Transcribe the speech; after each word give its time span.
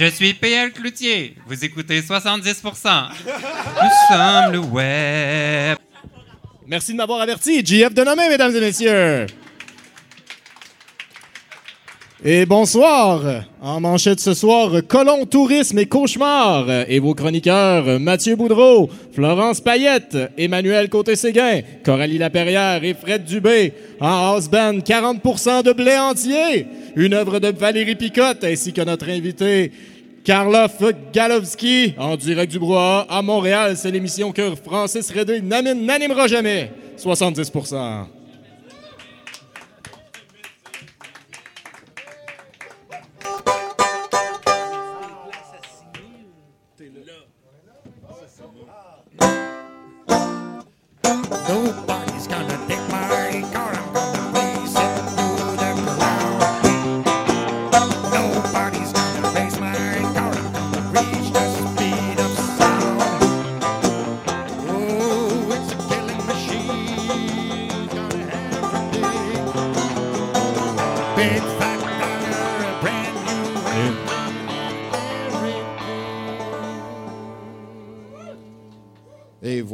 Je 0.00 0.06
suis 0.06 0.32
PL 0.32 0.72
Cloutier. 0.72 1.34
Vous 1.46 1.62
écoutez 1.62 2.00
70%. 2.00 3.10
Nous 3.26 3.90
sommes 4.08 4.52
le 4.52 4.58
web. 4.58 5.76
Merci 6.66 6.92
de 6.92 6.96
m'avoir 6.96 7.20
averti. 7.20 7.62
JF 7.62 7.92
de 7.92 8.02
nommé, 8.02 8.30
mesdames 8.30 8.56
et 8.56 8.60
messieurs. 8.60 9.26
Et 12.24 12.46
bonsoir. 12.46 13.44
En 13.60 13.80
manchette 13.80 14.20
ce 14.20 14.32
soir, 14.32 14.72
Colon 14.88 15.26
Tourisme 15.26 15.78
et 15.78 15.86
Cauchemar. 15.86 16.66
Et 16.88 16.98
vos 16.98 17.14
chroniqueurs, 17.14 18.00
Mathieu 18.00 18.36
Boudreau, 18.36 18.88
Florence 19.14 19.60
Payette, 19.60 20.16
Emmanuel 20.38 20.88
Côté-Séguin, 20.88 21.60
Coralie 21.84 22.18
Laperrière 22.18 22.84
et 22.84 22.94
Fred 22.94 23.24
Dubé. 23.24 23.74
En 24.00 24.34
house 24.34 24.48
band, 24.48 24.78
40% 24.78 25.62
de 25.62 25.72
blé 25.72 25.96
entier. 25.98 26.66
Une 26.96 27.14
œuvre 27.14 27.38
de 27.38 27.48
Valérie 27.48 27.96
Picotte 27.96 28.44
ainsi 28.44 28.72
que 28.72 28.82
notre 28.82 29.08
invité, 29.08 29.72
Karloff 30.24 30.82
Galowski, 31.12 31.94
en 31.98 32.16
direct 32.16 32.52
du 32.52 32.58
Brouhaha 32.58 33.06
à 33.08 33.22
Montréal. 33.22 33.76
C'est 33.76 33.90
l'émission 33.90 34.32
que 34.32 34.54
Francis 34.54 35.10
Redé 35.10 35.40
n'anime- 35.40 35.84
n'animera 35.84 36.26
jamais. 36.26 36.70
70%. 36.96 38.06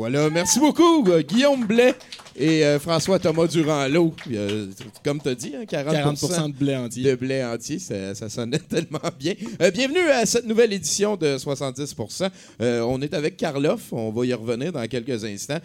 Voilà. 0.08 0.30
Merci 0.30 0.60
beaucoup, 0.60 1.04
euh, 1.08 1.20
Guillaume 1.20 1.66
Blais 1.66 1.92
et 2.36 2.64
euh, 2.64 2.78
François 2.78 3.18
Thomas 3.18 3.48
Durand-Lot. 3.48 4.14
Euh, 4.30 4.68
comme 5.02 5.20
tu 5.20 5.28
as 5.30 5.34
dit, 5.34 5.52
hein, 5.56 5.66
40, 5.66 6.16
40% 6.16 6.52
de 6.52 6.56
blé 6.56 6.76
entier. 6.76 7.02
de 7.02 7.16
blé 7.16 7.42
entier, 7.42 7.80
ça, 7.80 8.14
ça 8.14 8.28
sonnait 8.28 8.58
tellement 8.70 9.00
bien. 9.18 9.34
Euh, 9.60 9.72
bienvenue 9.72 10.08
à 10.10 10.24
cette 10.24 10.46
nouvelle 10.46 10.72
édition 10.72 11.16
de 11.16 11.36
70%. 11.36 12.30
Euh, 12.60 12.82
on 12.82 13.02
est 13.02 13.14
avec 13.14 13.36
Karloff, 13.36 13.92
on 13.92 14.12
va 14.12 14.24
y 14.26 14.32
revenir 14.32 14.70
dans 14.70 14.86
quelques 14.86 15.24
instants. 15.24 15.58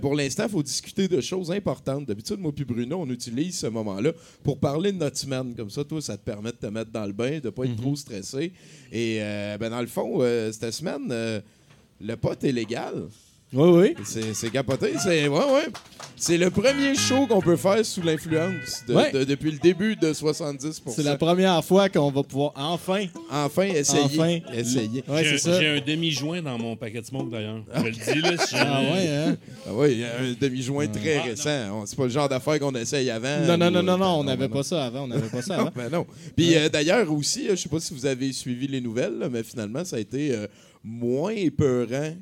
Pour 0.00 0.14
l'instant, 0.14 0.44
il 0.44 0.52
faut 0.52 0.62
discuter 0.62 1.06
de 1.06 1.20
choses 1.20 1.50
importantes. 1.50 2.06
D'habitude, 2.06 2.38
moi 2.38 2.52
puis 2.52 2.64
Bruno, 2.64 2.96
on 2.98 3.10
utilise 3.10 3.58
ce 3.58 3.66
moment-là 3.66 4.12
pour 4.42 4.58
parler 4.58 4.92
de 4.92 4.96
notre 4.96 5.18
semaine. 5.18 5.54
Comme 5.54 5.68
ça, 5.68 5.84
toi, 5.84 6.00
ça 6.00 6.16
te 6.16 6.24
permet 6.24 6.52
de 6.52 6.56
te 6.56 6.66
mettre 6.66 6.90
dans 6.90 7.04
le 7.04 7.12
bain, 7.12 7.40
de 7.40 7.50
pas 7.50 7.64
être 7.64 7.76
trop 7.76 7.94
stressé. 7.94 8.54
Et 8.90 9.18
ben, 9.60 9.68
dans 9.68 9.82
le 9.82 9.86
fond, 9.86 10.20
cette 10.50 10.70
semaine, 10.70 11.42
le 12.00 12.16
pot 12.16 12.42
est 12.42 12.52
légal. 12.52 12.94
Oui, 13.54 13.68
oui. 13.68 13.94
C'est 14.04 14.32
c'est 14.34 14.50
capoté. 14.50 14.92
C'est 14.98 15.28
ouais, 15.28 15.38
ouais. 15.38 15.66
C'est 16.16 16.38
le 16.38 16.50
premier 16.50 16.94
show 16.94 17.26
qu'on 17.26 17.40
peut 17.40 17.56
faire 17.56 17.84
sous 17.84 18.00
l'influence 18.00 18.84
de- 18.86 18.94
Ouais. 18.94 19.10
de- 19.12 19.24
depuis 19.24 19.50
le 19.50 19.58
début 19.58 19.96
de 19.96 20.12
70 20.12 20.80
C'est 20.86 21.02
la 21.02 21.16
première 21.16 21.62
fois 21.64 21.88
qu'on 21.88 22.10
va 22.10 22.22
pouvoir 22.22 22.52
enfin. 22.56 23.06
Enfin, 23.30 23.64
essayer. 23.64 24.02
Enfin. 24.04 24.38
Essayer. 24.54 25.02
Ouais, 25.08 25.24
J'ai 25.24 25.30
c'est 25.38 25.50
ça. 25.50 25.60
j'ai 25.60 25.66
un 25.68 25.80
demi-joint 25.80 26.40
dans 26.42 26.56
mon 26.58 26.76
paquet 26.76 27.00
de 27.00 27.06
smoke 27.06 27.28
d'ailleurs. 27.30 27.62
Je 27.74 27.82
le 27.82 27.90
dis 27.90 28.20
là. 28.22 28.36
si 28.46 28.54
Ah 28.56 28.80
ouais, 28.82 29.08
hein? 29.08 29.36
Ah 29.66 29.70
oui, 29.74 29.88
il 29.92 29.98
y 29.98 30.04
a 30.04 30.18
un 30.18 30.32
demi-joint 30.40 30.86
très 30.86 31.20
récent. 31.20 31.50
On- 31.82 31.86
C'est 31.86 31.96
pas 31.96 32.04
le 32.04 32.10
genre 32.10 32.28
d'affaire 32.28 32.58
qu'on 32.60 32.74
essaye 32.74 33.10
avant. 33.10 33.40
Non, 33.46 33.56
non, 33.58 33.66
ou- 33.66 33.70
non, 33.70 33.82
non, 33.82 33.98
non, 33.98 34.20
on 34.20 34.24
n'avait 34.24 34.48
non. 34.48 34.54
pas 34.54 34.62
ça 34.62 34.84
avant. 34.86 35.02
On 35.04 35.08
n'avait 35.08 35.28
pas 35.28 35.42
ça 35.42 35.56
Non, 35.58 35.62
avant. 35.62 35.72
ben 35.74 35.90
non. 35.90 36.06
Puis 36.36 36.54
euh, 36.56 36.68
d'ailleurs 36.68 37.12
aussi, 37.12 37.48
euh, 37.48 37.56
je 37.56 37.62
sais 37.62 37.68
pas 37.68 37.80
si 37.80 37.92
vous 37.92 38.06
avez 38.06 38.32
suivi 38.32 38.66
les 38.68 38.80
nouvelles, 38.80 39.18
là, 39.18 39.28
mais 39.28 39.42
finalement, 39.42 39.84
ça 39.84 39.96
a 39.96 39.98
été 40.00 40.32
euh, 40.34 40.46
moins 40.84 41.32
épeurant 41.32 42.14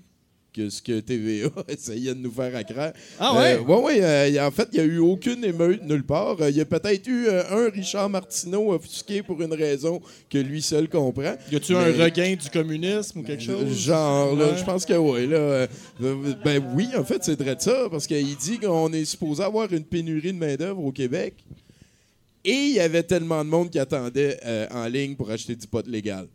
que 0.53 0.69
ce 0.69 0.83
que 0.83 1.01
TVA 1.01 1.49
essayait 1.69 2.15
de 2.15 2.19
nous 2.21 2.31
faire 2.33 2.55
à. 2.57 2.93
Ah 3.19 3.35
ouais? 3.39 3.55
Euh, 3.55 3.61
ouais, 3.61 3.83
ouais. 3.83 4.01
euh, 4.03 4.47
en 4.47 4.51
fait, 4.51 4.69
il 4.73 4.81
n'y 4.81 4.85
a 4.85 4.89
eu 4.89 4.99
aucune 4.99 5.45
émeute 5.45 5.83
nulle 5.85 6.03
part. 6.05 6.41
Euh, 6.41 6.51
Il 6.51 6.57
y 6.57 6.61
a 6.61 6.65
peut-être 6.65 7.07
eu 7.07 7.27
euh, 7.29 7.43
un 7.51 7.71
Richard 7.71 8.11
Martineau 8.11 8.73
offusqué 8.73 9.23
pour 9.23 9.41
une 9.43 9.53
raison 9.55 10.01
que 10.29 10.39
lui 10.39 10.61
seul 10.63 10.89
comprend. 10.89 11.35
Y 11.53 11.57
a-tu 11.57 11.73
Mais- 11.75 11.79
un 12.01 12.05
regain 12.05 12.35
du 12.35 12.51
communisme 12.51 13.21
ou 13.21 13.23
quelque 13.23 13.43
chose? 13.43 13.77
Genre, 13.79 14.33
Ouais. 14.37 14.57
je 14.59 14.65
pense 14.65 14.85
que 14.85 14.95
oui. 14.95 15.27
Là, 15.29 15.67
ben 16.45 16.63
oui, 16.75 16.89
en 16.97 17.05
fait, 17.05 17.23
c'est 17.23 17.41
vrai 17.41 17.55
de 17.57 17.61
ça, 17.61 17.89
parce 17.91 18.07
qu'il 18.07 18.37
dit 18.37 18.59
qu'on 18.59 18.93
est 18.93 19.05
supposé 19.05 19.43
avoir 19.43 19.73
une 19.73 19.85
pénurie 19.85 20.33
de 20.33 20.39
main-d'œuvre 20.39 20.85
au 20.85 20.93
Québec. 20.93 21.35
Et 22.45 22.53
il 22.53 22.73
y 22.73 22.81
avait 22.81 23.03
tellement 23.03 23.45
de 23.45 23.51
monde 23.51 23.71
qui 23.71 23.79
attendait 23.79 24.39
en 24.73 24.87
ligne 24.87 25.15
pour 25.15 25.31
acheter 25.31 25.55
du 25.55 25.67
pot 25.67 25.87
légal. 25.87 26.27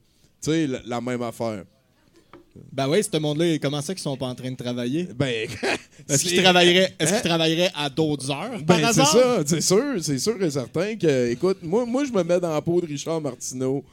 Tu 0.42 0.52
sais, 0.52 0.68
la, 0.68 0.80
la 0.86 1.02
même 1.02 1.22
affaire. 1.24 1.64
Ben 2.72 2.88
oui, 2.88 3.02
ce 3.04 3.18
monde-là, 3.18 3.58
comment 3.60 3.82
ça 3.82 3.94
qu'ils 3.94 4.02
sont 4.04 4.16
pas 4.18 4.28
en 4.28 4.36
train 4.36 4.52
de 4.52 4.56
travailler? 4.56 5.08
Ben, 5.16 5.48
Est-ce 6.10 6.24
qu'ils 6.24 6.42
travailleraient, 6.42 6.94
est-ce 7.00 7.14
Hein? 7.16 7.20
travailleraient 7.22 7.72
à 7.76 7.90
d'autres 7.90 8.30
heures, 8.32 8.64
par 8.66 8.78
Ben, 8.80 8.88
c'est 8.94 9.04
ça, 9.06 9.44
c'est 9.46 9.62
sûr, 9.62 9.96
c'est 10.02 10.20
sûr 10.20 10.42
et 10.42 10.50
certain 10.52 10.96
que, 10.96 11.32
écoute, 11.32 11.58
moi, 11.64 11.86
moi 11.86 12.06
je 12.06 12.12
me 12.12 12.24
mets 12.24 12.40
dans 12.40 12.54
la 12.54 12.62
peau 12.62 12.80
de 12.82 12.86
Richard 12.88 13.20
Martineau, 13.22 13.84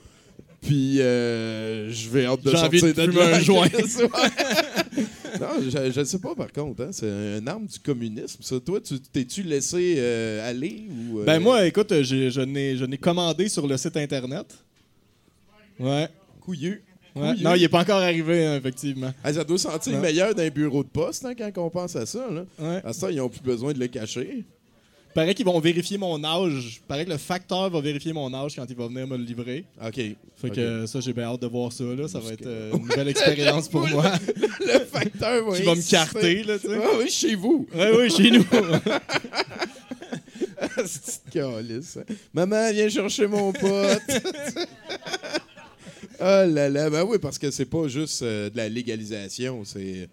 puis 0.61 1.01
euh, 1.01 1.91
je 1.91 2.09
vais 2.09 2.27
hâte 2.27 2.43
de 2.43 2.51
J'ai 2.51 2.57
envie 2.57 2.79
sortir 2.81 3.07
de 3.09 3.19
un 3.21 3.41
joint. 3.41 3.69
non, 5.41 5.49
je, 5.63 5.91
je 5.91 6.05
sais 6.05 6.19
pas 6.19 6.35
par 6.37 6.53
contre, 6.53 6.83
hein, 6.85 6.91
c'est 6.93 7.39
une 7.39 7.49
arme 7.49 7.67
du 7.67 7.79
communisme. 7.81 8.41
Ça, 8.43 8.61
toi, 8.61 8.81
tu 8.81 9.01
t'es-tu 9.01 9.43
laissé 9.43 9.95
euh, 9.99 10.49
aller 10.49 10.85
ou 11.11 11.21
euh, 11.21 11.25
Ben 11.25 11.41
moi, 11.41 11.67
écoute, 11.67 11.93
j'ai- 12.03 12.31
je 12.31 12.41
n'ai 12.43 12.77
je 12.77 12.85
n'ai 12.85 12.99
commandé 12.99 13.49
sur 13.49 13.67
le 13.67 13.77
site 13.77 13.97
Internet. 13.97 14.47
Ouais. 15.81 16.09
couillu? 16.41 16.83
Ouais. 17.15 17.35
Non, 17.41 17.55
il 17.55 17.63
est 17.63 17.69
pas 17.69 17.81
encore 17.81 18.01
arrivé, 18.01 18.45
hein, 18.45 18.57
effectivement. 18.57 19.13
Ah, 19.23 19.33
ça 19.33 19.45
doit 19.45 19.59
sentir 19.59 19.93
Non. 19.93 20.01
meilleur 20.01 20.35
d'un 20.35 20.49
bureau 20.49 20.83
de 20.83 20.89
poste 20.89 21.25
hein, 21.25 21.35
quand 21.37 21.51
on 21.57 21.71
pense 21.71 21.97
à 21.97 22.07
ça. 22.07 22.27
Là. 22.31 22.45
Ouais. 22.59 22.81
À 22.85 22.93
ça, 22.93 23.11
ils 23.11 23.17
n'ont 23.17 23.29
plus 23.29 23.43
besoin 23.43 23.73
de 23.73 23.79
le 23.79 23.89
cacher. 23.89 24.45
Paraît 25.15 25.35
qu'ils 25.35 25.45
vont 25.45 25.61
vérifier 25.61 25.99
mon 25.99 26.23
âge. 26.25 26.81
Paraît 26.89 27.05
que 27.05 27.11
le 27.11 27.19
facteur 27.19 27.69
va 27.69 27.81
vérifier 27.81 28.15
mon 28.15 28.33
âge 28.33 28.57
quand 28.57 28.65
il 28.69 28.77
va 28.77 28.87
venir 28.87 29.07
me 29.07 29.19
le 29.19 29.25
livrer. 29.25 29.65
OK. 29.85 29.95
Fait 29.95 30.51
que 30.51 30.61
euh, 30.61 30.87
ça, 30.87 31.01
j'ai 31.01 31.13
bien 31.13 31.25
hâte 31.25 31.43
de 31.43 31.47
voir 31.47 31.71
ça. 31.71 31.85
Là. 31.85 32.09
Ça 32.09 32.19
va 32.19 32.33
être 32.33 32.47
euh, 32.47 32.73
une 32.73 32.83
nouvelle 32.83 33.09
expérience 33.09 33.69
pour 33.69 33.87
moi. 33.89 34.11
le 34.61 34.79
facteur 34.87 35.51
va 35.51 35.57
Qui 35.57 35.63
va 35.65 35.75
me 35.75 35.91
carter, 35.91 36.43
là, 36.45 36.59
tu 36.59 36.67
sais. 36.67 36.79
Ah 36.83 36.97
oui, 36.99 37.11
chez 37.11 37.35
vous. 37.35 37.69
Oui, 37.75 37.85
oui, 37.99 38.11
chez 38.11 38.31
nous. 38.31 38.45
C'est 40.87 41.41
hein. 41.41 42.05
Maman, 42.33 42.73
viens 42.73 42.89
chercher 42.89 43.27
mon 43.27 43.53
pote. 43.53 44.01
oh 46.23 46.51
là 46.53 46.69
là, 46.69 46.89
ben 46.91 47.05
oui, 47.05 47.19
parce 47.19 47.39
que 47.39 47.51
c'est 47.51 47.65
pas 47.67 47.89
juste 47.89 48.23
euh, 48.23 48.49
de 48.51 48.57
la 48.57 48.69
légalisation, 48.69 49.65
c'est. 49.65 50.09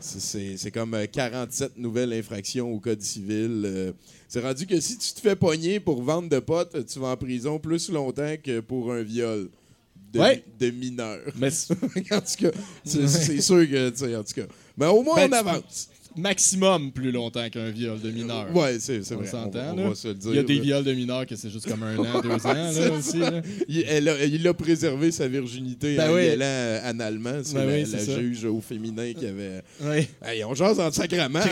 c'est- 0.00 0.70
comme 0.70 0.94
euh, 0.94 1.06
47 1.10 1.76
nouvelles 1.76 2.12
infractions 2.12 2.72
au 2.72 2.78
Code 2.78 3.02
civil. 3.02 3.62
euh. 3.64 3.92
c'est 4.28 4.40
rendu 4.40 4.66
que 4.66 4.78
si 4.80 4.96
tu 4.98 5.12
te 5.12 5.20
fais 5.20 5.34
pogner 5.36 5.80
pour 5.80 6.02
vendre 6.02 6.28
de 6.28 6.38
potes, 6.38 6.86
tu 6.86 6.98
vas 7.00 7.08
en 7.08 7.16
prison 7.16 7.58
plus 7.58 7.88
longtemps 7.90 8.34
que 8.42 8.60
pour 8.60 8.92
un 8.92 9.02
viol 9.02 9.48
de, 10.12 10.20
Ouais. 10.20 10.44
de 10.60 10.70
mineur. 10.70 11.20
Mais 11.36 11.48
en 11.70 12.20
tout 12.20 12.36
cas, 12.38 12.50
c'est 12.84 13.40
sûr 13.40 13.68
que, 13.68 13.88
en 14.18 14.22
tout 14.24 14.34
cas. 14.34 14.46
Mais 14.76 14.86
au 14.86 15.02
moins, 15.02 15.16
Ben, 15.16 15.28
on 15.44 15.48
avance. 15.48 15.88
Maximum 16.16 16.92
plus 16.92 17.12
longtemps 17.12 17.48
qu'un 17.50 17.70
viol 17.70 18.00
de 18.00 18.10
mineur. 18.10 18.46
Ouais, 18.54 18.78
c'est 18.80 19.00
On 19.12 19.16
vrai. 19.18 19.26
s'entend, 19.26 19.72
on, 19.72 19.76
là. 19.76 19.82
on 19.84 19.88
va 19.90 19.94
se 19.94 20.08
le 20.08 20.14
dire. 20.14 20.30
Il 20.32 20.36
y 20.36 20.38
a 20.40 20.42
des 20.42 20.58
viols 20.60 20.84
de 20.84 20.92
mineurs 20.92 21.26
que 21.26 21.36
c'est 21.36 21.50
juste 21.50 21.68
comme 21.68 21.82
un 21.82 21.96
an, 21.98 22.20
deux 22.20 22.30
ans, 22.30 22.52
là, 22.54 22.92
aussi. 22.98 23.18
là. 23.18 23.42
Il, 23.68 23.84
elle 23.88 24.08
a, 24.08 24.24
il 24.24 24.46
a 24.48 24.54
préservé 24.54 25.10
sa 25.10 25.28
virginité 25.28 25.96
Ben 25.96 26.10
en 26.10 26.14
oui. 26.14 26.26
y 26.26 26.28
allant 26.30 26.44
euh, 26.44 26.80
analement. 26.90 27.38
C'est 27.42 27.54
Ben 27.54 27.66
la, 27.66 27.72
oui, 27.72 27.84
la 27.92 28.18
juge 28.20 28.44
au 28.44 28.60
féminin 28.60 29.12
qui 29.12 29.26
avait. 29.26 29.62
Ouais. 29.82 30.08
Hey, 30.24 30.44
on 30.44 30.54
jase 30.54 30.80
en 30.80 30.90
sacrament. 30.90 31.40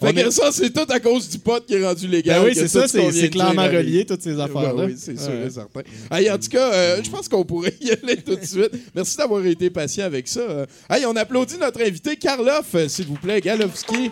On 0.00 0.06
fait 0.06 0.14
que 0.14 0.20
est- 0.20 0.30
ça, 0.30 0.50
c'est 0.52 0.70
tout 0.72 0.86
à 0.90 1.00
cause 1.00 1.28
du 1.28 1.38
pot 1.38 1.64
qui 1.66 1.74
est 1.74 1.84
rendu 1.84 2.06
légal. 2.06 2.40
Ben 2.40 2.46
oui, 2.48 2.54
c'est 2.54 2.68
ça, 2.68 2.86
c'est 2.88 3.30
clairement 3.30 3.64
relié, 3.66 4.04
toutes 4.04 4.22
ces 4.22 4.38
affaires-là. 4.38 4.84
Oui, 4.86 4.94
c'est 4.96 5.18
sûr 5.18 5.32
et 5.32 5.50
certain. 5.50 5.80
Hey, 6.10 6.30
en 6.30 6.38
tout 6.38 6.48
cas, 6.48 6.72
euh, 6.72 7.00
je 7.02 7.10
pense 7.10 7.28
qu'on 7.28 7.44
pourrait 7.44 7.74
y 7.80 7.90
aller 8.02 8.16
tout 8.16 8.36
de 8.36 8.44
suite. 8.44 8.70
Merci 8.94 9.16
d'avoir 9.16 9.44
été 9.44 9.70
patient 9.70 10.04
avec 10.04 10.28
ça. 10.28 10.66
Hey, 10.88 11.04
on 11.06 11.16
applaudit 11.16 11.56
notre 11.60 11.82
invité, 11.82 12.16
Karloff, 12.16 12.74
s'il 12.94 13.06
vous 13.06 13.14
plaît, 13.16 13.40
Galowski. 13.40 14.08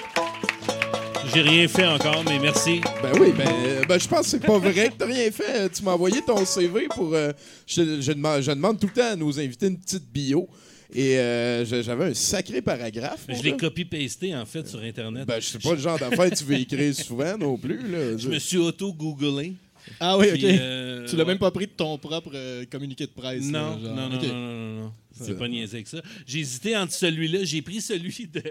J'ai 1.32 1.40
rien 1.40 1.69
fait 1.69 1.87
encore, 1.87 2.25
mais 2.25 2.40
merci. 2.40 2.81
Ben 3.00 3.12
oui, 3.20 3.32
ben, 3.37 3.46
euh, 3.49 3.82
ben, 3.88 3.99
je 3.99 4.08
pense 4.08 4.23
que 4.23 4.26
c'est 4.26 4.44
pas 4.44 4.58
vrai 4.58 4.88
que 4.90 4.94
t'as 4.99 5.06
rien 5.06 5.31
fait. 5.31 5.70
Tu 5.70 5.84
m'as 5.84 5.93
envoyé 5.93 6.20
ton 6.20 6.44
CV 6.44 6.88
pour. 6.90 7.14
euh, 7.14 7.31
je, 7.64 8.00
je 8.00 8.12
demande, 8.12 8.43
je 8.43 8.50
demande 8.50 8.81
tout 8.81 8.88
le 8.88 8.93
temps 8.93 9.12
à 9.12 9.17
nos 9.17 9.38
invités 9.38 9.69
une 9.69 9.79
petite 9.79 10.11
bio. 10.12 10.49
Et 10.93 11.17
euh, 11.17 11.64
j'avais 11.64 12.06
un 12.06 12.14
sacré 12.14 12.61
paragraphe. 12.61 13.25
Je 13.29 13.40
l'ai 13.43 13.56
copy-pasté, 13.56 14.34
en 14.34 14.44
fait, 14.44 14.67
sur 14.67 14.81
Internet. 14.81 15.26
Ben, 15.26 15.40
je 15.40 15.46
sais 15.46 15.58
pas 15.61 15.75
le 15.75 15.81
genre 15.81 15.99
d'affaires 15.99 16.28
que 16.31 16.35
tu 16.35 16.44
veux 16.44 16.56
écrire 16.56 16.93
souvent 16.94 17.38
non 17.38 17.56
plus. 17.56 17.87
Là. 17.88 18.19
je 18.19 18.28
me 18.28 18.38
suis 18.40 18.58
auto-googlé. 18.58 19.52
Ah 19.99 20.19
oui, 20.19 20.26
OK. 20.35 20.44
euh, 20.44 21.06
tu 21.08 21.17
l'as 21.17 21.23
ouais. 21.23 21.28
même 21.28 21.38
pas 21.38 21.50
pris 21.50 21.67
de 21.67 21.73
ton 21.73 21.99
propre 21.99 22.31
euh, 22.35 22.64
communiqué 22.70 23.05
de 23.06 23.11
presse. 23.11 23.44
Non, 23.44 23.76
là, 23.76 23.78
genre. 23.82 23.96
non, 23.96 24.08
non, 24.08 24.19
non, 24.19 24.20
non, 24.20 24.35
non, 24.35 24.81
non. 24.82 24.93
C'est 25.12 25.37
pas 25.38 25.49
niaisé 25.49 25.76
avec 25.78 25.88
ça. 25.88 26.00
J'ai 26.26 26.38
hésité 26.40 26.76
entre 26.76 26.93
celui-là. 26.93 27.40
J'ai 27.44 27.62
pris 27.62 27.81
celui 27.81 28.28
de. 28.32 28.43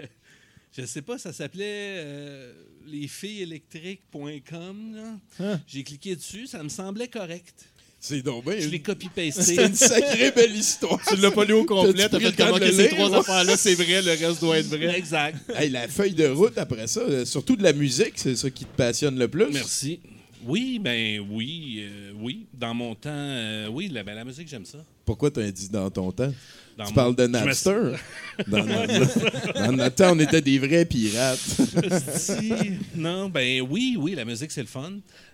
Je 0.76 0.86
sais 0.86 1.02
pas, 1.02 1.18
ça 1.18 1.32
s'appelait 1.32 1.96
euh, 1.98 2.52
lesfillesélectriques.com. 2.86 5.20
Hein? 5.40 5.60
J'ai 5.66 5.82
cliqué 5.82 6.16
dessus, 6.16 6.46
ça 6.46 6.62
me 6.62 6.68
semblait 6.68 7.08
correct. 7.08 7.66
C'est 8.00 8.22
donc 8.22 8.44
bien. 8.44 8.54
Je 8.58 8.66
l'ai 8.66 8.72
C'est 8.72 8.78
copy-pasté. 8.80 9.62
une 9.64 9.74
sacrée 9.76 10.32
belle 10.32 10.56
histoire. 10.56 11.00
Tu 11.06 11.14
l'as 11.16 11.30
pas 11.30 11.44
lu 11.44 11.52
au 11.52 11.64
complet, 11.64 12.08
t'as 12.08 12.18
fait 12.18 12.34
que 12.34 12.58
le 12.64 12.72
ces 12.72 12.88
trois 12.88 13.14
affaires-là, 13.16 13.56
c'est 13.56 13.74
vrai, 13.74 14.02
le 14.02 14.10
reste 14.10 14.40
doit 14.40 14.58
être 14.58 14.66
vrai. 14.66 14.98
exact. 14.98 15.38
Hey, 15.54 15.70
la 15.70 15.86
feuille 15.86 16.14
de 16.14 16.26
route 16.26 16.58
après 16.58 16.88
ça, 16.88 17.00
euh, 17.00 17.24
surtout 17.24 17.54
de 17.54 17.62
la 17.62 17.72
musique, 17.72 18.14
c'est 18.16 18.34
ça 18.34 18.50
qui 18.50 18.64
te 18.64 18.76
passionne 18.76 19.16
le 19.18 19.28
plus. 19.28 19.46
Merci. 19.52 20.00
Oui, 20.44 20.80
ben 20.80 21.24
oui, 21.30 21.76
euh, 21.82 22.10
oui. 22.16 22.46
Dans 22.52 22.74
mon 22.74 22.96
temps, 22.96 23.10
euh, 23.12 23.68
oui, 23.68 23.86
la, 23.88 24.02
ben, 24.02 24.14
la 24.16 24.24
musique, 24.24 24.48
j'aime 24.48 24.66
ça. 24.66 24.84
Pourquoi 25.04 25.30
t'as 25.30 25.48
dit 25.52 25.68
dans 25.68 25.88
ton 25.88 26.10
temps? 26.10 26.32
Dans 26.76 26.84
tu 26.84 26.90
mon- 26.90 26.94
parles 26.94 27.16
de 27.16 27.26
Napster? 27.28 27.92
Dans, 28.46 28.64
notre, 28.64 29.52
dans 29.54 29.72
notre 29.72 29.94
temps, 29.94 30.12
on 30.16 30.18
était 30.20 30.40
des 30.40 30.58
vrais 30.58 30.84
pirates. 30.86 31.38
Non, 32.96 33.28
ben 33.28 33.60
oui, 33.68 33.96
oui, 33.98 34.14
la 34.14 34.24
musique, 34.24 34.50
c'est 34.52 34.62
le 34.62 34.66
fun. 34.66 34.92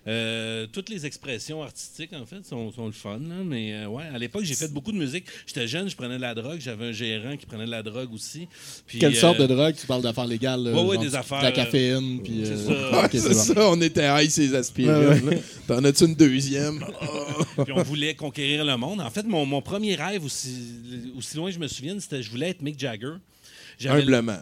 Euh, 0.09 0.65
toutes 0.71 0.89
les 0.89 1.05
expressions 1.05 1.61
artistiques, 1.61 2.13
en 2.13 2.25
fait, 2.25 2.43
sont, 2.43 2.71
sont 2.71 2.87
le 2.87 2.91
fun. 2.91 3.19
là. 3.19 3.43
Mais 3.45 3.73
euh, 3.73 3.87
ouais, 3.87 4.05
à 4.13 4.17
l'époque, 4.17 4.43
j'ai 4.43 4.55
fait 4.55 4.67
beaucoup 4.73 4.91
de 4.91 4.97
musique. 4.97 5.25
J'étais 5.45 5.67
jeune, 5.67 5.87
je 5.87 5.95
prenais 5.95 6.15
de 6.15 6.21
la 6.21 6.33
drogue. 6.33 6.59
J'avais 6.59 6.87
un 6.87 6.91
gérant 6.91 7.37
qui 7.37 7.45
prenait 7.45 7.65
de 7.65 7.71
la 7.71 7.83
drogue 7.83 8.11
aussi. 8.11 8.47
Puis, 8.87 8.97
Quelle 8.97 9.13
euh, 9.13 9.19
sorte 9.19 9.39
de 9.39 9.45
drogue? 9.45 9.75
Tu 9.79 9.85
parles 9.85 10.01
d'affaires 10.01 10.25
légales? 10.25 10.61
Ouais, 10.61 10.71
ouais, 10.73 10.95
genre 10.95 11.03
des 11.03 11.15
affaires, 11.15 11.39
De 11.39 11.43
la 11.43 11.49
euh, 11.49 11.55
caféine, 11.55 12.21
puis... 12.23 12.41
c'est 12.43 12.51
euh, 12.53 13.33
ça. 13.33 13.49
Ouais, 13.49 13.55
bon. 13.55 13.77
on 13.77 13.81
était 13.81 14.07
high 14.07 14.29
ces 14.29 14.55
aspirines. 14.55 15.25
Ouais, 15.25 15.35
là. 15.35 15.41
T'en 15.67 15.83
as-tu 15.83 16.05
une 16.05 16.15
deuxième? 16.15 16.83
Puis 17.63 17.73
on 17.73 17.83
voulait 17.83 18.15
conquérir 18.15 18.65
le 18.65 18.75
monde. 18.77 19.01
En 19.01 19.09
fait, 19.11 19.23
mon, 19.23 19.45
mon 19.45 19.61
premier 19.61 19.95
rêve, 19.95 20.23
aussi, 20.25 20.55
aussi 21.17 21.37
loin 21.37 21.49
que 21.49 21.55
je 21.55 21.59
me 21.59 21.67
souvienne, 21.67 21.99
c'était 21.99 22.23
je 22.23 22.31
voulais 22.31 22.49
être 22.49 22.61
Mick 22.61 22.79
Jagger. 22.79 23.13
J'avais 23.77 24.01
Humblement. 24.01 24.39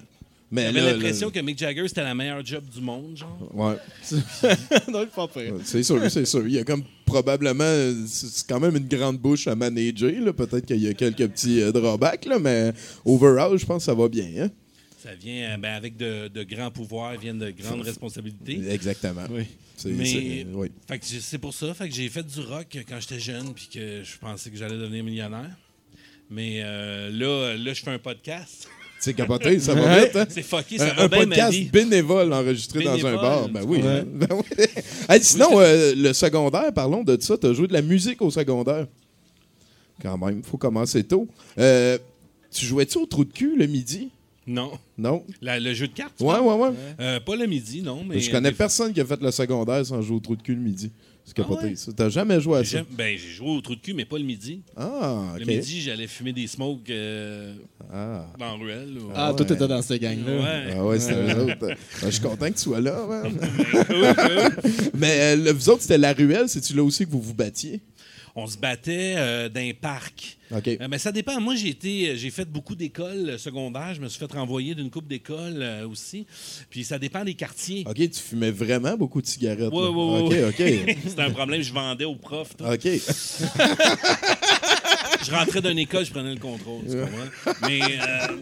Mais 0.50 0.72
j'avais 0.72 0.94
l'impression 0.94 1.30
que 1.30 1.40
Mick 1.40 1.58
Jagger, 1.58 1.88
c'était 1.90 2.04
la 2.04 2.16
meilleure 2.16 2.46
job 2.46 2.64
du 2.74 2.80
monde, 2.80 3.18
genre. 3.18 3.50
Ouais, 3.54 3.76
non, 4.92 5.06
pas 5.08 5.28
c'est 5.66 5.84
sûr, 5.84 6.10
c'est 6.10 6.26
sûr. 6.26 6.48
Il 6.48 6.54
y 6.54 6.60
a 6.60 6.64
comme 6.64 6.84
probablement, 7.06 7.66
c'est 8.08 8.48
quand 8.48 8.60
même 8.60 8.76
une 8.78 8.88
grande 8.88 9.18
bouche 9.18 9.48
à 9.48 9.56
manager. 9.56 10.12
là. 10.22 10.32
Peut-être 10.34 10.66
qu'il 10.66 10.82
y 10.82 10.88
a 10.88 10.94
quelques 10.94 11.28
petits 11.28 11.62
euh, 11.62 11.72
drawbacks, 11.72 12.26
là, 12.26 12.40
mais 12.40 12.72
overall, 13.04 13.58
je 13.58 13.66
pense 13.66 13.80
que 13.84 13.86
ça 13.86 13.94
va 13.94 14.08
bien. 14.08 14.30
Hein? 14.44 14.50
Ça 15.04 15.14
vient 15.16 15.52
euh, 15.52 15.58
ben, 15.58 15.74
avec 15.74 15.98
de, 15.98 16.28
de 16.30 16.44
grands 16.44 16.72
pouvoirs, 16.72 17.18
viennent 17.20 17.40
de 17.40 17.52
grandes 17.52 17.82
responsabilités. 17.82 18.62
Exactement. 18.70 19.26
Oui. 19.30 19.44
C'est- 19.76 19.90
Mais 19.90 20.06
c'est- 20.06 20.48
oui. 20.54 20.72
fait 20.88 20.98
que 21.00 21.06
j'ai- 21.06 21.20
c'est 21.20 21.38
pour 21.38 21.54
ça. 21.54 21.74
Fait 21.74 21.88
que 21.90 21.94
j'ai 21.94 22.08
fait 22.10 22.24
du 22.26 22.40
rock 22.40 22.68
quand 22.88 23.00
j'étais 23.00 23.20
jeune, 23.20 23.54
puis 23.54 23.68
que 23.72 24.02
je 24.04 24.18
pensais 24.18 24.50
que 24.50 24.56
j'allais 24.58 24.78
devenir 24.78 25.04
millionnaire. 25.04 25.52
Mais 26.30 26.62
euh, 26.64 27.10
là, 27.12 27.56
là, 27.56 27.74
je 27.74 27.82
fais 27.84 27.92
un 27.92 28.00
podcast. 28.00 28.68
C'est 29.00 29.14
capoté, 29.14 29.60
ça 29.60 29.74
va 29.76 30.00
vite. 30.06 30.16
Hein? 30.16 30.26
C'est 30.30 30.42
fucké, 30.44 30.78
ça 30.80 30.86
Un, 30.92 30.94
va 30.96 31.04
un 31.04 31.08
bien 31.08 31.20
ma 31.20 31.26
podcast 31.26 31.52
vie. 31.54 31.66
bénévole 31.66 32.34
enregistré 32.34 32.84
dans 32.84 33.06
un 33.06 33.16
bar. 33.16 33.50
Ben 33.50 33.64
oui. 33.66 33.82
hein? 33.86 34.04
Ben 34.14 34.28
oui. 34.32 34.66
Hey, 35.08 35.24
sinon, 35.24 35.60
euh, 35.60 35.94
le 35.96 36.14
secondaire, 36.14 36.74
parlons 36.74 37.04
de 37.04 37.18
ça. 37.22 37.38
Tu 37.38 37.48
as 37.48 37.54
joué 37.54 37.68
de 37.68 37.74
la 37.74 37.82
musique 37.82 38.22
au 38.22 38.32
secondaire. 38.32 38.88
Quand 40.02 40.18
même, 40.18 40.44
faut 40.44 40.58
commencer 40.58 41.04
tôt. 41.04 41.28
Euh, 41.58 41.98
tu 42.52 42.66
jouais-tu 42.66 42.98
au 42.98 43.06
trou 43.06 43.24
de 43.26 43.32
cul 43.34 43.56
le 43.58 43.68
midi? 43.68 44.10
Non. 44.46 44.72
Non? 44.98 45.24
La- 45.42 45.60
le 45.60 45.74
jeu 45.74 45.88
de 45.88 45.94
cartes? 45.94 46.20
Ouais, 46.22 46.40
ouais, 46.40 46.54
ouais. 46.56 46.70
Euh, 47.00 47.20
pas 47.20 47.36
le 47.36 47.46
midi, 47.48 47.82
non. 47.82 48.04
Mais 48.08 48.20
je 48.20 48.32
connais 48.32 48.52
personne 48.52 48.94
qui 48.94 49.02
a 49.02 49.06
fait 49.06 49.22
le 49.22 49.32
secondaire 49.32 49.86
sans 49.86 50.02
jouer 50.02 50.18
au 50.18 50.20
trou 50.22 50.36
de 50.36 50.42
cul 50.42 50.56
le 50.56 50.62
midi. 50.62 50.92
C'est 51.30 51.36
capoté. 51.36 51.60
Ah 51.64 51.68
ouais? 51.68 51.76
ça. 51.76 51.92
T'as 51.94 52.08
jamais 52.08 52.40
joué 52.40 52.60
à 52.60 52.64
ça? 52.64 52.70
J'aime- 52.78 52.86
Ben, 52.90 53.18
j'ai 53.18 53.34
joué 53.34 53.50
au 53.50 53.60
trou 53.60 53.76
de 53.76 53.82
cul, 53.82 53.94
mais 53.94 54.06
pas 54.06 54.18
le 54.18 54.24
midi. 54.24 54.62
Ah, 54.78 55.34
ok. 55.34 55.40
Le 55.42 55.46
midi, 55.46 55.82
j'allais 55.82 56.08
fumer 56.08 56.32
des 56.32 56.48
smokes 56.48 56.90
euh, 56.90 57.54
Ah. 57.94 58.28
dans 58.40 58.46
la 58.46 58.54
ruelle. 58.54 58.98
ou- 58.98 59.12
Ah, 59.14 59.32
ouais. 59.32 59.36
tout 59.36 59.52
était 59.54 59.68
dans 59.68 59.82
cette 59.82 60.02
gang-là. 60.02 60.32
Ouais. 60.38 60.74
Ah 60.78 60.86
ouais, 60.86 61.00
c'était 61.00 61.16
eux 61.34 61.42
autres. 61.44 61.58
Ben, 61.60 61.76
je 62.06 62.10
suis 62.12 62.22
content 62.22 62.48
que 62.48 62.54
tu 62.56 62.60
sois 62.64 62.80
là, 62.80 63.06
man. 63.06 63.34
Mais 64.94 65.20
euh, 65.20 65.36
le- 65.36 65.52
vous 65.52 65.70
autres, 65.70 65.82
c'était 65.82 65.98
la 65.98 66.14
ruelle. 66.14 66.48
C'est-tu 66.48 66.74
là 66.74 66.84
aussi 66.84 67.06
que 67.06 67.12
vous 67.12 67.22
vous 67.22 67.34
battiez? 67.34 67.82
On 68.40 68.46
se 68.46 68.56
battait 68.56 69.16
euh, 69.18 69.50
dans 69.50 69.62
un 69.62 69.72
parc. 69.74 70.38
Euh, 70.52 70.88
mais 70.90 71.00
ça 71.00 71.12
dépend. 71.12 71.42
Moi, 71.42 71.56
j'ai 71.56 71.70
été, 71.70 72.16
j'ai 72.16 72.30
fait 72.30 72.46
beaucoup 72.46 72.76
d'écoles 72.76 73.32
euh, 73.32 73.38
secondaires. 73.40 73.96
Je 73.96 74.00
me 74.00 74.08
suis 74.08 74.20
fait 74.20 74.32
renvoyer 74.32 74.76
d'une 74.76 74.92
coupe 74.92 75.08
d'écoles 75.08 75.60
euh, 75.64 75.88
aussi. 75.88 76.28
Puis 76.70 76.84
ça 76.84 77.00
dépend 77.00 77.26
des 77.26 77.34
quartiers. 77.34 77.84
OK, 77.88 77.96
tu 77.96 78.20
fumais 78.22 78.52
vraiment 78.52 78.96
beaucoup 78.96 79.24
de 79.24 79.26
cigarettes. 79.28 79.74
Ouais, 79.74 79.82
là. 79.82 79.90
ouais, 79.90 80.44
OK, 80.44 80.54
OK. 80.60 80.98
C'était 81.08 81.22
un 81.24 81.32
problème. 81.32 81.64
Je 81.64 81.74
vendais 81.74 82.06
aux 82.06 82.16
profs. 82.16 82.56
tout. 82.56 82.64
OK. 82.64 82.84
Je 85.26 85.32
rentrais 85.32 85.62
d'une 85.62 85.80
école, 85.80 86.06
je 86.06 86.12
prenais 86.12 86.34
le 86.34 86.40
contrôle. 86.40 86.84
tu 86.90 86.96
comprends? 86.96 87.68
Mais, 87.68 87.82
euh, 87.82 88.38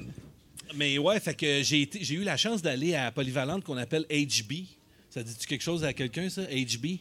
mais 0.76 0.98
ouais, 0.98 1.20
fait 1.20 1.34
que 1.34 1.64
j'ai, 1.64 1.84
été- 1.84 2.04
j'ai 2.04 2.16
eu 2.16 2.24
la 2.24 2.38
chance 2.38 2.62
d'aller 2.62 2.94
à 2.96 3.12
Polyvalente 3.12 3.64
qu'on 3.64 3.78
appelle 3.78 4.06
HB. 4.12 4.66
Ça 5.10 5.24
dit-tu 5.24 5.48
quelque 5.48 5.64
chose 5.64 5.84
à 5.86 5.94
quelqu'un, 5.94 6.30
ça? 6.30 6.42
HB? 6.44 7.00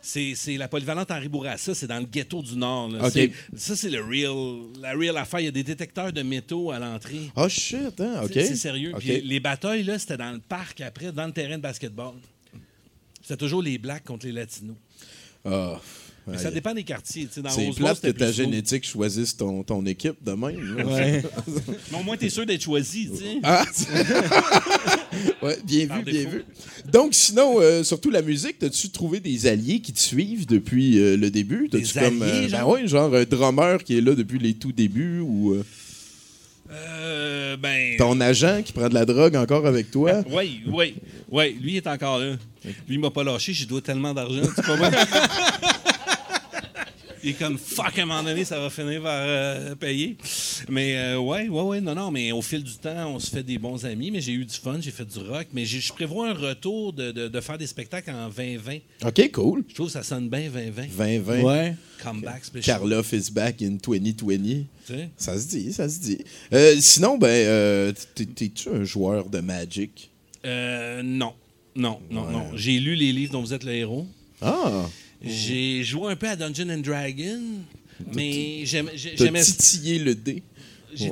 C'est, 0.00 0.34
la 0.56 0.68
polyvalente 0.68 1.10
Henri 1.10 1.28
Bourassa, 1.28 1.74
c'est 1.74 1.86
dans 1.86 1.98
le 1.98 2.06
ghetto 2.06 2.42
du 2.42 2.56
Nord. 2.56 2.90
là. 2.90 3.10
Ça, 3.56 3.76
c'est 3.76 3.90
le 3.90 4.02
real, 4.02 4.80
la 4.80 4.92
real 4.92 5.16
affaire. 5.16 5.40
Il 5.40 5.46
y 5.46 5.48
a 5.48 5.52
des 5.52 5.64
détecteurs 5.64 6.12
de 6.12 6.22
métaux 6.22 6.70
à 6.70 6.78
l'entrée. 6.78 7.30
Oh 7.36 7.48
shit, 7.48 8.00
hein? 8.00 8.22
OK. 8.22 8.32
C'est, 8.32 8.56
sérieux. 8.56 8.92
Puis 8.98 9.20
les 9.20 9.40
batailles, 9.40 9.82
là, 9.82 9.98
c'était 9.98 10.16
dans 10.16 10.32
le 10.32 10.40
parc 10.40 10.80
après, 10.80 11.12
dans 11.12 11.26
le 11.26 11.32
terrain 11.32 11.56
de 11.56 11.62
basketball. 11.62 12.14
C'était 13.20 13.36
toujours 13.36 13.62
les 13.62 13.78
Blacks 13.78 14.04
contre 14.04 14.26
les 14.26 14.32
Latinos. 14.32 14.76
Ah. 15.44 15.80
Mais 16.30 16.38
ça 16.38 16.50
dépend 16.50 16.74
des 16.74 16.84
quartiers. 16.84 17.26
tu 17.32 17.40
C'est 17.48 17.74
plate 17.76 18.00
que 18.00 18.10
ta 18.10 18.30
génétique 18.32 18.86
choisisse 18.86 19.36
ton, 19.36 19.62
ton 19.62 19.84
équipe 19.86 20.22
de 20.22 20.32
même. 20.32 20.84
Ouais. 20.86 21.22
Mais 21.92 21.98
au 21.98 22.02
moins, 22.02 22.16
t'es 22.16 22.28
sûr 22.28 22.44
d'être 22.46 22.62
choisi, 22.62 23.08
tu. 23.10 23.40
Ah! 23.42 23.64
ouais, 25.42 25.58
bien 25.64 25.86
vu, 25.86 26.02
bien 26.02 26.28
vu. 26.28 26.44
Donc, 26.92 27.14
sinon, 27.14 27.60
euh, 27.60 27.82
surtout 27.82 28.10
la 28.10 28.22
musique, 28.22 28.62
as-tu 28.62 28.90
trouvé 28.90 29.20
des 29.20 29.46
alliés 29.46 29.80
qui 29.80 29.92
te 29.92 30.00
suivent 30.00 30.46
depuis 30.46 30.98
euh, 30.98 31.16
le 31.16 31.30
début? 31.30 31.68
Des 31.68 31.82
T'as-tu 31.82 31.98
comme, 31.98 32.22
alliés, 32.22 32.48
ben 32.48 32.58
genre? 32.58 32.68
ouais, 32.70 32.86
genre 32.86 33.14
un 33.14 33.24
drummer 33.24 33.82
qui 33.84 33.96
est 33.98 34.00
là 34.00 34.14
depuis 34.14 34.38
les 34.38 34.54
tout 34.54 34.72
débuts 34.72 35.20
ou 35.20 35.54
euh, 35.54 35.64
Euh, 36.70 37.56
ben. 37.56 37.96
ton 37.96 38.20
agent 38.20 38.62
qui 38.62 38.72
prend 38.72 38.88
de 38.88 38.94
la 38.94 39.06
drogue 39.06 39.36
encore 39.36 39.66
avec 39.66 39.90
toi? 39.90 40.22
Oui, 40.30 40.60
oui, 40.66 40.94
oui. 41.30 41.56
Lui, 41.62 41.72
il 41.72 41.76
est 41.76 41.86
encore 41.86 42.18
là. 42.18 42.36
Lui, 42.64 42.74
il 42.96 42.98
m'a 43.00 43.10
pas 43.10 43.24
lâché. 43.24 43.52
Je 43.54 43.60
lui 43.60 43.66
dois 43.68 43.80
tellement 43.80 44.12
d'argent. 44.12 44.42
Il 47.24 47.30
est 47.30 47.32
comme 47.34 47.58
fuck, 47.58 47.98
à 47.98 48.02
un 48.02 48.06
moment 48.06 48.22
donné, 48.22 48.44
ça 48.44 48.58
va 48.60 48.70
finir 48.70 49.02
par 49.02 49.12
euh, 49.24 49.74
payer. 49.74 50.16
Mais 50.68 50.96
euh, 50.96 51.18
ouais, 51.18 51.48
ouais, 51.48 51.62
ouais, 51.62 51.80
non, 51.80 51.94
non, 51.94 52.10
mais 52.10 52.32
au 52.32 52.42
fil 52.42 52.62
du 52.62 52.74
temps, 52.76 53.12
on 53.14 53.18
se 53.18 53.30
fait 53.30 53.42
des 53.42 53.58
bons 53.58 53.84
amis. 53.84 54.10
Mais 54.10 54.20
j'ai 54.20 54.32
eu 54.32 54.44
du 54.44 54.54
fun, 54.54 54.78
j'ai 54.80 54.90
fait 54.90 55.04
du 55.04 55.18
rock. 55.18 55.46
Mais 55.52 55.64
je 55.64 55.92
prévois 55.92 56.30
un 56.30 56.34
retour 56.34 56.92
de, 56.92 57.10
de- 57.12 57.28
de 57.28 57.40
faire 57.40 57.58
des 57.58 57.66
spectacles 57.66 58.10
en 58.10 58.28
2020. 58.28 58.76
OK, 59.06 59.30
cool. 59.32 59.64
Je 59.68 59.74
trouve 59.74 59.86
que 59.86 59.92
ça 59.92 60.02
sonne 60.02 60.28
bien 60.28 60.48
2020. 60.50 60.82
2020. 60.96 61.42
Ouais. 61.42 61.74
Comeback 62.02 62.44
special. 62.44 62.78
Karloff 62.78 63.12
is 63.12 63.30
back 63.30 63.60
in 63.62 63.76
2020. 63.82 64.36
Tu 64.86 64.94
sais? 64.94 65.08
Ça 65.16 65.38
se 65.38 65.48
dit, 65.48 65.72
ça 65.72 65.88
se 65.88 65.98
dit. 66.00 66.18
Euh, 66.52 66.76
sinon, 66.80 67.18
ben, 67.18 67.26
euh, 67.28 67.92
t'es- 68.14 68.24
t'es-tu 68.26 68.68
un 68.68 68.84
joueur 68.84 69.28
de 69.28 69.40
Magic? 69.40 70.10
Euh, 70.46 71.02
non. 71.02 71.34
Non, 71.74 72.00
non, 72.10 72.26
Ouais. 72.26 72.32
non. 72.32 72.44
J'ai 72.54 72.78
lu 72.80 72.94
les 72.94 73.12
livres 73.12 73.32
dont 73.32 73.40
vous 73.40 73.52
êtes 73.54 73.64
le 73.64 73.72
héros. 73.72 74.06
Ah! 74.40 74.88
J'ai 75.22 75.82
joué 75.82 76.12
un 76.12 76.16
peu 76.16 76.28
à 76.28 76.36
Dungeon 76.36 76.70
and 76.70 76.78
Dragon, 76.78 77.40
mais 78.14 78.60
j'aime- 78.64 78.90
j'ai- 78.94 79.14
T'as 79.16 79.24
j'aimais 79.24 79.42
titillé 79.42 79.98
le 79.98 80.14
dé. 80.14 80.42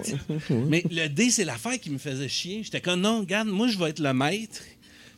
Mais 0.69 0.83
le 0.91 1.09
dé, 1.09 1.31
c'est 1.31 1.45
l'affaire 1.45 1.79
qui 1.79 1.91
me 1.91 1.99
faisait 1.99 2.29
chier. 2.29 2.63
J'étais 2.65 2.81
comme, 2.81 3.01
non, 3.03 3.21
regarde, 3.21 3.49
moi, 3.49 3.69
je 3.69 3.77
vais 3.79 3.91
être 3.91 3.99
le 4.01 4.13
maître. 4.15 4.63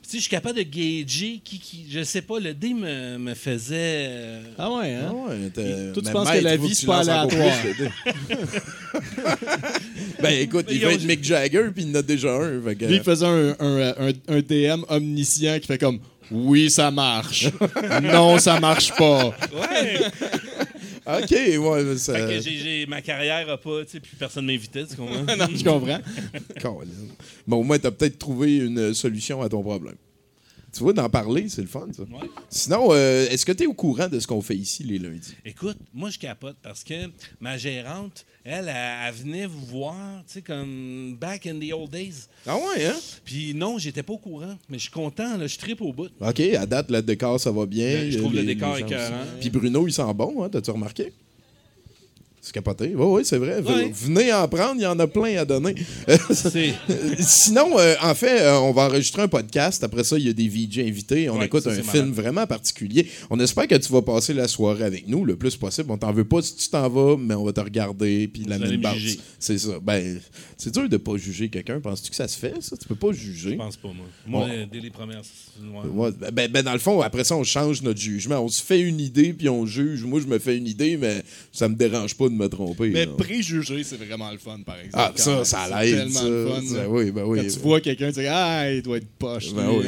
Tu 0.02 0.10
sais, 0.12 0.16
je 0.16 0.22
suis 0.22 0.30
capable 0.30 0.58
de 0.58 0.62
gager 0.62 1.40
qui, 1.44 1.58
qui. 1.58 1.84
Je 1.90 2.02
sais 2.02 2.22
pas, 2.22 2.40
le 2.40 2.54
dé 2.54 2.72
me, 2.74 3.18
me 3.18 3.34
faisait. 3.34 4.06
euh, 4.08 4.42
Ah 4.58 4.72
ouais, 4.74 4.94
hein? 4.94 5.10
Ah 5.10 5.14
ouais, 5.14 5.50
Toi, 5.92 6.02
tu 6.02 6.10
penses 6.12 6.30
que 6.30 6.38
la 6.38 6.56
vie, 6.56 6.74
c'est 6.74 6.86
pas 6.86 7.00
aléatoire. 7.00 7.56
ben 10.22 10.30
écoute, 10.40 10.66
Mais 10.68 10.74
il 10.76 10.84
va 10.84 10.92
être 10.92 11.04
Mick 11.04 11.22
Jagger, 11.24 11.68
puis 11.74 11.84
il 11.84 11.90
en 11.90 11.94
a 12.00 12.02
déjà 12.02 12.32
un. 12.34 12.58
Lui, 12.58 12.76
il 12.96 13.02
faisait 13.02 13.26
un, 13.26 13.56
un, 13.60 13.94
un, 14.08 14.12
un 14.28 14.40
DM 14.40 14.82
omniscient 14.88 15.58
qui 15.60 15.66
fait 15.66 15.78
comme 15.78 16.00
Oui, 16.30 16.70
ça 16.70 16.90
marche. 16.90 17.48
non, 18.02 18.38
ça 18.38 18.60
marche 18.60 18.94
pas. 18.96 19.26
Ouais! 19.52 20.00
Ok, 21.06 21.30
ouais, 21.30 21.96
ça. 21.96 22.14
Fait 22.14 22.20
que 22.36 22.40
j'ai- 22.42 22.58
j'ai- 22.58 22.86
ma 22.86 23.00
carrière 23.00 23.48
a 23.48 23.56
pas, 23.56 23.84
tu 23.84 23.92
sais, 23.92 24.00
puis 24.00 24.12
personne 24.18 24.44
m'invitait, 24.44 24.84
tu 24.86 24.96
comprends? 24.96 25.22
non, 25.36 25.46
je 25.54 25.64
comprends. 25.64 26.00
Colin. 26.60 26.90
Bon, 27.46 27.56
au 27.58 27.62
moins, 27.62 27.78
t'as 27.78 27.90
peut-être 27.90 28.18
trouvé 28.18 28.56
une 28.58 28.92
solution 28.92 29.40
à 29.40 29.48
ton 29.48 29.62
problème. 29.62 29.96
Tu 30.70 30.80
vois, 30.80 30.92
d'en 30.92 31.08
parler, 31.08 31.48
c'est 31.48 31.62
le 31.62 31.66
fun, 31.66 31.86
ça. 31.96 32.02
Ouais. 32.02 32.28
Sinon, 32.50 32.88
euh, 32.92 33.26
est-ce 33.30 33.46
que 33.46 33.52
tu 33.52 33.62
es 33.62 33.66
au 33.66 33.72
courant 33.72 34.06
de 34.08 34.20
ce 34.20 34.26
qu'on 34.26 34.42
fait 34.42 34.54
ici 34.54 34.84
les 34.84 34.98
lundis? 34.98 35.34
Écoute, 35.46 35.78
moi, 35.94 36.10
je 36.10 36.18
capote 36.18 36.56
parce 36.62 36.84
que 36.84 36.94
ma 37.40 37.56
gérante, 37.56 38.26
elle, 38.48 38.68
elle, 38.68 38.74
elle 39.06 39.14
venait 39.14 39.46
vous 39.46 39.64
voir, 39.66 40.22
tu 40.26 40.34
sais, 40.34 40.42
comme 40.42 41.16
back 41.20 41.46
in 41.46 41.58
the 41.58 41.72
old 41.72 41.90
days. 41.90 42.26
Ah 42.46 42.56
ouais, 42.56 42.86
hein? 42.86 42.96
Puis 43.24 43.54
non, 43.54 43.78
j'étais 43.78 44.02
pas 44.02 44.14
au 44.14 44.18
courant, 44.18 44.56
mais 44.68 44.78
je 44.78 44.84
suis 44.84 44.92
content, 44.92 45.36
là, 45.36 45.46
je 45.46 45.58
tripe 45.58 45.82
au 45.82 45.92
bout. 45.92 46.10
OK, 46.20 46.40
à 46.40 46.66
date, 46.66 46.90
le 46.90 47.02
décor, 47.02 47.38
ça 47.38 47.50
va 47.50 47.66
bien. 47.66 47.92
Ben, 47.92 48.10
je 48.10 48.18
trouve 48.18 48.34
le 48.34 48.44
décor 48.44 48.78
écœurant. 48.78 49.24
Puis 49.40 49.50
Bruno, 49.50 49.86
il 49.86 49.92
sent 49.92 50.14
bon, 50.14 50.42
hein? 50.42 50.48
T'as-tu 50.48 50.70
remarqué? 50.70 51.12
C'est 52.48 52.54
capoté. 52.54 52.94
Oui, 52.96 53.04
oui, 53.06 53.22
c'est 53.26 53.36
vrai. 53.36 53.60
Ouais. 53.60 53.92
Venez 53.92 54.32
en 54.32 54.48
prendre, 54.48 54.76
il 54.76 54.82
y 54.82 54.86
en 54.86 54.98
a 54.98 55.06
plein 55.06 55.36
à 55.36 55.44
donner. 55.44 55.74
Sinon, 57.18 57.78
euh, 57.78 57.94
en 58.02 58.14
fait, 58.14 58.40
euh, 58.40 58.58
on 58.60 58.72
va 58.72 58.86
enregistrer 58.86 59.20
un 59.20 59.28
podcast. 59.28 59.84
Après 59.84 60.02
ça, 60.02 60.16
il 60.16 60.26
y 60.26 60.30
a 60.30 60.32
des 60.32 60.48
VJ 60.48 60.78
invités. 60.78 61.28
On 61.28 61.38
Ouais, 61.38 61.44
écoute 61.44 61.64
ça, 61.64 61.72
un 61.72 61.82
film 61.82 62.10
vraiment 62.10 62.46
particulier. 62.46 63.06
On 63.28 63.38
espère 63.38 63.68
que 63.68 63.74
tu 63.74 63.92
vas 63.92 64.00
passer 64.00 64.32
la 64.32 64.48
soirée 64.48 64.84
avec 64.84 65.06
nous 65.08 65.26
le 65.26 65.36
plus 65.36 65.56
possible. 65.56 65.90
On 65.90 65.98
t'en 65.98 66.10
veut 66.10 66.24
pas 66.24 66.40
si 66.40 66.56
tu 66.56 66.70
t'en 66.70 66.88
vas, 66.88 67.18
mais 67.18 67.34
on 67.34 67.44
va 67.44 67.52
te 67.52 67.60
regarder 67.60 68.28
puis 68.28 68.44
la 68.44 68.54
allez 68.54 68.64
mine 68.70 68.76
me 68.78 68.82
basse. 68.82 68.96
juger. 68.96 69.20
C'est 69.38 69.58
ça. 69.58 69.78
Ben, 69.82 70.18
c'est 70.56 70.72
dur 70.72 70.88
de 70.88 70.96
pas 70.96 71.18
juger 71.18 71.50
quelqu'un. 71.50 71.80
Penses-tu 71.80 72.08
que 72.08 72.16
ça 72.16 72.28
se 72.28 72.38
fait, 72.38 72.54
ça? 72.60 72.78
Tu 72.78 72.88
peux 72.88 72.94
pas 72.94 73.12
juger. 73.12 73.50
Je 73.50 73.56
pense 73.56 73.76
pas, 73.76 73.88
moi. 73.88 74.06
Moi, 74.26 74.48
dès 74.72 74.80
les 74.80 74.90
premières. 74.90 75.20
ouais. 75.60 75.90
Ouais, 75.90 76.10
ben, 76.32 76.50
ben, 76.50 76.62
dans 76.62 76.72
le 76.72 76.78
fond, 76.78 77.02
après 77.02 77.24
ça, 77.24 77.36
on 77.36 77.44
change 77.44 77.82
notre 77.82 78.00
jugement. 78.00 78.40
On 78.40 78.48
se 78.48 78.62
fait 78.62 78.80
une 78.80 79.00
idée, 79.00 79.34
puis 79.34 79.50
on 79.50 79.66
juge. 79.66 80.02
Moi, 80.04 80.20
je 80.20 80.26
me 80.26 80.38
fais 80.38 80.56
une 80.56 80.66
idée, 80.66 80.96
mais 80.96 81.22
ça 81.52 81.68
me 81.68 81.74
dérange 81.74 82.14
pas 82.14 82.28
de 82.30 82.34
me 82.38 82.48
tromper. 82.48 82.88
Mais 82.90 83.04
là. 83.06 83.12
préjugé, 83.18 83.84
c'est 83.84 83.96
vraiment 83.96 84.30
le 84.30 84.38
fun, 84.38 84.58
par 84.64 84.76
exemple. 84.78 84.94
Ah, 84.96 85.12
ça, 85.16 85.34
même. 85.36 85.44
ça 85.44 85.66
C'est 85.68 85.84
l'aide, 85.86 85.96
tellement 85.98 86.20
ça. 86.20 86.28
le 86.28 86.46
fun. 86.48 86.62
Ça, 86.66 86.76
là. 86.82 86.88
oui, 86.88 87.10
ben 87.10 87.24
oui. 87.24 87.38
Quand 87.42 87.52
tu 87.52 87.58
vois 87.60 87.80
quelqu'un, 87.80 88.12
tu 88.12 88.20
dis 88.20 88.26
Ah, 88.26 88.72
il 88.72 88.82
doit 88.82 88.96
être 88.98 89.08
poche. 89.18 89.52
Ben 89.52 89.68
oui. 89.70 89.84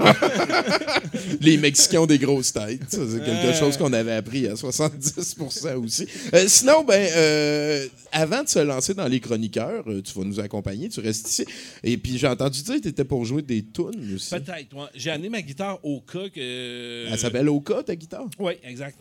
hein. 0.00 0.14
Les 1.40 1.56
Mexicains 1.56 2.00
ont 2.00 2.06
des 2.06 2.18
grosses 2.18 2.52
têtes. 2.52 2.82
Ça, 2.88 2.98
c'est 3.10 3.24
quelque 3.24 3.48
Ouais. 3.48 3.54
chose 3.58 3.76
qu'on 3.76 3.92
avait 3.92 4.12
appris 4.12 4.46
à 4.46 4.54
70% 4.54 5.74
aussi. 5.84 6.06
Euh, 6.34 6.44
sinon, 6.48 6.84
ben, 6.84 7.08
euh, 7.16 7.86
avant 8.12 8.42
de 8.42 8.48
se 8.48 8.58
lancer 8.58 8.94
dans 8.94 9.06
les 9.06 9.20
chroniqueurs, 9.20 9.84
euh, 9.88 10.02
tu 10.02 10.12
vas 10.18 10.24
nous 10.24 10.40
accompagner, 10.40 10.88
tu 10.88 11.00
restes 11.00 11.28
ici. 11.30 11.44
Et 11.82 11.96
puis, 11.96 12.18
j'ai 12.18 12.26
entendu 12.26 12.62
dire 12.62 12.76
que 12.76 12.80
tu 12.82 12.88
étais 12.88 13.04
pour 13.04 13.24
jouer 13.24 13.42
des 13.42 13.64
tunes 13.64 14.14
aussi. 14.14 14.30
Peut-être, 14.30 14.74
ouais. 14.74 14.86
J'ai 14.94 15.10
amené 15.10 15.28
ma 15.28 15.42
guitare 15.42 15.78
au 15.82 16.00
cas 16.00 16.28
que. 16.34 17.06
Elle 17.10 17.18
s'appelle 17.18 17.48
Oka, 17.48 17.82
ta 17.82 17.96
guitare? 17.96 18.26
Oui, 18.38 18.52
exact. 18.64 18.98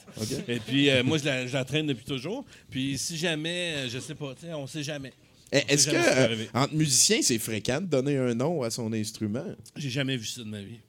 Et 0.48 0.60
puis, 0.60 0.90
euh, 0.90 1.04
moi, 1.04 1.18
je 1.18 1.26
la, 1.26 1.48
je 1.48 1.54
la 1.54 1.66
traîne 1.66 1.88
depuis 1.88 2.06
toujours. 2.06 2.46
Puis, 2.70 2.77
si 2.98 3.18
jamais, 3.18 3.74
euh, 3.76 3.90
je 3.90 4.00
sais 4.00 4.16
pas, 4.16 4.34
tu 4.36 4.48
sais, 4.48 4.54
on 4.54 4.68
sait 4.68 4.84
jamais. 4.84 5.14
Eh, 5.52 5.60
Est-ce 5.70 5.86
sait 5.86 5.92
que, 5.92 5.98
euh, 5.98 6.46
entre 6.54 6.74
musiciens, 6.74 7.20
c'est 7.22 7.40
fréquent 7.40 7.80
de 7.82 7.86
donner 7.88 8.18
un 8.18 8.34
nom 8.34 8.64
à 8.64 8.70
son 8.70 8.92
instrument? 8.92 9.46
J'ai 9.76 9.90
jamais 9.90 10.18
vu 10.18 10.26
ça 10.26 10.42
de 10.42 10.50
ma 10.50 10.62
vie. 10.62 10.80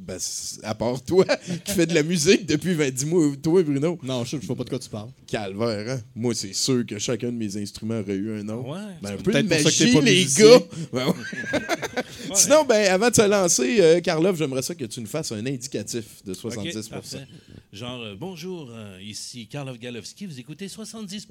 Ben, 0.00 0.18
à 0.64 0.74
part 0.74 1.00
toi, 1.04 1.24
qui 1.64 1.72
fais 1.72 1.86
de 1.86 1.94
la 1.94 2.02
musique 2.02 2.46
depuis 2.46 2.74
20 2.74 3.04
mois, 3.06 3.36
toi, 3.40 3.62
Bruno? 3.62 3.98
Non, 4.02 4.24
je 4.24 4.36
ne 4.36 4.40
sais 4.40 4.46
pas 4.48 4.64
de 4.64 4.68
quoi 4.68 4.78
tu 4.80 4.88
parles. 4.88 5.10
Calvaire, 5.28 5.96
hein? 5.96 6.00
Moi, 6.16 6.34
c'est 6.34 6.54
sûr 6.54 6.84
que 6.84 6.98
chacun 6.98 7.28
de 7.28 7.36
mes 7.36 7.56
instruments 7.56 8.00
aurait 8.00 8.14
eu 8.14 8.40
un 8.40 8.42
nom. 8.42 8.68
Ouais. 8.72 8.80
Ben, 9.00 9.10
un 9.12 9.16
peu 9.18 9.32
de 9.32 9.42
peut-être 9.42 9.62
pour 9.62 9.70
ça 9.70 9.70
que 9.70 9.78
t'es 9.78 9.84
magie, 9.84 9.94
pas 9.94 10.00
les 10.04 10.22
musicien. 10.22 10.46
gars! 10.48 10.64
Ben 10.92 11.06
ouais. 11.06 12.34
Sinon, 12.34 12.64
ben, 12.64 12.90
avant 12.90 13.10
de 13.10 13.14
se 13.14 13.28
lancer, 13.28 13.76
euh, 13.80 14.00
Karloff, 14.00 14.36
j'aimerais 14.36 14.62
ça 14.62 14.74
que 14.74 14.86
tu 14.86 15.00
nous 15.00 15.06
fasses 15.06 15.30
un 15.30 15.44
indicatif 15.46 16.24
de 16.24 16.34
70 16.34 16.76
OK, 16.76 16.88
parfait. 16.88 17.26
Genre, 17.72 18.02
euh, 18.02 18.14
bonjour, 18.18 18.68
euh, 18.70 18.98
ici 19.02 19.46
Karlov 19.46 19.78
Galowski, 19.78 20.26
vous 20.26 20.38
écoutez 20.38 20.66
70% 20.68 21.26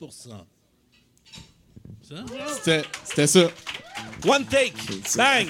Ça? 2.02 2.26
C'était 2.58 2.82
c'était 3.06 3.28
ça. 3.28 3.52
One 4.26 4.44
take! 4.46 4.74
Bang! 5.16 5.48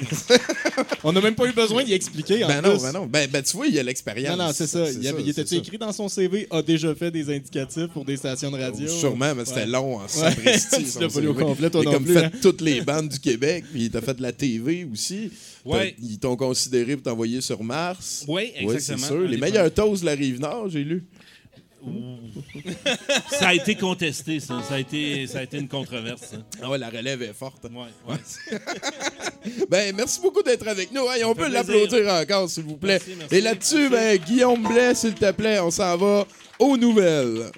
On 1.04 1.14
n'a 1.14 1.22
même 1.22 1.34
pas 1.36 1.46
eu 1.46 1.54
besoin 1.54 1.84
d'y 1.86 1.94
expliquer. 1.94 2.44
En 2.44 2.48
Ben 2.50 2.62
non, 2.62 2.72
plus. 2.74 2.82
ben 2.84 2.92
non. 2.92 3.06
Ben, 3.06 3.30
ben, 3.30 3.42
tu 3.42 3.56
vois, 3.56 3.68
il 3.68 3.74
y 3.74 3.80
a 3.80 3.84
l'expérience. 3.84 4.38
Non, 4.38 4.48
non, 4.48 4.52
c'est 4.54 4.68
ça. 4.68 4.92
Il, 4.92 5.08
avait, 5.08 5.22
il 5.24 5.30
était 5.30 5.56
écrit 5.56 5.78
dans 5.78 5.94
son 5.94 6.10
CV, 6.10 6.46
a 6.52 6.62
déjà 6.62 6.94
fait 6.94 7.10
des 7.10 7.34
indicatifs 7.34 7.88
pour 7.88 8.04
des 8.04 8.18
stations 8.18 8.52
de 8.52 8.58
radio. 8.60 8.88
Sûrement, 8.90 9.34
mais 9.34 9.46
c'était 9.46 9.62
Ouais. 9.62 9.66
long 9.68 9.96
en 9.98 10.02
Ouais. 10.02 10.08
sapristi, 10.10 10.84
Tu 10.84 10.90
son 10.90 11.00
l'as 11.04 11.08
pas 11.10 11.22
au 11.26 11.34
complet, 11.34 11.70
toi 11.70 11.82
Il 11.84 11.88
a 11.88 11.92
non 11.92 11.98
comme 11.98 12.06
plus, 12.06 12.14
fait 12.16 12.26
hein. 12.26 12.32
toutes 12.42 12.62
les 12.62 12.82
bandes 12.82 13.08
du 13.10 13.20
Québec, 13.20 13.64
puis 13.72 13.86
il 13.86 13.92
t'a 13.92 14.02
fait 14.02 14.14
de 14.16 14.22
la 14.22 14.34
TV 14.34 14.86
aussi. 14.92 15.32
Ouais. 15.65 15.96
Ils 16.01 16.20
t'ont 16.20 16.36
considéré 16.36 16.96
pour 16.96 17.03
t'envoyer 17.03 17.41
sur 17.41 17.63
Mars. 17.63 18.25
Oui, 18.27 18.51
exactement. 18.56 18.98
c'est 18.98 19.06
sûr. 19.06 19.22
Les 19.22 19.38
meilleurs 19.38 19.74
toasts 19.74 20.01
de 20.01 20.08
la 20.08 20.15
Rive-Nord, 20.15 20.70
j'ai 20.70 20.84
lu. 20.84 21.06
Ça 23.30 23.50
a 23.50 23.53
été 23.53 23.75
contesté, 23.75 24.39
ça. 24.39 24.62
Ça 24.68 24.75
a 24.75 24.80
été, 24.80 25.25
ça 25.25 25.39
a 25.39 25.44
été 25.44 25.58
une 25.58 25.68
controverse. 25.68 26.22
ça. 26.22 26.38
Ah 26.62 26.70
ouais, 26.70 26.77
la 26.77 26.89
relève 26.89 27.24
est 27.24 27.34
forte. 27.34 27.63
Ouais, 27.63 27.88
ouais. 28.08 28.60
Ben, 29.70 29.96
merci 29.96 30.22
beaucoup 30.22 30.44
d'être 30.44 30.68
avec 30.68 30.91
nous. 30.91 31.10
Hey, 31.10 31.24
on 31.24 31.34
peut 31.34 31.48
l'applaudir 31.48 32.08
encore, 32.08 32.48
s'il 32.50 32.63
vous 32.63 32.77
plaît. 32.77 33.00
Merci, 33.00 33.15
merci, 33.18 33.36
Et 33.36 33.41
là-dessus, 33.41 33.89
ben, 33.89 34.18
Guillaume 34.18 34.62
Blais, 34.62 34.94
s'il 34.94 35.15
te 35.15 35.32
plaît, 35.32 35.60
on 35.60 35.72
s'en 35.72 35.98
va 35.98 36.27
aux 36.60 36.77
nouvelles. 36.77 37.51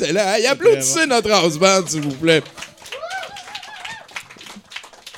Excellent. 0.00 0.32
Hey, 0.34 0.46
applaudissez 0.46 1.06
notre 1.06 1.30
house 1.30 1.58
band, 1.58 1.86
s'il 1.86 2.00
vous 2.00 2.14
plaît. 2.14 2.42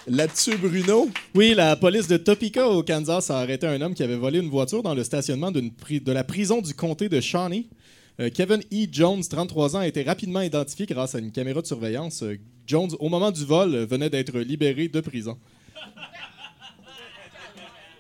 Là-dessus, 0.09 0.57
Bruno? 0.57 1.09
Oui, 1.35 1.55
la 1.55 1.77
police 1.77 2.09
de 2.09 2.17
Topeka 2.17 2.67
au 2.67 2.83
Kansas 2.83 3.31
a 3.31 3.39
arrêté 3.39 3.67
un 3.69 3.81
homme 3.81 3.95
qui 3.95 4.03
avait 4.03 4.17
volé 4.17 4.41
une 4.41 4.51
voiture 4.51 4.83
dans 4.83 4.95
le 4.95 5.05
stationnement 5.05 5.53
pri- 5.53 6.03
de 6.03 6.11
la 6.12 6.25
prison 6.25 6.61
du 6.61 6.75
comté 6.75 7.09
de 7.09 7.21
Shawnee. 7.21 7.69
Euh, 8.21 8.29
Kevin 8.35 8.61
E. 8.73 8.87
Jones, 8.91 9.23
33 9.23 9.77
ans, 9.77 9.79
a 9.79 9.87
été 9.87 10.03
rapidement 10.03 10.41
identifié 10.41 10.87
grâce 10.87 11.15
à 11.15 11.19
une 11.21 11.31
caméra 11.31 11.62
de 11.62 11.67
surveillance. 11.67 12.23
Euh, 12.25 12.37
Jones, 12.67 12.91
au 12.99 13.09
moment 13.09 13.31
du 13.31 13.45
vol, 13.45 13.75
euh, 13.75 13.87
venait 13.87 14.11
d'être 14.11 14.37
libéré 14.41 14.89
de 14.89 15.01
prison. 15.01 15.39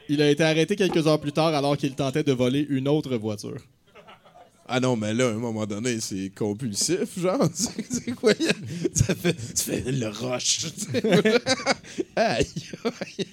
Il 0.08 0.20
a 0.20 0.28
été 0.28 0.42
arrêté 0.42 0.74
quelques 0.76 1.06
heures 1.06 1.20
plus 1.20 1.32
tard 1.32 1.54
alors 1.54 1.76
qu'il 1.76 1.94
tentait 1.94 2.24
de 2.24 2.32
voler 2.32 2.66
une 2.68 2.88
autre 2.88 3.16
voiture. 3.16 3.62
Ah 4.74 4.80
non, 4.80 4.96
mais 4.96 5.12
là, 5.12 5.26
à 5.28 5.30
un 5.32 5.34
moment 5.34 5.66
donné, 5.66 6.00
c'est 6.00 6.30
compulsif, 6.34 7.18
genre. 7.18 7.46
C'est 7.54 8.12
quoi? 8.12 8.32
Ça 8.94 9.14
fait, 9.14 9.36
ça 9.54 9.64
fait 9.72 9.92
le 9.92 10.08
rush. 10.08 10.66
aïe, 12.16 12.46
aïe. 12.84 13.26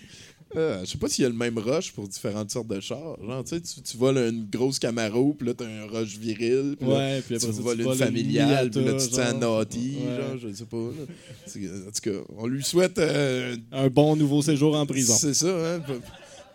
Ah, 0.56 0.80
je 0.84 0.90
sais 0.90 0.98
pas 0.98 1.08
s'il 1.08 1.22
y 1.24 1.26
a 1.26 1.30
le 1.30 1.36
même 1.36 1.58
rush 1.60 1.92
pour 1.94 2.08
différentes 2.10 2.50
sortes 2.52 2.68
de 2.68 2.80
chars. 2.82 3.18
Genre, 3.26 3.44
tu 3.46 3.62
tu, 3.62 3.98
voles 3.98 4.18
une 4.18 4.48
grosse 4.52 4.80
Camaro, 4.80 5.34
puis 5.34 5.48
là, 5.48 5.54
t'as 5.54 5.66
un 5.66 5.86
rush 5.88 6.18
viril, 6.18 6.76
puis 6.78 6.90
là, 6.90 6.96
Ouais, 6.96 7.22
puis 7.26 7.36
après 7.36 7.48
tu 7.48 7.54
ça, 7.54 7.58
tu 7.58 7.64
voles 7.64 7.78
une 7.80 7.84
voles 7.86 7.94
une 8.00 8.06
familiale, 8.06 8.70
puis 8.72 8.84
là, 8.84 8.92
tu 8.94 9.08
te 9.10 9.16
sens 9.16 9.34
naughty, 9.40 9.98
Ouais. 10.00 10.16
genre, 10.18 10.38
je 10.42 10.54
sais 10.54 10.66
pas. 10.66 10.78
là. 10.78 11.88
En 11.88 11.92
tout 11.92 12.02
cas, 12.12 12.18
on 12.38 12.48
lui 12.48 12.64
souhaite... 12.64 12.98
euh, 13.00 13.56
Un 13.72 13.88
bon 13.88 14.16
nouveau 14.18 14.42
séjour 14.42 14.76
en 14.76 14.86
prison. 14.86 15.16
c'est 15.18 15.36
ça, 15.36 15.48
hein? 15.48 15.80
Pas, 15.80 15.94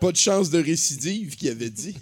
pas 0.00 0.12
de 0.12 0.16
chance 0.18 0.50
de 0.50 0.58
récidive, 0.62 1.36
qu'il 1.36 1.48
avait 1.48 1.70
dit. 1.70 1.94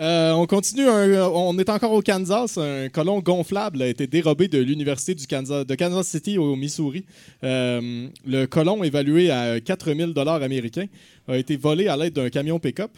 Euh, 0.00 0.32
on 0.32 0.46
continue. 0.46 0.86
un- 0.88 1.28
on 1.28 1.58
est 1.58 1.68
encore 1.68 1.92
au 1.92 2.02
Kansas. 2.02 2.56
Un 2.56 2.88
colon 2.88 3.18
gonflable 3.20 3.82
a 3.82 3.88
été 3.88 4.06
dérobé 4.06 4.46
de 4.46 4.58
l'université 4.58 5.14
du 5.14 5.26
Kansas, 5.26 5.66
de 5.66 5.74
Kansas 5.74 6.06
City 6.06 6.38
au 6.38 6.54
Missouri. 6.54 7.04
Euh, 7.42 8.06
le 8.24 8.46
colon, 8.46 8.84
évalué 8.84 9.30
à 9.30 9.60
4000 9.60 10.12
dollars 10.14 10.42
américains, 10.42 10.86
a 11.26 11.36
été 11.36 11.56
volé 11.56 11.88
à 11.88 11.96
l'aide 11.96 12.12
d'un 12.14 12.30
camion 12.30 12.60
pick-up. 12.60 12.92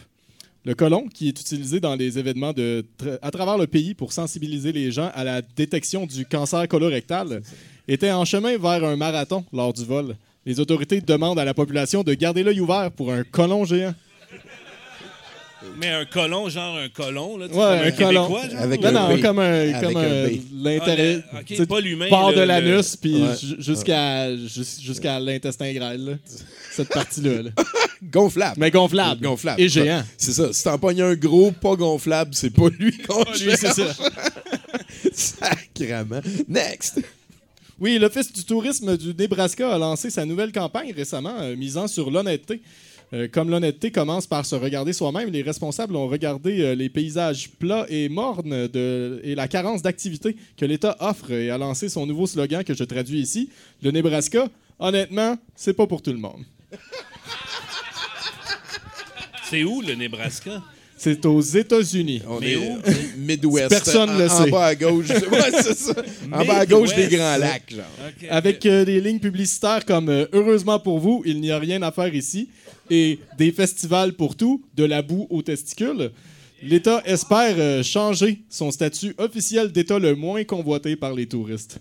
Le 0.63 0.75
colon, 0.75 1.07
qui 1.11 1.29
est 1.29 1.39
utilisé 1.41 1.79
dans 1.79 1.95
les 1.95 2.19
événements 2.19 2.53
de 2.53 2.85
à 3.23 3.31
travers 3.31 3.57
le 3.57 3.65
pays 3.65 3.95
pour 3.95 4.13
sensibiliser 4.13 4.71
les 4.71 4.91
gens 4.91 5.09
à 5.15 5.23
la 5.23 5.41
détection 5.41 6.05
du 6.05 6.23
cancer 6.27 6.67
colorectal, 6.67 7.41
était 7.87 8.11
en 8.11 8.25
chemin 8.25 8.59
vers 8.59 8.83
un 8.85 8.95
marathon 8.95 9.43
lors 9.51 9.73
du 9.73 9.83
vol. 9.85 10.15
Les 10.45 10.59
autorités 10.59 11.01
demandent 11.01 11.39
à 11.39 11.45
la 11.45 11.55
population 11.55 12.03
de 12.03 12.13
garder 12.13 12.43
l'œil 12.43 12.59
ouvert 12.59 12.91
pour 12.91 13.11
un 13.11 13.23
colon 13.23 13.65
géant. 13.65 13.95
Mais 15.77 15.89
un 15.89 16.05
colon, 16.05 16.49
genre 16.49 16.77
un 16.77 16.89
colon, 16.89 17.37
là. 17.37 17.47
tu 17.47 17.53
Ouais, 17.53 17.59
comme 17.59 17.65
un 17.85 17.91
colon. 17.91 18.27
Québécois, 18.27 18.49
genre. 18.49 18.61
Avec 18.61 18.81
Non, 18.81 18.87
un 18.87 18.91
non, 18.91 19.15
B. 19.15 19.21
comme 19.21 19.39
un. 19.39 19.43
Avec 19.73 19.81
Comme 19.81 19.97
un 19.97 20.01
un. 20.01 20.27
B. 20.27 20.31
L'intérêt. 20.63 21.23
Ah, 21.31 21.33
le- 21.35 21.39
ok, 21.39 21.45
tu 21.45 21.55
sais, 21.55 21.65
pas 21.67 21.79
l'humain, 21.79 22.09
Part 22.09 22.29
le- 22.31 22.35
de 22.35 22.39
le- 22.41 22.45
l'anus, 22.47 22.95
puis 22.97 23.21
Ouais. 23.23 23.35
jusqu'à 23.59 24.35
jus- 24.35 24.81
jusqu'à 24.81 25.19
l'intestin 25.19 25.71
grêle, 25.73 26.05
là. 26.05 26.13
Cette 26.71 26.89
partie-là. 26.89 27.43
là. 27.43 27.49
Gonflable. 28.03 28.55
Mais 28.57 28.71
gonflable. 28.71 29.21
Gonflable. 29.21 29.61
Et 29.61 29.69
géant. 29.69 30.03
C'est 30.17 30.31
ça. 30.33 30.51
Si 30.51 30.63
t'en 30.63 30.79
pognes 30.79 31.03
un 31.03 31.13
gros, 31.13 31.51
pas 31.51 31.75
gonflable, 31.75 32.31
c'est 32.33 32.49
pas 32.49 32.69
lui 32.79 32.97
qu'on 32.97 33.23
Lui, 33.23 33.51
c'est 33.55 33.71
ça. 33.73 33.85
Sacrament. 35.13 36.21
Next. 36.47 36.99
Oui, 37.79 37.97
l'Office 37.99 38.31
du 38.31 38.43
tourisme 38.43 38.95
du 38.97 39.13
Nebraska 39.13 39.73
a 39.73 39.77
lancé 39.77 40.09
sa 40.09 40.25
nouvelle 40.25 40.51
campagne 40.51 40.93
récemment, 40.95 41.33
euh, 41.41 41.55
misant 41.55 41.87
sur 41.87 42.11
l'honnêteté. 42.11 42.61
Euh, 43.13 43.27
comme 43.29 43.49
l'honnêteté 43.49 43.91
commence 43.91 44.25
par 44.25 44.45
se 44.45 44.55
regarder 44.55 44.93
soi-même, 44.93 45.29
les 45.29 45.41
responsables 45.41 45.95
ont 45.97 46.07
regardé 46.07 46.61
euh, 46.61 46.75
les 46.75 46.87
paysages 46.87 47.49
plats 47.59 47.85
et 47.89 48.07
mornes 48.07 48.67
de- 48.69 49.19
et 49.23 49.35
la 49.35 49.49
carence 49.49 49.81
d'activité 49.81 50.37
que 50.55 50.63
l'État 50.63 50.95
offre 51.01 51.31
et 51.31 51.49
a 51.49 51.57
lancé 51.57 51.89
son 51.89 52.05
nouveau 52.05 52.25
slogan 52.25 52.63
que 52.63 52.73
je 52.73 52.83
traduis 52.85 53.19
ici. 53.19 53.49
Le 53.83 53.91
Nebraska, 53.91 54.47
honnêtement, 54.79 55.37
c'est 55.55 55.73
pas 55.73 55.87
pour 55.87 56.01
tout 56.01 56.11
le 56.13 56.19
monde. 56.19 56.45
C'est 59.49 59.63
où, 59.63 59.81
le 59.81 59.95
Nebraska? 59.95 60.61
C'est 60.97 61.25
aux 61.25 61.41
États-Unis. 61.41 62.21
On 62.27 62.39
Mais 62.39 62.51
est 62.53 62.57
où? 62.57 62.77
Midwest. 63.17 63.69
Personne 63.69 64.11
en, 64.11 64.17
le 64.19 64.29
en 64.29 64.43
sait. 64.45 64.51
bas 64.51 64.65
à 64.67 64.75
gauche. 64.75 65.09
Ouais, 65.09 65.51
c'est 65.63 65.75
ça. 65.77 65.95
En 66.31 66.45
bas 66.45 66.59
à 66.59 66.65
gauche 66.67 66.93
des. 66.95 67.07
Grands 67.07 67.37
Lacs, 67.37 67.73
genre. 67.73 67.85
Avec 68.29 68.63
euh, 68.67 68.85
des 68.85 69.01
lignes 69.01 69.19
publicitaires 69.19 69.83
comme 69.83 70.09
euh, 70.09 70.27
Heureusement 70.31 70.79
pour 70.79 70.99
vous, 70.99 71.23
il 71.25 71.41
n'y 71.41 71.49
a 71.51 71.57
rien 71.57 71.81
à 71.81 71.91
faire 71.91 72.13
ici 72.13 72.49
et 72.91 73.19
des 73.37 73.51
festivals 73.51 74.13
pour 74.13 74.35
tout, 74.35 74.63
de 74.75 74.83
la 74.83 75.01
boue 75.01 75.25
aux 75.31 75.41
testicules. 75.41 76.11
L'État 76.61 77.01
espère 77.05 77.55
euh, 77.57 77.81
changer 77.81 78.43
son 78.49 78.69
statut 78.69 79.15
officiel 79.17 79.71
d'État 79.71 79.97
le 79.97 80.15
moins 80.15 80.43
convoité 80.43 80.95
par 80.95 81.13
les 81.15 81.25
touristes. 81.25 81.79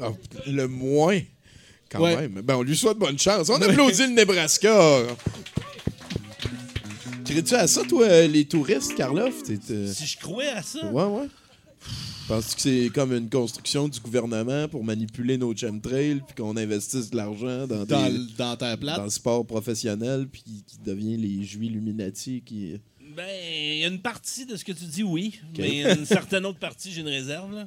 Ah, 0.00 0.12
le 0.46 0.68
moins, 0.68 1.18
quand 1.90 2.00
Ouais. 2.00 2.14
même. 2.16 2.40
Ben, 2.44 2.54
on 2.56 2.62
lui 2.62 2.76
souhaite 2.76 2.96
bonne 2.98 3.18
chance. 3.18 3.48
On 3.48 3.60
applaudit 3.60 4.02
le 4.06 4.14
Nebraska. 4.14 5.02
Crées-tu 7.24 7.54
à 7.54 7.66
ça, 7.66 7.82
toi, 7.84 8.04
euh, 8.04 8.26
les 8.26 8.44
touristes, 8.44 8.94
Karloff? 8.94 9.34
Euh, 9.70 9.92
Si 9.92 10.06
je 10.06 10.18
croyais 10.18 10.50
à 10.50 10.62
ça, 10.62 10.86
Ouais, 10.90 11.04
ouais. 11.04 11.28
Penses-tu 12.28 12.54
que 12.54 12.60
c'est 12.62 12.90
comme 12.94 13.12
une 13.12 13.28
construction 13.28 13.88
du 13.88 13.98
gouvernement 14.00 14.68
pour 14.68 14.84
manipuler 14.84 15.36
nos 15.36 15.54
chemtrails 15.56 16.20
puis 16.26 16.36
qu'on 16.36 16.56
investisse 16.56 17.10
de 17.10 17.16
l'argent 17.16 17.66
dans, 17.66 17.84
Dans, 17.84 18.08
des- 18.08 18.18
dans 18.38 18.54
dans 18.56 18.76
plate? 18.78 19.02
le 19.02 19.10
sport 19.10 19.44
professionnel 19.46 20.28
puis 20.30 20.42
qui 20.42 20.62
devient 20.84 21.16
les 21.16 21.42
juifs 21.42 21.70
Illuminati 21.70 22.42
qui... 22.44 22.74
ben, 23.16 23.26
il 23.52 23.78
y 23.78 23.84
a 23.84 23.88
une 23.88 24.00
partie 24.00 24.46
de 24.46 24.54
ce 24.56 24.64
que 24.64 24.72
tu 24.72 24.84
dis, 24.84 25.02
oui. 25.02 25.40
Mais 25.58 25.82
une 25.92 26.04
certaine 26.06 26.46
autre 26.46 26.58
partie, 26.60 26.92
j'ai 26.92 27.00
une 27.00 27.08
réserve, 27.08 27.52
là. 27.54 27.66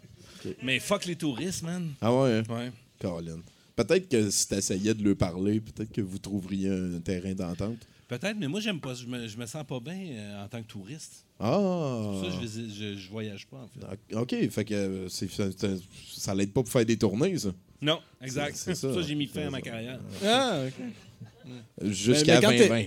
Mais 0.61 0.79
fuck 0.79 1.05
les 1.05 1.15
touristes, 1.15 1.63
man. 1.63 1.89
Ah 2.01 2.13
ouais, 2.13 2.31
hein? 2.39 2.43
Ouais. 2.49 2.71
Colin. 2.99 3.39
Peut-être 3.75 4.07
que 4.07 4.29
si 4.29 4.47
t'essayais 4.47 4.93
de 4.93 5.03
leur 5.03 5.15
parler, 5.17 5.59
peut-être 5.59 5.91
que 5.91 6.01
vous 6.01 6.19
trouveriez 6.19 6.69
un 6.69 6.99
terrain 7.03 7.33
d'entente. 7.33 7.79
Peut-être, 8.19 8.37
mais 8.37 8.47
moi, 8.47 8.59
j'aime 8.59 8.79
pas. 8.79 8.93
Je 8.93 9.05
me, 9.07 9.27
je 9.27 9.37
me 9.37 9.45
sens 9.45 9.63
pas 9.65 9.79
bien 9.79 9.95
euh, 10.11 10.43
en 10.45 10.47
tant 10.47 10.61
que 10.61 10.67
touriste. 10.67 11.25
Ah! 11.39 11.51
Pour 11.57 12.23
ça, 12.25 12.39
je, 12.41 12.47
je, 12.47 12.95
je 12.97 13.09
voyage 13.09 13.47
pas, 13.47 13.57
en 13.57 13.67
fait. 13.67 14.15
OK, 14.15 14.49
fait 14.49 14.65
que 14.65 14.73
euh, 14.73 15.09
c'est, 15.09 15.29
c'est- 15.31 15.57
c'est- 15.59 15.81
ça 16.15 16.35
l'aide 16.35 16.51
pas 16.51 16.61
pour 16.61 16.71
faire 16.71 16.85
des 16.85 16.97
tournées, 16.97 17.37
ça. 17.39 17.49
Non, 17.81 17.99
exact. 18.21 18.55
C'est- 18.55 18.75
c'est 18.75 18.75
C'est 18.75 18.87
pour 18.87 18.95
ça. 18.97 19.01
ça 19.01 19.07
j'ai 19.07 19.15
mis 19.15 19.25
fin 19.27 19.47
à 19.47 19.49
ma 19.49 19.61
carrière. 19.61 19.99
Ah, 20.23 20.63
ok. 20.67 21.53
Jusqu'à 21.91 22.35
mais 22.35 22.41
quand 22.41 22.49
t'es- 22.51 22.67
2020. 22.69 22.83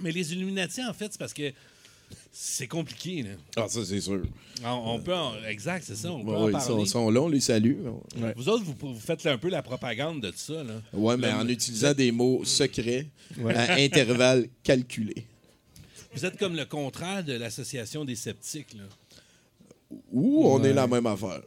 Mais 0.00 0.12
les 0.12 0.32
Illuminati, 0.32 0.82
en 0.84 0.94
fait, 0.94 1.12
c'est 1.12 1.18
parce 1.18 1.34
que 1.34 1.52
c'est 2.32 2.66
compliqué. 2.68 3.22
Là. 3.22 3.30
Ah, 3.56 3.66
ça, 3.68 3.84
c'est 3.84 4.00
sûr. 4.00 4.22
On, 4.64 4.68
on 4.94 5.00
peut 5.00 5.14
en- 5.14 5.34
Exact, 5.48 5.82
c'est 5.86 5.96
ça. 5.96 6.12
On 6.12 6.24
peut 6.24 6.30
Ouais, 6.30 6.54
en 6.54 6.58
ils 6.58 6.60
sont, 6.64 6.84
sont 6.84 7.10
là, 7.10 7.20
on 7.22 7.28
les 7.28 7.40
salue. 7.40 7.76
Vous 8.36 8.48
autres, 8.48 8.64
vous, 8.64 8.74
vous 8.94 9.00
faites 9.00 9.24
un 9.26 9.38
peu 9.38 9.48
la 9.48 9.62
propagande 9.62 10.20
de 10.22 10.32
ça. 10.34 10.62
Là. 10.62 10.74
Ouais, 10.92 11.16
mais 11.16 11.32
en 11.32 11.46
utilisant 11.48 11.92
des 11.94 12.12
mots 12.12 12.44
secrets 12.44 13.06
à 13.54 13.74
intervalles 13.74 14.48
calculés. 14.62 15.26
Vous 16.14 16.24
êtes 16.24 16.38
comme 16.38 16.56
le 16.56 16.64
contraire 16.64 17.22
de 17.24 17.34
l'association 17.34 18.04
des 18.04 18.16
sceptiques. 18.16 18.74
Là. 18.74 18.82
Ou 20.12 20.46
on 20.46 20.62
est 20.62 20.72
la 20.72 20.86
même 20.86 21.06
affaire. 21.06 21.40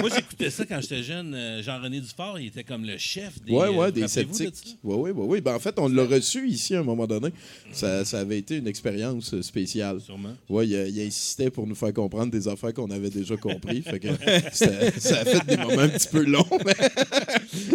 Moi, 0.00 0.10
j'écoutais 0.14 0.50
ça 0.50 0.64
quand 0.66 0.80
j'étais 0.80 1.02
jeune. 1.02 1.34
euh, 1.34 1.62
Jean-René 1.62 2.00
Dufort, 2.00 2.38
il 2.38 2.48
était 2.48 2.64
comme 2.64 2.84
le 2.84 2.98
chef 2.98 3.40
des. 3.42 3.52
Ouais, 3.52 3.68
ouais, 3.68 3.86
euh, 3.86 3.90
des 3.90 4.02
de 4.02 4.06
sceptiques. 4.06 4.78
ouais, 4.84 5.10
ouais. 5.10 5.40
Ben, 5.40 5.54
en 5.54 5.58
fait, 5.58 5.74
on 5.78 5.88
l'a 5.88 6.04
reçu 6.04 6.46
ici 6.48 6.74
à 6.74 6.80
un 6.80 6.82
moment 6.82 7.06
donné. 7.06 7.28
Ça, 7.72 8.04
ça 8.04 8.20
avait 8.20 8.38
été 8.38 8.56
une 8.56 8.66
expérience 8.66 9.32
euh, 9.34 9.42
spéciale. 9.42 10.00
Sûrement. 10.00 10.34
Ouais, 10.48 10.66
il, 10.66 10.72
il 10.94 11.06
insistait 11.06 11.50
pour 11.50 11.66
nous 11.66 11.74
faire 11.74 11.92
comprendre 11.92 12.30
des 12.30 12.48
affaires 12.48 12.74
qu'on 12.74 12.90
avait 12.90 13.10
déjà 13.10 13.36
compris. 13.36 13.82
fait 13.82 14.00
que 14.00 14.08
ça, 14.52 14.90
ça 14.98 15.20
a 15.20 15.24
fait 15.24 15.46
des 15.46 15.56
moments 15.56 15.78
un 15.82 15.88
petit 15.88 16.08
peu 16.08 16.22
longs. 16.24 16.44
mais- 16.66 16.74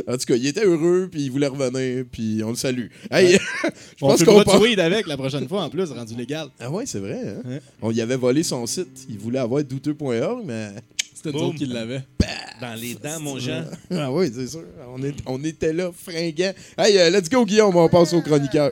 en 0.13 0.17
tout 0.17 0.25
cas, 0.25 0.35
il 0.35 0.45
était 0.47 0.65
heureux, 0.65 1.07
puis 1.11 1.23
il 1.23 1.31
voulait 1.31 1.47
revenir, 1.47 2.05
puis 2.11 2.41
on 2.43 2.49
le 2.49 2.55
salue. 2.55 2.87
Hey, 3.11 3.33
je 3.33 3.69
On 4.05 4.09
pense 4.09 4.23
qu'on 4.23 4.43
part- 4.43 4.59
de 4.59 4.63
weed 4.63 4.79
avec 4.79 5.07
la 5.07 5.17
prochaine 5.17 5.47
fois, 5.47 5.63
en 5.63 5.69
plus, 5.69 5.89
rendu 5.91 6.15
légal. 6.15 6.49
Ah 6.59 6.69
ouais, 6.69 6.85
c'est 6.85 6.99
vrai. 6.99 7.21
hein? 7.27 7.41
Ouais. 7.45 7.61
On 7.81 7.91
y 7.91 8.01
avait 8.01 8.15
volé 8.17 8.43
son 8.43 8.65
site. 8.67 8.98
Il 9.07 9.17
voulait 9.19 9.39
avoir 9.39 9.63
douteux.org, 9.63 10.43
mais... 10.45 10.71
C'était 11.13 11.31
nous 11.33 11.39
autres 11.43 11.57
qui 11.57 11.65
l'avaient. 11.65 12.03
Dans 12.61 12.73
les 12.79 12.95
dents, 12.95 13.19
mon 13.19 13.37
Jean. 13.39 13.63
Ah 13.91 14.11
oui, 14.11 14.31
c'est 14.33 14.47
sûr. 14.47 14.63
On, 14.93 15.01
est- 15.03 15.15
on 15.25 15.43
était 15.43 15.73
là, 15.73 15.91
fringants. 15.93 16.53
Hey, 16.77 16.97
euh, 16.97 17.09
let's 17.09 17.29
go, 17.29 17.45
Guillaume, 17.45 17.75
on 17.75 17.89
passe 17.89 18.13
au 18.13 18.21
chroniqueur. 18.21 18.71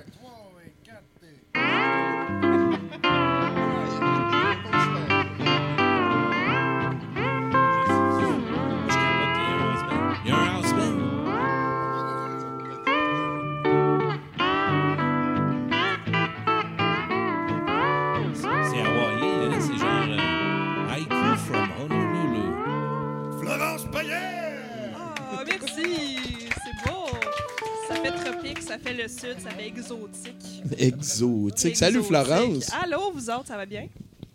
Sud, 29.17 29.39
ça 29.39 29.49
fait 29.51 29.67
exotique. 29.67 30.63
Exotique. 30.77 31.77
Salut. 31.77 32.03
Florence. 32.03 32.71
Allô, 32.83 33.11
vous 33.13 33.29
autres, 33.29 33.47
ça 33.47 33.57
va 33.57 33.65
bien? 33.65 33.87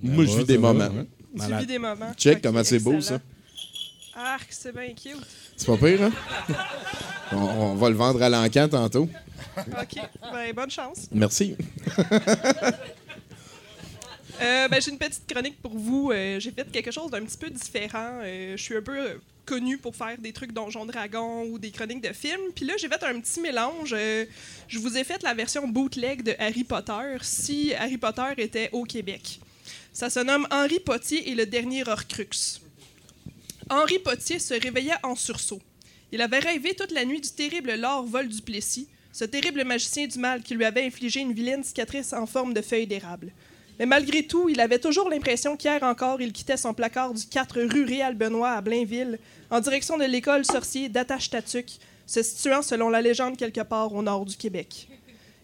Moi, 0.02 0.24
je 0.24 0.38
vis 0.38 0.44
des 0.44 0.58
moments. 0.58 0.90
Tu 1.38 1.54
vis 1.56 1.66
des 1.66 1.78
moments? 1.78 2.12
Check 2.16 2.42
comment 2.42 2.64
c'est 2.64 2.78
beau, 2.80 3.00
ça. 3.00 3.18
Arc, 4.14 4.46
c'est 4.50 4.74
bien 4.74 4.88
cute. 4.88 5.16
C'est 5.56 5.66
pas 5.66 5.76
pire, 5.76 6.02
hein? 6.02 6.12
on, 7.32 7.36
on 7.36 7.74
va 7.76 7.88
le 7.88 7.96
vendre 7.96 8.22
à 8.22 8.28
l'encan 8.28 8.68
tantôt. 8.68 9.08
OK. 9.56 10.00
Ben, 10.32 10.52
bonne 10.54 10.70
chance. 10.70 11.08
Merci. 11.12 11.56
Euh, 14.42 14.66
ben, 14.66 14.80
j'ai 14.80 14.90
une 14.90 14.98
petite 14.98 15.26
chronique 15.32 15.60
pour 15.62 15.72
vous. 15.72 16.10
Euh, 16.10 16.40
j'ai 16.40 16.50
fait 16.50 16.70
quelque 16.70 16.90
chose 16.90 17.10
d'un 17.10 17.24
petit 17.24 17.38
peu 17.38 17.48
différent. 17.48 18.20
Euh, 18.22 18.56
je 18.56 18.62
suis 18.62 18.76
un 18.76 18.82
peu 18.82 19.20
connue 19.46 19.78
pour 19.78 19.94
faire 19.94 20.18
des 20.18 20.32
trucs 20.32 20.52
Donjon 20.52 20.84
Dragon 20.84 21.44
ou 21.44 21.58
des 21.58 21.70
chroniques 21.70 22.00
de 22.00 22.12
films. 22.12 22.50
Puis 22.54 22.64
là, 22.64 22.74
j'ai 22.76 22.88
fait 22.88 23.02
un 23.04 23.20
petit 23.20 23.40
mélange. 23.40 23.94
Je 24.68 24.78
vous 24.78 24.96
ai 24.96 25.04
fait 25.04 25.22
la 25.22 25.34
version 25.34 25.68
bootleg 25.68 26.22
de 26.22 26.34
Harry 26.38 26.64
Potter 26.64 27.18
si 27.22 27.72
Harry 27.74 27.98
Potter 27.98 28.34
était 28.38 28.68
au 28.72 28.84
Québec. 28.84 29.40
Ça 29.92 30.10
se 30.10 30.20
nomme 30.20 30.46
Henri 30.50 30.80
Potier 30.80 31.30
et 31.30 31.34
le 31.34 31.46
dernier 31.46 31.86
Horcrux. 31.86 32.60
Henri 33.70 33.98
Potier 33.98 34.38
se 34.38 34.54
réveilla 34.54 34.98
en 35.02 35.14
sursaut. 35.14 35.60
Il 36.10 36.20
avait 36.20 36.40
rêvé 36.40 36.74
toute 36.74 36.92
la 36.92 37.04
nuit 37.04 37.20
du 37.20 37.30
terrible 37.30 37.74
Lord 37.74 38.06
Vol 38.06 38.28
du 38.28 38.42
Plessis, 38.42 38.88
ce 39.12 39.24
terrible 39.24 39.64
magicien 39.64 40.06
du 40.06 40.18
mal 40.18 40.42
qui 40.42 40.54
lui 40.54 40.64
avait 40.64 40.84
infligé 40.84 41.20
une 41.20 41.32
vilaine 41.32 41.62
cicatrice 41.62 42.12
en 42.12 42.26
forme 42.26 42.54
de 42.54 42.62
feuille 42.62 42.86
d'érable. 42.86 43.32
Mais 43.78 43.86
malgré 43.86 44.22
tout, 44.24 44.48
il 44.48 44.60
avait 44.60 44.78
toujours 44.78 45.08
l'impression 45.08 45.56
qu'hier 45.56 45.82
encore, 45.82 46.20
il 46.20 46.32
quittait 46.32 46.56
son 46.56 46.74
placard 46.74 47.14
du 47.14 47.26
4 47.26 47.62
rue 47.62 47.84
Réal-Benoît 47.84 48.50
à 48.50 48.60
Blainville, 48.60 49.18
en 49.50 49.60
direction 49.60 49.96
de 49.98 50.04
l'école 50.04 50.44
sorcier 50.44 50.88
d'Attache-Tatuc, 50.88 51.78
se 52.06 52.22
situant 52.22 52.62
selon 52.62 52.90
la 52.90 53.00
légende 53.00 53.36
quelque 53.36 53.62
part 53.62 53.92
au 53.92 54.02
nord 54.02 54.24
du 54.26 54.36
Québec. 54.36 54.88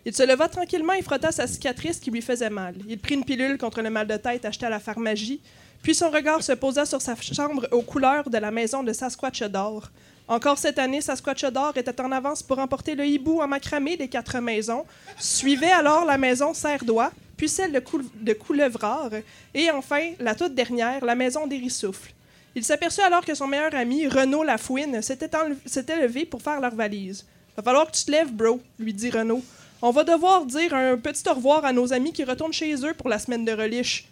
Il 0.05 0.15
se 0.15 0.23
leva 0.23 0.49
tranquillement 0.49 0.93
et 0.93 1.03
frotta 1.03 1.33
sa 1.33 1.47
cicatrice 1.47 1.99
qui 1.99 2.11
lui 2.11 2.23
faisait 2.23 2.51
mal. 2.51 2.75
Il 2.89 2.99
prit 2.99 3.15
une 3.15 3.25
pilule 3.25 3.59
contre 3.59 3.83
le 3.83 3.91
mal 3.91 4.07
de 4.07 4.17
tête 4.17 4.45
achetée 4.45 4.67
à 4.67 4.71
la 4.71 4.81
pharmacie, 4.81 5.41
puis 5.83 5.95
son 5.95 6.11
regard 6.11 6.43
se 6.43 6.53
posa 6.53 6.87
sur 6.87 7.01
sa 7.01 7.15
chambre 7.17 7.67
aux 7.73 7.83
couleurs 7.83 8.31
de 8.31 8.39
la 8.39 8.51
maison 8.51 8.83
de 8.83 8.93
Sasquatch 8.93 9.43
d'or. 9.45 9.91
Encore 10.27 10.59
cette 10.59 10.79
année, 10.79 11.01
Sasquatch 11.01 11.45
d'or 11.47 11.73
était 11.77 12.01
en 12.01 12.13
avance 12.13 12.43
pour 12.43 12.59
emporter 12.59 12.95
le 12.95 13.07
hibou 13.07 13.41
en 13.41 13.49
macramé 13.49 13.97
des 13.97 14.09
quatre 14.09 14.39
maisons. 14.41 14.85
Suivait 15.19 15.71
alors 15.71 16.05
la 16.05 16.19
maison 16.19 16.53
Serre-Doigt, 16.53 17.13
puis 17.39 17.49
celle 17.49 17.73
de, 17.73 17.79
Cou- 17.81 18.03
de 18.15 18.33
Coulevrard, 18.35 19.13
et 19.55 19.71
enfin, 19.71 20.11
la 20.19 20.35
toute 20.35 20.55
dernière, 20.55 21.03
la 21.03 21.15
maison 21.15 21.47
d'Hérissoufle. 21.47 22.13
Il 22.55 22.65
s'aperçut 22.65 23.01
alors 23.03 23.25
que 23.25 23.35
son 23.35 23.47
meilleur 23.47 23.75
ami, 23.75 24.09
Renaud 24.09 24.43
Lafouine, 24.43 25.01
s'était 25.01 26.01
levé 26.03 26.27
pour 26.27 26.43
faire 26.43 26.61
leur 26.61 26.75
valise. 26.75 27.25
Va 27.57 27.63
falloir 27.63 27.87
que 27.87 27.97
tu 27.97 28.05
te 28.05 28.11
lèves, 28.11 28.33
bro, 28.33 28.61
lui 28.79 28.93
dit 28.93 29.11
Renaud. 29.11 29.43
On 29.81 29.93
va 29.93 30.03
devoir 30.03 30.45
dire 30.45 30.75
un 30.75 30.97
petit 30.97 31.23
au 31.29 31.35
revoir 31.35 31.65
à 31.65 31.73
nos 31.73 31.93
amis 31.93 32.13
qui 32.13 32.25
retournent 32.25 32.53
chez 32.53 32.75
eux 32.85 32.95
pour 32.95 33.09
la 33.09 33.19
semaine 33.21 33.45
de 33.45 33.53
reliche. 33.53 34.09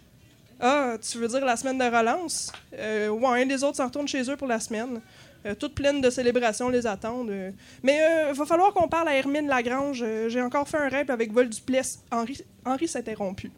Ah, 0.59 0.95
tu 1.01 1.17
veux 1.17 1.27
dire 1.27 1.43
la 1.45 1.57
semaine 1.57 1.77
de 1.77 1.83
relance? 1.83 2.51
Euh, 2.73 3.09
ouais, 3.09 3.43
les 3.45 3.63
autres 3.63 3.77
s'en 3.77 3.85
retournent 3.85 4.07
chez 4.07 4.23
eux 4.31 4.37
pour 4.37 4.47
la 4.47 4.59
semaine. 4.61 5.01
Euh, 5.45 5.55
toutes 5.55 5.75
pleines 5.75 6.01
de 6.01 6.09
célébrations 6.09 6.69
les 6.69 6.87
attendent. 6.87 7.29
euh. 7.29 7.51
Mais 7.83 7.99
il 8.29 8.33
va 8.35 8.45
falloir 8.45 8.73
qu'on 8.73 8.87
parle 8.87 9.07
à 9.09 9.13
Hermine 9.15 9.47
Lagrange. 9.47 10.03
Euh, 10.05 10.29
J'ai 10.29 10.41
encore 10.41 10.67
fait 10.67 10.77
un 10.77 10.89
rêve 10.89 11.11
avec 11.11 11.31
Vol 11.31 11.49
Duplessis. 11.49 11.99
Henri, 12.11 12.41
Henri 12.65 12.87
s'est 12.87 12.99
interrompu. 12.99 13.51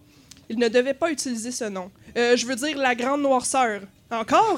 Il 0.50 0.58
ne 0.60 0.68
devait 0.68 0.94
pas 0.94 1.12
utiliser 1.12 1.52
ce 1.52 1.66
nom. 1.66 1.92
Euh, 2.18 2.36
je 2.36 2.46
veux 2.46 2.56
dire 2.56 2.78
la 2.78 2.96
grande 2.96 3.22
noirceur. 3.22 3.82
Encore? 4.12 4.58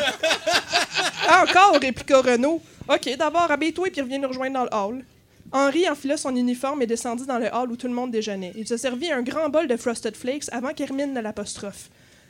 Encore, 1.29 1.77
répliqua 1.81 2.21
Renaud. 2.21 2.61
OK, 2.89 3.15
d'abord, 3.17 3.51
habille-toi 3.51 3.87
et 3.87 3.91
puis 3.91 4.01
reviens 4.01 4.19
nous 4.19 4.27
rejoindre 4.27 4.53
dans 4.55 4.63
le 4.63 4.73
hall. 4.73 5.05
Henri 5.51 5.89
enfila 5.89 6.15
son 6.15 6.33
uniforme 6.35 6.81
et 6.81 6.87
descendit 6.87 7.25
dans 7.25 7.37
le 7.37 7.47
hall 7.53 7.71
où 7.71 7.75
tout 7.75 7.87
le 7.87 7.93
monde 7.93 8.11
déjeunait. 8.11 8.53
Il 8.55 8.65
se 8.67 8.77
servit 8.77 9.11
un 9.11 9.21
grand 9.21 9.49
bol 9.49 9.67
de 9.67 9.75
Frosted 9.75 10.15
Flakes 10.15 10.45
avant 10.51 10.73
qu'Hermine 10.73 11.13
ne 11.13 11.19
l'apostrophe. 11.19 11.89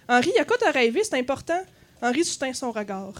Henri, 0.09 0.31
à 0.39 0.43
quoi 0.45 0.57
t'as 0.59 0.71
rêvé? 0.71 1.03
C'est 1.03 1.19
important? 1.19 1.61
Henri 2.01 2.25
soutint 2.25 2.53
son 2.53 2.71
regard. 2.71 3.13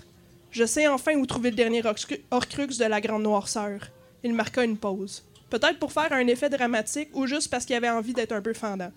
Je 0.52 0.66
sais 0.66 0.88
enfin 0.88 1.16
où 1.16 1.26
trouver 1.26 1.50
le 1.52 1.56
dernier 1.56 1.82
Horcru- 1.82 2.20
Horcrux 2.30 2.68
de 2.78 2.86
la 2.86 3.00
grande 3.02 3.24
noirceur. 3.24 3.80
Il 4.24 4.34
marqua 4.34 4.64
une 4.64 4.78
pause. 4.78 5.24
Peut-être 5.50 5.80
pour 5.80 5.92
faire 5.92 6.12
un 6.14 6.28
effet 6.28 6.50
dramatique 6.50 7.10
ou 7.14 7.26
juste 7.28 7.50
parce 7.50 7.66
qu'il 7.66 7.76
avait 7.76 7.90
envie 7.90 8.14
d'être 8.14 8.32
un 8.34 8.42
peu 8.42 8.54
fendant. 8.54 8.92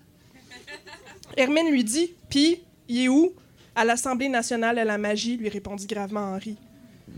Hermine 1.37 1.69
lui 1.71 1.83
dit 1.83 2.13
Puis, 2.29 2.61
il 2.87 3.03
est 3.05 3.07
où 3.07 3.33
À 3.75 3.83
l'Assemblée 3.85 4.29
nationale 4.29 4.77
à 4.79 4.85
la 4.85 4.97
magie, 4.97 5.37
lui 5.37 5.49
répondit 5.49 5.87
gravement 5.87 6.33
Henri. 6.35 6.57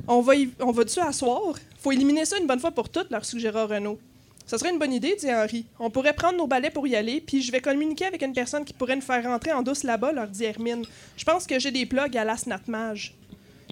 On 0.07 0.21
va, 0.21 0.35
y- 0.35 0.49
on 0.59 0.71
va-tu 0.71 0.99
asseoir? 0.99 1.53
Faut 1.79 1.91
éliminer 1.91 2.25
ça 2.25 2.37
une 2.37 2.47
bonne 2.47 2.59
fois 2.59 2.71
pour 2.71 2.89
toutes, 2.89 3.09
leur 3.11 3.25
suggéra 3.25 3.65
Renaud. 3.65 3.99
Ça 4.45 4.57
serait 4.57 4.69
une 4.71 4.79
bonne 4.79 4.93
idée, 4.93 5.15
dit 5.19 5.31
Henri. 5.33 5.65
On 5.77 5.89
pourrait 5.89 6.13
prendre 6.13 6.37
nos 6.37 6.47
balais 6.47 6.69
pour 6.69 6.87
y 6.87 6.95
aller, 6.95 7.19
puis 7.19 7.41
je 7.41 7.51
vais 7.51 7.59
communiquer 7.59 8.05
avec 8.05 8.21
une 8.21 8.33
personne 8.33 8.63
qui 8.63 8.71
pourrait 8.73 8.95
nous 8.95 9.01
faire 9.01 9.23
rentrer 9.23 9.51
en 9.51 9.61
douce 9.61 9.83
là-bas, 9.83 10.13
leur 10.13 10.27
dit 10.27 10.45
Hermine. 10.45 10.85
Je 11.17 11.25
pense 11.25 11.45
que 11.45 11.59
j'ai 11.59 11.71
des 11.71 11.85
plugs 11.85 12.15
à 12.17 12.23
l'Asnatmage. 12.23 13.13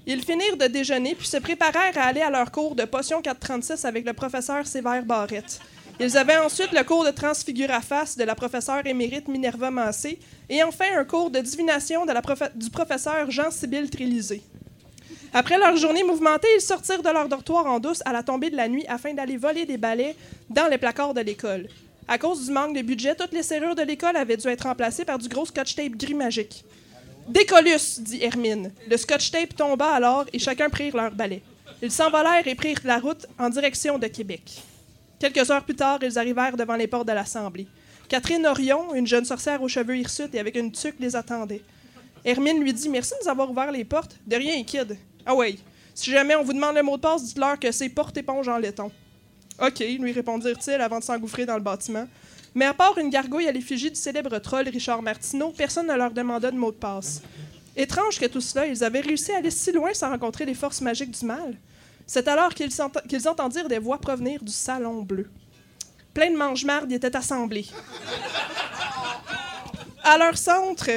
Ils 0.07 0.23
finirent 0.23 0.57
de 0.57 0.67
déjeuner, 0.67 1.15
puis 1.15 1.27
se 1.27 1.37
préparèrent 1.37 1.97
à 1.97 2.03
aller 2.03 2.21
à 2.21 2.29
leur 2.29 2.51
cours 2.51 2.75
de 2.75 2.85
potion 2.85 3.21
436 3.21 3.85
avec 3.85 4.05
le 4.05 4.13
professeur 4.13 4.67
Sévère 4.67 5.03
Barrette. 5.03 5.59
Ils 5.99 6.17
avaient 6.17 6.37
ensuite 6.37 6.71
le 6.73 6.83
cours 6.83 7.05
de 7.05 7.11
transfiguraface 7.11 8.17
de 8.17 8.23
la 8.23 8.35
professeure 8.35 8.85
émérite 8.85 9.27
Minerva 9.27 9.71
Massé, 9.71 10.19
et 10.49 10.61
enfin 10.61 10.85
un 10.95 11.05
cours 11.05 11.31
de 11.31 11.39
divination 11.39 12.05
de 12.05 12.11
la 12.11 12.21
du 12.53 12.69
professeur 12.69 13.31
Jean-Sibyl 13.31 13.89
Trélisé. 13.89 14.43
Après 15.33 15.57
leur 15.57 15.75
journée 15.75 16.03
mouvementée, 16.03 16.47
ils 16.55 16.61
sortirent 16.61 17.01
de 17.01 17.09
leur 17.09 17.27
dortoir 17.27 17.65
en 17.65 17.79
douce 17.79 18.03
à 18.05 18.13
la 18.13 18.23
tombée 18.23 18.49
de 18.49 18.55
la 18.55 18.67
nuit 18.67 18.85
afin 18.87 19.13
d'aller 19.13 19.37
voler 19.37 19.65
des 19.65 19.77
balais 19.77 20.15
dans 20.49 20.67
les 20.67 20.77
placards 20.77 21.13
de 21.13 21.21
l'école. 21.21 21.67
À 22.07 22.19
cause 22.19 22.45
du 22.45 22.51
manque 22.51 22.75
de 22.75 22.83
budget, 22.83 23.15
toutes 23.15 23.33
les 23.33 23.41
serrures 23.41 23.75
de 23.75 23.81
l'école 23.81 24.15
avaient 24.15 24.37
dû 24.37 24.47
être 24.47 24.67
remplacées 24.67 25.05
par 25.05 25.17
du 25.17 25.27
gros 25.27 25.45
scotch 25.45 25.75
tape 25.75 25.93
gris 25.93 26.13
magique. 26.13 26.63
Décollus, 27.27 27.99
dit 27.99 28.23
Hermine. 28.23 28.71
Le 28.87 28.97
scotch 28.97 29.31
tape 29.31 29.55
tomba 29.55 29.93
alors 29.93 30.25
et 30.31 30.39
chacun 30.39 30.69
prirent 30.69 30.95
leur 30.95 31.11
balai. 31.11 31.41
Ils 31.81 31.91
s'envolèrent 31.91 32.47
et 32.47 32.55
prirent 32.55 32.81
la 32.83 32.99
route 32.99 33.25
en 33.39 33.49
direction 33.49 33.97
de 33.97 34.07
Québec. 34.07 34.61
Quelques 35.19 35.49
heures 35.49 35.63
plus 35.63 35.75
tard, 35.75 35.99
ils 36.03 36.19
arrivèrent 36.19 36.55
devant 36.55 36.75
les 36.75 36.87
portes 36.87 37.07
de 37.07 37.13
l'Assemblée. 37.13 37.67
Catherine 38.07 38.45
Orion, 38.45 38.93
une 38.93 39.07
jeune 39.07 39.25
sorcière 39.25 39.61
aux 39.63 39.67
cheveux 39.67 39.97
hirsutes 39.97 40.35
et 40.35 40.39
avec 40.39 40.55
une 40.55 40.71
tuque, 40.71 40.99
les 40.99 41.15
attendait. 41.15 41.63
Hermine 42.23 42.61
lui 42.61 42.73
dit 42.73 42.89
Merci 42.89 43.13
de 43.13 43.23
nous 43.23 43.29
avoir 43.29 43.49
ouvert 43.49 43.71
les 43.71 43.83
portes. 43.83 44.17
De 44.27 44.35
rien, 44.35 44.63
kid. 44.63 44.97
Ah 45.25 45.33
ouais. 45.33 45.55
Si 45.95 46.11
jamais 46.11 46.35
on 46.35 46.43
vous 46.43 46.53
demande 46.53 46.75
le 46.75 46.83
mot 46.83 46.97
de 46.97 47.01
passe, 47.01 47.23
dites-leur 47.23 47.59
que 47.59 47.71
c'est 47.71 47.89
porte-éponge 47.89 48.47
en 48.47 48.57
laiton. 48.57 48.91
OK, 49.59 49.79
lui 49.79 50.11
répondirent-ils 50.11 50.81
avant 50.81 50.99
de 50.99 51.03
s'engouffrer 51.03 51.45
dans 51.45 51.55
le 51.55 51.61
bâtiment. 51.61 52.07
Mais 52.55 52.65
à 52.65 52.73
part 52.73 52.97
une 52.97 53.09
gargouille 53.09 53.47
à 53.47 53.51
l'effigie 53.51 53.91
du 53.91 53.99
célèbre 53.99 54.39
troll 54.39 54.69
Richard 54.69 55.01
Martineau, 55.01 55.51
personne 55.55 55.87
ne 55.87 55.93
leur 55.93 56.11
demanda 56.11 56.49
de 56.49 56.57
mot 56.57 56.71
de 56.71 56.77
passe. 56.77 57.21
Étrange 57.75 58.17
que 58.17 58.25
tout 58.27 58.39
cela, 58.39 58.65
ils 58.65 58.81
avaient 58.81 59.01
réussi 59.01 59.33
à 59.33 59.37
aller 59.37 59.51
si 59.51 59.73
loin 59.73 59.93
sans 59.93 60.09
rencontrer 60.09 60.45
les 60.45 60.53
forces 60.53 60.79
magiques 60.79 61.11
du 61.11 61.25
mal. 61.25 61.57
C'est 62.07 62.29
alors 62.29 62.53
qu'ils 62.53 63.27
entendirent 63.27 63.67
des 63.67 63.79
voix 63.79 63.99
provenir 63.99 64.41
du 64.41 64.53
salon 64.53 65.01
bleu. 65.01 65.29
Plein 66.13 66.31
de 66.31 66.37
mange-marde 66.37 66.89
y 66.89 66.95
étaient 66.95 67.15
assemblés. 67.15 67.67
À 70.01 70.17
leur 70.17 70.37
centre, 70.37 70.89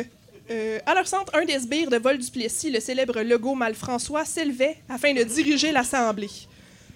euh, 0.50 0.78
à 0.86 0.94
leur 0.94 1.08
centre, 1.08 1.34
un 1.34 1.44
des 1.44 1.58
sbires 1.58 1.90
de 1.90 1.96
Vol 1.96 2.18
du 2.18 2.30
Plessis, 2.30 2.70
le 2.70 2.78
célèbre 2.78 3.20
logo 3.22 3.56
Malfrançois, 3.56 4.24
s'élevait 4.24 4.76
afin 4.88 5.12
de 5.12 5.24
diriger 5.24 5.72
l'Assemblée. 5.72 6.30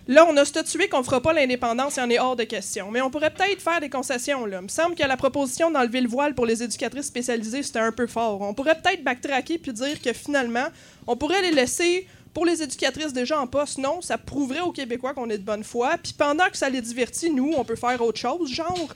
Là, 0.09 0.27
on 0.29 0.37
a 0.37 0.45
statué 0.45 0.89
qu'on 0.89 1.03
fera 1.05 1.21
pas 1.21 1.33
l'indépendance, 1.33 1.97
il 1.97 2.01
en 2.01 2.11
est 2.11 2.19
hors 2.19 2.35
de 2.35 2.43
question. 2.43 2.91
Mais 2.91 3.01
on 3.01 3.11
pourrait 3.11 3.31
peut-être 3.31 3.61
faire 3.61 3.81
des 3.81 3.89
concessions, 3.89 4.47
là. 4.47 4.59
Il 4.61 4.65
me 4.65 4.69
semble 4.69 4.97
que 4.97 5.05
la 5.05 5.17
proposition 5.17 5.71
d'enlever 5.71 6.01
le 6.01 6.09
voile 6.09 6.35
pour 6.35 6.45
les 6.45 6.63
éducatrices 6.63 7.07
spécialisées, 7.07 7.63
c'était 7.63 7.79
un 7.79 7.93
peu 7.93 8.09
fort. 8.09 8.41
On 8.41 8.53
pourrait 8.53 8.81
peut-être 8.81 9.05
backtracker 9.05 9.59
puis 9.59 9.73
dire 9.73 10.03
que 10.03 10.13
finalement, 10.13 10.67
on 11.07 11.17
pourrait 11.17 11.43
les 11.43 11.53
laisser 11.53 12.09
pour 12.35 12.45
les 12.45 12.63
éducatrices 12.63 13.13
déjà 13.13 13.39
en 13.41 13.47
poste. 13.47 13.79
Non, 13.79 14.01
ça 14.01 14.19
prouverait 14.19 14.61
aux 14.61 14.73
Québécois 14.73 15.15
qu'on 15.15 15.31
est 15.31 15.39
de 15.39 15.45
bonne 15.45 15.63
foi. 15.65 15.97
Puis 16.03 16.15
pendant 16.17 16.49
que 16.49 16.57
ça 16.57 16.69
les 16.69 16.81
divertit, 16.81 17.31
nous, 17.31 17.53
on 17.57 17.65
peut 17.65 17.77
faire 17.77 18.01
autre 18.03 18.19
chose, 18.19 18.51
genre... 18.51 18.95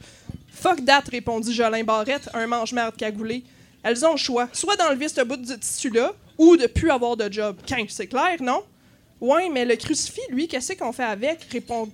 Fuck 0.59 0.87
that, 0.87 1.05
répondit 1.11 1.53
Jolin 1.53 1.85
Barrette, 1.85 2.31
un 2.33 2.47
mange-merde 2.47 2.97
cagoulé. 2.97 3.45
Elles 3.83 4.07
ont 4.07 4.13
le 4.13 4.17
choix, 4.17 4.49
soit 4.55 4.75
d'enlever 4.75 5.07
ce 5.07 5.21
bout 5.21 5.37
de 5.37 5.55
tissu-là, 5.55 6.15
ou 6.39 6.57
de 6.57 6.67
plus 6.67 6.91
avoir 6.91 7.15
de 7.17 7.31
job. 7.31 7.57
Quin, 7.67 7.85
c'est 7.89 8.07
clair, 8.07 8.37
non? 8.41 8.63
Ouais, 9.21 9.49
mais 9.49 9.65
le 9.65 9.77
crucifix, 9.77 10.23
lui, 10.31 10.47
qu'est-ce 10.47 10.75
qu'on 10.75 10.93
fait 10.93 11.05
avec? 11.05 11.47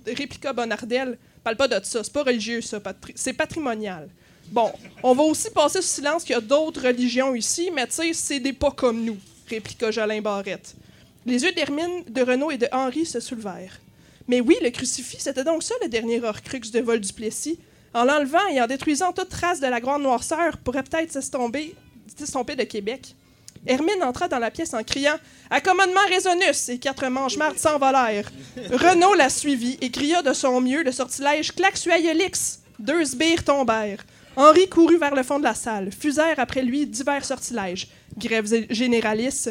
Répliqua 0.05 0.53
Bonardel. 0.53 1.17
Parle 1.43 1.55
pas 1.55 1.67
de 1.67 1.83
ça, 1.83 2.03
c'est 2.03 2.13
pas 2.13 2.23
religieux, 2.23 2.61
ça, 2.61 2.81
c'est 3.15 3.33
patrimonial. 3.33 4.09
Bon, 4.47 4.71
on 5.01 5.13
va 5.13 5.23
aussi 5.23 5.49
passer 5.49 5.81
sous 5.81 5.87
silence 5.87 6.23
qu'il 6.23 6.33
y 6.33 6.37
a 6.37 6.41
d'autres 6.41 6.87
religions 6.87 7.33
ici, 7.35 7.69
mais 7.73 7.87
tu 7.87 7.93
sais, 7.93 8.13
c'est 8.13 8.39
des 8.39 8.53
pas 8.53 8.71
comme 8.71 9.03
nous, 9.03 9.17
répliqua 9.49 9.91
Jolin 9.91 10.21
Barrette. 10.21 10.75
Les 11.25 11.43
yeux 11.43 11.51
d'Hermine, 11.51 12.03
de 12.07 12.21
Renaud 12.21 12.51
et 12.51 12.57
de 12.57 12.67
Henri 12.71 13.05
se 13.05 13.19
soulevèrent. 13.19 13.79
Mais 14.27 14.41
oui, 14.41 14.55
le 14.61 14.69
crucifix, 14.69 15.19
c'était 15.19 15.43
donc 15.43 15.63
ça 15.63 15.75
le 15.81 15.89
dernier 15.89 16.23
Horcrux 16.23 16.71
de 16.71 16.79
Vol 16.79 16.99
du 16.99 17.11
Plessis. 17.11 17.59
En 17.93 18.05
l'enlevant 18.05 18.47
et 18.51 18.61
en 18.61 18.67
détruisant 18.67 19.11
toute 19.11 19.29
trace 19.29 19.59
de 19.59 19.67
la 19.67 19.79
grande 19.79 20.03
noirceur, 20.03 20.57
pourrait 20.57 20.83
peut-être 20.83 21.11
s'estomper 21.11 21.75
de 22.55 22.63
Québec. 22.63 23.15
Hermine 23.65 24.03
entra 24.03 24.27
dans 24.27 24.39
la 24.39 24.51
pièce 24.51 24.73
en 24.73 24.83
criant 24.83 25.15
Accommodement 25.49 26.05
Résonus 26.09 26.69
et 26.69 26.79
quatre 26.79 27.07
manches-mardes 27.07 27.57
s'envolèrent. 27.57 28.29
Renaud 28.71 29.13
la 29.15 29.29
suivit 29.29 29.77
et 29.81 29.89
cria 29.89 30.21
de 30.21 30.33
son 30.33 30.59
mieux 30.61 30.83
le 30.83 30.91
sortilège 30.91 31.51
Claxuaïolix. 31.53 32.59
Deux 32.79 33.05
sbires 33.05 33.43
tombèrent. 33.43 34.03
Henri 34.35 34.67
courut 34.67 34.97
vers 34.97 35.15
le 35.15 35.23
fond 35.23 35.37
de 35.39 35.43
la 35.43 35.53
salle. 35.53 35.91
Fusèrent 35.97 36.39
après 36.39 36.61
lui 36.63 36.85
divers 36.87 37.23
sortilèges 37.23 37.87
grèves 38.17 38.45
gé- 38.51 38.67
géneralis, 38.69 39.49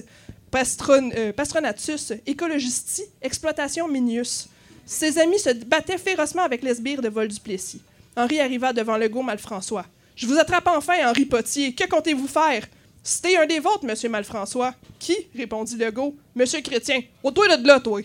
pastron- 0.50 1.12
euh, 1.16 1.32
pastronatus, 1.32 2.12
écologisti, 2.26 3.02
exploitation 3.22 3.88
minius. 3.88 4.48
Ses 4.84 5.18
amis 5.18 5.38
se 5.38 5.50
battaient 5.64 5.98
férocement 5.98 6.42
avec 6.42 6.62
les 6.62 6.74
sbires 6.74 7.00
de 7.02 7.08
Vol 7.08 7.28
du 7.28 7.40
Plessis. 7.40 7.80
Henri 8.16 8.40
arriva 8.40 8.72
devant 8.72 8.98
le 8.98 9.08
go 9.08 9.22
Malfrançois. 9.22 9.86
Je 10.16 10.26
vous 10.26 10.36
attrape 10.38 10.66
enfin, 10.66 11.08
Henri 11.08 11.24
Potier. 11.24 11.72
Que 11.74 11.88
comptez-vous 11.88 12.26
faire? 12.26 12.66
C'était 13.02 13.36
un 13.36 13.46
des 13.46 13.58
vôtres, 13.58 13.84
monsieur 13.84 14.08
Malfrançois. 14.08 14.74
Qui? 14.98 15.16
répondit 15.34 15.76
Legault. 15.76 16.16
Monsieur 16.36 16.60
Chrétien. 16.60 17.00
Au-toi 17.22 17.56
de 17.56 17.66
là, 17.66 17.80
toi. 17.80 18.00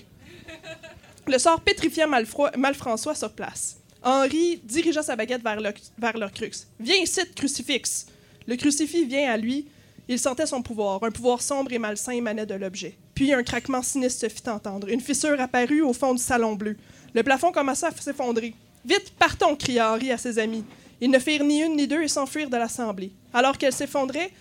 Le 1.27 1.37
sort 1.37 1.61
pétrifia 1.61 2.07
Malfrançois 2.07 3.13
sur 3.13 3.31
place. 3.31 3.77
Henri 4.01 4.59
dirigea 4.63 5.03
sa 5.03 5.15
baguette 5.15 5.43
vers 5.43 6.17
leur 6.17 6.31
crux. 6.31 6.65
Viens 6.79 6.95
ici, 6.95 7.21
crucifix. 7.35 8.07
Le 8.47 8.55
crucifix 8.55 9.05
vient 9.05 9.31
à 9.31 9.37
lui. 9.37 9.67
Il 10.07 10.17
sentait 10.17 10.45
son 10.47 10.63
pouvoir. 10.63 11.03
Un 11.03 11.11
pouvoir 11.11 11.41
sombre 11.41 11.71
et 11.73 11.77
malsain 11.77 12.13
émanait 12.13 12.45
de 12.45 12.55
l'objet. 12.55 12.97
Puis 13.13 13.33
un 13.33 13.43
craquement 13.43 13.83
sinistre 13.83 14.21
se 14.21 14.29
fit 14.29 14.49
entendre. 14.49 14.89
Une 14.89 15.01
fissure 15.01 15.39
apparut 15.39 15.81
au 15.81 15.93
fond 15.93 16.13
du 16.13 16.21
salon 16.21 16.55
bleu. 16.55 16.75
Le 17.13 17.21
plafond 17.21 17.51
commença 17.51 17.87
à 17.87 17.91
s'effondrer. 17.91 18.55
Vite, 18.85 19.13
partons, 19.19 19.55
cria 19.55 19.91
Henri 19.91 20.11
à 20.11 20.17
ses 20.17 20.39
amis. 20.39 20.63
Ils 21.01 21.11
ne 21.11 21.19
firent 21.19 21.43
ni 21.43 21.61
une 21.61 21.75
ni 21.75 21.87
deux 21.87 22.01
et 22.01 22.07
s'enfuirent 22.07 22.49
de 22.49 22.57
l'assemblée. 22.57 23.11
Alors 23.33 23.57
qu'elle 23.57 23.73
s'effondrait, 23.73 24.31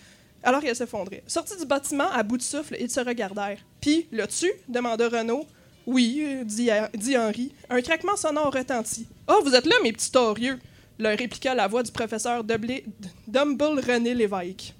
alors 0.47 0.61
qu'elle 0.61 0.75
s'effondrait. 0.75 1.23
Sortis 1.27 1.57
du 1.57 1.65
bâtiment, 1.65 2.09
à 2.09 2.23
bout 2.23 2.37
de 2.37 2.41
souffle, 2.41 2.77
ils 2.79 2.89
se 2.89 3.01
regardèrent. 3.01 3.59
Puis, 3.81 4.07
l'as-tu? 4.11 4.49
demanda 4.67 5.09
Renaud. 5.09 5.45
Oui, 5.85 6.23
euh, 6.25 6.43
dit, 6.43 6.69
dit 6.95 7.17
Henri. 7.17 7.53
Un 7.69 7.81
craquement 7.81 8.15
sonore 8.15 8.53
retentit. 8.53 9.07
Oh, 9.27 9.41
vous 9.43 9.53
êtes 9.53 9.65
là, 9.65 9.75
mes 9.83 9.93
petits 9.93 10.11
torieux 10.11 10.57
leur 10.99 11.17
répliqua 11.17 11.53
la 11.53 11.67
voix 11.67 11.83
du 11.83 11.91
professeur 11.91 12.43
Dumble 12.43 13.79
René 13.85 14.13
Lévesque. 14.13 14.73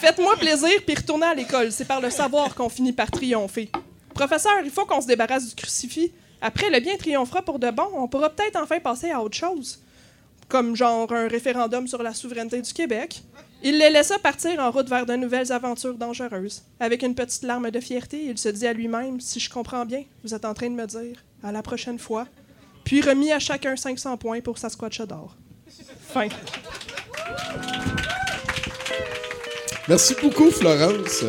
Faites-moi 0.00 0.36
plaisir 0.36 0.70
puis 0.86 0.94
retournez 0.94 1.26
à 1.26 1.34
l'école. 1.34 1.70
C'est 1.70 1.84
par 1.84 2.00
le 2.00 2.10
savoir 2.10 2.54
qu'on 2.54 2.68
finit 2.68 2.92
par 2.92 3.10
triompher. 3.10 3.70
Professeur, 4.14 4.60
il 4.64 4.70
faut 4.70 4.86
qu'on 4.86 5.00
se 5.00 5.06
débarrasse 5.06 5.48
du 5.48 5.54
crucifix. 5.54 6.12
Après, 6.40 6.70
le 6.70 6.80
bien 6.80 6.96
triomphera 6.96 7.42
pour 7.42 7.58
de 7.58 7.70
bon. 7.70 7.88
On 7.94 8.08
pourra 8.08 8.30
peut-être 8.30 8.60
enfin 8.62 8.80
passer 8.80 9.10
à 9.10 9.20
autre 9.20 9.36
chose. 9.36 9.80
Comme 10.48 10.76
genre 10.76 11.12
un 11.12 11.28
référendum 11.28 11.86
sur 11.88 12.02
la 12.02 12.14
souveraineté 12.14 12.60
du 12.60 12.72
Québec. 12.72 13.22
Il 13.66 13.78
les 13.78 13.88
laissa 13.88 14.18
partir 14.18 14.60
en 14.60 14.70
route 14.70 14.90
vers 14.90 15.06
de 15.06 15.14
nouvelles 15.14 15.50
aventures 15.50 15.94
dangereuses. 15.94 16.62
Avec 16.80 17.02
une 17.02 17.14
petite 17.14 17.44
larme 17.44 17.70
de 17.70 17.80
fierté, 17.80 18.22
il 18.26 18.36
se 18.36 18.50
dit 18.50 18.66
à 18.66 18.74
lui-même 18.74 19.22
Si 19.22 19.40
je 19.40 19.48
comprends 19.48 19.86
bien, 19.86 20.04
vous 20.22 20.34
êtes 20.34 20.44
en 20.44 20.52
train 20.52 20.68
de 20.68 20.74
me 20.74 20.86
dire, 20.86 21.24
à 21.42 21.50
la 21.50 21.62
prochaine 21.62 21.98
fois, 21.98 22.26
Puis 22.84 23.00
remis 23.00 23.32
à 23.32 23.38
chacun 23.38 23.74
500 23.74 24.18
points 24.18 24.42
pour 24.42 24.58
Sasquatch 24.58 25.00
d'or. 25.00 25.34
Fin. 26.08 26.28
Merci 29.88 30.14
beaucoup, 30.20 30.50
Florence. 30.50 31.24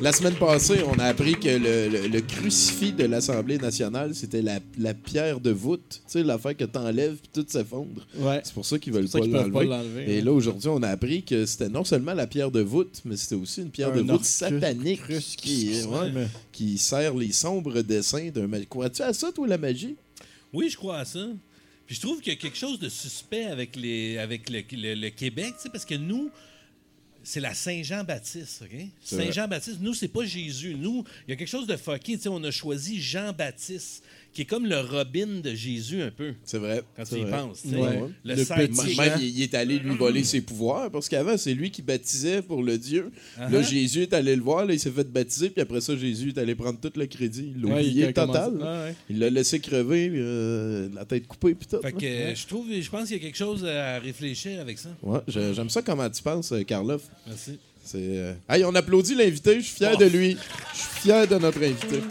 La 0.00 0.12
semaine 0.12 0.34
passée, 0.36 0.80
on 0.86 0.98
a 0.98 1.04
appris 1.04 1.34
que 1.34 1.48
le, 1.48 1.88
le- 1.90 2.08
le 2.08 2.20
crucifix 2.22 2.92
de 2.92 3.04
l'Assemblée 3.04 3.58
nationale, 3.58 4.14
c'était 4.14 4.40
la, 4.40 4.58
la 4.78 4.94
pierre 4.94 5.40
de 5.40 5.50
voûte. 5.50 5.82
Tu 5.90 6.00
sais, 6.06 6.22
l'affaire 6.22 6.56
que 6.56 6.64
t'enlèves 6.64 7.16
puis 7.16 7.30
tout 7.34 7.46
s'effondre. 7.46 8.06
Ouais. 8.16 8.40
C'est 8.42 8.54
pour 8.54 8.64
ça 8.64 8.78
qu'ils 8.78 8.94
veulent 8.94 9.10
pas 9.10 9.18
peuvent 9.18 9.28
l'enlever. 9.30 9.52
pas 9.52 9.64
l'enlever, 9.64 10.14
Et 10.16 10.22
là, 10.22 10.32
aujourd'hui, 10.32 10.68
on 10.70 10.82
a 10.82 10.88
appris 10.88 11.22
que 11.22 11.44
c'était 11.44 11.68
non 11.68 11.84
seulement 11.84 12.14
la 12.14 12.26
pierre 12.26 12.50
de 12.50 12.60
voûte, 12.60 13.02
mais 13.04 13.16
c'était 13.18 13.34
aussi 13.34 13.60
une 13.60 13.68
pierre 13.70 13.92
Un 13.92 14.02
de 14.02 14.10
voûte 14.12 14.24
satanique 14.24 15.02
crus- 15.02 15.36
qui, 15.36 15.82
ouais, 15.84 16.26
qui 16.50 16.78
sert 16.78 17.14
les 17.14 17.32
sombres 17.32 17.82
dessins 17.82 18.30
d'un 18.30 18.46
magicien. 18.46 18.68
Crois-tu 18.70 19.02
à 19.02 19.12
ça, 19.12 19.30
toi, 19.32 19.46
la 19.46 19.58
magie? 19.58 19.96
Oui, 20.54 20.70
je 20.70 20.78
crois 20.78 20.96
à 20.98 21.04
ça. 21.04 21.26
Puis 21.86 21.96
je 21.96 22.00
trouve 22.00 22.20
qu'il 22.22 22.32
y 22.32 22.36
a 22.36 22.38
quelque 22.38 22.56
chose 22.56 22.78
de 22.78 22.88
suspect 22.88 23.44
avec, 23.44 23.76
les, 23.76 24.16
avec 24.16 24.48
le, 24.48 24.62
le- 24.72 24.94
le 24.94 25.10
Québec, 25.10 25.52
tu 25.58 25.64
sais, 25.64 25.68
parce 25.68 25.84
que 25.84 25.96
nous, 25.96 26.30
c'est 27.30 27.40
la 27.40 27.54
Saint-Jean-Baptiste, 27.54 28.62
OK? 28.64 28.80
Saint-Jean-Baptiste, 29.04 29.78
nous, 29.80 29.94
c'est 29.94 30.08
pas 30.08 30.24
Jésus. 30.24 30.74
Nous, 30.74 31.04
il 31.26 31.30
y 31.30 31.32
a 31.32 31.36
quelque 31.36 31.48
chose 31.48 31.68
de 31.68 31.76
fucké, 31.76 32.16
tu 32.16 32.24
sais, 32.24 32.28
on 32.28 32.42
a 32.42 32.50
choisi 32.50 33.00
Jean-Baptiste, 33.00 34.02
qui 34.32 34.42
est 34.42 34.44
comme 34.44 34.66
le 34.66 34.78
Robin 34.80 35.40
de 35.42 35.54
Jésus 35.54 36.02
un 36.02 36.10
peu, 36.10 36.34
C'est 36.44 36.58
vrai. 36.58 36.82
quand 36.96 37.04
tu 37.04 37.16
y 37.16 37.22
vrai. 37.22 37.30
penses. 37.30 37.62
Ouais. 37.64 38.00
Le, 38.24 38.34
Le 38.36 38.44
petit 38.44 38.96
Même, 38.96 39.12
il, 39.20 39.28
il 39.38 39.42
est 39.42 39.54
allé 39.54 39.78
lui 39.78 39.96
voler 39.96 40.22
ses 40.24 40.40
pouvoirs, 40.40 40.90
parce 40.90 41.08
qu'avant, 41.08 41.36
c'est 41.36 41.52
lui 41.54 41.70
qui 41.70 41.82
baptisait 41.82 42.40
pour 42.42 42.62
le 42.62 42.78
Dieu. 42.78 43.10
Là, 43.38 43.48
Uh-huh. 43.50 43.68
Jésus 43.68 44.02
est 44.02 44.12
allé 44.12 44.36
le 44.36 44.42
voir, 44.42 44.64
là, 44.66 44.72
il 44.74 44.78
s'est 44.80 44.90
fait 44.90 45.08
baptiser, 45.10 45.50
puis 45.50 45.60
après 45.62 45.80
ça, 45.80 45.96
Jésus 45.96 46.28
est 46.28 46.38
allé 46.38 46.54
prendre 46.54 46.78
tout 46.80 46.92
le 46.94 47.06
crédit. 47.06 47.52
Il 47.56 47.62
l'a 47.62 47.68
Ouais, 47.74 47.80
oublié 47.80 48.06
il 48.06 48.12
total. 48.12 48.94
Il 49.08 49.18
l'a 49.18 49.30
laissé 49.30 49.58
crever, 49.60 50.10
euh, 50.14 50.88
la 50.94 51.04
tête 51.04 51.26
coupée, 51.26 51.54
puis 51.54 51.66
tout. 51.68 51.80
Fait 51.82 51.92
que 51.92 52.04
euh, 52.04 52.34
je 52.34 52.46
trouve, 52.46 52.66
je 52.70 52.88
pense 52.90 53.08
qu'il 53.08 53.16
y 53.16 53.20
a 53.20 53.22
quelque 53.22 53.36
chose 53.36 53.64
à 53.64 53.98
réfléchir 53.98 54.60
avec 54.60 54.78
ça. 54.78 54.90
Ouais, 55.02 55.18
j'ai- 55.28 55.54
j'aime 55.54 55.70
ça 55.70 55.82
comment 55.82 56.08
tu 56.08 56.22
penses, 56.22 56.52
euh, 56.52 56.62
Karloff. 56.62 57.02
Merci. 57.26 57.58
C'est. 57.84 57.98
euh, 57.98 58.34
Hey, 58.48 58.64
on 58.64 58.74
applaudit 58.74 59.14
l'invité, 59.14 59.56
je 59.60 59.66
suis 59.66 59.76
fier 59.76 59.96
de 59.96 60.04
lui. 60.06 60.36
Je 60.72 60.78
suis 60.78 60.88
fier 61.02 61.26
de 61.26 61.36
notre 61.38 61.58
invité. 61.58 62.02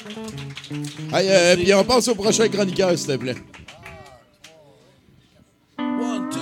Hey, 1.14 1.28
euh, 1.30 1.56
puis 1.56 1.74
on 1.74 1.84
passe 1.84 2.08
au 2.10 2.16
prochain 2.16 2.48
chroniqueur, 2.50 2.98
s'il 2.98 3.08
te 3.08 3.16
plaît. 3.18 3.36
One, 5.80 6.30
two. 6.30 6.40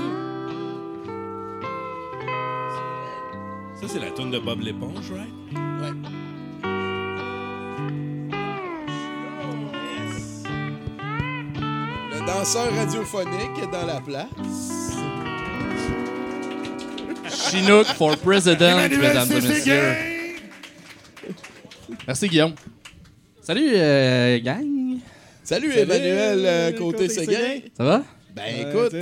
Ça, 3.82 3.88
c'est 3.88 4.00
la 4.00 4.12
tune 4.12 4.32
de 4.32 4.40
Bob 4.40 4.62
l'éponge, 4.62 5.12
right? 5.12 5.98
Le 12.12 12.26
danseur 12.26 12.74
radiophonique 12.76 13.60
est 13.62 13.72
dans 13.72 13.86
la 13.86 14.00
place. 14.02 14.87
Chinook 17.38 17.86
for 17.88 18.18
President, 18.18 18.90
mesdames 18.90 19.32
et 19.32 19.42
messieurs. 19.42 19.94
Merci, 22.06 22.28
Guillaume. 22.28 22.54
Salut, 23.42 23.72
euh, 23.76 24.40
gang. 24.40 25.00
Salut, 25.44 25.72
Salut, 25.72 25.80
Emmanuel 25.80 26.44
euh, 26.46 26.72
Côté 26.72 27.08
Côté-Séguin. 27.08 27.62
Ça 27.78 27.84
va? 27.84 28.04
Ben 28.36 28.68
écoute, 28.68 28.94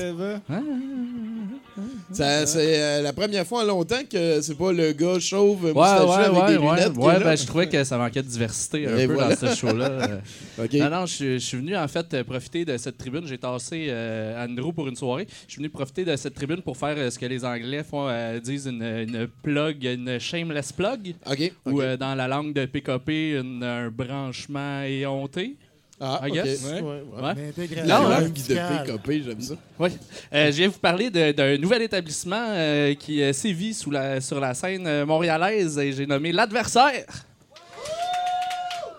ça- 2.16 2.46
c'est 2.46 2.82
euh, 2.82 3.02
la 3.02 3.14
première 3.14 3.46
fois 3.46 3.64
en 3.64 3.66
longtemps 3.66 4.02
que 4.10 4.42
c'est 4.42 4.58
pas 4.58 4.72
le 4.72 4.92
gars 4.94 5.20
chauve 5.20 5.66
Ouais, 5.66 5.74
moustachu 5.74 6.24
avec 6.38 6.46
des 6.48 6.58
lunettes. 6.58 6.98
Ouais, 6.98 7.20
ben, 7.20 7.36
je 7.36 7.46
trouvais 7.46 7.70
que 7.70 7.84
ça 7.84 7.98
manquait 7.98 8.22
de 8.24 8.28
diversité 8.28 8.88
un 8.88 8.98
Et 8.98 9.08
peu 9.08 9.14
voilà. 9.14 9.36
dans 9.36 9.48
ce 9.48 9.56
show-là. 9.56 9.90
Euh, 10.60 10.66
OK. 10.66 10.74
Non, 10.74 10.90
non, 10.90 11.06
je, 11.06 11.14
suis- 11.14 11.34
je 11.40 11.46
suis 11.46 11.58
venu 11.58 11.76
en 11.76 11.88
fait 11.88 12.24
profiter 12.24 12.66
de 12.66 12.78
cette 12.78 12.98
tribune. 12.98 13.26
J'ai 13.28 13.38
tassé 13.38 13.88
euh, 13.90 14.46
Andrew 14.46 14.72
pour 14.74 14.88
une 14.88 14.96
soirée. 14.96 15.28
Je 15.48 15.54
suis 15.54 15.60
venu 15.60 15.70
profiter 15.70 16.06
de 16.06 16.16
cette 16.16 16.34
tribune 16.34 16.62
pour 16.62 16.78
faire 16.78 16.96
euh, 16.98 17.10
ce 17.10 17.20
que 17.20 17.26
les 17.26 17.44
Anglais 17.46 17.84
font, 17.84 18.10
disent 18.44 18.66
une, 18.68 18.82
une 18.84 19.28
plug, 19.44 19.84
une 19.84 20.20
shameless 20.20 20.72
plug, 20.72 21.16
OK. 21.30 21.52
ou 21.66 21.82
dans 22.00 22.16
la 22.16 22.28
langue 22.28 22.54
de 22.54 22.66
PKP, 22.66 23.40
une- 23.40 23.64
un 23.64 23.90
branchement 23.90 24.82
éhonté. 24.84 25.58
Ah, 26.00 26.20
I 26.24 26.30
OK. 26.30 26.34
guess. 26.36 26.64
Ouais, 26.64 26.82
ouais. 26.82 27.04
Ouais. 27.22 27.84
Non, 27.86 27.96
hein? 28.12 28.22
de. 28.24 28.94
PKP, 28.94 29.24
j'aime 29.24 29.42
ça. 29.42 29.54
Oui. 29.80 29.90
Euh, 30.34 30.48
je 30.48 30.58
viens 30.58 30.68
vous 30.68 30.80
parler 30.80 31.10
d'un 31.10 31.58
nouvel 31.58 31.84
établissement 31.84 32.48
euh, 32.50 32.94
qui 32.96 33.22
euh, 33.24 33.32
sévit 33.32 33.74
sous 33.74 33.92
la- 33.92 34.20
sur 34.20 34.40
la 34.42 34.54
scène 34.54 34.86
euh, 34.88 35.06
montréalaise 35.06 35.78
et 35.78 35.94
j'ai 35.94 36.06
nommé 36.06 36.34
l'adversaire. 36.34 37.06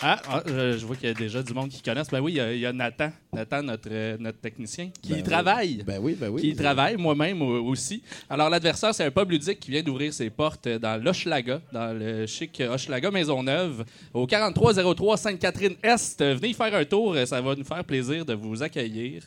Ah, 0.01 0.21
ah, 0.29 0.43
je, 0.47 0.79
je 0.79 0.85
vois 0.87 0.97
qu'il 0.97 1.09
y 1.09 1.11
a 1.11 1.15
déjà 1.15 1.43
du 1.43 1.53
monde 1.55 1.69
qui 1.71 1.81
connaissent. 1.83 2.09
Ben 2.11 2.21
oui, 2.21 2.33
il 2.33 2.37
y 2.37 2.41
a, 2.41 2.53
il 2.53 2.61
y 2.61 2.67
a 2.67 2.73
Nathan, 2.73 3.11
Nathan 3.33 3.63
notre, 3.63 3.89
euh, 3.91 4.17
notre 4.19 4.39
technicien, 4.39 4.91
qui 5.03 5.11
Ben 5.11 5.19
y 5.19 5.23
oui. 5.23 5.29
travaille. 5.29 5.83
Ben 5.87 5.99
oui, 6.01 6.17
ben 6.19 6.29
oui. 6.29 6.41
Qui 6.43 6.49
y 6.51 6.55
travaille, 6.57 6.97
moi-même 6.97 7.41
au- 7.43 7.65
aussi. 7.69 8.03
Alors, 8.29 8.51
l'adversaire, 8.51 8.95
c'est 8.95 9.05
un 9.05 9.11
pub 9.11 9.31
ludique 9.31 9.61
qui 9.61 9.71
vient 9.71 9.83
d'ouvrir 9.83 10.13
ses 10.13 10.29
portes 10.31 10.69
dans 10.69 11.03
l'Hochelaga, 11.03 11.61
dans 11.73 11.99
le 11.99 12.27
chic 12.27 12.63
Hochelaga 12.69 13.11
Maisonneuve, 13.11 13.85
au 14.13 14.27
4303 14.27 15.17
Sainte-Catherine-Est. 15.17 16.23
Venez 16.23 16.49
y 16.49 16.55
faire 16.55 16.75
un 16.75 16.85
tour, 16.85 17.17
ça 17.25 17.41
va 17.41 17.55
nous 17.55 17.65
faire 17.65 17.85
plaisir 17.85 18.25
de 18.25 18.35
vous 18.35 18.63
accueillir. 18.63 19.23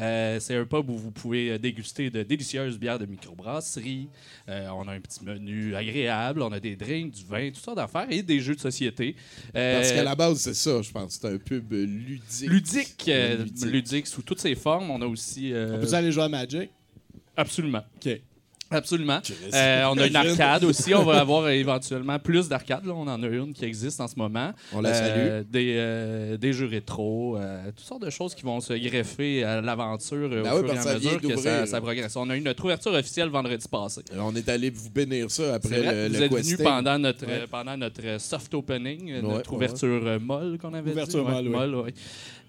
Euh, 0.00 0.40
c'est 0.40 0.56
un 0.56 0.64
pub 0.64 0.88
où 0.90 0.96
vous 0.96 1.10
pouvez 1.10 1.50
euh, 1.50 1.58
déguster 1.58 2.10
de 2.10 2.22
délicieuses 2.22 2.78
bières 2.78 2.98
de 2.98 3.06
microbrasserie. 3.06 4.08
Euh, 4.48 4.68
on 4.70 4.88
a 4.88 4.92
un 4.92 5.00
petit 5.00 5.24
menu 5.24 5.74
agréable, 5.74 6.42
on 6.42 6.52
a 6.52 6.60
des 6.60 6.76
drinks, 6.76 7.12
du 7.12 7.24
vin, 7.24 7.48
toutes 7.50 7.62
sortes 7.62 7.76
d'affaires 7.76 8.06
et 8.10 8.22
des 8.22 8.40
jeux 8.40 8.54
de 8.54 8.60
société. 8.60 9.14
Euh, 9.54 9.78
Parce 9.78 9.92
qu'à 9.92 10.04
la 10.04 10.14
base, 10.14 10.38
c'est 10.38 10.54
ça, 10.54 10.80
je 10.82 10.90
pense. 10.90 11.18
C'est 11.20 11.28
un 11.28 11.38
pub 11.38 11.72
ludique. 11.72 12.48
ludique, 12.48 13.06
Ludique. 13.06 13.64
ludique 13.66 14.06
sous 14.06 14.22
toutes 14.22 14.40
ses 14.40 14.54
formes. 14.54 14.90
On 14.90 15.00
a 15.02 15.06
aussi. 15.06 15.52
On 15.54 15.78
peut 15.78 15.94
aller 15.94 16.12
jouer 16.12 16.24
à 16.24 16.28
Magic? 16.28 16.70
Absolument. 17.36 17.82
OK. 17.96 18.20
Absolument. 18.72 19.20
Euh, 19.54 19.84
on 19.90 19.98
a 19.98 20.06
une 20.06 20.16
arcade 20.16 20.64
aussi. 20.64 20.94
On 20.94 21.04
va 21.04 21.20
avoir 21.20 21.48
éventuellement 21.50 22.18
plus 22.18 22.48
d'arcades. 22.48 22.86
On 22.86 23.06
en 23.06 23.22
a 23.22 23.26
une 23.26 23.52
qui 23.52 23.64
existe 23.64 24.00
en 24.00 24.08
ce 24.08 24.14
moment. 24.16 24.52
On 24.72 24.80
la 24.80 24.90
Euh, 24.92 25.42
des, 25.48 25.74
euh, 25.76 26.36
des 26.36 26.52
jeux 26.52 26.66
rétro, 26.66 27.38
toutes 27.76 27.86
sortes 27.86 28.02
de 28.02 28.10
choses 28.10 28.34
qui 28.34 28.42
vont 28.42 28.60
se 28.60 28.72
greffer 28.74 29.44
à 29.44 29.60
l'aventure 29.60 30.28
Ben 30.28 30.52
au 30.52 30.60
oui, 30.62 30.68
fur 30.68 30.74
et 30.74 30.78
à 30.88 30.94
mesure 30.94 31.20
que 31.20 31.36
ça, 31.66 31.80
progresse. 31.80 32.16
On 32.16 32.28
a 32.30 32.36
eu 32.36 32.40
notre 32.40 32.64
ouverture 32.64 32.92
officielle 32.92 33.28
vendredi 33.28 33.66
passé. 33.70 34.02
On 34.18 34.34
est 34.34 34.48
allé 34.48 34.70
vous 34.70 34.90
bénir 34.90 35.30
ça 35.30 35.54
après 35.54 35.80
vrai, 35.80 36.08
le, 36.08 36.14
vous 36.14 36.18
le 36.20 36.22
êtes 36.24 36.32
venu 36.46 36.56
pendant 36.58 36.98
notre, 36.98 37.26
Ouais. 37.26 37.44
pendant 37.50 37.76
notre 37.76 38.20
soft 38.20 38.52
opening, 38.54 39.12
Ouais, 39.14 39.22
notre 39.22 39.50
ouais, 39.50 39.56
ouverture 39.56 40.02
euh, 40.06 40.18
molle 40.18 40.58
qu'on 40.58 40.72
avait 40.74 40.90
Ouverture 40.92 41.24
dit. 41.24 41.30
Ouais, 41.32 41.42
molle, 41.42 41.74
oui. 41.74 41.82
ouais. 41.82 41.94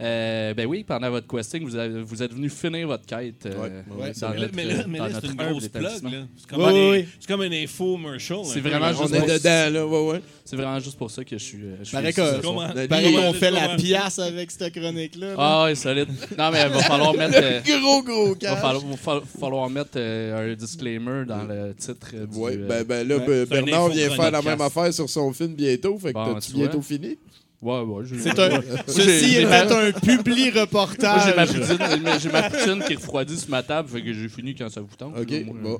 Euh, 0.01 0.53
ben 0.53 0.65
oui, 0.65 0.83
pendant 0.83 1.09
votre 1.09 1.27
questing, 1.27 1.63
vous, 1.63 1.75
avez- 1.75 2.01
vous 2.01 2.21
êtes 2.23 2.33
venu 2.33 2.49
finir 2.49 2.87
votre 2.87 3.05
quête. 3.05 3.45
euh, 3.45 3.81
Ouais, 3.97 4.11
dans 4.19 4.33
notre- 4.33 4.55
Mais 4.55 4.65
là, 4.65 4.73
mais 4.87 4.97
dans 4.97 5.07
là, 5.07 5.19
c'est 5.21 5.27
une 5.27 5.33
grosse 5.35 5.67
plug. 5.67 5.83
établissement. 5.83 6.09
là. 6.09 6.17
C'est 6.35 6.47
comme, 6.49 6.59
Oui, 6.61 6.67
un- 6.67 6.73
oui, 6.73 6.89
oui. 7.01 7.07
c'est 7.19 7.27
comme 7.27 7.41
un 7.41 7.51
infomercial. 7.51 8.39
C'est 8.45 8.59
vraiment 8.59 8.87
On 8.87 9.01
juste 9.03 9.13
est 9.13 9.19
pour- 9.19 9.27
dedans, 9.27 9.69
là, 9.73 9.87
ouais, 9.87 10.11
ouais. 10.13 10.21
C'est 10.45 10.55
vraiment 10.55 10.79
juste 10.79 10.97
pour 10.97 11.09
ça 11.11 11.23
que 11.23 11.37
je 11.37 11.43
suis. 11.43 11.57
euh, 11.63 11.75
je 11.79 11.83
suis 11.85 11.95
Pareil 11.95 13.13
qu'on 13.15 13.33
fait 13.33 13.51
la 13.51 13.75
pièce 13.75 14.19
avec 14.19 14.51
cette 14.51 14.73
chronique-là. 14.73 15.27
là. 15.27 15.35
Ah, 15.37 15.63
ouais, 15.65 15.75
solide. 15.75 16.09
Non, 16.37 16.51
mais 16.51 16.61
il 16.65 16.69
va 16.73 16.79
falloir 16.79 17.13
mettre. 17.13 17.37
euh, 17.41 17.61
Gros, 17.81 18.03
gros 18.03 18.29
va 18.29 18.35
cash. 18.35 18.59
falloir, 18.61 18.85
va 18.85 18.97
falloir- 18.97 19.23
falloir 19.39 19.69
mettre 19.69 19.91
euh, 19.97 20.51
un 20.51 20.55
disclaimer 20.55 21.25
dans 21.25 21.43
le 21.43 21.73
titre. 21.75 22.07
euh, 22.13 22.25
ben, 22.67 22.83
ben 22.83 23.07
là, 23.07 23.19
Bernard 23.45 23.89
vient 23.89 24.09
faire 24.09 24.31
la 24.31 24.41
même 24.41 24.61
affaire 24.61 24.93
sur 24.93 25.09
son 25.09 25.31
film 25.33 25.53
bientôt. 25.53 25.97
Fait 25.97 26.13
que 26.13 26.17
t'as-tu 26.33 26.53
bientôt 26.53 26.81
fini? 26.81 27.17
Ouais, 27.63 27.79
ouais. 27.81 28.03
C'est 28.19 28.37
un... 28.39 28.61
Ceci 28.87 29.35
était 29.37 29.45
un 29.73 29.91
publi 29.91 30.51
Moi, 30.51 30.61
reportage. 30.61 31.21
j'ai 31.27 31.35
ma 31.35 31.45
poutine, 31.47 32.19
j'ai 32.21 32.29
ma 32.31 32.43
poutine 32.49 32.83
qui 32.85 32.95
refroidit 32.95 33.37
sur 33.37 33.49
ma 33.49 33.63
table, 33.63 33.89
fait 33.89 34.01
que 34.01 34.13
j'ai 34.13 34.29
fini 34.29 34.53
quand 34.55 34.69
ça 34.69 34.81
vous 34.81 34.95
tente. 34.97 35.17
OK, 35.17 35.29
là, 35.31 35.39
moi. 35.45 35.55
bon. 35.61 35.79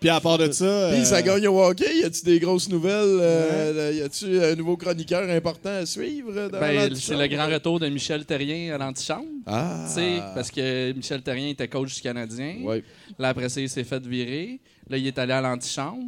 Puis 0.00 0.08
à 0.08 0.20
part 0.20 0.38
de 0.38 0.50
ça... 0.50 0.88
Puis 0.92 1.00
euh, 1.00 1.04
ça 1.04 1.22
gagne 1.22 1.46
au 1.48 1.62
hockey. 1.62 1.98
Y 2.00 2.04
a-tu 2.04 2.24
des 2.24 2.38
grosses 2.38 2.68
nouvelles? 2.68 3.18
euh, 3.20 3.92
y 3.94 4.00
a-tu 4.02 4.42
un 4.42 4.54
nouveau 4.54 4.76
chroniqueur 4.76 5.28
important 5.28 5.70
à 5.70 5.86
suivre? 5.86 6.32
euh, 6.36 6.48
Dans 6.48 6.60
Ben, 6.60 6.94
c'est 6.94 7.16
le 7.16 7.26
grand 7.26 7.46
retour 7.48 7.80
de 7.80 7.88
Michel 7.88 8.24
Terrien 8.24 8.74
à 8.74 8.78
l'antichambre. 8.78 9.26
Ah! 9.46 9.84
Tu 9.88 9.94
sais, 9.94 10.18
parce 10.34 10.50
que 10.50 10.92
Michel 10.92 11.22
Terrien 11.22 11.48
était 11.48 11.68
coach 11.68 11.94
du 11.94 12.00
Canadien. 12.00 12.56
Ouais. 12.62 12.82
Là, 13.18 13.28
après 13.28 13.48
ça, 13.48 13.60
il 13.60 13.68
s'est 13.68 13.84
fait 13.84 14.04
virer. 14.06 14.58
Là, 14.88 14.96
il 14.96 15.06
est 15.06 15.18
allé 15.18 15.32
à 15.32 15.40
l'antichambre. 15.40 16.02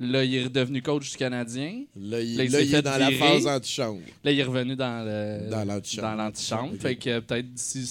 Là, 0.00 0.24
il 0.24 0.34
est 0.34 0.44
redevenu 0.44 0.82
coach 0.82 1.10
du 1.12 1.16
Canadien. 1.16 1.84
Là, 1.96 2.20
il, 2.20 2.36
Là, 2.36 2.44
il 2.44 2.50
là, 2.50 2.60
il 2.62 2.74
est 2.74 2.82
dans 2.82 2.96
la 2.98 3.10
phase 3.12 3.46
antichambre. 3.46 4.00
Là, 4.24 4.32
il 4.32 4.40
est 4.40 4.44
revenu 4.44 4.74
dans 4.76 5.04
le 5.06 5.48
Dans 5.50 5.64
l'antichambre. 5.64 6.08
dans 6.08 6.14
l'antichambre. 6.24 6.72
Ok. 6.74 6.80
Fait 6.80 6.96
que 6.96 7.10
euh, 7.10 7.20
peut-être 7.20 7.52
d'ici 7.54 7.84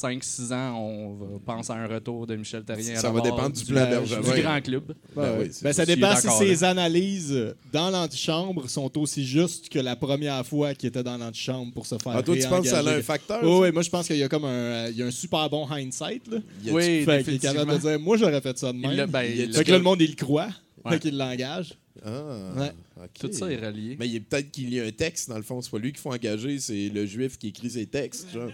5-6 0.00 0.52
ans, 0.52 0.76
on 0.78 1.14
va 1.14 1.26
penser 1.44 1.72
à 1.72 1.76
un 1.76 1.86
retour 1.88 2.24
de 2.26 2.36
Michel 2.36 2.62
Terrien. 2.64 2.94
à 2.94 3.00
Ça 3.00 3.10
va 3.10 3.20
dépendre 3.20 3.50
du 3.50 3.64
du, 3.64 3.72
plan 3.72 3.84
du 3.84 3.90
Bergevin. 3.90 4.40
grand 4.42 4.60
club. 4.60 4.84
Ben, 4.86 4.94
Ben 5.22 5.36
oui, 5.40 5.50
Ben, 5.60 5.72
ça 5.72 5.84
dépend 5.86 6.14
si 6.14 6.28
ses 6.30 6.62
analyses 6.62 7.54
dans 7.72 7.90
l'antichambre 7.90 8.68
sont 8.70 8.96
aussi 8.98 9.24
justes 9.26 9.68
que 9.68 9.80
la 9.80 9.96
première 9.96 10.46
fois 10.46 10.72
qu'il 10.74 10.88
était 10.88 11.02
dans 11.02 11.16
l'antichambre 11.18 11.72
pour 11.72 11.84
se 11.86 11.96
faire 11.98 12.12
Ah, 12.14 12.22
toi, 12.22 12.36
tu 12.36 12.46
penses 12.48 12.62
que 12.62 12.68
ça 12.68 12.78
a 12.78 12.90
un 12.94 13.02
facteur? 13.02 13.40
Oui, 13.42 13.72
moi 13.72 13.82
je 13.82 13.90
pense 13.90 14.06
qu'il 14.06 14.16
y 14.18 14.22
a 14.22 14.28
comme 14.28 14.44
un, 14.44 14.48
euh, 14.48 14.88
il 14.92 14.98
y 14.98 15.02
a 15.02 15.06
un 15.06 15.10
super 15.10 15.50
bon 15.50 15.66
hindsight. 15.68 16.28
Là. 16.28 16.38
Oui, 16.70 17.04
Fait 17.04 17.24
qu'il 17.24 17.34
est 17.34 17.38
capable 17.38 17.72
de 17.72 17.78
dire, 17.78 17.98
moi 17.98 18.16
j'aurais 18.16 18.40
fait 18.40 18.56
ça 18.56 18.72
de 18.72 18.78
Il 18.78 18.86
même. 18.88 19.10
ben, 19.10 19.22
Il 19.24 19.36
il 19.40 19.46
du 19.48 19.52
Fait 19.54 19.64
que 19.64 19.70
là, 19.72 19.78
le 19.78 19.82
monde, 19.84 20.00
il 20.00 20.10
le 20.10 20.16
croit. 20.16 20.48
Ouais. 20.84 20.92
Fait 20.92 20.98
qu'il 21.00 21.16
l'engage. 21.16 21.74
Ah, 22.04 22.22
Ouais. 22.56 22.72
Tout 23.18 23.32
ça 23.32 23.50
est 23.50 23.56
relié. 23.56 23.96
Mais 23.98 24.06
il 24.06 24.14
y 24.14 24.16
a 24.16 24.20
peut-être 24.20 24.50
qu'il 24.50 24.72
y 24.72 24.80
a 24.80 24.84
un 24.84 24.90
texte, 24.92 25.28
dans 25.28 25.36
le 25.36 25.42
fond. 25.42 25.60
C'est 25.60 25.70
pas 25.70 25.78
lui 25.78 25.92
qu'il 25.92 26.00
faut 26.00 26.12
engager, 26.12 26.58
c'est 26.58 26.88
le 26.88 27.06
juif 27.06 27.38
qui 27.38 27.48
écrit 27.48 27.70
ses 27.70 27.86
textes. 27.86 28.28
Genre. 28.32 28.50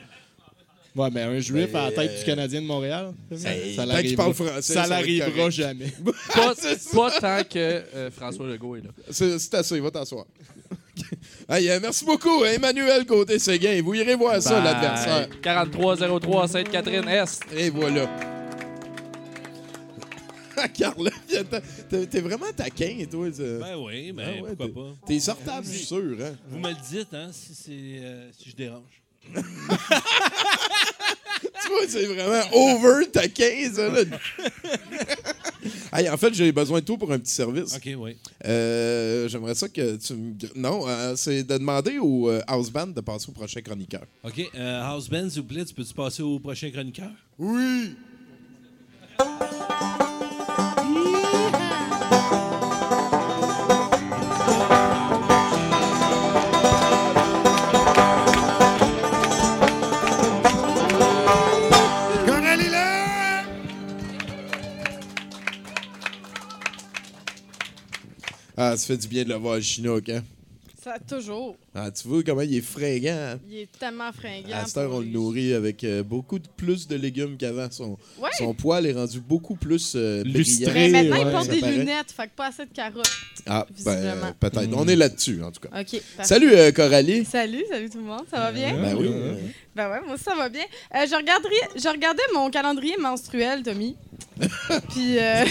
Ouais, 0.96 1.10
mais 1.10 1.22
un 1.22 1.40
juif 1.40 1.72
Ben, 1.72 1.80
à 1.80 1.84
la 1.86 1.92
tête 1.92 2.10
euh, 2.12 2.18
du 2.20 2.24
Canadien 2.24 2.62
de 2.62 2.66
Montréal, 2.66 3.12
Ben, 3.28 3.36
ça 3.36 3.84
tant 3.84 4.00
qu'il 4.00 4.16
parle 4.16 4.32
français, 4.32 4.62
ça 4.62 4.84
ça 4.84 4.86
l'arrivera 4.86 5.28
correct. 5.30 5.50
jamais. 5.50 5.92
Pas, 6.34 6.54
pas 6.94 7.20
tant 7.20 7.42
que 7.50 7.58
euh, 7.58 8.10
François 8.12 8.46
Legault 8.46 8.76
est 8.76 8.82
là. 8.82 8.90
C'est 9.10 9.54
assez, 9.54 9.80
va 9.80 9.90
t'asseoir. 9.90 10.24
Hey, 11.48 11.68
euh, 11.68 11.78
merci 11.82 12.04
beaucoup, 12.04 12.44
Emmanuel 12.44 13.04
Côté-Séguin. 13.04 13.82
Vous 13.82 13.94
irez 13.94 14.14
voir 14.14 14.40
ça, 14.40 14.62
l'adversaire. 14.62 15.28
4303 15.42 16.48
Sainte-Catherine-Est. 16.48 17.42
Et 17.56 17.68
voilà. 17.70 18.33
Carla, 20.74 21.10
t'es 21.88 22.20
vraiment 22.20 22.52
taquin, 22.56 23.04
toi. 23.10 23.32
ça. 23.32 23.42
Ben 23.42 23.76
oui, 23.78 24.12
ben 24.12 24.24
Ah 24.26 24.42
ouais, 24.42 24.54
pourquoi 24.56 24.84
pas. 24.84 25.06
T'es 25.06 25.20
sortable, 25.20 25.66
je 25.66 25.76
suis 25.76 25.86
sûr. 25.86 26.16
Hein? 26.20 26.34
Vous 26.48 26.58
me 26.58 26.68
le 26.68 26.76
dites, 26.88 27.12
hein, 27.12 27.30
si, 27.32 27.54
c'est, 27.54 27.70
euh, 27.72 28.30
si 28.38 28.50
je 28.50 28.56
dérange. 28.56 29.02
Tu 31.62 31.68
vois, 31.70 31.86
c'est 31.88 32.06
vraiment 32.06 32.42
over 32.52 33.06
taquin, 33.10 33.70
ça. 33.72 33.88
Là. 33.88 34.00
hey, 35.98 36.08
en 36.08 36.16
fait, 36.16 36.34
j'ai 36.34 36.52
besoin 36.52 36.80
de 36.80 36.84
toi 36.84 36.98
pour 36.98 37.10
un 37.12 37.18
petit 37.18 37.32
service. 37.32 37.74
OK, 37.74 37.88
oui. 37.96 38.16
Euh, 38.44 39.28
J'aimerais 39.28 39.54
ça 39.54 39.68
que 39.68 39.96
tu 39.96 40.14
me. 40.14 40.34
Non, 40.54 40.86
euh, 40.86 41.14
c'est 41.16 41.42
de 41.42 41.58
demander 41.58 41.98
au 41.98 42.28
euh, 42.30 42.40
house 42.46 42.70
band 42.70 42.88
de 42.88 43.00
passer 43.00 43.30
au 43.30 43.32
prochain 43.32 43.60
chroniqueur. 43.62 44.04
OK, 44.24 44.40
euh, 44.54 44.82
House 44.82 45.08
Band, 45.08 45.28
s'il 45.30 45.42
vous 45.42 45.48
plaît, 45.48 45.64
tu 45.64 45.74
peux-tu 45.74 45.94
passer 45.94 46.22
au 46.22 46.38
prochain 46.38 46.70
chroniqueur? 46.70 47.10
Oui! 47.38 47.94
Ça 68.76 68.86
fait 68.86 68.96
du 68.96 69.08
bien 69.08 69.24
de 69.24 69.28
le 69.28 69.36
voir, 69.36 69.56
le 69.56 69.60
Chinook, 69.60 70.08
hein? 70.08 70.24
Ça, 70.82 70.98
toujours. 70.98 71.56
Ah, 71.76 71.90
tu 71.90 72.06
vois 72.06 72.22
comment 72.22 72.42
il 72.42 72.56
est 72.56 72.60
fringant, 72.60 73.10
hein? 73.34 73.40
Il 73.50 73.58
est 73.58 73.68
tellement 73.80 74.12
fringant. 74.12 74.56
À 74.56 74.64
cette 74.64 74.76
heure, 74.76 74.92
on 74.92 75.00
le 75.00 75.06
nourrit 75.06 75.54
avec 75.54 75.82
euh, 75.82 76.04
beaucoup 76.04 76.38
de 76.38 76.46
plus 76.56 76.86
de 76.86 76.94
légumes 76.94 77.36
qu'avant. 77.36 77.66
Son, 77.70 77.98
Ouais. 78.20 78.30
son 78.38 78.54
poil 78.54 78.86
est 78.86 78.92
rendu 78.92 79.18
beaucoup 79.20 79.56
plus 79.56 79.94
euh, 79.96 80.22
Lustré. 80.24 80.66
brillant. 80.70 80.90
Mais 80.92 81.02
maintenant, 81.02 81.16
ouais, 81.16 81.22
il 81.26 81.32
porte 81.32 81.48
des 81.48 81.58
paraît. 81.60 81.72
lunettes, 81.78 82.12
fait 82.16 82.26
que 82.28 82.34
pas 82.36 82.46
assez 82.46 82.64
de 82.66 82.72
carottes. 82.72 83.10
Ah, 83.46 83.66
ben, 83.84 83.90
euh, 83.92 84.30
peut-être. 84.38 84.68
On 84.72 84.86
est 84.86 84.94
là-dessus, 84.94 85.42
en 85.42 85.50
tout 85.50 85.60
cas. 85.68 85.80
OK. 85.80 86.00
parfait. 86.16 86.22
Salut, 86.22 86.52
euh, 86.54 86.70
Coralie. 86.70 87.24
Salut, 87.24 87.64
salut 87.68 87.90
tout 87.90 87.98
le 87.98 88.04
monde. 88.04 88.22
Ça 88.30 88.36
va 88.38 88.52
bien? 88.52 88.74
Ben 88.80 88.94
oui. 88.96 89.10
Ben 89.74 89.90
ouais, 89.90 90.00
moi 90.06 90.14
aussi, 90.14 90.22
ça 90.22 90.36
va 90.36 90.48
bien. 90.48 90.62
Euh, 90.94 90.98
je, 91.10 91.16
regarderais- 91.16 91.70
je 91.74 91.88
regardais 91.88 92.22
mon 92.34 92.48
calendrier 92.50 92.96
menstruel, 93.00 93.64
Tommy. 93.64 93.96
Puis, 94.90 95.18
euh, 95.18 95.44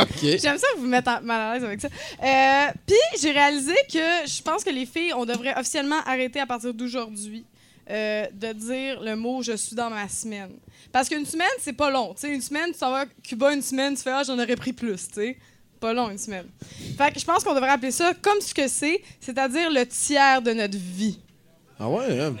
OK. 0.00 0.20
j'aime 0.22 0.58
ça 0.58 0.66
vous 0.78 0.86
mettre 0.86 1.20
mal 1.22 1.40
à 1.40 1.54
l'aise 1.54 1.64
avec 1.64 1.80
ça. 1.80 1.88
Euh, 2.22 2.72
Puis, 2.86 2.96
j'ai 3.20 3.32
réalisé 3.32 3.74
que 3.92 3.98
je 4.28 4.42
pense 4.42 4.62
que 4.62 4.70
les 4.70 4.86
filles, 4.86 5.12
on 5.16 5.24
devrait 5.24 5.39
officiellement 5.56 6.00
arrêter 6.06 6.40
à 6.40 6.46
partir 6.46 6.72
d'aujourd'hui 6.74 7.44
euh, 7.90 8.26
de 8.32 8.52
dire 8.52 9.00
le 9.00 9.16
mot 9.16 9.42
je 9.42 9.56
suis 9.56 9.74
dans 9.74 9.90
ma 9.90 10.08
semaine. 10.08 10.52
Parce 10.92 11.08
qu'une 11.08 11.26
semaine, 11.26 11.48
c'est 11.60 11.72
pas 11.72 11.90
long. 11.90 12.14
Tu 12.14 12.20
sais, 12.20 12.34
une 12.34 12.40
semaine, 12.40 12.72
tu 12.72 12.78
s'en 12.78 12.90
vas 12.90 13.00
à 13.00 13.06
Cuba 13.22 13.52
une 13.52 13.62
semaine, 13.62 13.96
tu 13.96 14.02
fais 14.02 14.12
ah, 14.12 14.22
j'en 14.24 14.38
aurais 14.38 14.56
pris 14.56 14.72
plus, 14.72 15.08
tu 15.08 15.14
sais. 15.14 15.38
Pas 15.80 15.92
long, 15.92 16.10
une 16.10 16.18
semaine. 16.18 16.46
Fait 16.96 17.12
que 17.12 17.18
je 17.18 17.24
pense 17.24 17.42
qu'on 17.42 17.54
devrait 17.54 17.70
appeler 17.70 17.90
ça 17.90 18.12
comme 18.20 18.40
ce 18.40 18.54
que 18.54 18.68
c'est, 18.68 19.02
c'est-à-dire 19.20 19.70
le 19.70 19.86
tiers 19.86 20.42
de 20.42 20.52
notre 20.52 20.76
vie. 20.76 21.18
Ah 21.80 21.88
ouais, 21.88 22.20
hein? 22.20 22.36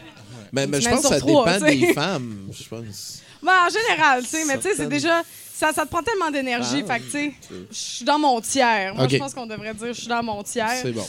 Mais, 0.52 0.66
mais 0.66 0.80
je 0.80 0.88
pense 0.88 1.02
que 1.02 1.08
ça 1.08 1.18
trois, 1.18 1.58
dépend 1.58 1.66
des 1.66 1.94
femmes, 1.94 2.48
je 2.52 2.68
pense. 2.68 3.22
Ben, 3.42 3.54
en 3.66 3.70
général, 3.70 4.22
tu 4.22 4.28
sais, 4.28 4.44
mais 4.44 4.58
tu 4.58 4.64
sais, 4.64 4.74
c'est 4.76 4.88
déjà. 4.88 5.22
Ça, 5.54 5.72
ça 5.72 5.86
te 5.86 5.90
prend 5.90 6.02
tellement 6.02 6.30
d'énergie. 6.30 6.84
Ah, 6.86 6.92
fait 6.92 7.00
que, 7.00 7.04
tu 7.04 7.10
sais, 7.10 7.34
je 7.70 7.74
suis 7.74 8.04
dans 8.04 8.18
mon 8.18 8.38
tiers. 8.42 8.94
Moi, 8.94 9.08
je 9.08 9.16
pense 9.16 9.32
qu'on 9.32 9.46
devrait 9.46 9.72
dire 9.72 9.94
je 9.94 10.00
suis 10.00 10.08
dans 10.08 10.22
mon 10.22 10.42
tiers. 10.42 10.68
C'est 10.82 10.92
bon. 10.92 11.06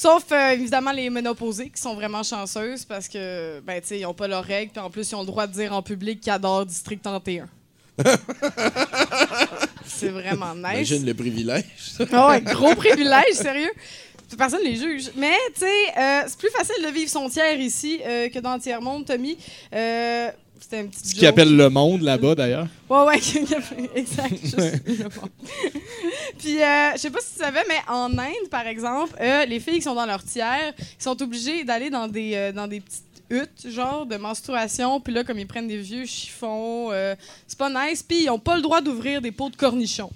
Sauf, 0.00 0.24
euh, 0.32 0.52
évidemment, 0.52 0.92
les 0.92 1.10
ménopausées 1.10 1.68
qui 1.68 1.78
sont 1.78 1.92
vraiment 1.92 2.22
chanceuses 2.22 2.86
parce 2.86 3.06
que, 3.06 3.60
ben, 3.60 3.82
tu 3.82 3.88
sais, 3.88 3.98
ils 3.98 4.04
n'ont 4.04 4.14
pas 4.14 4.28
leurs 4.28 4.42
règles. 4.42 4.72
Puis 4.72 4.80
en 4.80 4.88
plus, 4.88 5.10
ils 5.10 5.14
ont 5.14 5.20
le 5.20 5.26
droit 5.26 5.46
de 5.46 5.52
dire 5.52 5.74
en 5.74 5.82
public 5.82 6.22
qu'ils 6.22 6.32
adorent 6.32 6.64
District 6.64 7.02
31. 7.02 7.46
c'est 9.84 10.08
vraiment 10.08 10.54
nice. 10.54 10.88
Imagine 10.88 11.04
le 11.04 11.12
privilège. 11.12 11.64
Ah 12.14 12.28
ouais, 12.28 12.40
gros 12.40 12.74
privilège, 12.76 13.34
sérieux. 13.34 13.72
Personne 14.38 14.62
les 14.64 14.76
juge. 14.76 15.10
Mais, 15.16 15.36
tu 15.52 15.60
sais, 15.60 15.98
euh, 15.98 16.22
c'est 16.28 16.38
plus 16.38 16.50
facile 16.50 16.82
de 16.82 16.88
vivre 16.88 17.10
son 17.10 17.28
tiers 17.28 17.60
ici 17.60 18.00
euh, 18.02 18.30
que 18.30 18.38
dans 18.38 18.54
le 18.54 18.60
tiers-monde, 18.60 19.04
Tommy. 19.04 19.36
Euh, 19.74 20.30
C'était 20.60 20.78
un 20.78 20.86
petit 20.86 21.08
Ce 21.08 21.14
qu'ils 21.14 21.26
appellent 21.26 21.56
le 21.56 21.70
monde 21.70 22.02
là-bas, 22.02 22.34
d'ailleurs. 22.34 22.68
Ouais, 22.88 23.04
ouais, 23.04 23.16
exact. 23.94 24.34
juste 24.42 24.56
le 24.86 25.04
monde. 25.04 25.30
Puis, 26.38 26.62
euh, 26.62 26.92
je 26.94 26.98
sais 26.98 27.10
pas 27.10 27.20
si 27.20 27.32
tu 27.32 27.38
savais, 27.40 27.64
mais 27.66 27.80
en 27.88 28.16
Inde, 28.18 28.48
par 28.50 28.66
exemple, 28.66 29.14
euh, 29.20 29.46
les 29.46 29.58
filles 29.58 29.76
qui 29.76 29.82
sont 29.82 29.94
dans 29.94 30.06
leur 30.06 30.22
tiers, 30.22 30.74
ils 30.78 31.02
sont 31.02 31.20
obligées 31.22 31.64
d'aller 31.64 31.90
dans 31.90 32.08
des, 32.08 32.34
euh, 32.34 32.52
dans 32.52 32.66
des 32.66 32.80
petites 32.80 33.04
huttes, 33.30 33.70
genre, 33.70 34.06
de 34.06 34.16
menstruation. 34.16 35.00
Puis 35.00 35.14
là, 35.14 35.24
comme 35.24 35.38
ils 35.38 35.46
prennent 35.46 35.68
des 35.68 35.78
vieux 35.78 36.04
chiffons, 36.04 36.90
c'est 37.46 37.58
pas 37.58 37.70
nice. 37.70 38.02
Puis, 38.02 38.24
ils 38.24 38.30
ont 38.30 38.38
pas 38.38 38.56
le 38.56 38.62
droit 38.62 38.80
d'ouvrir 38.80 39.20
des 39.20 39.32
pots 39.32 39.50
de 39.50 39.56
cornichons. 39.56 40.10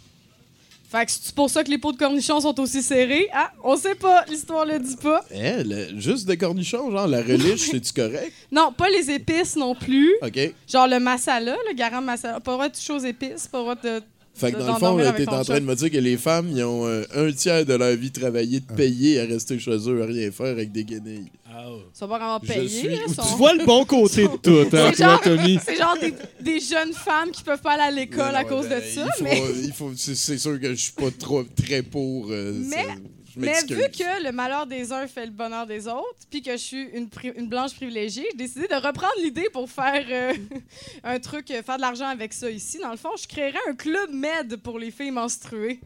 Fait 0.94 1.06
que 1.06 1.10
c'est 1.10 1.34
pour 1.34 1.50
ça 1.50 1.64
que 1.64 1.70
les 1.70 1.78
pots 1.78 1.90
de 1.90 1.96
cornichons 1.96 2.40
sont 2.40 2.60
aussi 2.60 2.80
serrés. 2.80 3.26
Ah, 3.32 3.50
on 3.64 3.76
sait 3.76 3.96
pas, 3.96 4.24
l'histoire 4.28 4.64
le 4.64 4.78
dit 4.78 4.94
pas. 4.96 5.24
Le- 5.32 5.98
juste 6.00 6.24
de 6.28 6.36
cornichons, 6.36 6.88
genre 6.92 7.08
la 7.08 7.20
reliche, 7.20 7.62
c'est-tu 7.72 7.92
correct? 7.92 8.32
Non, 8.52 8.72
pas 8.72 8.88
les 8.88 9.10
épices 9.10 9.56
non 9.56 9.74
plus. 9.74 10.12
OK. 10.22 10.38
Genre 10.68 10.86
le 10.86 11.00
masala, 11.00 11.56
le 11.68 11.74
garam 11.74 12.04
masala. 12.04 12.38
Pas 12.38 12.52
le 12.52 12.56
droit 12.56 12.68
de 12.68 12.74
toucher 12.74 12.92
aux 12.92 12.98
épices, 13.00 13.48
pas 13.48 13.58
le 13.58 13.62
droit 13.64 13.74
de 13.74 14.02
Fait 14.36 14.50
que 14.50 14.58
dans 14.58 14.66
le 14.74 14.78
fond, 14.80 14.98
avec 14.98 15.16
t'es 15.26 15.32
en 15.32 15.44
train 15.44 15.60
de 15.60 15.64
me 15.64 15.74
dire 15.76 15.90
que 15.92 15.96
les 15.98 16.16
femmes, 16.16 16.48
ils 16.52 16.64
ont 16.64 16.86
euh, 16.86 17.04
un 17.14 17.30
tiers 17.32 17.64
de 17.64 17.74
leur 17.74 17.94
vie 17.94 18.10
travaillée 18.10 18.58
de 18.60 18.72
payer 18.74 19.20
à 19.20 19.24
rester 19.26 19.58
chez 19.60 19.70
eux, 19.88 20.02
à 20.02 20.06
rien 20.06 20.30
faire 20.32 20.46
avec 20.46 20.72
des 20.72 20.82
guenilles. 20.84 21.30
Ah, 21.48 21.66
oh. 21.68 21.76
Ils 21.94 21.96
sont 21.98 22.08
pas 22.08 22.18
vraiment 22.18 22.40
payés. 22.40 22.68
suis 22.68 22.88
là, 22.88 22.96
où 23.06 23.14
sont- 23.14 23.22
Tu 23.22 23.36
vois 23.36 23.54
le 23.54 23.64
bon 23.64 23.84
côté 23.84 24.22
de 24.26 24.36
tout, 24.42 24.50
hein, 24.50 24.66
C'est 24.90 24.96
toi, 24.96 25.08
genre- 25.08 25.20
Tommy. 25.20 25.58
C'est 25.64 25.76
genre 25.76 25.96
des, 26.00 26.14
des 26.40 26.58
jeunes 26.58 26.92
femmes 26.92 27.30
qui 27.30 27.44
peuvent 27.44 27.60
pas 27.60 27.74
aller 27.74 27.82
à 27.84 27.90
l'école 27.92 28.34
à 28.34 28.42
cause 28.42 28.66
ben, 28.68 28.80
de 28.80 28.84
ça, 28.84 29.06
il 29.06 29.18
faut- 29.18 29.22
mais, 29.24 29.42
il 29.62 29.72
faut- 29.72 29.92
c'est, 29.96 30.36
sûr 30.38 30.60
que 30.60 30.70
je 30.70 30.80
suis 30.80 30.92
pas 30.92 31.10
trop, 31.16 31.44
très 31.44 31.82
pour. 31.82 32.26
euh, 32.30 32.52
Mais- 32.68 32.76
ça. 32.82 32.94
Mais 33.36 33.60
vu 33.62 33.88
que 33.90 34.22
le 34.24 34.32
malheur 34.32 34.66
des 34.66 34.92
uns 34.92 35.06
fait 35.06 35.26
le 35.26 35.32
bonheur 35.32 35.66
des 35.66 35.88
autres, 35.88 36.18
puis 36.30 36.42
que 36.42 36.52
je 36.52 36.56
suis 36.56 36.88
une 36.92 37.48
blanche 37.48 37.74
privilégiée, 37.74 38.28
j'ai 38.30 38.36
décidé 38.36 38.68
de 38.68 38.74
reprendre 38.74 39.14
l'idée 39.22 39.48
pour 39.52 39.68
faire 39.70 40.04
euh, 40.08 40.34
un 41.04 41.18
truc, 41.18 41.50
euh, 41.50 41.62
faire 41.62 41.76
de 41.76 41.82
l'argent 41.82 42.06
avec 42.06 42.32
ça 42.32 42.50
ici. 42.50 42.78
Dans 42.78 42.90
le 42.90 42.96
fond, 42.96 43.10
je 43.20 43.26
créerais 43.26 43.58
un 43.68 43.74
club 43.74 44.10
med 44.10 44.56
pour 44.56 44.78
les 44.78 44.90
filles 44.90 45.10
menstruées. 45.10 45.80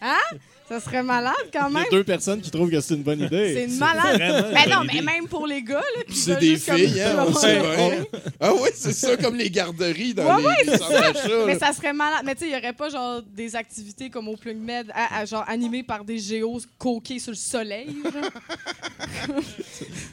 Hein? 0.00 0.38
Ça 0.68 0.80
serait 0.80 1.02
malade 1.04 1.32
quand 1.52 1.68
Il 1.68 1.74
y 1.74 1.76
a 1.76 1.80
même. 1.80 1.88
deux 1.92 2.02
personnes 2.02 2.40
qui 2.40 2.50
trouvent 2.50 2.70
que 2.70 2.80
c'est 2.80 2.94
une 2.94 3.02
bonne 3.04 3.20
idée. 3.20 3.54
C'est 3.54 3.64
une 3.72 3.78
malade. 3.78 4.18
Mais 4.52 4.66
non, 4.66 4.82
mais 4.84 5.00
même 5.00 5.28
pour 5.28 5.46
les 5.46 5.62
gars, 5.62 5.74
là. 5.76 6.02
puis 6.06 6.16
C'est 6.16 6.40
des 6.40 6.54
juste 6.54 6.66
comme- 6.66 6.76
filles, 6.76 7.00
hein, 7.02 7.24
on 7.28 7.32
sait 7.34 7.60
Ouais. 7.60 7.76
bien. 7.76 8.04
Ah 8.40 8.50
oui, 8.52 8.68
c'est 8.74 8.92
ça, 8.92 9.16
comme 9.16 9.36
les 9.36 9.48
garderies 9.50 10.12
dans 10.14 10.24
Ouais, 10.36 10.42
les, 10.64 10.72
d'achat, 10.72 11.46
Mais 11.46 11.58
ça 11.58 11.72
serait 11.72 11.92
malade. 11.92 12.22
Mais 12.24 12.34
tu 12.34 12.40
sais, 12.40 12.46
il 12.46 12.52
n'y 12.52 12.58
aurait 12.58 12.72
pas 12.72 12.88
genre 12.88 13.22
des 13.22 13.54
activités 13.54 14.10
comme 14.10 14.26
au 14.28 14.36
Plug 14.36 14.56
Med, 14.56 14.90
à- 14.92 15.18
à- 15.20 15.24
genre 15.24 15.44
animées 15.46 15.84
par 15.84 16.04
des 16.04 16.18
géos 16.18 16.60
coqués 16.78 17.20
sur 17.20 17.30
le 17.30 17.36
soleil. 17.36 17.86
genre. 18.02 19.42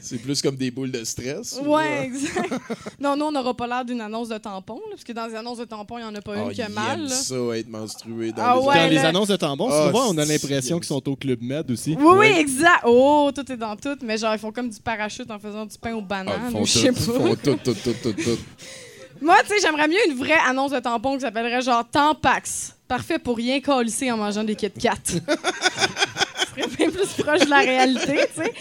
C'est 0.00 0.18
plus 0.18 0.40
comme 0.42 0.56
des 0.56 0.70
boules 0.70 0.90
de 0.90 1.02
stress. 1.04 1.58
ou- 1.62 1.68
Ouais, 1.74 2.04
exact. 2.04 2.52
Non, 3.00 3.16
nous, 3.16 3.26
on 3.26 3.32
n'aura 3.32 3.54
pas 3.54 3.66
l'air 3.66 3.84
d'une 3.84 4.00
annonce 4.00 4.28
de 4.28 4.38
tampon, 4.38 4.74
là, 4.76 4.82
parce 4.90 5.04
que 5.04 5.12
dans 5.12 5.26
les 5.26 5.34
annonces 5.34 5.58
de 5.58 5.64
tampon, 5.64 5.98
il 5.98 6.02
n'y 6.02 6.08
en 6.08 6.14
a 6.14 6.20
pas 6.20 6.34
Ah, 6.36 6.42
une 6.44 6.52
qui 6.52 6.62
a 6.62 6.68
mal. 6.68 7.00
aiment 7.00 7.08
là. 7.08 7.14
ça, 7.14 7.34
être 7.56 7.68
menstrué 7.68 8.32
dans 8.32 8.42
Ah 8.44 8.54
les 8.60 8.66
ouais, 8.66 8.74
Dans 8.74 8.90
les 8.90 8.98
annonces 8.98 9.28
de 9.28 9.36
tampons, 9.36 9.68
Ah, 9.70 9.86
souvent, 9.86 10.08
on 10.10 10.18
a 10.18 10.24
l'impression 10.48 10.76
qu'ils 10.78 10.86
sont 10.86 11.08
au 11.08 11.16
Club 11.16 11.40
Med 11.42 11.70
aussi. 11.70 11.96
Oui, 11.98 12.16
oui, 12.18 12.26
exact. 12.38 12.82
Oh, 12.84 13.30
tout 13.34 13.50
est 13.50 13.56
dans 13.56 13.76
tout. 13.76 13.96
Mais 14.02 14.18
genre, 14.18 14.34
ils 14.34 14.38
font 14.38 14.52
comme 14.52 14.68
du 14.70 14.80
parachute 14.80 15.30
en 15.30 15.38
faisant 15.38 15.66
du 15.66 15.76
pain 15.78 15.94
aux 15.94 15.98
Ah, 15.98 16.02
bananes. 16.02 16.40
ils 16.48 16.52
font 16.52 16.62
ou 16.62 16.66
je 16.66 16.72
sais 16.72 16.92
tout, 16.92 16.94
ils 16.98 17.06
pas. 17.06 17.12
font 17.12 17.34
tout, 17.36 17.56
tout, 17.64 17.74
tout, 17.74 17.94
tout, 18.02 18.12
tout. 18.12 18.38
Moi, 19.20 19.36
tu 19.42 19.48
sais, 19.48 19.60
j'aimerais 19.62 19.88
mieux 19.88 20.04
une 20.08 20.16
vraie 20.16 20.38
annonce 20.46 20.72
de 20.72 20.80
tampon 20.80 21.14
qui 21.14 21.20
s'appellerait 21.20 21.62
genre 21.62 21.88
Tampax. 21.88 22.74
Parfait 22.88 23.18
pour 23.18 23.36
rien 23.36 23.60
colisser 23.60 24.10
en 24.10 24.16
mangeant 24.16 24.44
des 24.44 24.54
Kit 24.56 24.70
Kat. 24.70 24.94
Ce 25.06 25.18
serait 26.62 26.68
bien 26.76 26.90
plus 26.90 27.08
proche 27.22 27.40
de 27.40 27.50
la 27.50 27.58
réalité, 27.60 28.18
tu 28.34 28.42
sais. 28.42 28.52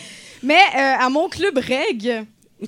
Mais 0.42 0.60
euh, 0.76 0.96
à 1.06 1.10
mon 1.10 1.28
club 1.30 1.58
REG, 1.58 2.26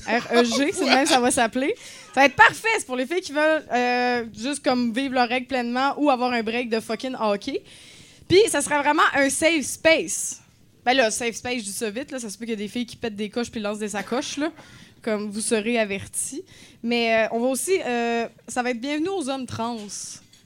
R-E-G, 0.08 0.72
c'est 0.74 0.86
même 0.86 1.06
ça 1.06 1.20
va 1.20 1.32
s'appeler, 1.32 1.74
ça 2.14 2.22
va 2.22 2.26
être 2.26 2.36
parfait. 2.36 2.68
C'est 2.78 2.86
pour 2.86 2.96
les 2.96 3.06
filles 3.06 3.22
qui 3.22 3.32
veulent 3.32 3.64
euh, 3.74 4.24
juste 4.38 4.64
comme 4.64 4.92
vivre 4.94 5.14
leur 5.14 5.28
règle 5.30 5.48
pleinement 5.48 5.94
ou 5.98 6.10
avoir 6.10 6.32
un 6.34 6.44
break 6.44 6.70
de 6.70 6.80
fucking 6.80 7.16
hockey. 7.20 7.62
Puis 8.28 8.42
ça 8.48 8.62
serait 8.62 8.80
vraiment 8.80 9.04
un 9.14 9.30
safe 9.30 9.66
space. 9.66 10.42
Ben 10.86 10.94
là, 10.94 11.10
safe 11.10 11.36
space, 11.36 11.60
je 11.60 11.64
dis 11.64 11.72
ça 11.72 11.90
vite, 11.90 12.12
là. 12.12 12.20
Ça 12.20 12.30
se 12.30 12.38
peut 12.38 12.46
qu'il 12.46 12.54
y 12.54 12.58
des 12.58 12.68
filles 12.68 12.86
qui 12.86 12.96
pètent 12.96 13.16
des 13.16 13.30
coches 13.30 13.50
puis 13.50 13.60
lancent 13.60 13.80
des 13.80 13.90
sacoches, 13.90 14.38
là. 14.38 14.52
Comme 15.02 15.30
vous 15.30 15.42
serez 15.42 15.80
avertis. 15.80 16.44
Mais 16.84 17.26
euh, 17.26 17.28
on 17.32 17.40
va 17.40 17.48
aussi. 17.48 17.80
euh, 17.84 18.28
ça 18.48 18.64
va 18.64 18.72
être 18.72 18.80
bienvenue 18.80 19.10
aux 19.10 19.30
hommes 19.30 19.46
trans. 19.46 19.78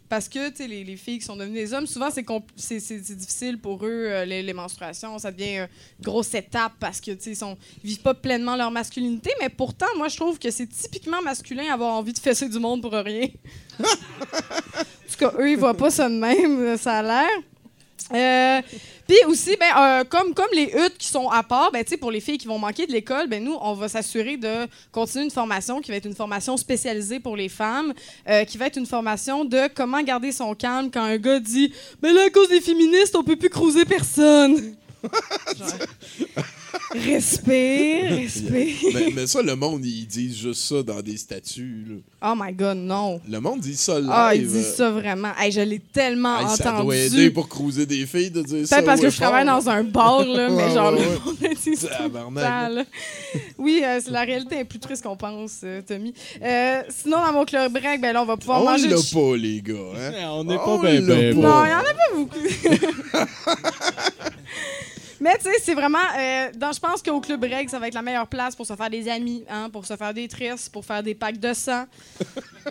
parce 0.08 0.28
que 0.30 0.58
les, 0.66 0.84
les 0.84 0.96
filles 0.98 1.20
qui 1.20 1.26
sont 1.26 1.36
devenues 1.36 1.56
des 1.56 1.74
hommes, 1.74 1.88
souvent, 1.88 2.10
c'est 2.10 3.16
difficile 3.16 3.60
pour 3.60 3.86
eux, 3.86 4.08
euh, 4.08 4.26
les, 4.26 4.54
menstruations. 4.54 5.18
Ça 5.20 5.32
devient 5.32 5.58
une 5.58 5.68
grosse 6.02 6.34
étape 6.34 6.74
parce 6.80 7.00
que 7.02 7.12
tu 7.12 7.36
sais, 7.36 7.46
ils 7.84 7.90
vivent 7.90 8.02
pas 8.02 8.14
pleinement 8.14 8.56
leur 8.56 8.72
masculinité. 8.72 9.32
Mais 9.42 9.50
pourtant, 9.50 9.88
moi, 9.98 10.08
je 10.08 10.18
trouve 10.18 10.40
que 10.40 10.52
c'est 10.52 10.68
typiquement 10.68 11.22
masculin 11.22 11.74
avoir 11.74 11.96
envie 11.96 12.14
de 12.14 12.20
fesser 12.20 12.48
du 12.48 12.60
monde 12.60 12.82
pour 12.82 12.94
rien. 12.94 13.28
en 13.80 13.84
tout 13.84 15.18
cas, 15.18 15.34
eux, 15.38 15.52
ils 15.52 15.58
voient 15.58 15.78
pas 15.78 15.90
ça 15.90 16.10
de 16.10 16.16
même, 16.16 16.78
ça 16.78 17.00
a 17.00 17.04
l'air. 17.04 17.44
Euh, 18.14 18.62
Puis 19.08 19.18
aussi, 19.28 19.56
ben, 19.60 19.68
euh, 19.78 20.04
comme, 20.04 20.34
comme 20.34 20.50
les 20.54 20.66
huttes 20.66 20.98
qui 20.98 21.08
sont 21.08 21.30
à 21.30 21.44
part, 21.44 21.72
ben, 21.72 21.84
pour 22.00 22.12
les 22.12 22.20
filles 22.20 22.38
qui 22.38 22.48
vont 22.48 22.60
manquer 22.60 22.86
de 22.88 22.92
l'école, 22.92 23.28
ben, 23.28 23.44
nous, 23.44 23.58
on 23.62 23.74
va 23.74 23.88
s'assurer 23.88 24.38
de 24.38 24.68
continuer 24.92 25.26
une 25.26 25.32
formation 25.32 25.82
qui 25.82 25.92
va 25.92 25.98
être 25.98 26.06
une 26.06 26.16
formation 26.16 26.58
spécialisée 26.58 27.20
pour 27.20 27.36
les 27.36 27.50
femmes, 27.50 27.94
euh, 28.28 28.46
qui 28.46 28.58
va 28.58 28.68
être 28.68 28.78
une 28.78 28.86
formation 28.86 29.46
de 29.46 29.68
comment 29.74 30.02
garder 30.02 30.32
son 30.32 30.54
calme 30.56 30.90
quand 30.92 31.04
un 31.04 31.18
gars 31.18 31.40
dit 31.40 31.74
Mais 32.02 32.14
là, 32.14 32.24
à 32.28 32.30
cause 32.30 32.50
des 32.50 32.62
féministes, 32.62 33.16
on 33.16 33.24
peut 33.24 33.36
plus 33.36 33.50
cruiser 33.50 33.86
personne. 33.86 34.76
Genre, 35.58 35.68
respire, 36.92 38.12
respire. 38.18 38.76
mais, 38.94 39.10
mais 39.16 39.28
ça, 39.28 39.42
le 39.42 39.56
monde, 39.56 39.86
ils 39.86 40.06
disent 40.06 40.38
juste 40.38 40.62
ça 40.64 40.84
dans 40.84 41.02
des 41.02 41.18
statuts. 41.18 41.86
là. 41.88 41.96
Oh 42.32 42.34
my 42.38 42.52
god, 42.54 42.78
non. 42.78 43.22
Le 43.30 43.40
monde 43.40 43.60
dit 43.62 43.76
ça 43.76 44.00
live. 44.00 44.10
Ah, 44.12 44.36
ils 44.36 44.48
disent 44.48 44.74
ça 44.76 44.90
vraiment. 44.92 45.32
Hey, 45.40 45.52
je 45.52 45.62
l'ai 45.62 45.80
tellement 45.80 46.40
hey, 46.40 46.58
ça 46.58 46.64
doit 46.72 46.74
entendu. 46.82 46.96
aider 46.98 47.30
pour 47.32 47.48
cruiser 47.48 47.86
des 47.86 48.06
filles 48.06 48.32
de 48.32 48.42
dire 48.42 48.68
ça. 48.68 48.78
Peut-être 48.78 48.86
parce 48.86 49.02
que 49.02 49.10
je 49.10 49.18
travaille 49.18 49.46
dans 49.46 49.70
un 49.70 49.84
bar, 49.84 50.26
là, 50.26 50.50
mais 50.50 50.64
Ouais, 50.66 50.74
genre, 50.74 50.94
ouais, 50.94 51.00
le 51.00 51.08
ouais. 51.08 51.20
monde 51.26 51.36
le 51.42 51.56
dit 51.56 51.78
tout 51.80 51.88
le 52.04 52.10
temps, 52.12 52.70
là. 52.70 52.84
Oui, 53.58 53.82
euh, 53.84 54.00
c'est- 54.04 54.12
la 54.12 54.22
réalité 54.22 54.60
est 54.60 54.66
plus 54.66 54.80
triste 54.80 55.04
qu'on 55.04 55.16
pense, 55.18 55.62
euh, 55.64 55.82
Tommy. 55.88 56.14
Euh, 56.42 56.82
sinon, 56.90 57.18
dans 57.18 57.34
mon 57.34 57.46
club 57.46 57.72
break, 57.72 58.02
ben 58.02 58.14
là, 58.14 58.22
on 58.24 58.26
va 58.26 58.36
pouvoir 58.38 58.62
On 58.62 58.66
manger... 58.66 58.88
l'a 58.90 58.96
du 58.98 59.02
ch- 59.02 59.14
pas, 59.14 59.38
les 59.38 59.62
gars. 59.62 59.74
Hein? 59.98 60.12
On 60.32 60.44
n'est 60.44 60.56
pas 60.56 60.68
On 60.68 60.80
ben, 60.80 61.06
l'a 61.06 61.16
ben, 61.16 61.42
pas. 61.42 61.48
Non, 61.48 61.66
il 61.66 61.68
n'y 61.68 61.76
en 61.76 61.80
a 61.80 61.94
pas 61.94 62.16
beaucoup. 62.16 62.40
Mais 65.22 65.36
tu 65.38 65.44
sais, 65.44 65.60
c'est 65.64 65.74
vraiment. 65.74 65.98
euh, 66.18 66.50
dans- 66.56 66.72
je 66.72 66.80
pense 66.80 67.02
qu'au 67.04 67.20
Club 67.20 67.44
Reg, 67.44 67.70
ça 67.70 67.80
va 67.80 67.88
être 67.88 67.94
la 67.94 68.02
meilleure 68.02 68.28
place 68.28 68.56
pour 68.56 68.66
se 68.66 68.76
faire 68.76 68.90
des 68.90 69.10
amis, 69.10 69.44
hein, 69.50 69.70
pour 69.70 69.86
se 69.86 69.96
faire 69.96 70.14
des 70.14 70.28
tristes, 70.28 70.72
pour 70.72 70.86
faire 70.86 71.04
des 71.04 71.16
packs 71.16 71.40
de 71.40 71.54
sang. 71.54 71.86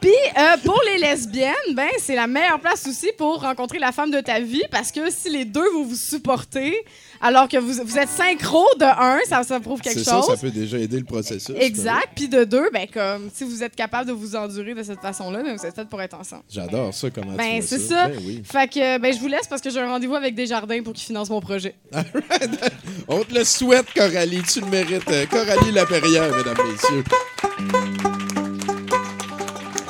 Puis 0.00 0.10
euh, 0.38 0.56
pour 0.64 0.80
les 0.84 0.98
lesbiennes, 0.98 1.54
ben 1.74 1.88
c'est 1.98 2.14
la 2.16 2.26
meilleure 2.26 2.60
place 2.60 2.86
aussi 2.86 3.10
pour 3.16 3.40
rencontrer 3.40 3.78
la 3.78 3.90
femme 3.90 4.10
de 4.10 4.20
ta 4.20 4.38
vie 4.38 4.62
parce 4.70 4.92
que 4.92 5.10
si 5.10 5.30
les 5.30 5.46
deux 5.46 5.66
vous 5.70 5.84
vous 5.84 5.94
supportez, 5.96 6.76
alors 7.24 7.48
que 7.48 7.56
vous, 7.56 7.72
vous 7.82 7.98
êtes 7.98 8.10
synchro 8.10 8.66
de 8.78 8.84
un, 8.84 9.18
ça, 9.26 9.42
ça 9.42 9.58
prouve 9.58 9.80
quelque 9.80 9.98
C'est 9.98 10.10
chose. 10.10 10.26
ça, 10.26 10.32
ça 10.32 10.36
peut 10.36 10.50
déjà 10.50 10.76
aider 10.76 10.98
le 10.98 11.06
processus. 11.06 11.54
Exact. 11.58 12.10
Puis 12.14 12.28
de 12.28 12.44
deux, 12.44 12.68
ben 12.70 12.86
comme 12.92 13.30
si 13.32 13.44
vous 13.44 13.62
êtes 13.62 13.74
capable 13.74 14.08
de 14.08 14.12
vous 14.12 14.36
endurer 14.36 14.74
de 14.74 14.82
cette 14.82 15.00
façon-là, 15.00 15.42
ben, 15.42 15.56
vous 15.56 15.64
êtes 15.64 15.74
fait 15.74 15.88
pour 15.88 16.02
être 16.02 16.20
ensemble. 16.20 16.42
J'adore 16.50 16.92
ça, 16.92 17.08
comment 17.08 17.32
Ben, 17.32 17.62
c'est 17.62 17.78
ça. 17.78 18.08
Ben 18.08 18.18
oui. 18.26 18.42
Fait 18.44 18.68
que 18.68 18.98
ben, 18.98 19.14
je 19.14 19.18
vous 19.18 19.28
laisse 19.28 19.46
parce 19.48 19.62
que 19.62 19.70
j'ai 19.70 19.80
un 19.80 19.88
rendez-vous 19.88 20.16
avec 20.16 20.34
Desjardins 20.34 20.82
pour 20.82 20.92
qu'ils 20.92 21.06
financent 21.06 21.30
mon 21.30 21.40
projet. 21.40 21.74
On 23.08 23.24
te 23.24 23.34
le 23.34 23.44
souhaite, 23.44 23.86
Coralie. 23.94 24.42
Tu 24.42 24.60
le 24.60 24.66
mérites. 24.66 25.08
Euh, 25.10 25.24
Coralie 25.24 25.72
Laperrière, 25.72 26.30
mesdames, 26.36 26.58
messieurs. 26.70 27.04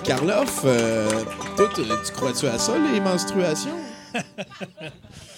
Karloff, 0.05 0.61
euh, 0.65 1.25
toi, 1.57 1.69
tu 1.75 1.83
tu 1.83 2.13
crois-tu 2.13 2.47
à 2.47 2.59
ça, 2.59 2.75
les 2.93 3.01
menstruations? 3.01 3.79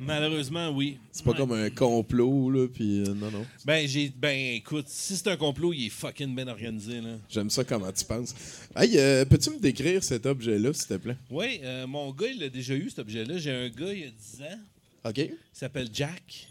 Malheureusement, 0.00 0.70
oui. 0.70 0.98
C'est 1.12 1.24
pas 1.24 1.32
Ouais. 1.32 1.36
comme 1.36 1.52
un 1.52 1.70
complot, 1.70 2.50
là, 2.50 2.66
puis 2.68 3.00
euh, 3.00 3.14
non, 3.14 3.30
non. 3.30 3.44
Ben, 3.64 3.86
j'ai. 3.88 4.12
Ben, 4.16 4.54
écoute, 4.54 4.86
si 4.88 5.16
c'est 5.16 5.28
un 5.28 5.36
complot, 5.36 5.72
il 5.72 5.86
est 5.86 5.90
fucking 5.90 6.34
bien 6.34 6.46
organisé, 6.48 7.00
là. 7.00 7.16
J'aime 7.28 7.50
ça 7.50 7.64
comment 7.64 7.90
tu 7.92 8.04
penses. 8.04 8.34
Hey, 8.76 8.98
euh, 8.98 9.24
peux-tu 9.24 9.50
me 9.50 9.58
décrire 9.58 10.02
cet 10.04 10.26
objet-là, 10.26 10.72
s'il 10.72 10.86
te 10.88 10.94
plaît? 10.94 11.16
Oui, 11.30 11.60
euh, 11.62 11.86
mon 11.86 12.10
gars, 12.12 12.28
il 12.28 12.42
a 12.44 12.48
déjà 12.48 12.74
eu 12.74 12.88
cet 12.90 13.00
objet-là. 13.00 13.38
J'ai 13.38 13.50
un 13.50 13.68
gars, 13.68 13.92
il 13.92 14.00
y 14.00 14.04
a 14.04 14.10
10 14.10 14.42
ans. 14.42 14.58
OK? 15.10 15.18
Il 15.18 15.34
s'appelle 15.52 15.88
Jack. 15.92 16.48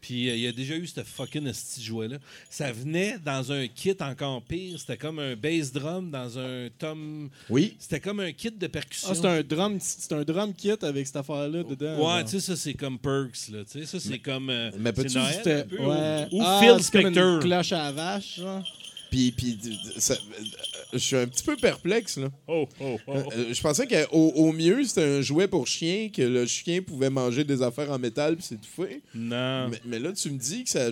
Puis 0.00 0.28
euh, 0.30 0.36
il 0.36 0.46
a 0.46 0.52
déjà 0.52 0.76
eu 0.76 0.86
ce 0.86 1.02
fucking 1.02 1.50
jouet-là. 1.80 2.16
Ça 2.48 2.72
venait 2.72 3.16
dans 3.24 3.52
un 3.52 3.66
kit 3.68 3.94
encore 4.00 4.42
pire. 4.42 4.78
C'était 4.80 4.96
comme 4.96 5.18
un 5.18 5.36
bass 5.36 5.72
drum 5.72 6.10
dans 6.10 6.38
un 6.38 6.68
tom. 6.78 7.28
Oui. 7.48 7.76
C'était 7.78 8.00
comme 8.00 8.20
un 8.20 8.32
kit 8.32 8.50
de 8.50 8.66
percussion. 8.66 9.08
Ah, 9.10 9.14
c'est 9.14 9.26
un 9.26 9.42
drum, 9.42 9.78
c'est 9.80 10.12
un 10.12 10.22
drum 10.22 10.52
kit 10.54 10.72
avec 10.82 11.06
cette 11.06 11.16
affaire-là 11.16 11.62
dedans. 11.64 12.14
Ouais, 12.16 12.24
tu 12.24 12.30
sais, 12.30 12.40
ça, 12.40 12.56
c'est 12.56 12.74
comme 12.74 12.98
Perks, 12.98 13.48
là. 13.52 13.58
Tu 13.70 13.80
sais, 13.80 13.86
ça, 13.86 14.00
c'est 14.00 14.18
comme. 14.18 14.50
euh, 14.50 14.70
mais 14.78 14.92
peux-tu- 14.92 15.14
peu, 15.14 15.82
ouais. 15.84 16.26
Ou, 16.32 16.38
ou 16.38 16.42
Ah, 16.44 16.60
Phil 16.62 16.82
c'est 16.82 16.92
comme 16.92 17.00
une 17.02 17.12
Spector. 17.14 17.40
cloche 17.40 17.72
à 17.72 17.78
la 17.84 17.92
vache, 17.92 18.36
genre. 18.40 18.62
Puis, 19.10 19.32
puis 19.32 19.58
ça- 19.98 20.14
euh, 20.14 20.44
je 20.92 20.98
suis 20.98 21.16
un 21.16 21.26
petit 21.26 21.42
peu 21.42 21.56
perplexe, 21.56 22.16
là. 22.18 22.28
Oh, 22.46 22.68
oh, 22.80 22.96
oh. 23.06 23.12
Euh, 23.16 23.22
euh, 23.36 23.52
je 23.54 23.60
pensais 23.60 23.86
qu'au 23.86 24.06
au 24.18 24.52
mieux, 24.52 24.84
c'était 24.84 25.02
un 25.04 25.20
jouet 25.20 25.48
pour 25.48 25.66
chien, 25.66 26.08
que 26.14 26.22
le 26.22 26.46
chien 26.46 26.80
pouvait 26.80 27.10
manger 27.10 27.42
des 27.42 27.60
affaires 27.62 27.90
en 27.90 27.98
métal 27.98 28.36
puis 28.36 28.44
s'étouffer. 28.44 29.00
Non. 29.14 29.68
Mais, 29.68 29.80
mais 29.84 29.98
là, 29.98 30.12
tu 30.12 30.30
me 30.30 30.38
dis 30.38 30.62
que 30.64 30.70
ça. 30.70 30.90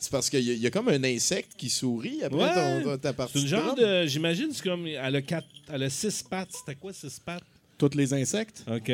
C'est 0.00 0.12
parce 0.12 0.30
qu'il 0.30 0.40
y, 0.44 0.50
a- 0.50 0.54
il 0.54 0.60
y 0.60 0.66
a 0.66 0.70
comme 0.70 0.88
un 0.88 1.02
insecte 1.02 1.52
qui 1.56 1.68
sourit 1.68 2.22
après 2.22 2.38
Ouais. 2.38 2.82
ton, 2.84 2.96
ta 2.98 3.12
partie. 3.12 3.32
C'est 3.38 3.40
une 3.42 3.48
genre 3.48 3.74
de. 3.74 4.06
J'imagine, 4.06 4.50
c'est 4.52 4.62
comme. 4.62 4.86
Elle 4.86 5.16
a, 5.16 5.22
quatre, 5.22 5.48
elle 5.72 5.82
a 5.82 5.90
six 5.90 6.22
pattes. 6.22 6.50
C'était 6.52 6.76
quoi, 6.78 6.92
six 6.92 7.18
pattes? 7.18 7.42
Tous 7.76 7.90
les 7.96 8.12
insectes? 8.14 8.64
OK. 8.70 8.92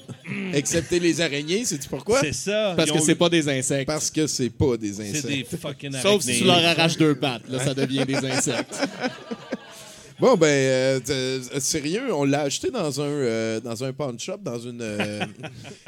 Excepté 0.54 0.98
les 1.00 1.20
araignées, 1.20 1.64
sais-tu 1.64 1.88
pourquoi? 1.88 2.20
C'est 2.20 2.32
ça. 2.32 2.74
Parce 2.76 2.90
que 2.90 3.00
c'est 3.00 3.14
pas 3.14 3.28
des 3.28 3.48
insectes. 3.48 3.86
Parce 3.86 4.10
que 4.10 4.26
c'est 4.26 4.50
pas 4.50 4.76
des 4.76 4.94
C'est 4.94 5.10
insectes. 5.10 5.26
des 5.50 5.56
fucking 5.58 5.92
Sauf 6.00 6.22
si 6.22 6.38
tu 6.38 6.44
leur 6.44 6.64
arraches 6.64 6.96
deux 6.96 7.14
pattes. 7.14 7.48
Là, 7.48 7.64
ça 7.64 7.74
devient 7.74 8.04
des 8.06 8.16
insectes. 8.16 8.74
Bon, 10.22 10.36
ben, 10.36 10.46
euh, 10.46 11.00
euh, 11.10 11.40
sérieux, 11.58 12.14
on 12.14 12.22
l'a 12.22 12.42
acheté 12.42 12.70
dans 12.70 13.00
un, 13.00 13.04
euh, 13.06 13.58
dans 13.58 13.82
un 13.82 13.92
pawn 13.92 14.16
shop, 14.20 14.36
dans 14.36 14.58
une. 14.60 14.80
euh, 14.80 15.24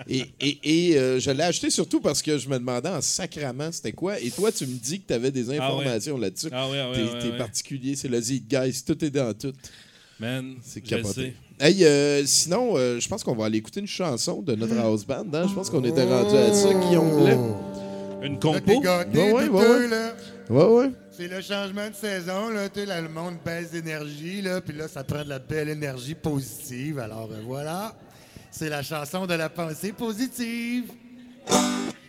et 0.09 0.25
et, 0.41 0.59
et, 0.91 0.99
euh, 0.99 1.21
je 1.21 1.31
l'ai 1.31 1.45
acheté 1.45 1.71
surtout 1.71 2.01
parce 2.01 2.21
que 2.21 2.37
je 2.37 2.49
me 2.49 2.59
demandais 2.59 2.89
en 2.89 3.01
sacrament 3.01 3.71
c'était 3.71 3.93
quoi? 3.93 4.19
Et 4.19 4.33
toi, 4.33 4.51
tu 4.51 4.67
me 4.67 4.75
dis 4.77 5.01
que 5.01 5.07
tu 5.07 5.15
avais 5.15 5.31
des 5.31 5.51
informations 5.57 6.19
là-dessus. 6.19 6.49
Ah 6.51 6.67
oui, 6.69 6.79
ah 6.81 6.91
oui, 6.91 6.97
T'es 6.97 7.03
ah 7.05 7.11
oui, 7.15 7.19
t'es 7.23 7.31
ouais. 7.31 7.39
particulier, 7.39 7.95
c'est 7.95 8.09
le 8.09 8.19
guys, 8.19 8.83
tout 8.85 9.05
est 9.05 9.11
dans 9.11 9.33
tout. 9.35 9.53
Man, 10.21 10.57
C'est 10.63 10.81
capoté. 10.81 11.35
Hey, 11.59 11.85
euh, 11.85 12.25
sinon, 12.27 12.75
euh, 12.77 13.01
je 13.01 13.09
pense 13.09 13.23
qu'on 13.25 13.35
va 13.35 13.47
aller 13.47 13.59
écouter 13.59 13.81
une 13.81 13.87
chanson 13.87 14.43
de 14.43 14.55
notre 14.55 14.77
house 14.79 15.05
band. 15.05 15.25
hein. 15.33 15.47
Je 15.49 15.55
pense 15.55 15.71
qu'on 15.71 15.83
était 15.85 16.05
rendu 16.05 16.37
à 16.37 16.53
ça, 16.53 16.73
Guillaume 16.73 17.23
Blais. 17.23 17.39
Une 18.23 18.35
Là, 18.35 18.39
compo? 18.41 18.81
gâté, 18.81 19.33
Ouais, 19.33 19.49
ouais, 19.49 19.49
ouais. 19.49 19.89
là. 19.89 20.15
Ouais, 20.49 20.65
ouais. 20.65 20.91
C'est 21.11 21.29
le 21.29 21.41
changement 21.41 21.89
de 21.89 21.95
saison, 21.95 22.49
là, 22.51 22.69
tu 22.69 22.81
sais, 22.81 22.87
là, 22.87 23.01
le 23.01 23.09
monde 23.09 23.35
baisse 23.45 23.71
d'énergie, 23.71 24.43
là, 24.43 24.61
puis 24.61 24.77
là, 24.77 24.89
ça 24.89 25.05
prend 25.05 25.23
de 25.23 25.29
la 25.29 25.39
belle 25.39 25.69
énergie 25.69 26.15
positive. 26.15 26.99
Alors 26.99 27.29
euh, 27.33 27.41
voilà, 27.47 27.95
c'est 28.51 28.69
la 28.69 28.83
chanson 28.83 29.27
de 29.27 29.35
la 29.35 29.49
pensée 29.49 29.93
positive. 29.93 30.85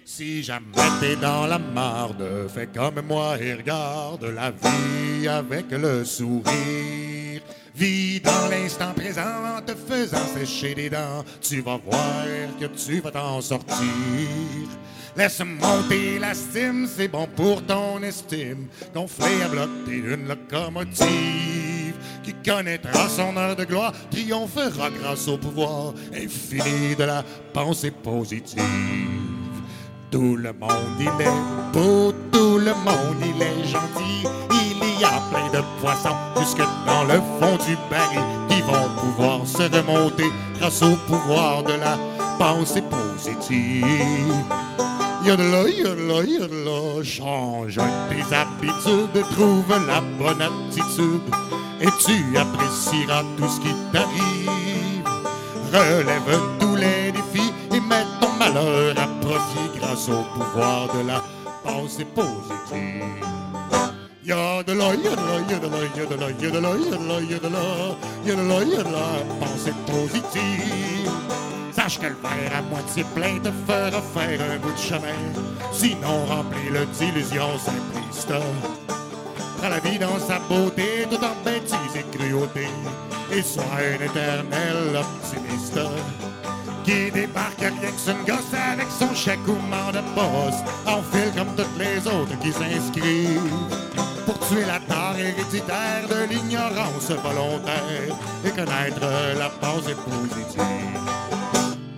Si 0.06 0.42
jamais 0.44 0.66
t'es 1.02 1.16
dans 1.18 1.46
la 1.48 1.60
marde, 1.60 2.24
fais 2.54 2.68
comme 2.68 3.02
moi 3.08 3.38
et 3.42 3.54
regarde 3.56 4.24
la 4.26 4.52
vie 4.52 5.28
avec 5.28 5.70
le 5.72 6.04
sourire. 6.06 6.46
Vis 7.76 8.22
dans 8.22 8.48
l'instant 8.50 8.94
présent 8.96 9.58
en 9.58 9.62
te 9.62 9.74
faisant 9.76 10.26
sécher 10.34 10.74
les 10.76 10.90
dents. 10.90 11.26
Tu 11.42 11.62
vas 11.62 11.78
voir 11.78 12.26
que 12.60 12.66
tu 12.68 13.02
vas 13.02 13.12
t'en 13.12 13.42
sortir. 13.42 13.76
Laisse 15.18 15.42
monter 15.42 16.20
la 16.20 16.34
stime, 16.34 16.88
c'est 16.88 17.10
bon 17.10 17.28
pour 17.36 17.66
ton 17.66 18.02
estime. 18.02 18.68
Gonfler 18.94 19.44
à 19.44 19.50
bloc, 19.50 19.70
t'es 19.86 19.98
une 19.98 20.28
locomotive 20.28 21.96
qui 22.24 22.34
connaîtra 22.34 23.10
son 23.10 23.36
heure 23.36 23.56
de 23.56 23.66
gloire, 23.66 23.94
triomphera 24.10 24.90
grâce 24.90 25.28
au 25.28 25.38
pouvoir 25.38 25.94
infini 26.14 26.96
de 26.96 27.04
la 27.04 27.24
pensée 27.54 27.92
positive. 27.92 28.62
Tout 30.12 30.38
le 30.38 30.54
monde 30.54 31.00
il 31.00 31.08
est 31.08 31.74
beau, 31.74 32.14
tout 32.32 32.58
le 32.58 32.74
monde 32.74 33.22
il 33.22 33.42
est 33.42 33.68
gentil. 33.68 34.55
Y 34.98 35.04
a 35.04 35.22
plein 35.30 35.50
de 35.52 35.62
poissons 35.82 36.16
jusque 36.40 36.64
dans 36.86 37.04
le 37.04 37.20
fond 37.40 37.58
du 37.66 37.76
baril 37.90 38.22
qui 38.48 38.62
vont 38.62 38.90
pouvoir 39.00 39.46
se 39.46 39.64
remonter 39.64 40.32
grâce 40.58 40.82
au 40.82 40.96
pouvoir 41.08 41.64
de 41.64 41.74
la 41.74 41.98
pensée 42.38 42.82
positive. 42.82 43.84
Yodela, 45.26 45.68
yodela, 45.70 46.24
yodela, 46.24 47.04
change 47.04 47.80
tes 48.10 48.36
habitudes, 48.36 49.26
trouve 49.32 49.88
la 49.88 50.00
bonne 50.00 50.42
attitude 50.42 51.22
et 51.82 51.90
tu 52.00 52.38
apprécieras 52.38 53.24
tout 53.38 53.50
ce 53.50 53.60
qui 53.60 53.76
t'arrive. 53.92 55.10
Relève 55.74 56.40
tous 56.60 56.76
les 56.76 57.12
défis 57.12 57.52
et 57.74 57.80
mets 57.82 58.06
ton 58.22 58.32
malheur 58.40 58.96
à 58.98 59.08
profit 59.26 59.78
grâce 59.80 60.08
au 60.08 60.24
pouvoir 60.38 60.88
de 60.94 61.08
la 61.08 61.22
pensée 61.64 62.06
positive. 62.06 63.45
Yodela, 64.26 64.96
yodela, 64.96 65.38
yodela, 65.48 65.80
yodela, 65.96 66.30
yodela, 66.42 66.70
yodela, 66.74 67.20
yodela, 67.30 67.96
yodela, 68.26 68.64
yodela, 68.66 69.24
pensée 69.40 69.76
positive. 69.86 71.12
Sache 71.72 72.00
que 72.00 72.08
le 72.08 72.16
verre 72.24 72.58
à 72.58 72.62
moitié 72.64 73.06
plein 73.14 73.38
te 73.38 73.52
fera 73.68 74.02
faire 74.02 74.42
un 74.42 74.58
bout 74.58 74.72
de 74.72 74.78
chemin. 74.80 75.22
Sinon, 75.72 76.26
remplis-le 76.26 76.88
d'illusions 76.98 77.60
simplistes. 77.60 78.34
prend 79.60 79.70
la 79.70 79.80
vie 79.80 80.00
dans 80.00 80.18
sa 80.18 80.40
beauté, 80.40 81.06
tout 81.08 81.24
en 81.24 81.36
bêtise 81.46 81.96
et 81.96 82.18
cruauté. 82.18 82.68
Et 83.32 83.44
soit 83.44 83.64
un 83.78 84.04
éternel 84.04 85.04
optimiste 85.04 85.80
qui 86.84 87.12
débarque 87.12 87.60
rien 87.60 87.92
que 87.92 88.26
gosse 88.26 88.54
avec 88.74 88.88
son 88.90 89.14
chèque 89.14 89.48
ou 89.48 89.54
de 89.92 90.02
poste, 90.16 90.66
enfile 90.88 91.32
comme 91.38 91.56
toutes 91.56 91.78
les 91.78 91.98
autres 92.08 92.40
qui 92.40 92.52
s'inscrivent 92.52 93.86
pour 94.26 94.40
tuer 94.48 94.66
la 94.66 94.80
tare 94.80 95.18
héréditaire 95.20 96.08
de 96.10 96.34
l'ignorance 96.34 97.12
volontaire 97.12 98.16
et 98.44 98.50
connaître 98.50 99.08
la 99.38 99.50
pensée 99.50 99.96
positive. 99.96 101.00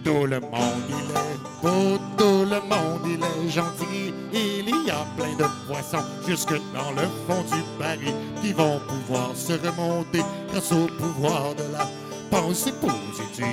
Tout 0.03 0.25
le 0.25 0.39
monde 0.39 0.87
il 0.89 1.09
est 1.11 1.37
beau, 1.61 1.97
tout 2.17 2.45
le 2.45 2.59
monde 2.61 3.05
il 3.05 3.23
est 3.23 3.49
gentil. 3.49 4.13
Il 4.33 4.69
y 4.85 4.91
a 4.91 5.05
plein 5.17 5.35
de 5.37 5.45
poissons 5.67 6.05
jusque 6.27 6.53
dans 6.73 6.91
le 6.91 7.07
fond 7.27 7.43
du 7.51 7.61
baril 7.79 8.13
qui 8.41 8.53
vont 8.53 8.79
pouvoir 8.87 9.31
se 9.35 9.53
remonter 9.53 10.23
grâce 10.51 10.71
au 10.71 10.87
pouvoir 10.87 11.55
de 11.55 11.63
la 11.73 11.87
pensée 12.29 12.73
positive. 12.81 13.45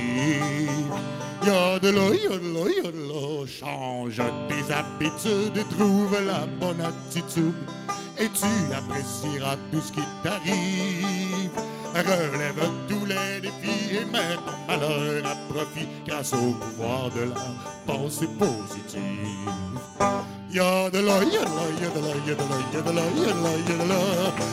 Y'a 1.47 1.79
de 1.79 1.91
là. 1.91 2.11
Change 3.47 4.23
tes 4.49 4.73
habitudes 4.73 5.65
trouve 5.71 6.17
la 6.27 6.47
bonne 6.47 6.81
attitude. 6.81 7.55
Et 8.19 8.29
tu 8.29 8.75
apprécieras 8.75 9.57
tout 9.71 9.81
ce 9.81 9.93
qui 9.93 10.03
t'arrive. 10.23 11.51
Relève 11.95 12.71
tous 12.89 13.05
les 13.07 13.41
défis 13.41 13.97
et 13.97 14.05
mets 14.07 14.35
ton 14.35 14.67
malheur 14.67 15.25
à 15.25 15.37
profit 15.53 15.87
grâce 16.05 16.33
au 16.33 16.53
pouvoir 16.53 17.09
de 17.11 17.31
la 17.31 17.37
pensée 17.87 18.27
positive. 18.37 19.49
Y'a 20.51 20.91
de 20.91 20.99
là, 20.99 21.23
y'a 21.23 21.41
de 21.41 21.55
là, 21.55 21.65
y'a 21.81 21.91
de 21.91 22.01
là, 22.01 22.15
y'a 22.27 22.35
de 22.35 22.41
là, 22.41 22.55
y'a 22.73 22.83
de 22.83 22.91
là, 22.91 23.03
y'a 23.17 23.33
de 23.33 23.39
là, 23.43 23.51
y'a 23.69 23.77
de 23.77 23.89
là, 23.89 24.01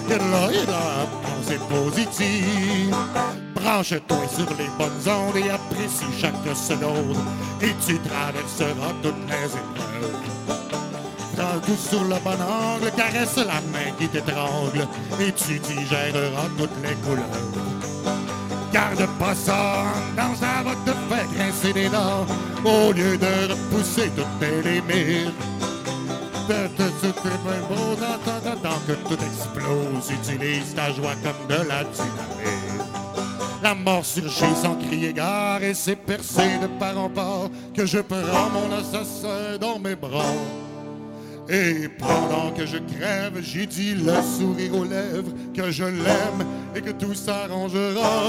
y'a 0.08 0.18
de 0.18 0.32
là, 0.32 0.52
y'a 0.52 0.66
de 0.66 0.72
là, 0.72 1.08
pensée 1.24 1.60
positive. 1.68 2.96
Branche-toi 3.56 4.28
sur 4.28 4.50
les 4.58 4.70
bonnes 4.78 5.08
ondes 5.08 5.38
et 5.38 5.50
apprécie 5.50 6.06
chaque 6.20 6.56
seconde. 6.56 7.18
Et 7.62 7.74
tu 7.86 7.98
traverseras 8.00 8.94
toutes 9.02 9.16
les 9.28 9.46
épreuves. 9.46 10.81
Prends 11.42 11.60
tout 11.66 11.76
sur 11.76 12.04
le 12.04 12.18
bon 12.24 12.38
angle, 12.40 12.92
caresse 12.96 13.38
la 13.38 13.60
main 13.74 13.90
qui 13.98 14.08
t'étrangle. 14.08 14.88
Et 15.20 15.32
tu 15.32 15.58
digéreras 15.58 16.50
toutes 16.56 16.70
les 16.84 16.94
couleurs. 17.04 17.26
Garde 18.72 19.08
pas 19.18 19.34
ça 19.34 19.86
dans 20.16 20.36
ça 20.36 20.62
va 20.64 20.76
te 20.86 20.92
faire 21.10 21.28
grincer 21.36 21.74
des 21.74 21.90
dents 21.90 22.28
au 22.64 22.92
lieu 22.94 23.18
de 23.18 23.52
repousser 23.52 24.12
toutes 24.16 24.40
tes 24.40 24.62
limites. 24.70 25.34
C'était 27.02 27.38
bien 27.44 27.62
beau 27.68 27.96
que 28.88 28.94
tout 28.94 29.24
explose. 29.26 30.12
Utilise 30.12 30.76
ta 30.76 30.92
joie 30.94 31.16
comme 31.24 31.48
de 31.50 31.64
la 31.68 31.84
dynamite. 31.86 32.62
La 33.64 33.74
mort 33.74 34.06
surgit 34.06 34.56
sans 34.62 34.76
crier 34.76 35.14
gare 35.14 35.64
et 35.64 35.74
c'est 35.74 35.96
percé 35.96 36.60
de 36.62 36.68
part 36.80 37.00
en 37.00 37.10
part 37.10 37.50
que 37.76 37.88
je 37.88 37.98
prends 37.98 38.50
mon 38.54 38.72
assassin 38.76 39.58
dans 39.60 39.80
mes 39.80 39.96
bras. 39.96 40.36
Et 41.54 41.90
pendant 41.90 42.52
que 42.52 42.66
je 42.66 42.78
crève, 42.78 43.42
j'ai 43.42 43.66
dit 43.66 43.94
le 43.94 44.14
sourire 44.22 44.74
aux 44.74 44.86
lèvres 44.86 45.34
que 45.54 45.70
je 45.70 45.84
l'aime 45.84 46.46
et 46.74 46.80
que 46.80 46.92
tout 46.92 47.14
s'arrangera. 47.14 48.22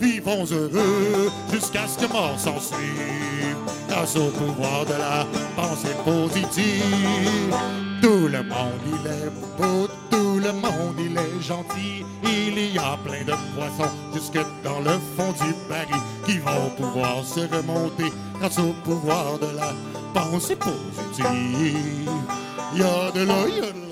Vivons 0.00 0.44
heureux 0.52 1.28
jusqu'à 1.52 1.88
ce 1.88 1.98
que 1.98 2.12
mort 2.12 2.38
s'en 2.38 2.60
suive, 2.60 3.56
grâce 3.88 4.14
au 4.14 4.28
pouvoir 4.28 4.86
de 4.86 4.92
la 4.92 5.26
pensée 5.56 5.96
positive. 6.04 7.89
Tout 8.02 8.28
le 8.28 8.42
monde 8.42 8.80
il 8.86 9.06
est 9.06 9.30
beau, 9.58 9.86
tout 10.10 10.38
le 10.38 10.52
monde 10.52 10.98
il 10.98 11.16
est 11.16 11.42
gentil. 11.42 12.04
Il 12.24 12.74
y 12.74 12.78
a 12.78 12.96
plein 13.04 13.24
de 13.24 13.34
poissons 13.54 13.92
jusque 14.14 14.38
dans 14.64 14.80
le 14.80 14.98
fond 15.16 15.32
du 15.32 15.54
baril 15.68 16.02
qui 16.24 16.38
vont 16.38 16.70
pouvoir 16.76 17.24
se 17.24 17.40
remonter 17.40 18.12
grâce 18.38 18.58
au 18.58 18.72
pouvoir 18.84 19.38
de 19.38 19.54
la 19.56 19.74
pensée 20.14 20.56
positive. 20.56 22.08
De 22.72 22.82
là, 22.82 23.04
y'a 23.04 23.10
de 23.12 23.26
là, 23.26 23.48
y'a 23.48 23.72
de 23.72 23.80
là. 23.80 23.89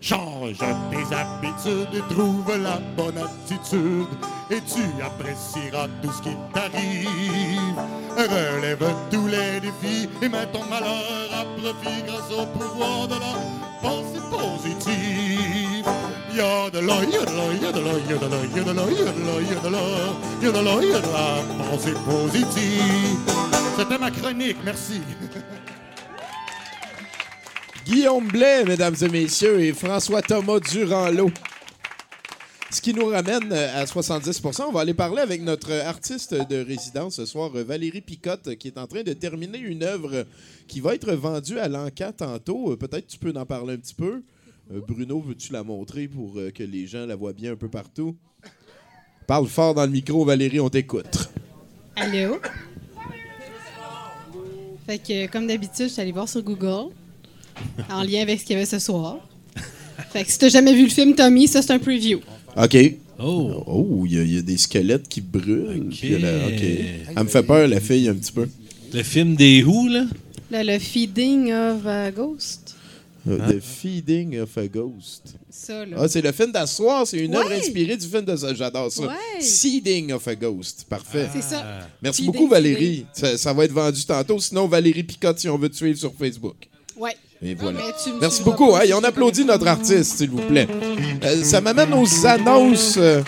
Change 0.00 0.58
tes 0.58 1.16
habitudes 1.16 1.94
et 1.94 2.14
trouve 2.14 2.50
la 2.62 2.78
bonne 2.96 3.18
attitude. 3.18 4.08
Et 4.50 4.60
tu 4.60 4.82
apprécieras 5.02 5.88
tout 6.02 6.12
ce 6.12 6.22
qui 6.22 6.36
t'arrive. 6.52 7.78
Relève 8.16 8.94
tous 9.10 9.26
les 9.26 9.60
défis 9.60 10.08
et 10.22 10.28
mets 10.28 10.46
ton 10.52 10.64
malheur 10.64 11.30
à 11.32 11.44
profit 11.58 12.02
grâce 12.06 12.30
au 12.30 12.46
pouvoir 12.46 13.08
de 13.08 13.14
la 13.14 13.34
pensée 13.82 14.20
positive. 14.30 15.86
Y'a 16.34 16.70
de 16.70 16.80
là, 16.80 16.94
y'a 17.12 17.24
de 17.24 17.36
là, 17.36 17.44
y'a 17.60 17.72
de 17.72 17.80
là, 17.80 17.92
y'a 18.08 18.16
de 18.16 18.26
là, 18.26 18.36
y'a 18.54 18.62
de 18.64 18.72
là, 18.72 18.82
y'a 18.90 19.12
de 19.12 19.26
là, 19.26 19.40
y'a 19.40 19.60
de 19.60 19.68
là, 19.68 19.78
y'a 20.42 20.50
de 20.50 20.58
là, 20.58 20.74
y'a 20.82 21.00
de 21.00 21.12
la 21.12 21.64
pensée 21.64 21.94
positive. 22.04 23.18
C'était 23.76 23.98
ma 23.98 24.10
chronique, 24.10 24.58
merci. 24.64 25.00
Guillaume 27.84 28.28
Blais, 28.28 28.64
mesdames 28.64 28.94
et 29.02 29.08
messieurs, 29.08 29.60
et 29.60 29.72
François 29.72 30.22
Thomas 30.22 30.60
Durand-Lot. 30.60 31.32
Ce 32.70 32.80
qui 32.80 32.94
nous 32.94 33.06
ramène 33.06 33.52
euh, 33.52 33.82
à 33.82 33.84
70% 33.84 34.64
On 34.68 34.72
va 34.72 34.80
aller 34.80 34.94
parler 34.94 35.20
avec 35.20 35.42
notre 35.42 35.70
artiste 35.72 36.34
de 36.34 36.64
résidence 36.64 37.16
ce 37.16 37.26
soir, 37.26 37.50
Valérie 37.50 38.00
Picotte, 38.00 38.56
qui 38.56 38.68
est 38.68 38.78
en 38.78 38.86
train 38.86 39.02
de 39.02 39.12
terminer 39.12 39.58
une 39.58 39.82
œuvre 39.84 40.26
qui 40.66 40.80
va 40.80 40.94
être 40.94 41.12
vendue 41.12 41.58
à 41.58 41.68
l'Anca 41.68 42.12
tantôt. 42.12 42.72
Euh, 42.72 42.76
Peut-être 42.76 43.06
tu 43.06 43.18
peux 43.18 43.32
en 43.36 43.46
parler 43.46 43.74
un 43.74 43.78
petit 43.78 43.94
peu. 43.94 44.22
Euh, 44.72 44.80
Bruno, 44.86 45.20
veux-tu 45.20 45.52
la 45.52 45.62
montrer 45.62 46.08
pour 46.08 46.38
euh, 46.38 46.50
que 46.50 46.62
les 46.62 46.86
gens 46.86 47.06
la 47.06 47.16
voient 47.16 47.32
bien 47.34 47.52
un 47.52 47.56
peu 47.56 47.68
partout? 47.68 48.16
Parle 49.26 49.46
fort 49.46 49.74
dans 49.74 49.84
le 49.84 49.92
micro, 49.92 50.24
Valérie, 50.24 50.60
on 50.60 50.70
t'écoute. 50.70 51.30
Allô? 51.96 52.40
Comme 55.32 55.46
d'habitude, 55.46 55.88
je 55.88 55.92
suis 55.92 56.00
allée 56.00 56.12
voir 56.12 56.28
sur 56.28 56.42
Google, 56.42 56.92
en 57.90 58.02
lien 58.02 58.22
avec 58.22 58.40
ce 58.40 58.44
qu'il 58.44 58.54
y 58.54 58.56
avait 58.56 58.66
ce 58.66 58.78
soir. 58.78 59.18
Fait 60.12 60.24
que 60.24 60.30
si 60.30 60.38
t'as 60.38 60.48
jamais 60.48 60.74
vu 60.74 60.84
le 60.84 60.90
film 60.90 61.14
Tommy, 61.14 61.48
ça, 61.48 61.62
c'est 61.62 61.72
un 61.72 61.78
preview. 61.78 62.20
OK. 62.56 62.76
Oh. 63.18 63.62
Oh, 63.66 64.02
il 64.06 64.14
y, 64.14 64.18
a- 64.18 64.22
il 64.22 64.34
y 64.34 64.38
a 64.38 64.42
des 64.42 64.58
squelettes 64.58 65.08
qui 65.08 65.20
brûlent. 65.20 65.86
Ok. 65.88 65.96
Puis 65.98 66.14
elle 66.14 67.22
me 67.22 67.28
fait 67.28 67.42
peur, 67.42 67.66
la 67.68 67.80
fille, 67.80 68.08
un 68.08 68.14
petit 68.14 68.32
peu. 68.32 68.48
Le 68.92 69.02
film 69.02 69.34
des 69.36 69.62
Who, 69.62 69.88
là? 69.88 70.04
Le 70.50 70.78
Feeding 70.78 71.52
of 71.52 71.86
a 71.86 72.10
Ghost. 72.10 72.76
Euh, 73.26 73.38
Hein? 73.40 73.52
The 73.52 73.60
Feeding 73.60 74.38
of 74.40 74.56
a 74.58 74.66
Ghost. 74.68 75.34
Ça, 75.50 75.86
là. 75.86 75.96
Ah, 76.00 76.08
c'est 76.08 76.20
le 76.20 76.30
film 76.32 76.52
d'asseoir. 76.52 77.06
C'est 77.06 77.18
une 77.18 77.34
œuvre 77.34 77.48
Ouais. 77.48 77.56
inspirée 77.58 77.96
du 77.96 78.06
film 78.06 78.24
de 78.24 78.36
ça. 78.36 78.52
J'adore 78.54 78.92
ça. 78.92 79.02
Ouais. 79.02 79.40
Seeding 79.40 80.12
of 80.12 80.28
a 80.28 80.34
Ghost. 80.34 80.84
Parfait. 80.88 81.28
C'est 81.32 81.42
ça. 81.42 81.64
Merci 82.02 82.22
Feeding, 82.22 82.32
beaucoup, 82.32 82.48
Valérie. 82.48 83.06
Ça, 83.14 83.38
ça 83.38 83.52
va 83.52 83.64
être 83.64 83.72
vendu 83.72 84.04
tantôt. 84.04 84.38
Sinon, 84.38 84.66
Valérie 84.68 85.02
Picotte, 85.04 85.38
si 85.38 85.48
on 85.48 85.56
veut 85.56 85.70
te 85.70 85.76
suivre 85.76 85.98
sur 85.98 86.12
Facebook. 86.14 86.68
Ouais. 86.96 87.16
Et 87.44 87.54
voilà. 87.54 87.78
me 87.78 88.20
Merci 88.20 88.42
beaucoup. 88.42 88.72
si 88.82 88.94
on 88.94 89.00
je 89.00 89.04
applaudit 89.04 89.44
notre 89.44 89.66
artiste, 89.66 90.16
s'il 90.16 90.30
vous 90.30 90.40
plaît. 90.40 90.66
Euh, 91.24 91.42
ça 91.42 91.60
m'amène 91.60 91.92
aux 91.92 92.26
annonces. 92.26 92.96
euh, 92.96 93.22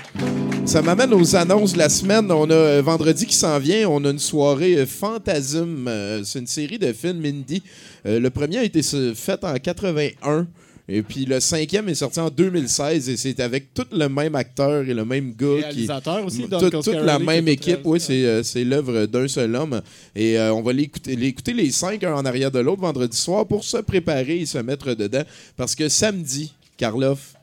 ça 0.64 0.80
m'amène 0.80 1.12
aux 1.12 1.36
annonces 1.36 1.74
de 1.74 1.78
la 1.78 1.90
semaine. 1.90 2.32
On 2.32 2.48
a 2.48 2.54
euh, 2.54 2.82
vendredi 2.82 3.26
qui 3.26 3.36
s'en 3.36 3.58
vient. 3.58 3.86
On 3.90 4.02
a 4.06 4.10
une 4.10 4.18
soirée 4.18 4.86
Fantasme. 4.86 5.86
Euh, 5.86 6.22
c'est 6.24 6.38
une 6.38 6.46
série 6.46 6.78
de 6.78 6.92
films 6.94 7.24
indie. 7.26 7.62
Le 8.06 8.28
premier 8.28 8.58
a 8.58 8.64
été 8.64 8.80
fait 9.14 9.44
en 9.44 9.54
81. 9.54 10.46
Et 10.88 11.02
puis 11.02 11.24
le 11.24 11.40
cinquième 11.40 11.88
est 11.88 11.96
sorti 11.96 12.20
en 12.20 12.30
2016 12.30 13.08
et 13.08 13.16
c'est 13.16 13.40
avec 13.40 13.74
tout 13.74 13.86
le 13.90 14.08
même 14.08 14.36
acteur 14.36 14.88
et 14.88 14.94
le 14.94 15.04
même 15.04 15.32
gars 15.32 15.56
qui, 15.70 15.86
Réalisateur 15.86 16.24
aussi, 16.24 16.46
Don 16.46 16.60
toute, 16.60 16.84
toute 16.84 16.94
la 16.94 17.18
même 17.18 17.48
équipe, 17.48 17.82
tout 17.82 17.90
oui, 17.90 18.00
c'est 18.00 18.24
euh, 18.24 18.44
c'est 18.44 18.62
l'œuvre 18.62 19.06
d'un 19.06 19.26
seul 19.26 19.56
homme. 19.56 19.82
Et 20.14 20.38
euh, 20.38 20.54
on 20.54 20.62
va 20.62 20.72
l'écouter 20.72 21.16
l'écouter 21.16 21.54
les 21.54 21.72
cinq, 21.72 22.04
un 22.04 22.14
en 22.14 22.24
arrière 22.24 22.52
de 22.52 22.60
l'autre, 22.60 22.82
vendredi 22.82 23.16
soir, 23.16 23.46
pour 23.46 23.64
se 23.64 23.78
préparer 23.78 24.38
et 24.38 24.46
se 24.46 24.58
mettre 24.58 24.94
dedans. 24.94 25.24
Parce 25.56 25.74
que 25.74 25.88
samedi, 25.88 26.52
Karloff, 26.76 27.34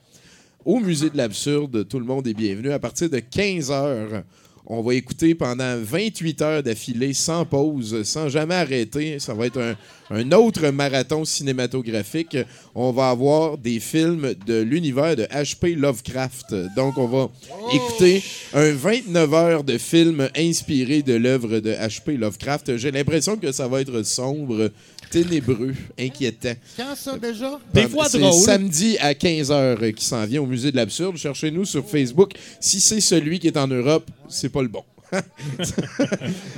au 0.64 0.80
Musée 0.80 1.10
de 1.10 1.18
l'Absurde, 1.18 1.86
tout 1.88 2.00
le 2.00 2.06
monde 2.06 2.26
est 2.28 2.34
bienvenu. 2.34 2.72
À 2.72 2.80
partir 2.80 3.10
de 3.10 3.20
15 3.20 3.72
heures, 3.72 4.24
on 4.66 4.82
va 4.82 4.94
écouter 4.94 5.36
pendant 5.36 5.78
28 5.78 6.42
heures 6.42 6.64
d'affilée, 6.64 7.14
sans 7.14 7.46
pause, 7.46 8.04
sans 8.04 8.30
jamais 8.30 8.56
arrêter. 8.56 9.20
Ça 9.20 9.34
va 9.34 9.48
être 9.48 9.76
un, 10.10 10.32
autre 10.32 10.70
marathon 10.70 11.26
cinématographique. 11.26 12.38
On 12.74 12.92
va 12.92 13.10
avoir 13.10 13.58
des 13.58 13.82
films 13.82 14.34
de 14.46 14.62
l'univers 14.62 15.18
de 15.18 15.24
H.P. 15.24 15.76
Lovecraft. 15.76 16.56
Donc, 16.78 16.98
on 16.98 17.08
va 17.08 17.30
écouter 17.74 18.24
un 18.54 18.72
29 18.72 19.34
heures 19.34 19.64
de 19.66 19.78
films 19.78 20.30
inspirés 20.36 21.02
de 21.02 21.16
l'œuvre 21.16 21.60
de 21.60 21.72
H.P. 21.72 22.16
Lovecraft. 22.16 22.78
J'ai 22.78 22.92
l'impression 22.92 23.36
que 23.36 23.52
ça 23.52 23.68
va 23.68 23.82
être 23.82 24.04
sombre, 24.04 24.70
ténébreux, 25.14 25.74
inquiétant. 26.00 26.54
Quand 26.76 26.96
ça 26.96 27.18
déjà? 27.18 27.60
Des 27.74 27.88
fois 27.88 28.10
C'est 28.10 28.20
drôle. 28.20 28.34
samedi 28.44 28.98
à 29.00 29.14
15h 29.14 29.94
qui 29.94 30.04
s'en 30.06 30.26
vient 30.26 30.42
au 30.42 30.46
Musée 30.48 30.72
de 30.72 30.76
l'Absurde. 30.78 31.16
Cherchez-nous 31.18 31.66
sur 31.66 31.88
Facebook. 31.88 32.32
Si 32.60 32.82
c'est 32.82 33.00
celui 33.02 33.40
qui 33.40 33.48
est 33.48 33.58
en 33.58 33.68
Europe, 33.68 34.10
c'est 34.28 34.50
pas 34.50 34.62
le 34.62 34.68
bon. 34.70 34.84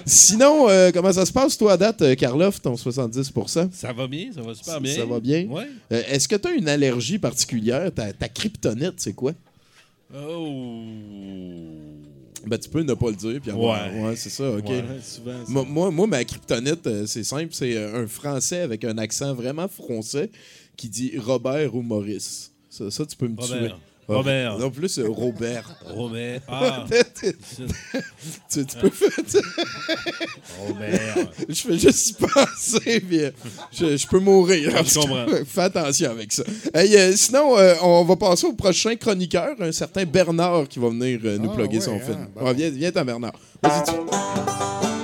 Sinon, 0.06 0.70
euh, 0.70 0.92
comment 0.94 1.12
ça 1.12 1.26
se 1.26 1.34
passe, 1.34 1.58
toi, 1.58 1.74
à 1.74 1.78
date, 1.78 2.02
euh, 2.02 2.16
Karloff, 2.16 2.62
ton 2.62 2.78
70 2.78 3.32
Ça 3.74 3.92
va 3.92 4.08
bien, 4.08 4.30
ça 4.34 4.42
va 4.42 4.54
super 4.56 4.74
Ça- 4.76 4.80
bien. 4.80 4.96
ça 4.96 5.06
va 5.06 5.20
bien? 5.20 5.46
Ouais. 5.50 5.68
Euh, 5.92 6.02
Est-ce 6.10 6.28
que 6.28 6.36
tu 6.38 6.48
as 6.48 6.52
une 6.52 6.70
allergie 6.70 7.20
particulière? 7.20 7.92
Ta, 7.94 8.14
ta 8.14 8.30
kryptonite, 8.30 8.94
c'est 8.98 9.14
quoi? 9.14 9.34
Oh. 10.16 10.84
Ben, 12.50 12.58
tu 12.58 12.70
peux 12.70 12.82
ne 12.82 12.94
pas 12.94 13.10
le 13.10 13.16
dire. 13.16 13.40
Puis 13.42 13.52
avoir- 13.52 13.92
Ouais. 13.94 14.04
ouais 14.04 14.16
c'est 14.16 14.30
ça, 14.30 14.50
OK. 14.52 14.68
Ouais. 14.70 14.84
souvent, 15.04 15.46
ça. 15.46 15.52
Moi, 15.52 15.92
moi, 15.92 16.08
ma 16.08 16.24
kryptonite, 16.24 16.86
euh, 16.88 17.06
c'est 17.06 17.24
simple. 17.24 17.50
C'est 17.52 17.76
euh, 17.76 18.04
un 18.04 18.08
Français 18.08 18.60
avec 18.62 18.84
un 18.84 18.98
accent 18.98 19.34
vraiment 19.34 19.68
français 19.68 20.30
qui 20.78 20.90
dit 20.90 21.14
Robert 21.18 21.76
ou 21.76 21.82
Maurice. 21.82 22.52
Ça, 22.70 22.92
ça, 22.92 23.06
tu 23.06 23.16
peux 23.16 23.28
me 23.28 23.36
tuer. 23.38 23.70
Robert. 24.08 24.58
Non 24.60 24.70
plus, 24.70 25.00
euh, 25.00 25.08
Robert. 25.10 25.70
Robert. 25.86 26.42
Ah. 26.48 26.86
tu, 28.50 28.66
tu 28.66 28.78
peux 28.80 28.90
faire... 28.90 29.10
Robert. 30.68 31.16
Je 31.50 31.54
fais 31.62 31.78
juste 31.78 32.10
y 32.10 32.14
penser, 32.14 33.00
puis 33.02 33.22
euh, 33.24 33.32
je, 33.72 33.98
je 33.98 34.08
peux 34.08 34.20
mourir. 34.20 34.72
Je 34.86 34.94
comprends. 35.00 35.26
Fais 35.46 35.62
attention 35.62 36.12
avec 36.12 36.32
ça. 36.34 36.44
Hey, 36.74 36.96
euh, 36.96 37.16
sinon, 37.16 37.58
euh, 37.58 37.74
on 37.82 38.04
va 38.04 38.16
passer 38.16 38.46
au 38.48 38.54
prochain 38.54 38.96
chroniqueur, 38.96 39.56
un 39.60 39.72
certain 39.72 40.06
Bernard 40.06 40.68
qui 40.68 40.80
va 40.80 40.90
venir 40.90 41.20
euh, 41.26 41.38
nous 41.38 41.50
Ah, 41.52 41.56
plugger 41.56 41.78
ouais, 41.78 41.84
son 41.84 41.96
hein, 41.96 42.00
film. 42.06 42.28
bon. 42.36 42.46
Ouais, 42.46 42.54
viens, 42.54 42.70
viens 42.70 42.92
t'en, 42.92 43.06
Bernard. 43.06 43.34
Vas-y, 43.64 43.84
tu- 43.86 44.95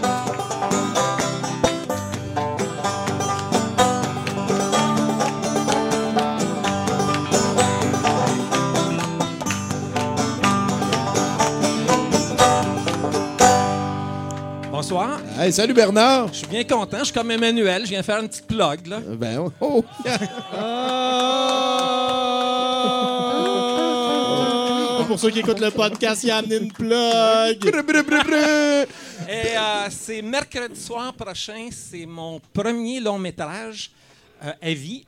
Bonsoir. 14.92 15.22
Hey, 15.40 15.54
salut 15.54 15.74
Bernard. 15.74 16.28
Je 16.34 16.40
suis 16.40 16.48
bien 16.48 16.66
content. 16.66 16.98
Je 17.00 17.06
suis 17.06 17.14
comme 17.14 17.32
Emmanuel. 17.32 17.86
Je 17.86 17.92
viens 17.92 18.04
faire 18.04 18.20
une 18.20 18.28
petite 18.28 18.46
plug, 18.46 18.88
là. 18.88 18.98
Euh, 18.98 19.16
Ben, 19.16 19.40
oh, 19.40 19.50
oh. 19.62 19.86
Ah! 20.54 21.86
Pour 25.08 25.18
ceux 25.18 25.30
qui 25.30 25.40
écoutent 25.40 25.62
le 25.62 25.72
podcast, 25.72 26.26
il 26.26 26.32
a 26.32 26.38
amené 26.38 26.58
une 26.58 26.74
plug. 26.74 27.66
Et 29.30 29.58
euh, 29.58 29.88
c'est 29.90 30.22
mercredi 30.22 30.78
soir 30.78 31.14
prochain. 31.14 31.70
C'est 31.72 32.06
mon 32.06 32.42
premier 32.54 33.00
long 33.00 33.18
métrage 33.18 33.92
euh, 34.44 34.52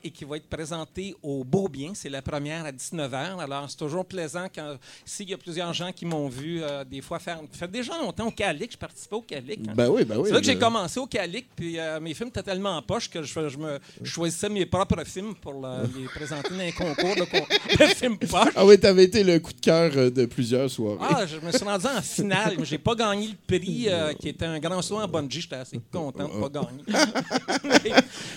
et 0.03 0.11
qui 0.11 0.25
va 0.25 0.37
être 0.37 0.47
présenté 0.47 1.15
au 1.23 1.43
Beau 1.43 1.67
Bien. 1.67 1.91
C'est 1.93 2.09
la 2.09 2.21
première 2.21 2.65
à 2.65 2.71
19h. 2.71 3.39
Alors, 3.39 3.69
c'est 3.69 3.77
toujours 3.77 4.05
plaisant 4.05 4.47
quand. 4.53 4.75
S'il 5.05 5.29
y 5.29 5.33
a 5.33 5.37
plusieurs 5.37 5.73
gens 5.73 5.91
qui 5.91 6.05
m'ont 6.05 6.27
vu 6.29 6.61
euh, 6.61 6.83
des 6.83 7.01
fois 7.01 7.19
faire. 7.19 7.39
Ça 7.51 7.59
fait 7.59 7.71
déjà 7.71 7.97
longtemps 7.97 8.27
au 8.27 8.31
Calic. 8.31 8.71
Je 8.73 8.77
participais 8.77 9.15
au 9.15 9.21
Calic. 9.21 9.59
hein. 9.67 9.73
Ben 9.75 9.89
oui, 9.89 10.03
ben 10.05 10.17
oui. 10.17 10.25
C'est 10.27 10.33
là 10.33 10.39
que 10.39 10.45
j'ai 10.45 10.57
commencé 10.57 10.99
au 10.99 11.07
Calic, 11.07 11.47
puis 11.55 11.79
euh, 11.79 11.99
mes 11.99 12.13
films 12.13 12.29
étaient 12.29 12.43
tellement 12.43 12.77
en 12.77 12.81
poche 12.81 13.09
que 13.09 13.23
je, 13.23 13.49
je 13.49 13.57
me 13.57 13.79
je 14.01 14.09
choisissais 14.09 14.49
mes 14.49 14.65
propres 14.65 15.03
films 15.05 15.35
pour 15.35 15.53
les 15.97 16.05
présenter 16.07 16.49
dans 16.49 16.59
un 16.59 16.71
concours 16.71 17.15
de, 17.15 17.23
con- 17.23 17.45
de 17.79 17.85
films 17.93 18.17
poche. 18.17 18.53
Ah 18.55 18.65
oui, 18.65 18.79
t'avais 18.79 19.05
été 19.05 19.23
le 19.23 19.39
coup 19.39 19.53
de 19.53 19.59
cœur 19.61 20.11
de 20.11 20.25
plusieurs 20.25 20.69
soirées. 20.69 20.97
Ah, 21.01 21.25
je 21.25 21.37
me 21.37 21.51
suis 21.51 21.63
rendu 21.63 21.85
en 21.87 22.01
finale, 22.01 22.55
mais 22.57 22.65
j'ai 22.65 22.77
pas 22.77 22.95
gagné 22.95 23.27
le 23.29 23.35
prix 23.47 23.87
qui 24.19 24.29
était 24.29 24.45
un 24.45 24.59
grand 24.59 24.81
saut 24.81 24.99
en 24.99 25.07
bungee. 25.07 25.41
J'étais 25.41 25.55
assez 25.55 25.79
content 25.91 26.27
de 26.27 26.39
pas 26.47 26.49
gagner. 26.49 26.83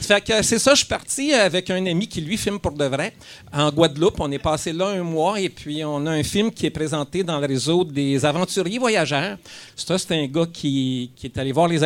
fait 0.00 0.20
que 0.20 0.42
c'est 0.42 0.58
ça, 0.58 0.74
je 0.74 0.84
suis 0.86 0.88
parti 0.88 1.34
avec 1.34 1.68
un 1.70 1.84
ami 1.84 2.06
qui 2.06 2.20
lui 2.20 2.36
filme 2.36 2.60
pour 2.60 2.70
de 2.70 2.84
vrai 2.84 3.12
en 3.52 3.70
Guadeloupe. 3.70 4.20
On 4.20 4.30
est 4.30 4.38
passé 4.38 4.72
là 4.72 4.86
un 4.86 5.02
mois 5.02 5.40
et 5.40 5.48
puis 5.48 5.84
on 5.84 6.06
a 6.06 6.12
un 6.12 6.22
film 6.22 6.52
qui 6.52 6.66
est 6.66 6.70
présenté 6.70 7.24
dans 7.24 7.40
le 7.40 7.46
réseau 7.46 7.84
des 7.84 8.24
aventuriers 8.24 8.78
voyageurs. 8.78 9.36
C'est 9.74 10.12
un 10.12 10.26
gars 10.26 10.46
qui, 10.52 11.10
est 11.24 11.38
allé 11.38 11.50
voir 11.50 11.66
les, 11.66 11.78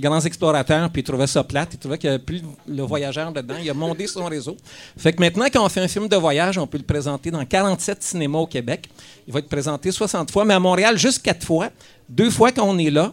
grands- 0.00 0.20
explorateurs 0.20 0.88
puis 0.88 1.02
il 1.02 1.04
trouvait 1.04 1.26
ça 1.26 1.44
plate. 1.44 1.74
Il 1.74 1.78
trouvait 1.78 1.98
qu'il 1.98 2.08
n'y 2.08 2.14
avait 2.14 2.24
plus 2.24 2.42
le 2.66 2.82
voyageur 2.82 3.30
dedans. 3.30 3.56
Il 3.62 3.68
a 3.68 3.74
monté 3.74 4.06
son 4.06 4.24
réseau. 4.24 4.56
Fait 4.96 5.12
que 5.12 5.20
maintenant, 5.20 5.46
quand 5.52 5.64
on 5.64 5.68
fait 5.68 5.82
un 5.82 5.88
film 5.88 6.08
de 6.08 6.16
voyage, 6.16 6.56
on 6.56 6.66
peut 6.66 6.78
le 6.78 6.84
présenter 6.84 7.30
dans 7.30 7.44
47 7.44 8.02
cinémas 8.02 8.38
au 8.38 8.46
Québec. 8.46 8.88
Il 9.28 9.34
va 9.34 9.40
être 9.40 9.48
présenté 9.48 9.92
60 9.92 10.30
fois, 10.30 10.46
mais 10.46 10.54
à 10.54 10.60
Montréal, 10.60 10.96
juste 10.96 11.22
4 11.22 11.44
fois. 11.44 11.68
Deux 12.08 12.30
fois 12.30 12.52
quand 12.52 12.66
on 12.66 12.78
est 12.78 12.90
là. 12.90 13.12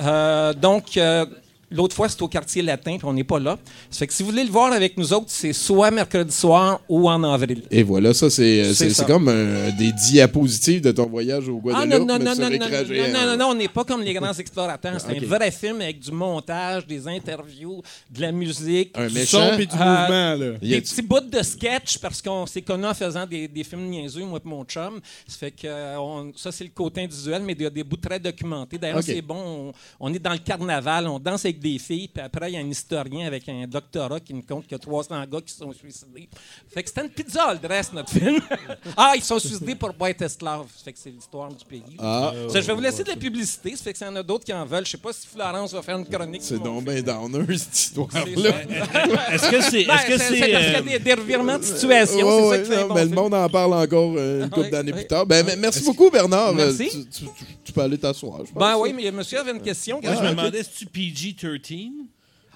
Euh, 0.00 0.54
donc, 0.54 0.96
euh, 0.96 1.26
l'autre 1.70 1.94
fois, 1.94 2.08
c'est 2.08 2.20
au 2.22 2.28
quartier 2.28 2.62
latin, 2.62 2.96
puis 2.98 3.04
on 3.06 3.12
n'est 3.12 3.24
pas 3.24 3.38
là. 3.38 3.58
Ça 3.90 3.98
fait 4.00 4.06
que 4.06 4.12
si 4.12 4.22
vous 4.22 4.30
voulez 4.30 4.44
le 4.44 4.50
voir 4.50 4.72
avec 4.72 4.96
nous 4.96 5.12
autres, 5.12 5.26
c'est 5.28 5.52
soit 5.52 5.90
mercredi 5.90 6.34
soir 6.34 6.80
ou 6.88 7.08
en 7.08 7.22
avril. 7.24 7.62
Et 7.70 7.82
voilà, 7.82 8.12
ça, 8.14 8.28
c'est, 8.30 8.60
euh, 8.62 8.72
C'est 8.74 8.90
c'est, 8.90 9.06
comme 9.06 9.28
euh, 9.28 9.70
des 9.78 9.92
diapositives 9.92 10.80
de 10.80 10.92
ton 10.92 11.06
voyage 11.06 11.48
au 11.48 11.58
Ah 11.58 11.86
Guadeloupe. 11.86 12.08
non, 12.08 12.18
non, 12.18 12.18
mais 12.18 12.24
non, 12.24 12.34
non, 12.34 12.50
non, 12.50 12.58
non, 12.58 13.12
non, 13.12 13.26
non, 13.26 13.36
non, 13.36 13.46
on 13.50 13.54
n'est 13.54 13.68
pas 13.68 13.84
comme 13.84 14.02
les 14.02 14.12
grands 14.14 14.32
explorateurs. 14.34 15.00
C'est 15.00 15.16
Ok. 15.16 15.22
un 15.22 15.26
vrai 15.26 15.50
film 15.50 15.80
avec 15.80 15.98
du 16.00 16.10
montage, 16.12 16.86
des 16.86 17.06
interviews, 17.08 17.82
de 18.10 18.20
la 18.20 18.32
musique. 18.32 18.92
Un 18.96 19.06
Du 19.08 19.14
méchant. 19.14 19.50
son 19.52 19.58
et 19.58 19.66
du 19.66 19.74
Euh, 19.74 19.78
mouvement, 19.78 20.34
là. 20.34 20.58
Y 20.62 20.74
a- 20.74 20.76
Des 20.76 20.80
petits 20.82 21.02
bouts 21.02 21.20
de 21.20 21.42
sketch 21.42 21.98
parce 21.98 22.20
qu'on 22.22 22.46
s'est 22.46 22.62
connus 22.62 22.86
en 22.86 22.94
faisant 22.94 23.26
des, 23.26 23.46
des 23.48 23.64
films 23.64 23.86
niaiseux, 23.88 24.24
moi 24.24 24.40
et 24.44 24.48
mon 24.48 24.64
chum. 24.64 25.00
Ça 25.26 25.36
fait 25.38 25.50
que 25.52 25.66
euh, 25.66 25.98
on- 26.00 26.32
ça, 26.36 26.50
c'est 26.52 26.64
le 26.64 26.70
côté 26.70 27.06
visuel, 27.06 27.42
mais 27.44 27.52
il 27.52 27.62
y 27.62 27.66
a 27.66 27.70
des 27.70 27.84
bouts 27.84 27.96
très 27.96 28.18
documentés. 28.18 28.78
D'ailleurs, 28.78 28.98
Ok. 28.98 29.04
c'est 29.06 29.22
bon. 29.22 29.72
On, 30.00 30.08
on 30.08 30.14
est 30.14 30.18
dans 30.18 30.32
le 30.32 30.38
carnaval, 30.38 31.06
on 31.06 31.18
danse 31.18 31.44
avec 31.44 31.59
des 31.60 31.78
filles, 31.78 32.08
puis 32.08 32.22
après, 32.22 32.50
il 32.50 32.54
y 32.54 32.56
a 32.56 32.60
un 32.60 32.68
historien 32.68 33.26
avec 33.26 33.48
un 33.48 33.66
doctorat 33.66 34.18
qui 34.20 34.34
nous 34.34 34.42
compte 34.42 34.64
qu'il 34.64 34.72
y 34.72 34.74
a 34.74 34.78
300 34.78 35.24
gars 35.30 35.40
qui 35.40 35.52
se 35.52 35.58
sont 35.58 35.72
suicidés. 35.72 36.28
Fait 36.72 36.82
que 36.82 36.88
c'était 36.88 37.02
une 37.02 37.10
pizza 37.10 37.44
all 37.44 37.60
dress, 37.60 37.92
notre 37.92 38.10
film. 38.10 38.40
ah, 38.96 39.12
ils 39.16 39.22
sont 39.22 39.38
suicidés 39.38 39.74
pour 39.74 39.92
pas 39.94 40.10
être 40.10 40.22
esclaves. 40.22 40.66
Ça 40.76 40.84
fait 40.84 40.92
que 40.92 40.98
c'est 40.98 41.10
l'histoire 41.10 41.48
du 41.52 41.64
pays. 41.64 41.82
Ah, 41.98 42.32
Ça, 42.48 42.60
je 42.60 42.66
vais 42.66 42.74
vous 42.74 42.80
laisser 42.80 43.04
de 43.04 43.08
la 43.10 43.16
publicité. 43.16 43.76
Ça 43.76 43.84
fait 43.84 43.92
que 43.92 43.98
s'il 43.98 44.06
y 44.06 44.10
en 44.10 44.16
a 44.16 44.22
d'autres 44.22 44.44
qui 44.44 44.52
en 44.52 44.64
veulent, 44.64 44.84
je 44.86 44.90
sais 44.92 44.98
pas 44.98 45.12
si 45.12 45.26
Florence 45.26 45.72
va 45.72 45.82
faire 45.82 45.98
une 45.98 46.06
chronique. 46.06 46.42
c'est 46.42 46.62
donc 46.62 46.84
bien 46.84 47.02
downer, 47.02 47.58
cette 47.58 47.78
histoire-là. 47.78 48.24
ça. 48.24 49.32
Est-ce 49.34 49.50
que 49.50 49.60
c'est. 49.62 49.84
Ben, 49.84 49.94
Est-ce 49.96 50.06
que 50.06 50.18
c'est- 50.18 50.28
c'est. 50.28 50.38
c'est 50.40 50.52
parce 50.52 50.64
qu'il 50.64 50.72
y 50.72 50.74
a 50.74 50.78
euh, 50.78 50.82
des, 50.82 50.98
des 50.98 51.14
revirements 51.14 51.58
de 51.58 51.64
situation. 51.64 52.26
Ouais, 52.26 52.36
c'est 52.42 52.48
ouais, 52.48 52.64
ça 52.64 52.74
qui 52.74 52.80
non, 52.80 52.88
bon 52.88 52.94
mais 52.94 53.04
le 53.04 53.10
monde 53.10 53.34
en 53.34 53.48
parle 53.48 53.74
encore 53.74 54.14
euh, 54.16 54.44
une 54.44 54.50
couple 54.50 54.66
Oui, 54.66 54.70
d'années 54.70 54.92
oui. 54.92 54.98
plus 55.00 55.06
tard. 55.08 55.26
Ben, 55.26 55.44
merci 55.58 55.82
beaucoup, 55.84 56.10
Bernard. 56.10 56.54
Merci. 56.54 56.90
Euh, 56.94 57.02
Tu, 57.12 57.24
tu- 57.64 57.72
peux 57.72 57.82
aller 57.82 57.98
t'asseoir. 57.98 58.40
Ben 58.56 58.76
oui, 58.78 58.92
mais 58.92 59.10
monsieur 59.12 59.38
avait 59.38 59.52
une 59.52 59.62
question. 59.62 60.00
Moi, 60.02 60.12
je 60.12 60.18
Ah, 60.18 60.22
me 60.24 60.30
demandais 60.30 60.62
si 60.64 60.70
tu 60.70 60.86
PG-13. 60.86 61.49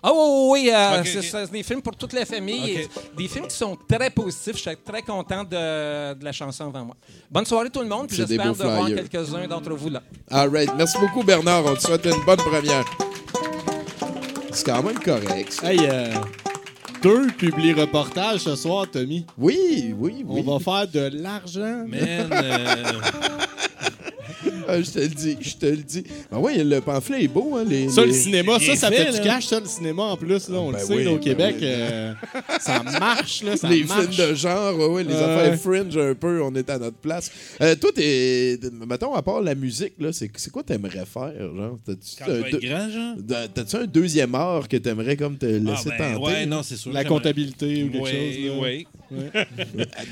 Ah 0.06 0.10
oui, 0.12 0.18
oui, 0.20 0.60
oui, 0.66 0.70
euh, 0.70 1.02
c'est 1.04 1.50
des 1.50 1.62
films 1.62 1.80
pour 1.80 1.96
toute 1.96 2.12
la 2.12 2.26
famille. 2.26 2.72
Et 2.72 2.88
des 3.16 3.26
films 3.26 3.46
qui 3.46 3.56
sont 3.56 3.74
très 3.88 4.10
positifs. 4.10 4.56
Je 4.56 4.60
suis 4.68 4.76
très 4.84 5.00
content 5.00 5.44
de, 5.44 6.12
de 6.14 6.22
la 6.24 6.30
chanson 6.32 6.66
avant 6.66 6.84
moi. 6.84 6.96
Bonne 7.30 7.46
soirée 7.46 7.70
tout 7.70 7.80
le 7.80 7.88
monde. 7.88 8.06
puis 8.08 8.16
J'espère 8.18 8.52
de 8.52 8.62
voir 8.62 8.86
quelques-uns 8.86 9.46
d'entre 9.48 9.72
vous 9.72 9.88
là. 9.88 10.02
All 10.30 10.50
right. 10.50 10.70
Merci 10.76 10.98
beaucoup, 10.98 11.22
Bernard. 11.22 11.64
On 11.64 11.74
te 11.74 11.80
souhaite 11.80 12.04
une 12.04 12.22
bonne 12.26 12.36
première. 12.36 12.84
C'est 14.52 14.66
quand 14.66 14.82
même 14.82 14.98
correct. 14.98 15.52
ça. 15.52 15.72
Hey, 15.72 15.78
euh, 15.82 16.12
deux 17.02 17.28
publiés 17.28 17.72
reportages 17.72 18.40
ce 18.40 18.56
soir, 18.56 18.86
Tommy. 18.90 19.24
Oui, 19.38 19.94
oui, 19.98 20.24
On 20.28 20.42
va 20.42 20.58
faire 20.60 20.86
de 20.86 21.10
l'argent. 21.18 21.86
Man, 21.88 22.28
euh, 22.30 22.82
Ah, 24.68 24.80
je 24.80 24.90
te 24.90 24.98
le 24.98 25.08
dis, 25.08 25.36
je 25.40 25.54
te 25.54 25.66
le 25.66 25.76
dis. 25.76 26.04
Ben 26.30 26.38
oui, 26.38 26.52
le 26.56 26.80
pamphlet 26.80 27.24
est 27.24 27.28
beau, 27.28 27.56
hein. 27.56 27.64
Les, 27.66 27.88
Ça, 27.88 28.04
le 28.04 28.12
cinéma, 28.12 28.58
ça, 28.58 28.76
ça 28.76 28.90
fait, 28.90 29.04
fait 29.06 29.12
du 29.12 29.20
cash, 29.20 29.46
ça, 29.46 29.60
le 29.60 29.66
cinéma, 29.66 30.02
en 30.04 30.16
plus. 30.16 30.48
Là, 30.48 30.58
on 30.58 30.70
Ben 30.72 30.78
le 30.80 30.84
sait, 30.84 30.94
oui, 30.94 31.04
là, 31.04 31.10
au 31.12 31.14
ben 31.16 31.20
Québec. 31.20 31.56
oui. 31.58 31.64
euh, 31.66 32.12
ça 32.60 32.82
marche, 32.82 33.42
là, 33.42 33.56
ça 33.56 33.68
les 33.68 33.84
marche. 33.84 34.08
films 34.10 34.28
de 34.30 34.34
genre, 34.34 34.78
ouais, 34.78 34.86
ouais, 34.86 35.04
les 35.04 35.14
Ouais. 35.14 35.22
affaires 35.22 35.58
fringe 35.60 35.96
un 35.96 36.14
peu, 36.14 36.42
on 36.42 36.54
est 36.54 36.68
à 36.70 36.78
notre 36.78 36.96
place. 36.96 37.30
Euh, 37.60 37.74
toi, 37.76 37.90
t'es. 37.94 38.58
Mettons, 38.86 39.14
à 39.14 39.22
part 39.22 39.40
la 39.40 39.54
musique, 39.54 39.94
là, 39.98 40.12
c'est 40.12 40.30
c'est 40.36 40.50
quoi 40.50 40.62
t'aimerais 40.62 41.04
faire, 41.06 41.32
genre? 41.54 41.78
T'as-tu 41.84 42.16
quand 42.18 42.24
tu 42.26 42.30
vas 42.30 42.36
un, 42.36 42.40
être 42.40 42.52
deux- 42.52 42.68
grand, 42.68 42.90
genre? 42.90 43.16
de- 43.16 43.46
t'as-tu 43.52 43.76
un 43.76 43.86
deuxième 43.86 44.34
art 44.34 44.68
que 44.68 44.76
t'aimerais 44.76 45.16
comme 45.16 45.36
te 45.36 45.46
laisser 45.46 45.90
Ah, 45.92 45.98
ben, 45.98 46.14
tenter? 46.14 46.24
ouais, 46.26 46.46
non, 46.46 46.62
c'est 46.62 46.76
sûr. 46.76 46.92
La 46.92 47.00
j'aimerais- 47.02 47.14
comptabilité 47.16 47.84
ou 47.84 47.90
quelque 47.90 48.04
Oui, 48.04 48.86
chose. 49.10 49.24
là. 49.34 49.44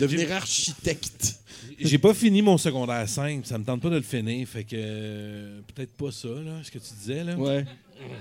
devenir 0.00 0.32
architecte. 0.32 1.36
J'ai 1.78 1.98
pas 1.98 2.14
fini 2.14 2.42
mon 2.42 2.58
secondaire 2.58 3.08
5, 3.08 3.46
ça 3.46 3.58
me 3.58 3.64
tente 3.64 3.80
pas 3.82 3.90
de 3.90 3.96
le 3.96 4.02
finir, 4.02 4.46
fait 4.48 4.64
que 4.64 4.70
euh, 4.74 5.60
peut-être 5.74 5.92
pas 5.92 6.10
ça, 6.12 6.28
là, 6.28 6.60
ce 6.62 6.70
que 6.70 6.78
tu 6.78 6.94
disais, 6.98 7.24
là. 7.24 7.36
Ouais. 7.36 7.64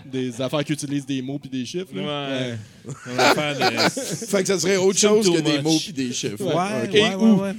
Des 0.06 0.40
affaires 0.42 0.64
qui 0.64 0.74
utilisent 0.74 1.06
des 1.08 1.22
mots 1.24 1.40
puis 1.40 1.50
des 1.50 1.66
chiffres. 1.66 1.88
là. 1.96 2.30
Ouais. 2.30 2.58
De- 2.86 3.90
Fait 4.28 4.42
que 4.42 4.48
ça 4.48 4.60
serait 4.60 4.78
autre 4.78 5.00
chose 5.00 5.28
que 5.28 5.40
des 5.42 5.54
much. 5.54 5.64
mots 5.64 5.80
puis 5.80 5.94
des 5.94 6.14
chiffres. 6.14 6.44
Ouais, 6.44 6.88
Ok. 6.88 6.94
ouais, 6.94 7.16
ouais, 7.16 7.42
ouais. 7.42 7.54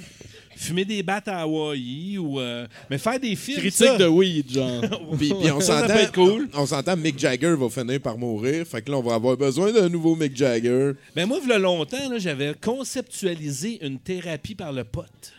Fumer 0.54 0.84
des 0.84 1.02
battes 1.02 1.26
à 1.26 1.40
Hawaï 1.40 2.18
ou. 2.18 2.38
euh, 2.38 2.68
Mais 2.88 2.98
faire 2.98 3.18
des 3.18 3.34
films. 3.34 3.58
Critique 3.58 3.86
ça. 3.86 3.96
de 3.98 4.06
weed, 4.06 4.52
genre. 4.52 4.82
Puis, 5.18 5.32
puis 5.34 5.50
on 5.50 5.58
Ça, 5.60 5.66
ça 5.66 5.80
s'entend, 5.80 5.94
peut 5.94 6.00
être 6.00 6.12
cool. 6.12 6.48
on 6.54 6.66
s'entend, 6.66 6.96
Mick 6.96 7.18
Jagger 7.18 7.56
va 7.58 7.68
finir 7.68 8.00
par 8.00 8.16
mourir. 8.16 8.64
Fait 8.68 8.80
que 8.82 8.90
là, 8.92 8.98
on 8.98 9.02
va 9.02 9.14
avoir 9.14 9.36
besoin 9.36 9.72
d'un 9.72 9.88
nouveau 9.88 10.14
Mick 10.14 10.36
Jagger. 10.36 10.92
Ben 11.16 11.26
moi, 11.26 11.40
il 11.42 11.48
y 11.48 11.52
a 11.52 11.58
longtemps, 11.58 12.08
là, 12.08 12.18
j'avais 12.20 12.54
conceptualisé 12.60 13.84
une 13.84 13.98
thérapie 13.98 14.54
par 14.54 14.72
le 14.72 14.84
pote. 14.84 15.32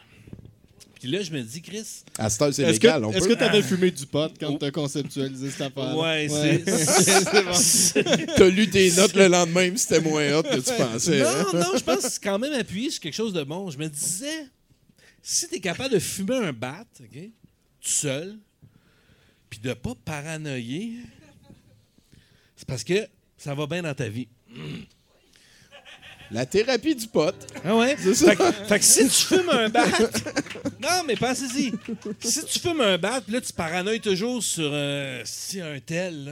Puis 1.04 1.12
là, 1.12 1.22
je 1.22 1.32
me 1.32 1.42
dis, 1.42 1.62
Chris. 1.62 1.86
À 2.18 2.30
cette 2.30 2.42
heure, 2.44 2.54
c'est 2.54 2.62
Est-ce 2.64 2.72
légal. 2.72 3.04
on 3.04 3.12
que 3.12 3.18
est-ce 3.18 3.28
peut. 3.28 3.34
que 3.36 3.40
t'avais 3.40 3.62
fumé 3.62 3.92
du 3.92 4.06
pot 4.06 4.32
quand 4.40 4.58
t'as 4.58 4.72
conceptualisé 4.72 5.50
cette 5.50 5.60
affaire 5.60 5.98
Ouais, 5.98 6.30
c'est. 6.30 6.64
T'as 8.38 8.48
lu 8.48 8.70
tes 8.70 8.90
notes 8.94 9.14
le 9.14 9.28
lendemain, 9.28 9.76
c'était 9.76 10.00
moins 10.00 10.32
hot 10.38 10.44
que 10.44 10.62
tu 10.62 10.72
pensais. 10.82 11.22
hein? 11.24 11.46
Non, 11.54 11.60
non, 11.60 11.78
je 11.78 11.84
pense 11.84 12.04
que 12.04 12.10
c'est 12.10 12.24
quand 12.24 12.40
même 12.40 12.54
appuyé 12.54 12.90
sur 12.90 13.02
quelque 13.02 13.16
chose 13.16 13.34
de 13.34 13.44
bon. 13.44 13.70
Je 13.70 13.78
me 13.78 13.90
disais, 13.90 14.48
si 15.22 15.50
tu 15.50 15.56
es 15.56 15.60
capable 15.60 15.94
de 15.94 16.00
fumer 16.00 16.38
un 16.38 16.54
bat, 16.54 16.86
OK, 17.02 17.20
tout 17.82 17.90
seul, 17.90 18.38
puis 19.50 19.60
de 19.60 19.74
pas 19.74 19.96
paranoïer, 20.06 21.00
c'est 22.56 22.66
parce 22.66 22.86
que 22.86 23.06
ça 23.38 23.54
va 23.54 23.68
bien 23.68 23.82
dans 23.82 23.94
ta 23.94 24.08
vie. 24.08 24.30
La 26.34 26.46
thérapie 26.48 26.96
du 26.96 27.06
pote. 27.08 27.36
Ah 27.64 27.76
ouais? 27.78 27.96
C'est 28.02 28.14
ça. 28.16 28.32
Fait, 28.32 28.36
que- 28.36 28.52
fait 28.68 28.80
que 28.80 28.86
si 28.86 29.04
tu 29.06 29.10
fumes 29.36 29.50
un 29.52 29.70
bat. 29.70 29.86
non, 30.82 31.04
mais 31.08 31.16
pensez-y. 31.16 31.72
Si 32.20 32.46
tu 32.46 32.60
fumes 32.60 32.82
un 32.82 32.98
bat, 32.98 33.22
puis 33.22 33.34
là, 33.34 33.42
tu 33.42 33.54
paranoïes 33.54 34.00
toujours 34.02 34.42
sur 34.44 34.70
euh, 34.74 35.22
si 35.26 35.62
un 35.62 35.80
tel. 35.86 36.26
Là. 36.26 36.32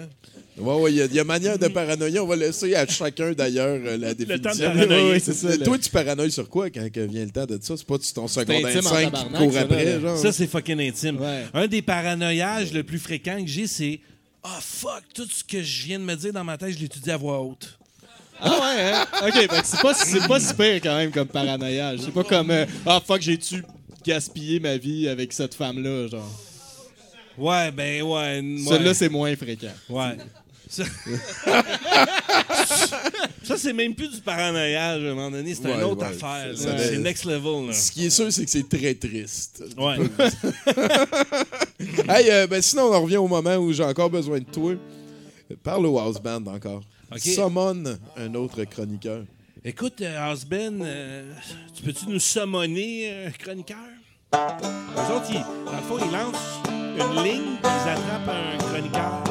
Ouais, 0.57 0.81
ouais, 0.81 0.91
il 0.91 0.97
y, 0.97 1.01
a- 1.01 1.05
il 1.05 1.13
y 1.13 1.19
a 1.19 1.23
manière 1.23 1.57
de 1.59 1.67
paranoïer. 1.67 2.19
On 2.19 2.25
va 2.27 2.35
laisser 2.35 2.73
à 2.75 2.87
chacun, 2.87 3.31
d'ailleurs, 3.33 3.79
euh, 3.85 3.97
la 3.97 4.13
définition. 4.13 4.49
temps 4.51 4.55
de 4.57 4.63
paranoïer. 4.63 5.03
Ouais, 5.03 5.09
ouais, 5.11 5.19
c'est 5.19 5.33
ça, 5.33 5.47
Mais 5.49 5.57
le- 5.57 5.63
Toi, 5.65 5.77
tu 5.77 5.89
paranoïes 5.91 6.31
sur 6.31 6.49
quoi 6.49 6.69
quand 6.69 6.91
que 6.91 6.99
vient 7.01 7.23
le 7.25 7.31
temps 7.31 7.45
de 7.45 7.59
ça? 7.61 7.77
C'est 7.77 7.85
pas 7.85 7.99
tu 7.99 8.11
ton 8.13 8.27
secondaire 8.27 8.65
intime 8.65 8.87
en 8.87 8.89
5 8.89 9.05
qui 9.05 9.11
tabarnak, 9.11 9.41
court 9.41 9.53
ça, 9.53 9.61
après, 9.61 10.01
genre? 10.01 10.17
Ça, 10.17 10.31
c'est 10.31 10.47
fucking 10.47 10.79
intime. 10.81 11.21
Ouais. 11.21 11.45
Un 11.53 11.67
des 11.67 11.81
paranoïages 11.83 12.73
le 12.73 12.83
plus 12.83 12.99
fréquent 12.99 13.39
que 13.39 13.47
j'ai, 13.49 13.67
c'est 13.67 13.99
Ah, 14.43 14.57
fuck, 14.59 15.03
tout 15.13 15.27
ce 15.31 15.43
que 15.43 15.61
je 15.61 15.83
viens 15.85 15.99
de 15.99 16.03
me 16.03 16.15
dire 16.15 16.33
dans 16.33 16.43
ma 16.43 16.57
tête, 16.57 16.71
je 16.71 16.79
l'étudie 16.79 17.11
à 17.11 17.17
voix 17.17 17.39
haute. 17.41 17.77
Ah 18.41 18.49
ouais, 18.59 18.91
hein? 18.93 19.05
OK, 19.27 19.47
c'est 19.63 19.81
pas, 19.81 19.93
c'est 19.93 20.27
pas 20.27 20.39
si 20.39 20.53
pire 20.53 20.75
quand 20.81 20.95
même 20.97 21.11
comme 21.11 21.27
paranoïage. 21.27 21.99
C'est 22.05 22.13
pas 22.13 22.23
comme 22.23 22.49
euh, 22.51 22.65
Ah 22.85 22.99
fuck, 23.05 23.21
j'ai-tu 23.21 23.63
gaspillé 24.03 24.59
ma 24.59 24.77
vie 24.77 25.07
avec 25.07 25.31
cette 25.33 25.53
femme-là, 25.53 26.07
genre? 26.07 26.29
Ouais, 27.37 27.71
ben, 27.71 28.01
ouais. 28.01 28.09
ouais. 28.09 28.57
Celui-là, 28.67 28.93
c'est 28.93 29.09
moins 29.09 29.35
fréquent. 29.35 29.67
Ouais. 29.89 30.17
Ça, 30.69 30.83
Ça, 33.43 33.57
c'est 33.57 33.73
même 33.73 33.93
plus 33.93 34.09
du 34.09 34.21
paranoïage 34.21 35.03
à 35.03 35.07
un 35.07 35.13
moment 35.13 35.31
donné, 35.31 35.53
c'est 35.53 35.69
une 35.69 35.83
autre 35.83 36.01
ouais, 36.07 36.13
affaire. 36.15 36.57
ça- 36.57 36.71
là. 36.71 36.77
ça- 36.77 36.83
C'est 36.87 36.97
next 36.99 37.25
level. 37.25 37.67
Là. 37.67 37.73
Ce 37.73 37.91
qui 37.91 38.05
est 38.05 38.09
sûr, 38.09 38.31
c'est 38.31 38.45
que 38.45 38.51
c'est 38.51 38.69
très 38.69 38.93
triste. 38.95 39.63
Ouais. 39.77 39.97
Hey, 42.07 42.29
euh, 42.29 42.45
ben 42.47 42.61
sinon, 42.61 42.83
on 42.93 43.01
revient 43.01 43.17
au 43.17 43.27
moment 43.27 43.55
où 43.55 43.73
j'ai 43.73 43.83
encore 43.83 44.09
besoin 44.09 44.37
de 44.39 44.45
toi. 44.45 44.73
Parle 45.63 45.85
au 45.87 45.97
house 45.97 46.21
band 46.21 46.45
encore. 46.47 46.81
OK. 47.11 47.19
Summon 47.19 47.83
un 48.17 48.35
autre 48.35 48.63
chroniqueur. 48.65 49.23
Écoute, 49.63 50.01
euh, 50.01 50.31
Osben, 50.31 50.81
euh, 50.83 51.33
tu 51.75 51.83
peux-tu 51.83 52.07
nous 52.07 52.19
summoner, 52.19 53.11
euh, 53.11 53.29
chroniqueur? 53.37 53.77
Eux 54.33 55.13
autres, 55.15 55.27
ils- 55.29 55.45
dans 55.65 55.71
le 55.71 55.83
fond, 55.87 55.97
ils 55.99 56.11
lancent 56.11 56.59
une 56.95 57.23
ligne, 57.23 57.57
puis 57.61 57.71
ils 57.71 57.89
attrapent 57.89 58.29
un 58.29 58.57
chroniqueur. 58.57 59.23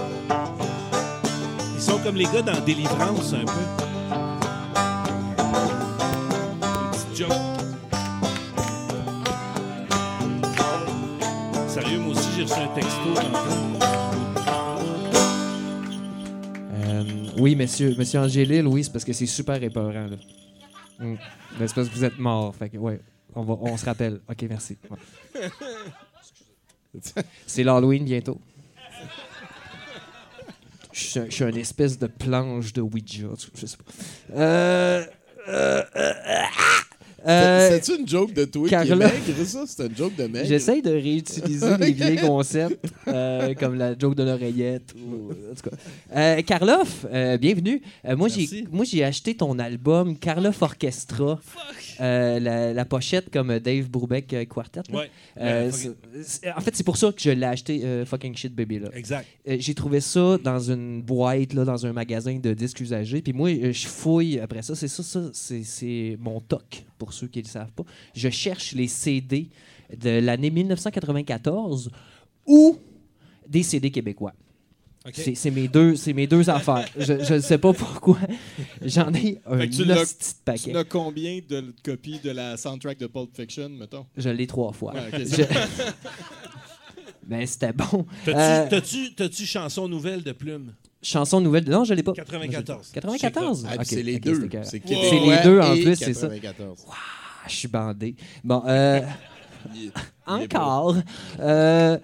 Ils 1.75 1.81
sont 1.83 1.99
comme 1.99 2.17
les 2.17 2.25
gars 2.25 2.43
dans 2.43 2.61
Délivrance, 2.61 3.33
un 3.33 3.45
peu. 3.45 3.65
Une 6.63 6.91
petite 6.93 7.17
joke. 7.17 7.33
Sérieux, 11.69 11.99
moi 11.99 12.13
aussi, 12.15 12.29
j'ai 12.37 12.43
reçu 12.43 12.55
un 12.61 12.69
texto 12.69 13.15
tantôt. 13.15 13.39
Euh, 13.83 14.10
oui, 17.39 17.57
monsieur, 17.57 17.95
monsieur 17.97 18.21
Angélil, 18.21 18.67
oui, 18.67 18.85
c'est 18.85 18.93
parce 18.93 19.05
que 19.05 19.13
c'est 19.13 19.27
super 19.27 19.63
épeurant, 19.63 20.07
là. 20.07 20.17
Mm. 20.99 21.17
Ben, 21.59 21.69
c'est 21.69 21.75
parce 21.75 21.89
que 21.89 21.95
vous 21.95 22.05
êtes 22.05 22.19
mort, 22.19 22.55
fait 22.55 22.69
que, 22.69 22.77
ouais, 22.77 23.01
on, 23.35 23.77
se 23.77 23.85
rappelle. 23.85 24.21
OK, 24.29 24.43
merci. 24.49 24.77
C'est 27.47 27.63
l'Halloween 27.63 28.05
bientôt. 28.05 28.41
Je 30.93 31.29
suis 31.29 31.45
un- 31.45 31.49
une 31.49 31.57
espèce 31.57 31.99
de 31.99 32.07
planche 32.07 32.73
de 32.73 32.83
Ouija, 32.83 33.29
je 33.55 33.67
sais 33.67 33.77
pas. 33.77 33.85
Euh... 34.37 35.05
euh, 35.49 35.83
euh! 35.97 36.13
C'est-tu 37.83 38.01
une 38.01 38.09
joke 38.09 38.33
de 38.33 38.45
toi 38.45 38.69
qui 38.69 38.75
est 38.75 38.77
Carla- 38.79 38.97
maigre, 39.07 39.45
ça? 39.47 39.65
C'est 39.67 39.87
une 39.87 39.97
joke 39.97 40.17
de 40.17 40.25
maigre? 40.27 40.47
J'essaye 40.47 40.83
de 40.83 40.91
réutiliser 40.91 41.77
les 41.79 41.93
vieilles 41.93 42.17
concepts, 42.27 42.85
euh, 43.09 43.55
comme 43.55 43.75
la 43.77 43.99
joke 43.99 44.15
de 44.15 44.23
l'oreillette. 44.25 44.95
Ou, 44.97 45.31
en 45.31 45.55
tout 45.55 45.71
cas. 45.71 45.77
Euh, 46.17 46.43
Karloff, 46.43 47.07
euh, 47.13 47.37
bienvenue. 47.39 47.81
Euh, 48.07 48.17
moi, 48.17 48.29
j'ai, 48.29 48.41
Merci. 48.41 48.65
moi, 48.71 48.85
j'ai 48.85 49.05
acheté 49.05 49.35
ton 49.35 49.59
album 49.59 50.17
Karloff 50.19 50.61
Orchestra. 50.63 51.39
Euh, 52.01 52.41
la, 52.41 52.73
la 52.73 52.85
pochette 52.85 53.31
comme 53.31 53.59
Dave 53.59 53.89
Brubeck 53.91 54.33
euh, 54.33 54.45
Quartet. 54.47 54.83
là. 54.91 54.99
Ouais. 55.01 55.11
Euh, 55.39 55.71
en 56.57 56.61
fait, 56.61 56.75
c'est 56.75 56.85
pour 56.85 56.97
ça 56.97 57.13
que 57.13 57.21
je 57.21 57.31
l'ai 57.31 57.47
acheté, 57.47 57.85
euh, 57.85 58.07
Fucking 58.07 58.35
Shit 58.35 58.55
Baby. 58.55 58.79
Là. 58.79 58.89
Exact. 58.95 59.27
J'ai 59.47 59.75
trouvé 59.75 60.01
ça 60.01 60.39
dans 60.43 60.59
une 60.59 61.03
boîte, 61.03 61.53
là, 61.53 61.65
dans 61.65 61.85
un 61.85 61.93
magasin 61.93 62.39
de 62.39 62.55
disques 62.55 62.81
usagés. 62.81 63.21
Puis 63.21 63.33
moi, 63.33 63.51
je 63.71 63.87
fouille 63.87 64.39
après 64.39 64.63
ça. 64.63 64.75
C'est 64.75 64.89
ça, 64.89 65.03
ça 65.03 65.31
c'est, 65.33 65.63
c'est 65.63 66.17
mon 66.21 66.41
toc, 66.41 66.85
pour 66.99 67.13
ceux 67.13 67.27
qui 67.27 67.41
ne 67.41 67.45
le 67.45 67.51
savent 67.51 67.73
pas. 67.73 67.85
Je 68.15 68.31
cherche 68.31 68.73
les 68.73 68.89
CD 68.89 69.49
de 69.95 70.21
l'année 70.21 70.51
1994 70.51 71.91
ou 72.47 72.79
des 73.47 73.63
CD 73.63 73.91
québécois. 73.91 74.33
C'est, 75.15 75.51
mes 75.51 75.67
deux, 75.67 75.97
c'est 75.97 76.13
mes 76.13 76.27
deux 76.27 76.51
affaires. 76.51 76.87
Je 76.99 77.35
ne 77.35 77.41
sais 77.41 77.57
pas 77.57 77.73
pourquoi. 77.73 78.19
J'en 78.85 79.13
ai 79.15 79.41
un 79.47 79.57
de 79.67 79.95
paquet. 80.45 80.73
Tu 80.73 80.77
as 80.77 80.85
combien 80.85 81.41
de 81.49 81.75
copies 81.83 82.19
de 82.23 82.31
la 82.31 82.57
soundtrack 82.59 82.99
de 82.99 83.07
Pulp 83.07 83.31
Fiction, 83.35 83.71
mettons? 83.71 84.05
Je 84.17 84.29
l'ai 84.29 84.47
trois 84.47 84.73
fois. 84.73 84.93
Ouais, 84.93 85.01
ok, 85.11 85.21
Je- 85.27 85.43
Mais 87.29 87.47
c'était 87.47 87.73
bon. 87.73 88.05
T'as-tu, 88.27 89.11
Euh, 89.23 89.47
chanson 89.47 89.89
nouvelle 89.89 90.23
de 90.23 90.33
Plume? 90.33 90.75
Chanson 91.03 91.41
nouvelle. 91.41 91.67
Non, 91.67 91.85
je 91.85 91.95
l'ai 91.95 92.03
pas. 92.03 92.13
94. 92.13 92.91
94? 92.93 93.67
Ah, 93.71 93.83
c'est 93.85 94.03
les 94.03 94.21
deux. 94.21 94.51
C'est 94.65 94.83
les 94.87 95.43
deux 95.43 95.61
en 95.61 95.75
et 95.75 95.83
plus, 95.83 95.97
c'est 95.97 96.13
ça. 96.13 96.29
94. 96.29 96.85
Ah, 96.91 96.95
je 97.49 97.55
suis 97.55 97.69
bandé. 97.69 98.17
Bon, 98.45 98.63
euh, 98.67 99.01
Il- 99.75 99.93
encore. 100.27 100.97
Euh, 101.41 101.99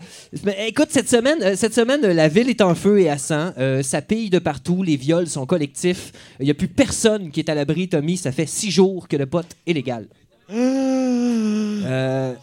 mais 0.44 0.68
écoute, 0.68 0.88
cette 0.90 1.08
semaine, 1.08 1.38
euh, 1.42 1.54
cette 1.56 1.74
semaine, 1.74 2.04
euh, 2.04 2.12
la 2.14 2.26
ville 2.28 2.48
est 2.48 2.60
en 2.60 2.74
feu 2.74 3.00
et 3.00 3.08
à 3.08 3.18
sang. 3.18 3.52
Euh, 3.58 3.82
ça 3.82 4.02
pille 4.02 4.30
de 4.30 4.38
partout. 4.40 4.82
Les 4.82 4.96
viols 4.96 5.28
sont 5.28 5.46
collectifs. 5.46 6.12
Il 6.40 6.44
n'y 6.46 6.50
a 6.50 6.54
plus 6.54 6.68
personne 6.68 7.30
qui 7.30 7.40
est 7.40 7.48
à 7.48 7.54
l'abri, 7.54 7.88
Tommy. 7.88 8.16
Ça 8.16 8.32
fait 8.32 8.46
six 8.46 8.70
jours 8.70 9.06
que 9.08 9.16
le 9.16 9.26
pote 9.26 9.48
est 9.66 9.72
légal. 9.72 10.08
Euh, 10.50 12.34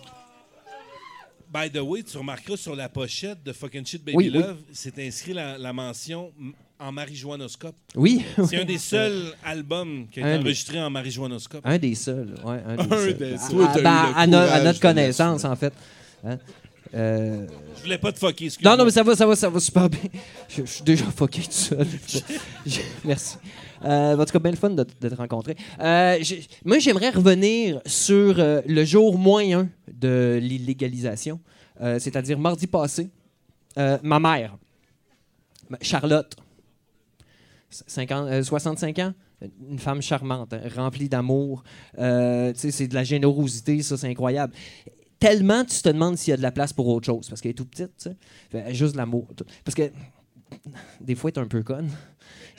By 1.54 1.70
the 1.70 1.78
way, 1.82 2.02
tu 2.04 2.18
remarqueras 2.18 2.58
sur 2.58 2.76
la 2.76 2.90
pochette 2.90 3.44
de 3.44 3.54
Fucking 3.54 3.86
Shit 3.86 4.04
Baby 4.04 4.18
Oui, 4.18 4.32
oui. 4.34 4.40
Love, 4.40 4.58
c'est 4.72 4.98
inscrit 5.00 5.34
la, 5.34 5.58
la 5.58 5.72
mention 5.72 6.32
en 6.84 6.92
marijuanoscope. 6.92 7.76
oui. 7.96 8.24
C'est 8.48 8.58
un 8.62 8.66
des 8.66 8.78
seuls 8.78 9.34
albums 9.44 10.08
qui 10.12 10.20
a 10.20 10.24
été 10.24 10.32
Un 10.32 10.38
des- 10.38 10.44
enregistré 10.44 10.82
en 10.82 10.90
marijuanoscope. 10.90 11.62
Un 11.66 11.78
des 11.78 11.96
seuls. 11.96 12.36
Un 12.46 12.76
des 12.76 12.84
Un 12.94 12.98
seuls. 12.98 13.18
des 13.18 13.38
seuls. 13.38 13.62
À, 13.66 13.80
eu 13.80 13.84
ben, 13.84 14.14
à 14.16 14.28
no- 14.28 14.38
à 14.38 14.46
courage 14.46 14.64
notre 14.64 14.80
connaissance, 14.80 15.46
en 15.46 15.56
fait. 15.56 15.74
Hein? 16.26 16.38
Euh, 16.96 17.48
Je 17.78 17.82
voulais 17.84 17.98
pas 17.98 18.12
te 18.12 18.20
fucker, 18.20 18.46
excuse 18.46 18.64
Non, 18.66 18.78
non, 18.78 18.86
mais 18.86 18.92
ça 18.92 19.02
va, 19.02 19.16
ça 19.16 19.26
va, 19.26 19.36
ça 19.36 19.50
va 19.50 19.60
super 19.60 19.90
bien. 19.90 20.00
Je, 20.50 20.62
je 20.64 20.72
suis 20.72 20.84
déjà 20.84 21.06
fucké 21.06 21.42
tout 21.42 21.52
seul. 21.52 21.88
Je- 22.66 22.80
Merci. 23.04 23.38
Euh, 23.84 24.16
en 24.18 24.24
tout 24.26 24.32
cas, 24.32 24.40
bien 24.40 24.52
le 24.52 24.58
fun 24.58 24.70
de, 24.70 24.86
de 25.02 25.10
te 25.10 25.16
rencontrer. 25.16 25.56
Euh, 25.80 26.18
moi, 26.64 26.80
j'aimerais 26.80 27.10
revenir 27.10 27.82
sur 27.86 28.36
euh, 28.40 28.62
le 28.68 28.86
jour 28.86 29.18
un 29.18 29.68
de 29.92 30.40
l'illégalisation, 30.42 31.40
euh, 31.82 31.98
c'est-à-dire 32.00 32.38
mardi 32.40 32.68
passé. 32.68 33.10
Ma 33.76 34.20
mère, 34.20 34.56
Charlotte, 35.82 36.36
50, 37.88 38.28
euh, 38.30 38.44
65 38.44 39.00
ans, 39.00 39.14
une 39.70 39.80
femme 39.80 40.02
charmante, 40.02 40.54
hein, 40.54 40.62
remplie 40.76 41.10
d'amour. 41.10 41.64
Euh, 41.98 42.54
c'est 42.56 42.88
de 42.88 42.94
la 42.96 43.04
générosité, 43.04 43.82
ça, 43.82 43.98
c'est 43.98 44.08
incroyable. 44.08 44.54
Tellement 45.20 45.64
tu 45.64 45.82
te 45.82 45.90
demandes 45.90 46.18
s'il 46.18 46.32
y 46.32 46.34
a 46.34 46.38
de 46.38 46.42
la 46.42 46.52
place 46.52 46.74
pour 46.74 46.88
autre 46.88 47.06
chose, 47.06 47.30
parce 47.30 47.40
qu'elle 47.42 47.52
est 47.52 47.56
tout 47.56 47.66
petite, 47.66 47.92
tu 47.98 48.10
sais. 48.10 48.16
Fait, 48.52 48.74
juste 48.74 48.94
de 48.94 48.98
l'amour. 48.98 49.28
Parce 49.64 49.76
que 49.76 49.92
des 51.02 51.16
fois, 51.16 51.32
elle 51.36 51.42
est 51.42 51.46
un 51.46 51.48
peu 51.48 51.64
conne. 51.64 51.90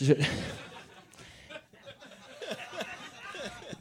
Je- 0.00 0.14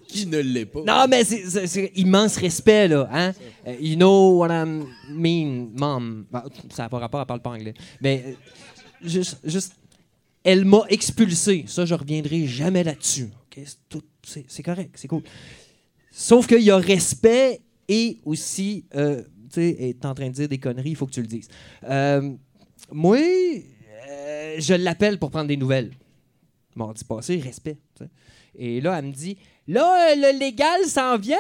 Qui 0.08 0.28
ne 0.28 0.38
l'est 0.40 0.66
pas? 0.68 0.82
Non, 0.86 1.06
mais 1.10 1.24
c'est 1.24 1.92
immense 1.96 2.38
respect, 2.38 2.88
là. 2.88 3.10
Hein? 3.12 3.32
Euh, 3.66 3.76
you 3.80 3.96
know 3.96 4.38
what 4.38 4.50
I 4.54 4.84
mean, 5.10 5.70
mom. 5.76 6.26
Bah, 6.30 6.44
ça 6.70 6.84
n'a 6.84 6.90
pas 6.90 7.00
rapport, 7.00 7.20
elle 7.22 7.26
parle 7.26 7.42
pas 7.42 7.50
anglais. 7.50 7.74
Mais 8.00 8.24
euh, 8.28 8.34
juste, 9.04 9.40
juste, 9.44 9.74
elle 10.44 10.66
m'a 10.66 10.84
expulsé. 10.90 11.66
Ça, 11.68 11.86
je 11.86 11.94
reviendrai 11.94 12.46
jamais 12.48 12.84
là-dessus. 12.84 13.30
OK? 13.58 13.64
C'est 14.48 14.64
correct, 14.64 14.92
c'est 14.96 15.08
cool. 15.08 15.24
Sauf 16.12 16.48
qu'il 16.48 16.62
y 16.62 16.72
a 16.72 16.78
respect 16.78 17.62
et 17.88 18.20
aussi, 18.26 18.86
euh, 18.96 19.24
tu 19.50 19.56
sais, 19.56 19.70
est 19.80 20.06
en 20.06 20.14
train 20.14 20.28
de 20.28 20.34
dire 20.34 20.48
des 20.48 20.60
conneries, 20.60 20.92
il 20.92 20.96
faut 20.96 21.06
que 21.06 21.12
tu 21.12 21.22
le 21.22 21.28
dises. 21.28 21.48
Euh, 21.84 22.34
moi, 22.92 23.18
euh, 23.18 24.56
je 24.60 24.74
l'appelle 24.74 25.20
pour 25.20 25.32
prendre 25.32 25.48
des 25.48 25.58
nouvelles. 25.58 25.92
Mardi 26.76 27.04
passé, 27.04 27.38
respect. 27.38 27.78
Et 28.56 28.82
là, 28.82 28.98
elle 29.00 29.06
me 29.06 29.12
dit 29.12 29.38
Là, 29.68 30.16
le 30.16 30.38
légal 30.38 30.86
s'en 30.86 31.18
vient. 31.18 31.38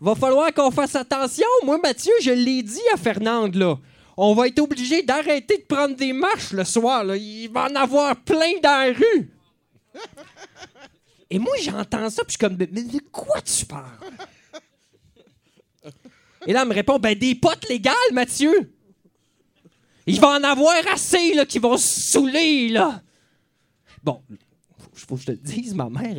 Va 0.00 0.14
falloir 0.14 0.52
qu'on 0.52 0.70
fasse 0.70 0.94
attention. 0.94 1.46
Moi, 1.64 1.78
Mathieu, 1.82 2.12
je 2.22 2.30
l'ai 2.30 2.62
dit 2.62 2.80
à 2.92 2.96
Fernande, 2.96 3.54
là. 3.54 3.78
On 4.16 4.34
va 4.34 4.46
être 4.48 4.60
obligé 4.60 5.02
d'arrêter 5.02 5.58
de 5.58 5.62
prendre 5.64 5.94
des 5.94 6.12
marches 6.12 6.52
le 6.52 6.64
soir. 6.64 7.04
Il 7.16 7.48
va 7.48 7.64
en 7.70 7.74
avoir 7.74 8.16
plein 8.16 8.52
dans 8.62 8.86
la 8.88 8.92
rue. 8.94 9.30
Et 11.28 11.38
moi, 11.38 11.52
j'entends 11.60 12.08
ça, 12.08 12.22
puis 12.24 12.28
je 12.28 12.30
suis 12.32 12.38
comme, 12.38 12.56
mais 12.56 12.66
de 12.66 12.98
quoi 13.12 13.40
tu 13.42 13.66
parles? 13.66 13.84
Et 16.46 16.52
là, 16.52 16.62
elle 16.62 16.68
me 16.68 16.74
répond, 16.74 16.98
ben 16.98 17.18
des 17.18 17.34
potes 17.34 17.68
légales, 17.68 17.94
Mathieu. 18.12 18.72
Il 20.06 20.20
va 20.20 20.28
en 20.38 20.44
avoir 20.44 20.76
assez, 20.92 21.34
là, 21.34 21.44
qui 21.44 21.58
vont 21.58 21.76
se 21.76 22.00
saouler, 22.12 22.68
là. 22.68 23.02
Bon, 24.04 24.22
faut, 24.78 24.90
faut 24.94 25.14
que 25.16 25.20
je 25.22 25.26
te 25.26 25.30
le 25.32 25.38
dise, 25.38 25.74
ma 25.74 25.90
mère 25.90 26.16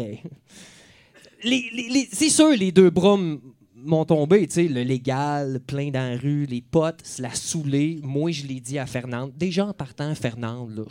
c'est 2.11 2.29
sûr, 2.29 2.49
les 2.49 2.71
deux 2.73 2.89
m- 3.15 3.39
m'ont 3.87 4.05
tombé, 4.05 4.47
tu 4.47 4.53
sais, 4.53 4.67
le 4.67 4.83
légal, 4.83 5.59
plein 5.59 5.89
dans 5.89 6.11
la 6.11 6.17
rue, 6.17 6.45
les 6.45 6.61
potes, 6.61 7.05
se 7.05 7.21
la 7.21 7.33
saouler. 7.33 7.99
Moi, 8.03 8.31
je 8.31 8.45
l'ai 8.45 8.59
dit 8.59 8.77
à 8.77 8.85
Fernande. 8.85 9.31
Déjà 9.35 9.65
en 9.65 9.73
partant, 9.73 10.13
Fernande, 10.15 10.77
là. 10.77 10.83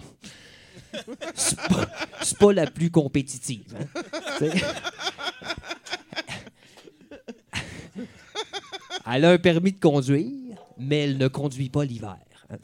C'est 1.35 2.39
pas, 2.39 2.53
la 2.53 2.67
plus 2.67 2.91
compétitive. 2.91 3.75
hein. 3.79 4.49
Elle 9.13 9.25
a 9.25 9.31
un 9.31 9.39
permis 9.39 9.73
de 9.73 9.79
conduire, 9.79 10.57
mais 10.79 11.05
elle 11.05 11.19
ne 11.19 11.29
conduit 11.29 11.69
pas 11.69 11.85
l'hiver. 11.85 12.17
hein. 12.51 12.57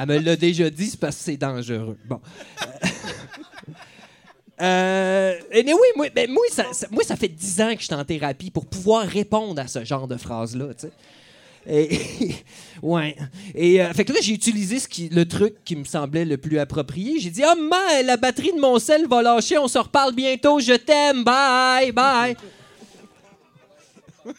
Elle 0.00 0.08
me 0.08 0.18
l'a 0.18 0.36
déjà 0.36 0.68
dit, 0.70 0.86
c'est 0.86 1.00
parce 1.00 1.16
que 1.16 1.22
c'est 1.22 1.36
dangereux. 1.36 1.98
Bon. 2.04 2.20
Euh, 4.60 5.34
anyway, 5.52 5.88
moi, 5.96 6.08
ben, 6.14 6.30
moi, 6.30 6.42
ça, 6.50 6.64
ça- 6.72 6.88
moi, 6.90 7.04
ça 7.04 7.14
fait 7.16 7.28
10 7.28 7.60
ans 7.60 7.74
que 7.74 7.80
je 7.80 7.84
suis 7.86 7.94
en 7.94 8.04
thérapie 8.04 8.50
pour 8.50 8.66
pouvoir 8.66 9.06
répondre 9.06 9.60
à 9.60 9.68
ce 9.68 9.84
genre 9.84 10.08
de 10.08 10.16
phrases-là. 10.16 10.74
tu 10.74 10.86
sais. 10.86 10.92
Et, 11.70 12.00
ouais. 12.82 13.14
Et 13.54 13.80
euh, 13.82 13.92
fait 13.92 14.04
que 14.04 14.12
là, 14.12 14.20
j'ai 14.22 14.32
utilisé 14.32 14.78
ce 14.78 14.88
qui, 14.88 15.08
le 15.10 15.26
truc 15.28 15.56
qui 15.64 15.76
me 15.76 15.84
semblait 15.84 16.24
le 16.24 16.38
plus 16.38 16.58
approprié. 16.58 17.20
J'ai 17.20 17.30
dit 17.30 17.42
Ah, 17.44 17.54
maman, 17.54 17.76
la 18.04 18.16
batterie 18.16 18.52
de 18.52 18.60
mon 18.60 18.78
sel 18.78 19.06
va 19.06 19.22
lâcher, 19.22 19.58
on 19.58 19.68
se 19.68 19.78
reparle 19.78 20.14
bientôt, 20.14 20.58
je 20.60 20.72
t'aime, 20.74 21.22
bye, 21.24 21.92
bye. 21.92 22.36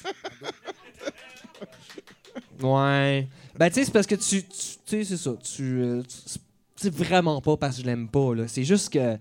Ouais. 2.62 3.28
Ben, 3.58 3.70
tu 3.70 3.76
sais, 3.76 3.86
c'est 3.86 3.92
parce 3.92 4.08
que 4.08 4.16
tu. 4.16 4.44
Tu 4.44 4.50
sais, 4.86 5.04
c'est 5.04 5.18
ça. 5.18 5.32
Tu. 5.42 5.64
euh, 5.82 6.02
tu- 6.04 6.40
c'est 6.76 6.94
vraiment 6.94 7.42
pas 7.42 7.58
parce 7.58 7.76
que 7.78 7.82
je 7.84 7.88
l'aime 7.88 8.08
pas, 8.08 8.34
là. 8.36 8.48
C'est 8.48 8.64
juste 8.64 8.92
que. 8.92 9.18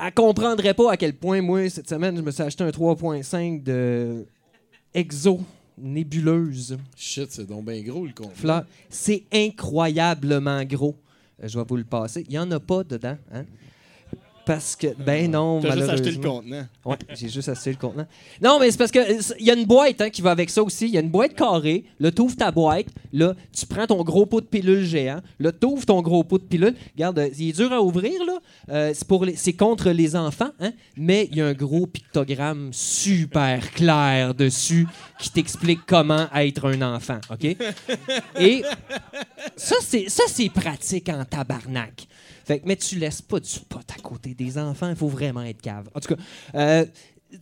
Elle 0.00 0.12
comprendrait 0.12 0.74
pas 0.74 0.92
à 0.92 0.96
quel 0.96 1.14
point, 1.14 1.42
moi, 1.42 1.68
cette 1.68 1.88
semaine, 1.88 2.16
je 2.16 2.22
me 2.22 2.30
suis 2.30 2.42
acheté 2.42 2.64
un 2.64 2.70
3.5 2.70 3.62
de 3.62 4.26
Exo 4.94 5.40
nébuleuse. 5.76 6.76
Shit, 6.96 7.30
c'est 7.30 7.46
donc 7.46 7.64
bien 7.64 7.80
gros 7.82 8.06
le. 8.06 8.64
C'est 8.88 9.24
incroyablement 9.32 10.64
gros. 10.64 10.96
Euh, 11.42 11.48
Je 11.48 11.58
vais 11.58 11.64
vous 11.68 11.76
le 11.76 11.84
passer. 11.84 12.24
Il 12.28 12.30
n'y 12.30 12.38
en 12.38 12.50
a 12.50 12.60
pas 12.60 12.84
dedans. 12.84 13.16
Hein? 13.32 13.44
Parce 14.48 14.74
que, 14.76 14.86
ben 14.98 15.30
non, 15.30 15.60
T'as 15.60 15.76
juste 15.76 15.88
acheté 15.90 16.10
le 16.10 16.16
malheureusement. 16.18 16.40
contenant. 16.40 16.66
Ouais, 16.86 16.96
j'ai 17.14 17.28
juste 17.28 17.50
acheté 17.50 17.70
le 17.70 17.76
contenant. 17.76 18.06
Non, 18.42 18.58
mais 18.58 18.70
c'est 18.70 18.78
parce 18.78 18.90
que 18.90 18.98
il 19.38 19.46
y 19.46 19.50
a 19.50 19.54
une 19.54 19.66
boîte 19.66 20.00
hein, 20.00 20.08
qui 20.08 20.22
va 20.22 20.30
avec 20.30 20.48
ça 20.48 20.62
aussi. 20.62 20.86
Il 20.86 20.92
y 20.94 20.96
a 20.96 21.00
une 21.02 21.10
boîte 21.10 21.34
carrée. 21.34 21.84
Là, 22.00 22.10
tu 22.10 22.22
ouvres 22.22 22.34
ta 22.34 22.50
boîte. 22.50 22.86
Là, 23.12 23.34
tu 23.52 23.66
prends 23.66 23.86
ton 23.86 24.02
gros 24.02 24.24
pot 24.24 24.40
de 24.40 24.46
pilule 24.46 24.84
géant. 24.86 25.20
Là, 25.38 25.52
tu 25.52 25.66
ouvres 25.66 25.84
ton 25.84 26.00
gros 26.00 26.24
pot 26.24 26.38
de 26.38 26.44
pilule. 26.44 26.74
Regarde, 26.96 27.18
euh, 27.18 27.28
il 27.38 27.50
est 27.50 27.52
dur 27.52 27.70
à 27.74 27.82
ouvrir, 27.82 28.24
là. 28.26 28.38
Euh, 28.70 28.92
c'est, 28.94 29.06
pour 29.06 29.26
les- 29.26 29.36
c'est 29.36 29.52
contre 29.52 29.90
les 29.90 30.16
enfants, 30.16 30.50
hein? 30.60 30.72
mais 30.96 31.28
il 31.30 31.36
y 31.36 31.42
a 31.42 31.46
un 31.48 31.52
gros 31.52 31.86
pictogramme 31.86 32.70
super 32.72 33.70
clair 33.72 34.34
dessus 34.34 34.86
qui 35.20 35.28
t'explique 35.30 35.80
comment 35.86 36.26
être 36.34 36.66
un 36.68 36.80
enfant. 36.94 37.20
OK? 37.30 37.44
Et 38.40 38.62
ça, 39.56 39.76
c'est, 39.82 40.08
ça, 40.08 40.22
c'est 40.26 40.48
pratique 40.48 41.10
en 41.10 41.22
tabarnak. 41.26 42.06
Fait 42.48 42.60
que, 42.60 42.66
mais 42.66 42.76
tu 42.76 42.98
laisses 42.98 43.20
pas 43.22 43.38
du 43.38 43.60
pot 43.68 43.78
à 43.94 44.00
côté 44.00 44.32
des 44.34 44.56
enfants. 44.58 44.88
Il 44.88 44.96
faut 44.96 45.06
vraiment 45.08 45.42
être 45.42 45.60
cave. 45.60 45.88
En 45.94 46.00
tout 46.00 46.14
cas, 46.14 46.20
euh, 46.54 46.86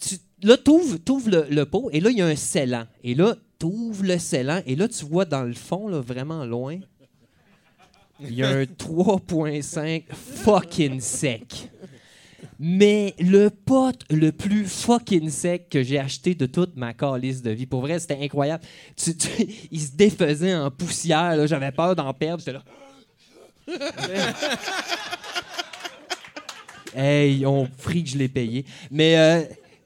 tu, 0.01 0.17
là, 0.43 0.57
tu 0.57 0.71
ouvres, 0.71 1.31
le, 1.31 1.47
le 1.49 1.65
pot 1.65 1.89
et 1.93 2.01
là, 2.01 2.11
il 2.11 2.19
y 2.19 2.23
a 2.23 2.27
un 2.27 2.35
scellant. 2.35 2.87
Et 3.05 3.15
là, 3.15 3.37
tu 3.61 3.67
ouvres 3.67 4.03
le 4.05 4.19
scellant 4.19 4.61
et 4.67 4.75
là, 4.75 4.89
tu 4.89 5.05
vois 5.05 5.25
dans 5.25 5.45
le 5.45 5.55
fond, 5.55 5.87
là, 5.89 6.01
vraiment 6.01 6.45
loin, 6.45 6.81
il 8.21 8.35
y 8.35 8.43
a 8.43 8.49
un 8.49 8.63
3.5 8.65 10.05
fucking 10.13 11.01
sec. 11.01 11.71
Mais 12.59 13.15
le 13.21 13.51
pot 13.51 13.97
le 14.11 14.33
plus 14.33 14.65
fucking 14.65 15.29
sec 15.31 15.69
que 15.69 15.83
j'ai 15.83 15.99
acheté 15.99 16.35
de 16.35 16.47
toute 16.47 16.75
ma 16.77 16.95
calice 16.95 17.43
de 17.43 17.51
vie. 17.51 17.67
Pour 17.67 17.83
vrai, 17.83 17.99
c'était 18.01 18.19
incroyable. 18.21 18.65
Tu- 18.97 19.17
tu- 19.17 19.29
il 19.71 19.81
se 19.81 19.93
défaisait 19.95 20.55
en 20.55 20.71
poussière. 20.71 21.47
J'avais 21.47 21.71
peur 21.71 21.95
d'en 21.95 22.13
perdre. 22.15 22.41
J'étais 22.41 22.55
là. 22.55 22.65
Hey, 26.99 27.37
ils 27.41 27.47
ont 27.47 27.69
pris 27.83 28.03
que 28.03 28.09
je 28.09 28.17
l'ai 28.17 28.29
payé. 28.29 28.65
Mais 28.91 29.19
euh, 29.19 29.43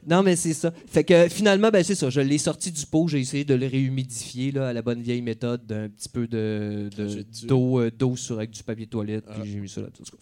non, 0.07 0.23
mais 0.23 0.37
c'est 0.37 0.55
ça. 0.55 0.73
Fait 0.87 1.05
que 1.05 1.29
finalement, 1.29 1.71
ben, 1.71 1.83
c'est 1.83 1.95
ça. 1.95 2.09
Je 2.09 2.21
l'ai 2.21 2.39
sorti 2.39 2.71
du 2.71 2.87
pot. 2.87 3.09
J'ai 3.09 3.19
essayé 3.19 3.45
de 3.45 3.55
le 3.55 3.67
réhumidifier 3.67 4.53
là, 4.53 4.69
à 4.69 4.73
la 4.73 4.81
bonne 4.81 5.03
vieille 5.03 5.21
méthode 5.21 5.67
d'un 5.67 5.89
petit 5.89 6.09
peu 6.09 6.27
de, 6.27 6.89
d'eau, 7.45 7.81
euh, 7.81 7.91
d'eau 7.91 8.17
sur 8.17 8.37
avec 8.37 8.51
du 8.51 8.63
papier 8.63 8.87
de 8.87 8.91
toilette. 8.91 9.25
Puis 9.27 9.51
j'ai 9.51 9.59
mis 9.59 9.69
ça 9.69 9.81
là. 9.81 9.89
Tout, 9.93 10.05
ça. 10.05 10.13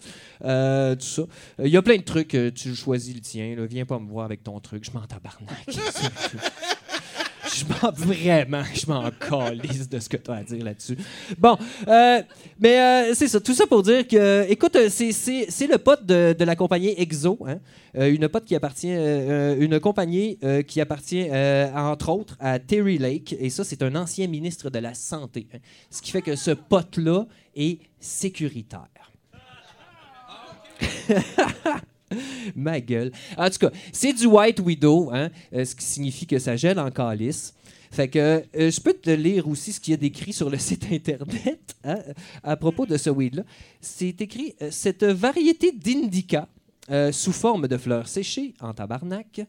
Euh, 0.45 0.95
tout 0.95 1.05
ça. 1.05 1.21
Euh, 1.59 1.67
Il 1.67 1.71
y 1.71 1.77
a 1.77 1.81
plein 1.81 1.97
de 1.97 2.03
trucs. 2.03 2.35
tu 2.55 2.75
choisis 2.75 3.13
le 3.13 3.21
tien. 3.21 3.55
Là. 3.55 3.65
Viens 3.67 3.85
pas 3.85 3.99
me 3.99 4.07
voir 4.07 4.25
avec 4.25 4.43
ton 4.43 4.59
truc. 4.59 4.83
Je 4.83 4.91
m'en 4.91 5.05
tabarnak. 5.05 5.65
Je 7.51 7.65
m'en 7.65 7.91
vraiment, 7.91 8.63
je 8.73 8.85
m'en 8.87 9.09
calisse 9.11 9.89
de 9.89 9.99
ce 9.99 10.07
que 10.09 10.17
tu 10.17 10.29
as 10.31 10.35
à 10.35 10.43
dire 10.43 10.63
là-dessus. 10.63 10.97
Bon, 11.37 11.57
euh, 11.87 12.21
mais 12.59 12.79
euh, 12.79 13.13
c'est 13.15 13.27
ça, 13.27 13.39
tout 13.39 13.53
ça 13.53 13.65
pour 13.65 13.81
dire 13.83 14.07
que, 14.07 14.45
écoute, 14.49 14.75
euh, 14.75 14.89
c'est- 14.89 15.67
le 15.67 15.77
pote 15.77 16.05
de, 16.05 16.35
de 16.37 16.45
la 16.45 16.55
compagnie 16.55 16.93
Exo, 16.97 17.37
hein, 17.47 17.59
une 17.95 18.27
pote 18.29 18.45
qui 18.45 18.55
appartient, 18.55 18.91
une 18.91 19.79
compagnie 19.79 20.37
qui 20.67 20.81
appartient 20.81 21.27
entre 21.75 22.09
autres 22.09 22.35
à 22.39 22.57
Terry 22.59 22.97
Lake, 22.97 23.35
et 23.39 23.49
ça 23.49 23.63
c'est 23.63 23.81
un 23.83 23.95
ancien 23.95 24.27
ministre 24.27 24.69
de 24.69 24.79
la 24.79 24.93
santé, 24.93 25.47
hein. 25.53 25.57
ce 25.89 26.01
qui 26.01 26.11
fait 26.11 26.21
que 26.21 26.35
ce 26.35 26.51
pote-là 26.51 27.25
est 27.55 27.79
sécuritaire. 27.99 28.87
Ma 32.55 32.79
gueule. 32.79 33.11
En 33.37 33.49
tout 33.49 33.59
cas, 33.59 33.71
c'est 33.91 34.13
du 34.13 34.25
White 34.25 34.59
Widow, 34.59 35.09
hein, 35.13 35.29
euh, 35.53 35.65
ce 35.65 35.75
qui 35.75 35.85
signifie 35.85 36.25
que 36.25 36.39
ça 36.39 36.55
gèle 36.55 36.79
en 36.79 36.91
calice. 36.91 37.53
Fait 37.91 38.07
que 38.07 38.19
euh, 38.19 38.71
je 38.71 38.79
peux 38.79 38.93
te 38.93 39.09
lire 39.09 39.47
aussi 39.47 39.73
ce 39.73 39.79
qu'il 39.79 39.91
y 39.91 39.93
a 39.95 39.97
décrit 39.97 40.33
sur 40.33 40.49
le 40.49 40.57
site 40.59 40.85
internet 40.91 41.75
hein, 41.83 41.99
à 42.43 42.55
propos 42.55 42.85
de 42.85 42.97
ce 42.97 43.09
weed-là. 43.09 43.43
C'est 43.81 44.21
écrit 44.21 44.55
euh, 44.61 44.69
cette 44.71 45.03
variété 45.03 45.71
d'indica 45.71 46.47
sous 47.11 47.33
forme 47.33 47.67
de 47.67 47.77
fleurs 47.77 48.07
séchées 48.07 48.55
en 48.59 48.73
tabarnak 48.73 49.41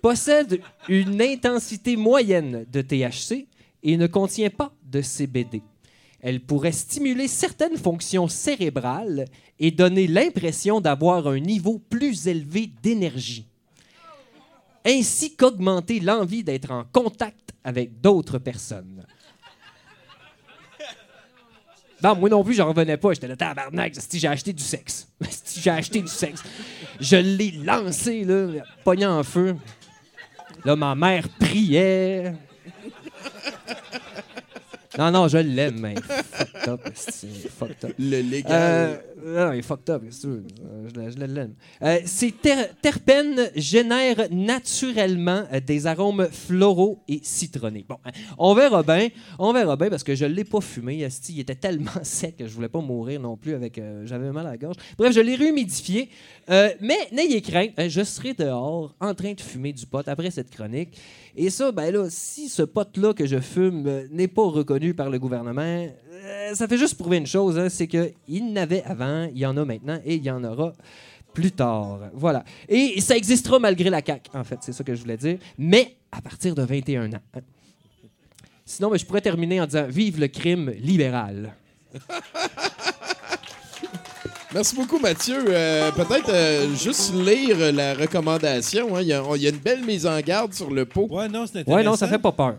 possède 0.00 0.60
une 0.88 1.20
intensité 1.20 1.96
moyenne 1.96 2.64
de 2.72 2.80
THC 2.80 3.46
et 3.82 3.96
ne 3.98 4.06
contient 4.06 4.48
pas 4.48 4.72
de 4.82 5.02
CBD. 5.02 5.62
Elle 6.22 6.40
pourrait 6.40 6.72
stimuler 6.72 7.26
certaines 7.26 7.76
fonctions 7.76 8.28
cérébrales 8.28 9.24
et 9.58 9.72
donner 9.72 10.06
l'impression 10.06 10.80
d'avoir 10.80 11.26
un 11.26 11.40
niveau 11.40 11.80
plus 11.80 12.28
élevé 12.28 12.70
d'énergie, 12.82 13.48
ainsi 14.86 15.34
qu'augmenter 15.34 15.98
l'envie 15.98 16.44
d'être 16.44 16.70
en 16.70 16.84
contact 16.84 17.50
avec 17.64 18.00
d'autres 18.00 18.38
personnes. 18.38 19.04
Non, 22.02 22.16
moi 22.16 22.28
non 22.28 22.42
plus, 22.42 22.54
j'en 22.54 22.68
revenais 22.68 22.96
pas. 22.96 23.12
J'étais 23.12 23.28
là, 23.28 23.36
tabarnak, 23.36 23.94
si 23.96 24.18
j'ai 24.18 24.28
acheté 24.28 24.52
du 24.52 24.62
sexe. 24.62 25.08
Si 25.44 25.60
j'ai 25.60 25.70
acheté 25.70 26.00
du 26.00 26.08
sexe. 26.08 26.42
Je 26.98 27.16
l'ai 27.16 27.52
lancé, 27.52 28.24
là, 28.24 28.64
pogné 28.84 29.06
en 29.06 29.22
feu. 29.22 29.56
Là, 30.64 30.74
ma 30.74 30.94
mère 30.94 31.28
priait. 31.28 32.34
Non, 34.98 35.10
non, 35.10 35.26
je 35.28 35.38
l'aime, 35.38 35.78
mais 35.80 35.94
fucked 35.96 36.68
up. 36.68 36.80
fucked 37.58 37.84
up. 37.84 37.94
Le 37.98 38.20
légal. 38.20 38.50
Euh, 38.52 39.46
non, 39.46 39.52
il 39.52 39.60
est 39.60 39.62
fucked 39.62 39.88
up, 39.90 40.02
veux? 40.26 40.44
Euh, 40.64 40.88
Je, 40.94 41.00
l'a- 41.00 41.10
je 41.10 41.16
l'aime. 41.26 41.54
Euh, 41.82 41.98
ces 42.04 42.30
ter- 42.32 42.68
terpènes 42.82 43.50
génèrent 43.56 44.28
naturellement 44.30 45.44
euh, 45.52 45.60
des 45.60 45.86
arômes 45.86 46.28
floraux 46.30 47.02
et 47.08 47.20
citronnés. 47.22 47.84
Bon, 47.88 47.96
hein, 48.04 48.10
on 48.36 48.54
verra 48.54 48.82
bien. 48.82 49.08
On 49.38 49.52
verra 49.52 49.76
bien 49.76 49.88
parce 49.88 50.04
que 50.04 50.14
je 50.14 50.24
ne 50.26 50.34
l'ai 50.34 50.44
pas 50.44 50.60
fumé. 50.60 51.08
il 51.28 51.40
était 51.40 51.54
tellement 51.54 51.90
sec 52.02 52.36
que 52.36 52.46
je 52.46 52.52
voulais 52.52 52.68
pas 52.68 52.80
mourir 52.80 53.20
non 53.20 53.36
plus 53.36 53.54
avec. 53.54 53.78
euh, 53.78 54.04
J'avais 54.06 54.30
mal 54.30 54.46
à 54.46 54.50
la 54.50 54.56
gorge. 54.58 54.76
Bref, 54.98 55.14
je 55.14 55.20
l'ai 55.20 55.34
réhumidifié. 55.36 56.10
Mais 56.48 56.98
n'ayez 57.12 57.40
crainte, 57.40 57.70
hein, 57.78 57.88
je 57.88 58.02
serai 58.04 58.34
dehors 58.34 58.94
en 59.00 59.14
train 59.14 59.32
de 59.32 59.40
fumer 59.40 59.72
du 59.72 59.86
pot 59.86 60.06
après 60.06 60.30
cette 60.30 60.50
chronique. 60.50 60.98
Et 61.36 61.48
ça, 61.48 61.72
ben 61.72 61.90
là, 61.92 62.06
si 62.10 62.48
ce 62.48 62.62
pot-là 62.62 63.14
que 63.14 63.24
je 63.26 63.38
fume 63.40 63.86
euh, 63.86 64.06
n'est 64.10 64.28
pas 64.28 64.42
reconnu 64.42 64.92
par 64.92 65.08
le 65.08 65.18
gouvernement, 65.18 65.62
euh, 65.62 66.54
ça 66.54 66.68
fait 66.68 66.76
juste 66.76 66.96
prouver 66.98 67.16
une 67.16 67.26
chose, 67.26 67.58
hein, 67.58 67.68
c'est 67.70 67.86
qu'il 67.86 68.52
n'avait 68.52 68.82
avant, 68.82 69.24
il 69.32 69.38
y 69.38 69.46
en 69.46 69.56
a 69.56 69.64
maintenant 69.64 69.98
et 70.04 70.16
il 70.16 70.22
y 70.22 70.30
en 70.30 70.44
aura 70.44 70.74
plus 71.32 71.50
tard. 71.52 72.00
Voilà. 72.12 72.44
Et 72.68 73.00
ça 73.00 73.16
existera 73.16 73.58
malgré 73.58 73.88
la 73.88 74.02
CAQ, 74.04 74.30
en 74.34 74.44
fait, 74.44 74.58
c'est 74.60 74.72
ça 74.72 74.84
que 74.84 74.94
je 74.94 75.00
voulais 75.00 75.16
dire, 75.16 75.38
mais 75.56 75.96
à 76.10 76.20
partir 76.20 76.54
de 76.54 76.62
21 76.62 77.12
ans. 77.14 77.20
hein. 77.34 77.40
Sinon, 78.66 78.90
ben, 78.90 78.98
je 78.98 79.06
pourrais 79.06 79.22
terminer 79.22 79.60
en 79.60 79.66
disant 79.66 79.86
Vive 79.88 80.20
le 80.20 80.28
crime 80.28 80.70
libéral. 80.78 81.54
Merci 84.54 84.74
beaucoup, 84.76 84.98
Mathieu. 84.98 85.44
Euh, 85.48 85.90
Peut-être 85.92 86.28
euh, 86.28 86.66
juste 86.76 87.12
lire 87.14 87.72
la 87.72 87.94
recommandation. 87.94 88.94
hein. 88.96 89.00
Il 89.02 89.08
y, 89.08 89.12
a- 89.12 89.22
il 89.36 89.42
y 89.42 89.46
a 89.46 89.50
une 89.50 89.56
belle 89.56 89.82
mise 89.84 90.06
en 90.06 90.20
garde 90.20 90.52
sur 90.52 90.70
le 90.70 90.84
pot. 90.84 91.06
Ouais, 91.10 91.28
non, 91.28 91.46
c'est 91.46 91.60
intéressant. 91.60 91.76
Ouais, 91.78 91.82
non, 91.84 91.96
ça 91.96 92.06
fait 92.08 92.18
pas 92.18 92.32
peur. 92.32 92.56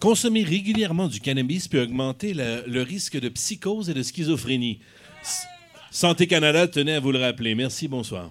Consommer 0.00 0.44
régulièrement 0.44 1.08
du 1.08 1.20
cannabis 1.20 1.66
peut 1.68 1.82
augmenter 1.82 2.32
le, 2.34 2.62
le 2.66 2.82
risque 2.82 3.18
de 3.18 3.28
psychose 3.30 3.88
et 3.90 3.94
de 3.94 4.02
schizophrénie. 4.02 4.78
S- 5.22 5.46
Santé 5.90 6.26
Canada 6.26 6.68
tenait 6.68 6.94
à 6.96 7.00
vous 7.00 7.10
le 7.12 7.18
rappeler. 7.20 7.54
Merci, 7.54 7.88
bonsoir. 7.88 8.30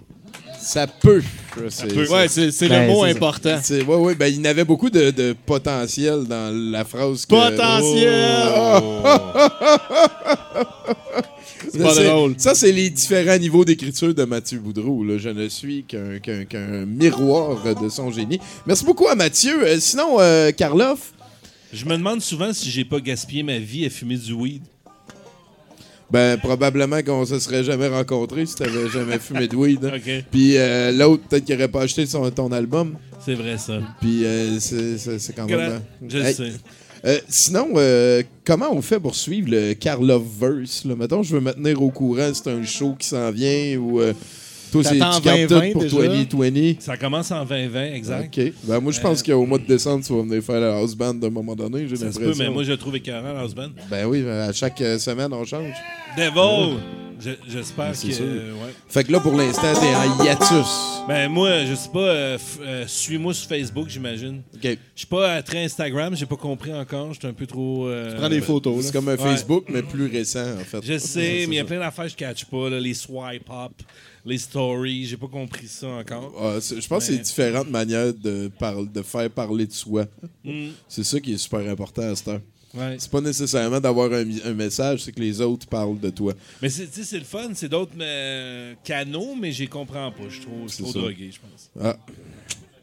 Ça 0.60 0.86
peut. 0.86 1.22
C'est- 1.68 1.88
peut. 1.92 2.08
Ouais, 2.08 2.28
Ben, 2.68 2.86
le 2.86 2.92
mot 2.92 3.02
important. 3.04 3.58
C'est- 3.62 3.82
ouais, 3.82 3.96
ouais, 3.96 4.14
ben, 4.14 4.26
il 4.28 4.40
y 4.40 4.46
avait 4.46 4.64
beaucoup 4.64 4.88
de, 4.90 5.10
de 5.10 5.34
potentiel 5.44 6.24
dans 6.24 6.50
la 6.54 6.84
phrase. 6.84 7.26
que- 7.26 7.34
Potentiel! 7.34 8.46
C'est 11.76 11.82
pas 11.82 11.94
drôle. 11.94 12.34
Ça, 12.38 12.54
c'est 12.54 12.72
les 12.72 12.90
différents 12.90 13.38
niveaux 13.38 13.64
d'écriture 13.64 14.14
de 14.14 14.24
Mathieu 14.24 14.58
Boudreau. 14.58 15.04
là. 15.04 15.18
Je 15.18 15.28
ne 15.28 15.48
suis 15.48 15.84
qu'un 15.84 16.86
miroir 16.86 17.62
de 17.80 17.88
son 17.88 18.10
génie. 18.10 18.38
Merci 18.66 18.84
beaucoup 18.84 19.06
à 19.08 19.14
Mathieu. 19.14 19.66
Euh, 19.66 19.78
sinon, 19.80 20.16
euh, 20.20 20.50
Karloff, 20.52 21.12
Je 21.72 21.84
me 21.84 21.92
demande 21.96 22.20
souvent 22.22 22.52
si 22.52 22.70
j'ai 22.70 22.84
pas 22.84 23.00
gaspillé 23.00 23.42
ma 23.42 23.58
vie 23.58 23.84
à 23.86 23.90
fumer 23.90 24.16
du 24.16 24.32
weed. 24.32 24.62
ben, 26.10 26.38
probablement 26.38 27.02
qu'on 27.02 27.24
se 27.26 27.38
serait 27.40 27.64
jamais 27.64 27.88
rencontrés 27.88 28.46
si 28.46 28.54
t'avais 28.54 28.88
jamais 28.88 29.18
fumé 29.18 29.48
de 29.48 29.56
weed. 29.56 29.84
hein. 29.84 30.20
Puis 30.30 30.56
euh, 30.56 30.92
l'autre, 30.92 31.24
peut-être 31.28 31.44
qu'il 31.44 31.54
aurait 31.56 31.68
pas 31.68 31.82
acheté 31.82 32.06
son, 32.06 32.30
ton 32.30 32.52
album. 32.52 32.96
C'est 33.24 33.34
vrai, 33.34 33.58
ça. 33.58 33.80
Puis 34.00 34.24
euh, 34.24 34.58
c'est 34.60 35.34
quand 35.34 35.46
même... 35.46 35.80
Je 36.08 36.18
hey, 36.18 36.34
sais. 36.34 36.52
Euh, 37.06 37.18
sinon, 37.28 37.68
euh, 37.76 38.22
comment 38.44 38.72
on 38.72 38.82
fait 38.82 38.98
pour 39.00 39.14
suivre 39.14 39.48
le 39.50 39.74
Karloff-verse? 39.74 40.84
là? 40.84 40.94
Mettons, 40.96 41.22
je 41.22 41.34
veux 41.34 41.40
me 41.40 41.52
tenir 41.52 41.80
au 41.82 41.90
courant 41.90 42.32
si 42.34 42.40
c'est 42.44 42.50
un 42.50 42.62
show 42.64 42.94
qui 42.98 43.06
s'en 43.08 43.30
vient 43.30 43.76
ou... 43.78 44.00
euh, 44.00 44.12
toi, 44.72 44.82
c'est- 44.82 44.94
tu 44.94 44.98
T'attends 44.98 45.20
gardes 45.20 45.40
20-20 45.52 45.66
tout 45.68 45.72
pour 45.74 45.82
déjà? 45.82 45.96
2020. 46.08 46.80
Ça 46.80 46.96
commence 46.96 47.30
en 47.30 47.44
2020, 47.44 47.92
exact. 47.94 48.36
OK. 48.38 48.52
Ben, 48.64 48.80
moi, 48.80 48.90
je 48.92 49.00
pense 49.00 49.20
Euh, 49.20 49.32
qu'au 49.32 49.46
mois 49.46 49.58
de 49.58 49.66
décembre, 49.66 50.04
tu 50.04 50.12
vas 50.12 50.22
venir 50.22 50.42
faire 50.42 50.60
la 50.60 50.76
house 50.78 50.94
band 50.96 51.14
d'un 51.14 51.30
moment 51.30 51.54
donné, 51.54 51.86
j'ai 51.88 51.94
Ça 51.96 52.10
se 52.10 52.18
peut, 52.18 52.32
mais 52.36 52.50
moi, 52.50 52.64
je 52.64 52.72
le 52.72 52.76
trouve 52.76 52.96
écœurant, 52.96 53.32
Last 53.32 53.54
Band. 53.54 53.70
Ben 53.88 54.06
oui, 54.06 54.26
à 54.28 54.52
chaque 54.52 54.78
semaine, 54.98 55.32
on 55.32 55.44
change. 55.44 55.72
Devil! 56.18 56.78
Je- 57.18 57.30
J'espère 57.48 57.92
que. 57.92 57.96
sûr. 58.12 58.24
euh, 58.26 58.52
ouais. 58.52 58.72
Fait 58.88 59.04
que 59.04 59.12
là, 59.12 59.20
pour 59.20 59.34
l'instant, 59.34 59.72
t'es 59.74 59.94
en 59.94 60.24
hiatus. 60.24 60.66
Ben, 61.08 61.28
moi, 61.30 61.64
je 61.64 61.74
sais 61.74 61.88
pas. 61.88 61.98
euh, 62.00 62.38
euh, 62.60 62.84
Suis-moi 62.86 63.32
sur 63.34 63.48
Facebook, 63.48 63.88
j'imagine. 63.88 64.42
OK. 64.54 64.60
Je 64.62 64.76
suis 64.94 65.06
pas 65.06 65.42
très 65.42 65.64
Instagram, 65.64 66.14
j'ai 66.16 66.26
pas 66.26 66.36
compris 66.36 66.74
encore. 66.74 67.12
J'étais 67.14 67.28
un 67.28 67.32
peu 67.32 67.46
trop. 67.46 67.86
euh, 67.88 68.16
Prends 68.16 68.28
des 68.28 68.40
photos, 68.40 68.84
C'est 68.86 68.92
comme 68.92 69.08
un 69.08 69.12
Ouais. 69.12 69.18
Facebook, 69.18 69.64
mais 69.68 69.82
plus 69.82 70.06
récent, 70.06 70.54
en 70.60 70.64
fait. 70.64 70.80
Je 70.84 70.98
sais, 70.98 71.46
mais 71.48 71.54
il 71.54 71.58
y 71.58 71.58
a 71.60 71.64
plein 71.64 71.78
d'affaires 71.78 72.04
que 72.06 72.10
je 72.10 72.16
catch 72.16 72.44
pas. 72.46 72.68
là, 72.70 72.78
les 72.80 72.94
swipe 72.94 73.48
up, 73.50 73.72
les 74.24 74.38
stories. 74.38 75.06
J'ai 75.06 75.16
pas 75.16 75.28
compris 75.28 75.68
ça 75.68 75.86
encore. 75.88 76.32
Ah, 76.40 76.58
je 76.60 76.86
pense 76.86 77.06
que 77.06 77.12
c'est 77.14 77.18
différentes 77.18 77.70
manières 77.70 78.12
de, 78.12 78.50
par- 78.58 78.84
de 78.84 79.02
faire 79.02 79.30
parler 79.30 79.66
de 79.66 79.72
soi. 79.72 80.04
Mm, 80.44 80.68
C'est 80.88 81.04
ça 81.04 81.18
qui 81.20 81.32
est 81.34 81.38
super 81.38 81.60
important 81.70 82.02
à 82.02 82.14
cette 82.16 82.28
heure. 82.28 82.40
Ouais. 82.76 82.96
C'est 82.98 83.10
pas 83.10 83.20
nécessairement 83.20 83.80
d'avoir 83.80 84.10
un, 84.12 84.52
message, 84.54 85.02
c'est 85.04 85.12
que 85.12 85.20
les 85.20 85.40
autres 85.40 85.66
parlent 85.66 85.98
de 86.00 86.10
toi. 86.10 86.32
Mais 86.62 86.68
c'est 86.68 86.86
tu 86.86 87.00
sais, 87.00 87.04
c'est 87.04 87.18
le 87.18 87.24
fun, 87.24 87.48
c'est 87.54 87.68
d'autres 87.68 87.92
euh, 88.00 88.74
canaux, 88.84 89.34
mais 89.40 89.52
j'y 89.52 89.68
comprends 89.68 90.10
pas. 90.12 90.22
Je 90.28 90.34
suis 90.36 90.44
trop, 90.44 90.52
je 90.66 90.68
suis 90.68 90.76
C'est 90.78 90.82
trop 90.84 90.92
ça. 90.92 90.98
drogué, 91.00 91.30
je 91.32 91.38
pense. 91.40 91.70
Ah. 91.82 91.96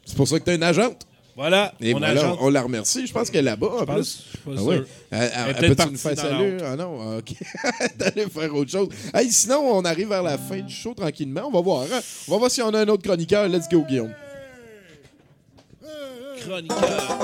C'est 0.06 0.16
pour 0.18 0.28
ça 0.28 0.40
que 0.40 0.46
t'es 0.46 0.56
une 0.56 0.64
agente. 0.64 1.06
Voilà, 1.36 1.74
Et 1.82 1.94
mon 1.94 2.00
voilà, 2.00 2.22
agent. 2.22 2.38
on 2.42 2.50
la 2.52 2.62
remercie. 2.62 3.08
Je 3.08 3.12
pense 3.12 3.32
qu'elle 3.32 3.48
est 3.48 3.50
là-bas, 3.50 3.66
en 3.68 3.80
Je 3.80 3.86
plus. 3.86 3.94
pense, 3.96 4.06
je 4.06 4.30
suis 4.30 4.38
pas 4.38 4.52
Ah 4.54 4.58
sûr. 4.58 4.66
ouais. 4.68 4.76
Elle, 4.76 4.84
elle- 5.20 5.32
Elle 5.34 5.48
elle 5.50 5.56
peut-être 5.56 5.78
peut-tu 5.78 5.92
nous 5.94 5.98
faire 5.98 6.16
salut? 6.20 6.58
Ah 6.64 6.76
non, 6.76 6.98
ah, 7.02 7.18
OK. 7.18 7.34
D'aller 7.98 8.30
faire 8.30 8.54
autre 8.56 8.70
chose. 8.70 8.90
Hey, 9.16 9.32
sinon, 9.32 9.62
on 9.74 9.84
arrive 9.84 10.10
vers 10.10 10.22
la 10.22 10.38
fin 10.38 10.60
du 10.60 10.72
show 10.72 10.94
tranquillement. 10.94 11.42
On 11.48 11.52
va 11.52 11.62
voir. 11.62 11.88
hein. 11.92 12.02
On 12.28 12.34
va 12.34 12.38
voir 12.38 12.52
si 12.52 12.62
on 12.62 12.70
a 12.72 12.82
un 12.82 12.88
autre 12.88 13.02
chroniqueur. 13.02 13.48
Let's 13.50 13.68
go, 13.68 13.82
Guillaume. 13.82 14.14
Chroniqueur. 16.42 17.18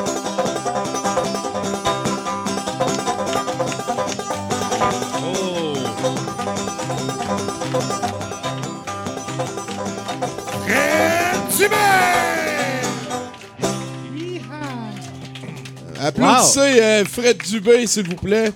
Applaudissez 15.99 16.82
euh, 16.82 17.05
Fred 17.05 17.38
Dubé, 17.38 17.86
s'il 17.88 18.07
vous 18.07 18.16
plaît. 18.16 18.51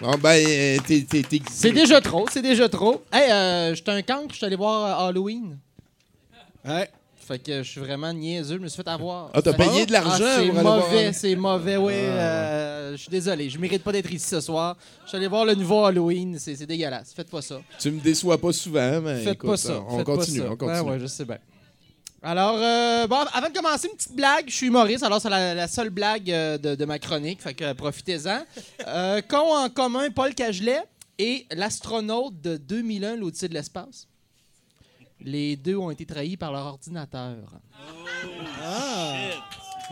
Bon, 0.00 0.14
ben, 0.18 0.30
euh, 0.46 0.76
t'es... 0.86 1.02
t'es- 1.08 1.22
t'es- 1.22 1.42
C'est 1.50 1.72
déjà 1.72 2.00
trop, 2.00 2.26
c'est 2.30 2.42
déjà 2.42 2.68
trop. 2.68 3.02
Hey, 3.12 3.30
euh, 3.30 3.74
j'étais 3.74 3.90
un 3.90 4.02
cancre, 4.02 4.28
je 4.32 4.36
suis 4.36 4.46
allé 4.46 4.56
voir 4.56 5.02
euh, 5.02 5.08
Halloween. 5.08 5.58
Ouais. 6.64 6.88
Fait 7.26 7.38
que 7.40 7.62
je 7.62 7.68
suis 7.68 7.80
vraiment 7.80 8.12
niaiseux, 8.12 8.56
je 8.56 8.62
me 8.62 8.68
suis 8.68 8.76
fait 8.82 8.88
avoir. 8.88 9.30
Ah, 9.34 9.42
t'as 9.42 9.52
payé 9.52 9.84
de 9.84 9.90
l'argent 9.92 10.24
Ah, 10.24 10.36
c'est 10.38 10.52
mauvais, 10.52 11.12
c'est 11.12 11.34
mauvais, 11.36 11.76
ouais. 11.76 12.06
Ah, 12.08 12.20
euh, 12.20 12.92
je 12.92 12.96
suis 12.98 13.10
désolé, 13.10 13.50
je 13.50 13.58
mérite 13.58 13.82
pas 13.82 13.90
d'être 13.90 14.12
ici 14.12 14.28
ce 14.28 14.40
soir. 14.40 14.76
Je 15.04 15.08
suis 15.08 15.16
allé 15.16 15.26
voir 15.26 15.44
le 15.44 15.54
nouveau 15.56 15.84
Halloween, 15.84 16.38
c'est 16.38 16.64
dégueulasse. 16.66 17.12
Faites 17.14 17.28
pas 17.28 17.42
ça. 17.42 17.60
Tu 17.80 17.90
me 17.90 18.00
déçois 18.00 18.38
pas 18.40 18.52
souvent, 18.52 19.00
mais 19.00 19.24
Faites 19.24 19.34
écoute, 19.34 19.50
pas 19.50 19.56
ça. 19.56 19.82
on 19.88 19.96
faites 19.98 20.06
continue, 20.06 20.38
pas 20.40 20.44
ça. 20.46 20.52
on 20.52 20.56
continue. 20.56 20.80
Ouais, 20.80 20.90
ouais, 20.92 20.98
je 21.00 21.06
sais 21.06 21.24
bien. 21.24 21.38
Alors, 22.22 22.56
euh, 22.58 23.06
bon, 23.08 23.16
avant 23.32 23.48
de 23.48 23.52
commencer, 23.52 23.88
une 23.90 23.96
petite 23.96 24.14
blague. 24.14 24.44
Je 24.48 24.54
suis 24.54 24.66
humoriste, 24.68 25.02
alors 25.02 25.20
c'est 25.20 25.28
la, 25.30 25.54
la 25.54 25.68
seule 25.68 25.90
blague 25.90 26.30
euh, 26.30 26.58
de, 26.58 26.74
de 26.74 26.84
ma 26.84 26.98
chronique, 26.98 27.42
fait 27.42 27.54
que 27.54 27.64
euh, 27.64 27.74
profitez-en. 27.74 28.40
Qu'ont 29.28 29.54
en 29.56 29.68
commun 29.68 30.10
Paul 30.10 30.34
Cagelet 30.34 30.82
et 31.18 31.46
l'astronaute 31.52 32.40
de 32.40 32.56
2001, 32.56 33.16
l'Odyssée 33.16 33.48
de 33.48 33.54
l'espace? 33.54 34.06
Les 35.20 35.56
deux 35.56 35.76
ont 35.76 35.90
été 35.90 36.04
trahis 36.04 36.36
par 36.36 36.52
leur 36.52 36.66
ordinateur. 36.66 37.36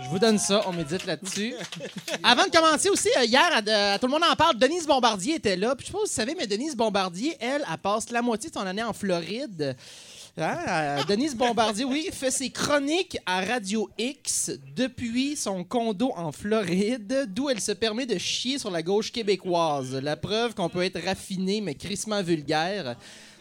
Je 0.03 0.09
vous 0.09 0.19
donne 0.19 0.39
ça, 0.39 0.63
on 0.67 0.73
médite 0.73 1.07
là-dessus. 1.07 1.55
Avant 2.23 2.47
de 2.47 2.51
commencer 2.51 2.89
aussi, 2.89 3.09
euh, 3.17 3.25
hier, 3.25 3.49
à, 3.53 3.93
à 3.93 3.99
Tout 3.99 4.07
le 4.07 4.13
monde 4.13 4.25
en 4.29 4.35
parle, 4.35 4.59
Denise 4.59 4.87
Bombardier 4.87 5.37
était 5.37 5.57
là. 5.57 5.77
Puis 5.77 5.87
je 5.87 5.93
sais 5.93 5.93
pas 5.93 6.05
si 6.05 6.11
vous 6.11 6.15
savez, 6.15 6.35
mais 6.37 6.47
Denise 6.47 6.75
Bombardier, 6.75 7.37
elle, 7.39 7.65
elle 7.71 7.79
passe 7.79 8.11
la 8.11 8.21
moitié 8.21 8.51
de 8.51 8.55
son 8.55 8.67
année 8.67 8.83
en 8.83 8.93
Floride. 8.93 9.77
Hein, 10.37 10.57
euh, 10.69 11.05
Denise 11.05 11.37
Bombardier, 11.37 11.85
oui, 11.85 12.09
fait 12.13 12.33
ses 12.33 12.51
chroniques 12.51 13.17
à 13.25 13.45
Radio 13.45 13.89
X 13.97 14.51
depuis 14.75 15.37
son 15.37 15.63
condo 15.63 16.13
en 16.17 16.33
Floride, 16.33 17.29
d'où 17.29 17.49
elle 17.49 17.61
se 17.61 17.71
permet 17.71 18.05
de 18.05 18.19
chier 18.19 18.59
sur 18.59 18.73
la 18.73 18.83
gauche 18.83 19.13
québécoise. 19.13 19.95
La 19.95 20.17
preuve 20.17 20.55
qu'on 20.55 20.69
peut 20.69 20.83
être 20.83 21.01
raffiné, 21.05 21.61
mais 21.61 21.77
crissement 21.77 22.21
vulgaire. 22.21 22.97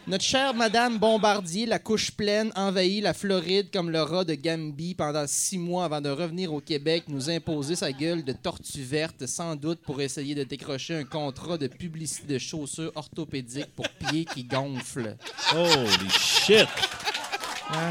Notre 0.06 0.24
chère 0.24 0.52
Madame 0.52 0.98
Bombardier, 0.98 1.64
la 1.64 1.78
couche 1.78 2.10
pleine, 2.10 2.52
envahit 2.56 3.02
la 3.02 3.14
Floride 3.14 3.70
comme 3.72 3.88
le 3.88 4.02
rat 4.02 4.24
de 4.24 4.34
Gambie 4.34 4.94
pendant 4.94 5.26
six 5.26 5.56
mois 5.56 5.86
avant 5.86 6.02
de 6.02 6.10
revenir 6.10 6.52
au 6.52 6.60
Québec, 6.60 7.04
nous 7.08 7.30
imposer 7.30 7.74
sa 7.74 7.90
gueule 7.90 8.22
de 8.22 8.32
tortue 8.32 8.82
verte, 8.82 9.26
sans 9.26 9.56
doute 9.56 9.80
pour 9.80 10.02
essayer 10.02 10.34
de 10.34 10.44
décrocher 10.44 10.94
un 10.94 11.04
contrat 11.04 11.56
de 11.56 11.68
publicité 11.68 12.34
de 12.34 12.38
chaussures 12.38 12.92
orthopédiques 12.94 13.74
pour 13.74 13.88
pieds 13.88 14.26
qui 14.26 14.44
gonflent. 14.44 15.16
Holy 15.54 16.10
shit! 16.10 16.68
Hein? 17.70 17.88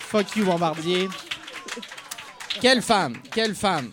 Fuck 0.00 0.36
you, 0.36 0.44
Bombardier. 0.44 1.08
Quelle 2.60 2.82
femme, 2.82 3.16
quelle 3.32 3.54
femme. 3.54 3.92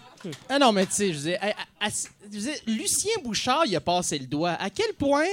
Ah 0.50 0.60
non, 0.60 0.74
mais 0.74 0.86
tu 0.86 0.94
sais, 0.94 1.14
je 1.14 2.28
disais, 2.28 2.62
Lucien 2.68 3.14
Bouchard, 3.24 3.66
il 3.66 3.76
a 3.78 3.82
passé 3.82 4.20
le 4.20 4.26
doigt. 4.26 4.58
À 4.60 4.70
quel 4.70 4.94
point? 4.94 5.24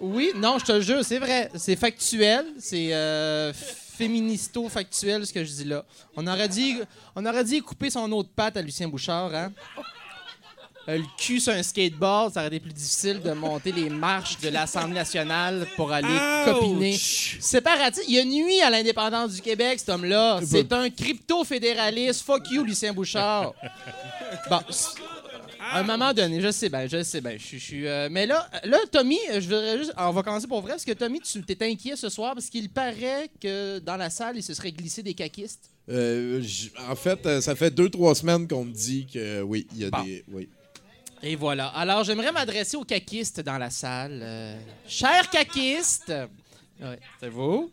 Oui, 0.00 0.32
non, 0.36 0.58
je 0.58 0.64
te 0.64 0.80
jure, 0.80 1.04
c'est 1.04 1.18
vrai. 1.18 1.50
C'est 1.54 1.76
factuel. 1.76 2.44
C'est 2.58 2.94
euh, 2.94 3.52
féministo-factuel, 3.52 5.26
ce 5.26 5.32
que 5.32 5.44
je 5.44 5.50
dis 5.50 5.64
là. 5.64 5.84
On 6.16 6.26
aurait 6.26 6.48
dit, 6.48 6.76
on 7.14 7.24
aurait 7.24 7.44
dit 7.44 7.60
couper 7.60 7.90
son 7.90 8.10
autre 8.12 8.30
patte 8.34 8.56
à 8.56 8.62
Lucien 8.62 8.88
Bouchard, 8.88 9.34
hein? 9.34 9.52
Euh, 10.88 10.98
le 10.98 11.04
cul 11.18 11.40
sur 11.40 11.52
un 11.52 11.64
skateboard, 11.64 12.32
ça 12.32 12.40
aurait 12.40 12.46
été 12.46 12.60
plus 12.60 12.72
difficile 12.72 13.20
de 13.20 13.32
monter 13.32 13.72
les 13.72 13.90
marches 13.90 14.38
de 14.38 14.48
l'Assemblée 14.50 14.94
nationale 14.94 15.66
pour 15.74 15.90
aller 15.90 16.06
copiner. 16.44 16.96
Séparatiste, 16.96 18.08
il 18.08 18.20
a 18.20 18.24
nuit 18.24 18.60
à 18.60 18.70
l'indépendance 18.70 19.32
du 19.32 19.40
Québec, 19.40 19.80
cet 19.80 19.88
homme-là. 19.88 20.40
C'est 20.46 20.72
un 20.72 20.88
crypto-fédéraliste. 20.88 22.22
Fuck 22.22 22.48
you, 22.52 22.62
Lucien 22.62 22.92
Bouchard. 22.92 23.52
Bon, 24.48 24.60
à 25.72 25.80
un 25.80 25.82
moment 25.82 26.12
donné, 26.12 26.40
je 26.40 26.50
sais 26.50 26.68
bien, 26.68 26.86
je 26.86 27.02
sais 27.02 27.20
bien. 27.20 27.36
Je 27.38 27.56
suis- 27.56 27.86
euh, 27.86 28.08
mais 28.10 28.26
là, 28.26 28.48
là, 28.64 28.78
Tommy, 28.90 29.18
euh, 29.30 29.40
je 29.40 29.46
voudrais 29.46 29.78
juste. 29.78 29.92
On 29.96 30.10
va 30.10 30.22
commencer 30.22 30.46
pour 30.46 30.60
vrai. 30.62 30.74
Est-ce 30.74 30.86
que 30.86 30.92
Tommy, 30.92 31.20
tu 31.20 31.42
t'es 31.42 31.64
inquiet 31.66 31.96
ce 31.96 32.08
soir? 32.08 32.34
Parce 32.34 32.46
qu'il 32.46 32.68
paraît 32.70 33.30
que 33.40 33.78
dans 33.80 33.96
la 33.96 34.10
salle, 34.10 34.36
il 34.36 34.42
se 34.42 34.54
serait 34.54 34.72
glissé 34.72 35.02
des 35.02 35.14
caquistes? 35.14 35.70
Euh, 35.88 36.40
j- 36.42 36.72
en 36.88 36.96
fait, 36.96 37.40
ça 37.40 37.54
fait 37.54 37.70
deux, 37.70 37.88
trois 37.88 38.14
semaines 38.14 38.46
qu'on 38.48 38.64
me 38.64 38.72
dit 38.72 39.06
que 39.06 39.42
oui, 39.42 39.66
il 39.72 39.78
y 39.78 39.84
a 39.84 39.90
Bon. 39.90 40.02
des. 40.02 40.24
Oui. 40.32 40.48
Et 41.22 41.34
voilà. 41.36 41.68
Alors, 41.68 42.04
j'aimerais 42.04 42.30
m'adresser 42.32 42.76
aux 42.76 42.84
caquistes 42.84 43.40
dans 43.40 43.56
la 43.58 43.70
salle. 43.70 44.20
Euh, 44.22 44.58
chers 44.86 45.30
caquistes, 45.30 46.12
ouais, 46.80 46.98
c'est 47.20 47.28
vous? 47.30 47.70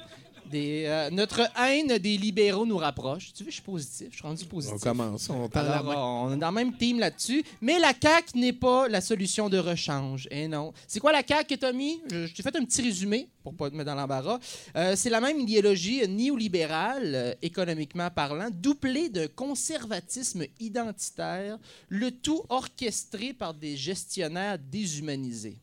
Des, 0.50 0.84
euh, 0.86 1.10
notre 1.10 1.42
haine 1.60 1.98
des 1.98 2.18
libéraux 2.18 2.66
nous 2.66 2.78
rapproche. 2.78 3.34
Tu 3.34 3.44
veux, 3.44 3.50
je 3.50 3.56
suis 3.56 3.62
positif. 3.64 4.08
Je 4.12 4.16
suis 4.18 4.24
rendu 4.28 4.46
positif. 4.46 4.76
On 4.76 4.80
commence, 4.80 5.30
on 5.30 5.50
tend 5.50 5.64
la 5.64 5.78
Alors, 5.78 5.84
main. 5.86 6.30
on 6.32 6.34
est 6.36 6.38
dans 6.38 6.50
le 6.50 6.54
même 6.56 6.78
team 6.78 7.00
là-dessus. 7.00 7.44
Mais 7.62 7.80
la 7.80 7.94
CAQ 8.00 8.38
n'est 8.38 8.54
pas 8.54 8.88
la 8.88 9.02
solution 9.02 9.50
de 9.50 9.58
rechange. 9.58 10.28
Eh 10.32 10.48
non. 10.48 10.74
C'est 10.88 11.00
quoi 11.00 11.12
la 11.12 11.24
CAQ, 11.28 11.58
Tommy? 11.58 12.02
Je, 12.12 12.28
je 12.28 12.34
t'ai 12.34 12.44
fait 12.44 12.56
un 12.56 12.66
petit 12.66 12.82
résumé 12.84 13.30
pour 13.44 13.56
pas 13.56 13.70
te 13.70 13.76
mettre 13.76 13.88
dans 13.90 13.96
l'embarras. 13.96 14.40
Euh, 14.76 14.96
c'est 14.96 15.10
la 15.10 15.20
même 15.20 15.40
idéologie 15.40 16.08
néolibérale, 16.08 17.12
euh, 17.16 17.34
économiquement 17.42 18.10
parlant, 18.10 18.50
doublée 18.52 19.10
d'un 19.10 19.28
conservatisme 19.28 20.44
identitaire, 20.60 21.58
le 21.90 22.12
tout 22.12 22.42
orchestré 22.50 23.34
par 23.34 23.54
des 23.54 23.76
gestionnaires 23.76 24.58
déshumanisés. 24.60 25.58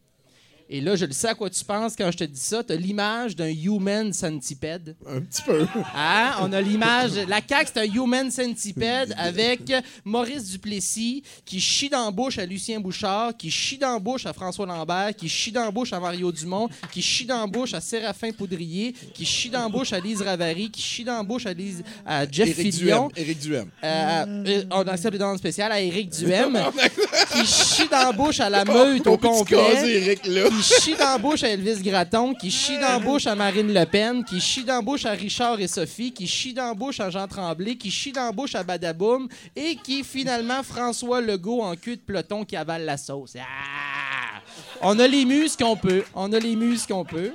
Et 0.73 0.81
là, 0.81 0.95
je 0.95 1.05
le 1.05 1.11
sais 1.12 1.27
à 1.27 1.35
quoi 1.35 1.51
tu 1.51 1.64
penses 1.64 1.97
quand 1.97 2.12
je 2.12 2.18
te 2.18 2.23
dis 2.25 2.39
ça. 2.39 2.62
Tu 2.62 2.73
as 2.73 2.77
l'image 2.77 3.35
d'un 3.35 3.49
human 3.49 4.12
centipede. 4.12 4.95
Un 5.05 5.21
petit 5.21 5.43
peu. 5.43 5.66
Hein? 5.97 6.31
On 6.43 6.53
a 6.53 6.61
l'image. 6.61 7.11
La 7.27 7.41
CAQ, 7.47 7.71
c'est 7.75 7.81
un 7.81 7.93
human 7.93 8.31
centipede 8.31 9.12
avec 9.18 9.73
Maurice 10.05 10.45
Duplessis 10.53 11.25
qui 11.45 11.61
chie 11.61 11.89
dans 11.89 12.05
la 12.05 12.11
bouche 12.12 12.39
à 12.39 12.47
Lucien 12.47 12.79
Bouchard, 12.79 13.37
qui 13.37 13.51
chie 13.51 13.79
dans 13.79 13.95
la 13.95 13.99
bouche 13.99 14.27
à 14.27 14.33
François 14.33 14.64
Lambert, 14.64 15.12
qui 15.16 15.29
chie 15.29 15.51
dans 15.51 15.64
la 15.64 15.73
bouche 15.73 15.93
à 15.93 15.99
Mario 15.99 16.31
Dumont, 16.31 16.68
qui 16.93 17.03
chie 17.03 17.27
dans 17.27 17.41
la 17.41 17.47
bouche 17.49 17.75
à 17.75 17.81
Séraphin 17.81 18.31
Poudrier, 18.31 18.95
qui 19.12 19.25
chie 19.27 19.51
dans 19.51 19.62
la 19.62 19.68
bouche 19.68 19.93
à 19.93 19.99
Lise 19.99 20.23
Ravary, 20.23 20.71
qui 20.71 20.83
chie 20.83 21.03
dans 21.03 21.16
la 21.16 21.25
bouche 21.25 21.47
à, 21.47 21.53
Lise- 21.53 21.83
à 22.07 22.31
Jeff 22.31 22.57
Éric 22.57 22.75
Fillion. 22.75 23.09
Duhem. 23.09 23.25
Éric 23.27 23.39
Duhem. 23.41 23.68
Euh, 23.83 24.45
euh, 24.47 24.62
on 24.71 24.83
accepte 24.83 25.14
les 25.14 25.18
demandes 25.18 25.39
spéciales 25.39 25.73
à 25.73 25.81
Éric 25.81 26.11
Duhem, 26.11 26.57
qui 27.33 27.45
chie 27.45 27.89
dans 27.91 27.99
la 28.07 28.12
bouche 28.12 28.39
à 28.39 28.49
la 28.49 28.64
meute 28.64 29.05
au 29.09 29.14
On 29.14 29.18
peut-tu 29.18 29.33
complet 29.35 29.57
caser 29.75 29.97
Éric, 29.97 30.27
là? 30.27 30.43
Qui 30.63 30.81
chie 30.81 30.95
dans 30.97 31.05
la 31.13 31.19
bouche 31.19 31.43
à 31.43 31.49
Elvis 31.49 31.81
Gratton, 31.83 32.35
qui 32.35 32.51
chie 32.51 32.75
dans 32.79 32.89
la 32.89 32.99
bouche 32.99 33.27
à 33.27 33.35
Marine 33.35 33.73
Le 33.73 33.85
Pen, 33.87 34.25
qui 34.25 34.41
chie 34.41 34.65
dans 34.65 34.77
la 34.77 34.83
bouche 34.83 35.05
à 35.07 35.13
Richard 35.13 35.61
et 35.61 35.69
Sophie, 35.69 36.13
qui 36.13 36.27
chie 36.27 36.53
dans 36.53 36.67
la 36.69 36.75
bouche 36.75 37.01
à 37.01 37.11
Jean 37.11 37.27
Tremblay, 37.27 37.77
qui 37.77 37.91
chie 37.91 38.13
dans 38.13 38.25
la 38.27 38.33
bouche 38.33 38.55
à 38.55 38.63
Badaboum, 38.63 39.29
et 39.57 39.77
qui 39.77 40.05
finalement 40.05 40.63
François 40.63 41.21
Legault 41.21 41.63
en 41.63 41.75
cul 41.77 41.97
de 41.97 42.01
peloton 42.03 42.45
qui 42.45 42.57
avale 42.57 42.85
la 42.85 42.97
sauce. 42.97 43.35
Ah! 43.39 44.41
On 44.83 44.99
a 44.99 45.07
les 45.07 45.25
muses 45.25 45.57
qu'on 45.57 45.77
peut. 45.77 46.05
On 46.15 46.33
a 46.33 46.39
les 46.39 46.57
muses 46.57 46.87
qu'on 46.87 47.05
peut. 47.05 47.33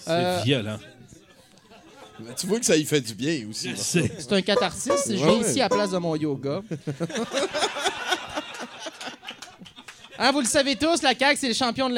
C'est 0.00 0.10
Euh, 0.10 0.40
violent. 0.44 0.78
Mais 2.20 2.34
Tu 2.36 2.46
vois 2.48 2.58
que 2.58 2.66
ça 2.66 2.76
y 2.76 2.84
fait 2.84 3.00
du 3.00 3.14
bien 3.14 3.46
aussi. 3.48 3.70
C'est- 3.76 4.32
un 4.32 4.42
catharsis. 4.42 4.90
Je 5.06 5.12
viens 5.12 5.26
Ouais, 5.28 5.38
ouais. 5.40 5.48
ici 5.50 5.60
à 5.60 5.64
la 5.64 5.68
place 5.68 5.90
de 5.92 5.98
mon 5.98 6.16
yoga. 6.16 6.62
Hein, 10.20 10.32
vous 10.32 10.40
le 10.40 10.46
savez 10.46 10.74
tous, 10.74 11.00
la 11.02 11.14
CAQ, 11.16 11.36
c'est 11.38 11.46
le 11.48 11.54
champion 11.54 11.88
de 11.88 11.94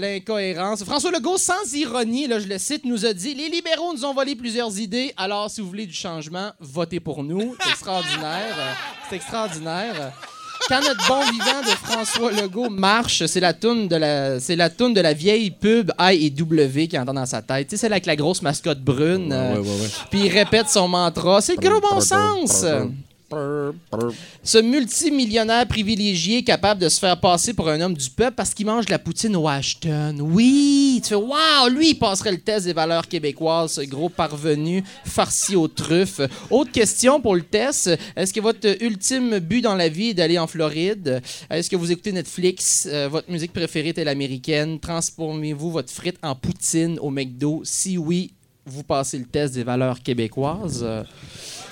l'incohérence. 0.00 0.82
François 0.82 1.10
Legault, 1.10 1.36
sans 1.36 1.74
ironie, 1.74 2.26
là, 2.26 2.38
je 2.38 2.46
le 2.48 2.56
cite, 2.58 2.86
nous 2.86 3.04
a 3.04 3.12
dit 3.12 3.34
Les 3.34 3.50
libéraux 3.50 3.92
nous 3.92 4.04
ont 4.06 4.14
volé 4.14 4.34
plusieurs 4.34 4.78
idées, 4.78 5.12
alors 5.18 5.50
si 5.50 5.60
vous 5.60 5.66
voulez 5.68 5.84
du 5.84 5.92
changement, 5.92 6.52
votez 6.58 7.00
pour 7.00 7.22
nous. 7.22 7.54
C'est 7.62 7.70
extraordinaire. 7.70 8.56
C'est 9.10 9.16
extraordinaire. 9.16 10.12
Quand 10.68 10.80
notre 10.80 11.06
bon 11.06 11.20
vivant 11.30 11.60
de 11.60 11.76
François 11.86 12.32
Legault 12.32 12.70
marche, 12.70 13.26
c'est 13.26 13.40
la 13.40 13.52
toune 13.52 13.88
de 13.88 13.96
la, 13.96 14.40
c'est 14.40 14.56
la 14.56 14.70
toune 14.70 14.94
de 14.94 15.02
la 15.02 15.12
vieille 15.12 15.50
pub 15.50 15.92
I 16.00 16.24
et 16.24 16.30
W 16.30 16.88
qui 16.88 16.98
entend 16.98 17.12
dans 17.12 17.26
sa 17.26 17.42
tête. 17.42 17.70
Sais, 17.70 17.76
celle 17.76 17.92
avec 17.92 18.06
la 18.06 18.16
grosse 18.16 18.40
mascotte 18.40 18.80
brune. 18.80 19.30
euh, 19.30 19.56
Ouais, 19.56 19.58
ouais, 19.58 19.66
ouais. 19.82 19.88
puis 20.10 20.20
il 20.20 20.28
répète 20.30 20.70
son 20.70 20.88
mantra. 20.88 21.42
C'est 21.42 21.60
le 21.62 21.68
gros 21.68 21.80
bon 21.82 22.00
sens. 22.00 22.64
Ce 23.30 24.58
multimillionnaire 24.58 25.66
privilégié 25.66 26.44
capable 26.44 26.80
de 26.80 26.88
se 26.88 26.98
faire 26.98 27.18
passer 27.18 27.54
pour 27.54 27.68
un 27.68 27.80
homme 27.80 27.94
du 27.94 28.10
peuple 28.10 28.34
parce 28.36 28.54
qu'il 28.54 28.66
mange 28.66 28.86
de 28.86 28.90
la 28.90 28.98
poutine 28.98 29.34
au 29.36 29.48
Ashton. 29.48 30.18
Oui, 30.20 31.00
tu 31.02 31.10
fais 31.10 31.14
waouh, 31.14 31.68
lui 31.70 31.90
il 31.90 31.94
passerait 31.94 32.32
le 32.32 32.40
test 32.40 32.66
des 32.66 32.72
valeurs 32.72 33.08
québécoises, 33.08 33.72
ce 33.74 33.80
gros 33.82 34.08
parvenu 34.08 34.84
farci 35.04 35.56
aux 35.56 35.68
truffes. 35.68 36.20
Autre 36.50 36.70
question 36.72 37.20
pour 37.20 37.34
le 37.34 37.42
test, 37.42 37.90
est-ce 38.16 38.32
que 38.32 38.40
votre 38.40 38.82
ultime 38.82 39.38
but 39.38 39.62
dans 39.62 39.74
la 39.74 39.88
vie 39.88 40.10
est 40.10 40.14
d'aller 40.14 40.38
en 40.38 40.46
Floride? 40.46 41.22
Est-ce 41.50 41.70
que 41.70 41.76
vous 41.76 41.90
écoutez 41.90 42.12
Netflix? 42.12 42.86
Euh, 42.90 43.08
Votre 43.10 43.30
musique 43.30 43.52
préférée 43.52 43.94
est 43.96 44.06
américaine 44.06 44.78
Transformez-vous 44.78 45.70
votre 45.70 45.90
frite 45.90 46.18
en 46.22 46.34
poutine 46.34 46.98
au 47.00 47.10
McDo? 47.10 47.62
Si 47.64 47.98
oui, 47.98 48.32
vous 48.66 48.82
passez 48.82 49.18
le 49.18 49.24
test 49.24 49.54
des 49.54 49.62
valeurs 49.62 50.02
québécoises. 50.02 50.86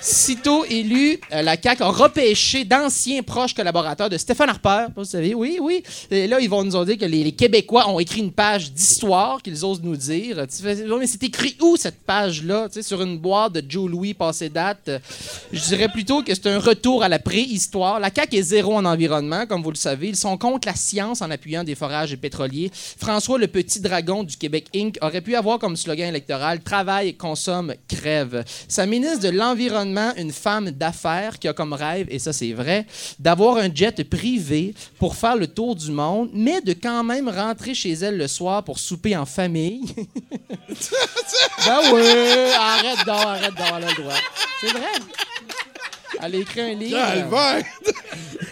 Sitôt 0.02 0.64
élu, 0.64 1.20
euh, 1.32 1.42
la 1.42 1.56
CAQ 1.56 1.84
a 1.84 1.88
repêché 1.88 2.64
d'anciens 2.64 3.22
proches 3.22 3.54
collaborateurs 3.54 4.10
de 4.10 4.18
Stéphane 4.18 4.48
Harper. 4.48 4.86
Vous 4.96 5.04
savez, 5.04 5.32
oui, 5.32 5.58
oui. 5.60 5.84
Et 6.10 6.26
là, 6.26 6.40
ils 6.40 6.50
vont 6.50 6.64
nous 6.64 6.84
dire 6.84 6.98
que 6.98 7.04
les, 7.04 7.30
Québécois 7.30 7.88
ont 7.88 8.00
écrit 8.00 8.18
une 8.18 8.32
page 8.32 8.72
d'histoire 8.72 9.40
qu'ils 9.40 9.64
osent 9.64 9.80
nous 9.80 9.96
dire. 9.96 10.38
Ouais, 10.38 10.98
mais 10.98 11.06
c'est 11.06 11.22
écrit 11.22 11.56
où 11.62 11.76
cette 11.76 12.00
page-là? 12.00 12.66
Tu 12.66 12.74
sais, 12.74 12.82
sur 12.82 13.00
une 13.00 13.16
boîte 13.16 13.52
de 13.52 13.62
Joe 13.66 13.88
Louis 13.88 14.12
passé 14.12 14.48
date. 14.48 14.90
Je 15.52 15.60
dirais 15.60 15.88
plutôt 15.88 16.24
que 16.24 16.34
c'est 16.34 16.48
un 16.48 16.58
retour 16.58 17.04
à 17.04 17.08
la 17.08 17.20
préhistoire. 17.20 18.00
La 18.00 18.10
CAQ 18.12 18.38
est 18.38 18.42
zéro 18.42 18.74
en 18.74 18.84
environnement, 18.84 19.46
comme 19.46 19.62
vous 19.62 19.70
le 19.70 19.76
savez. 19.76 20.08
Ils 20.08 20.16
sont 20.16 20.36
contre 20.36 20.66
la 20.66 20.74
science 20.74 21.22
en 21.22 21.30
appuyant 21.30 21.62
des 21.62 21.76
forages 21.76 22.16
pétroliers. 22.16 22.72
François, 22.74 23.38
le 23.38 23.46
petit 23.46 23.78
dragon 23.78 24.24
du 24.24 24.36
Québec 24.36 24.66
Inc., 24.74 24.98
aurait 25.00 25.20
pu 25.20 25.36
avoir 25.36 25.60
comme 25.60 25.76
slogan 25.76 26.08
électoral 26.08 26.60
Travail, 26.60 27.14
consomme, 27.14 27.74
crève. 27.86 28.44
Sa 28.66 28.86
ministre 28.86 29.20
de 29.20 29.28
l'Environnement, 29.28 29.91
une 29.98 30.32
femme 30.32 30.70
d'affaires 30.70 31.38
qui 31.38 31.48
a 31.48 31.52
comme 31.52 31.72
rêve, 31.72 32.06
et 32.10 32.18
ça 32.18 32.32
c'est 32.32 32.52
vrai, 32.52 32.86
d'avoir 33.18 33.56
un 33.56 33.72
jet 33.72 34.02
privé 34.08 34.74
pour 34.98 35.16
faire 35.16 35.36
le 35.36 35.46
tour 35.46 35.74
du 35.74 35.90
monde, 35.90 36.30
mais 36.32 36.60
de 36.60 36.72
quand 36.72 37.04
même 37.04 37.28
rentrer 37.28 37.74
chez 37.74 37.92
elle 37.92 38.16
le 38.16 38.28
soir 38.28 38.64
pour 38.64 38.78
souper 38.78 39.16
en 39.16 39.26
famille. 39.26 39.82
ben 41.66 41.80
oui, 41.92 42.02
arrête 42.58 43.06
donc, 43.06 43.16
arrête 43.16 43.52
le 43.58 44.02
droit. 44.02 44.14
C'est 44.60 44.72
vrai. 44.72 44.92
Elle 46.22 46.34
a 46.34 46.38
écrit 46.38 46.60
un 46.60 46.74
livre. 46.74 46.98
Calvaire! 46.98 47.64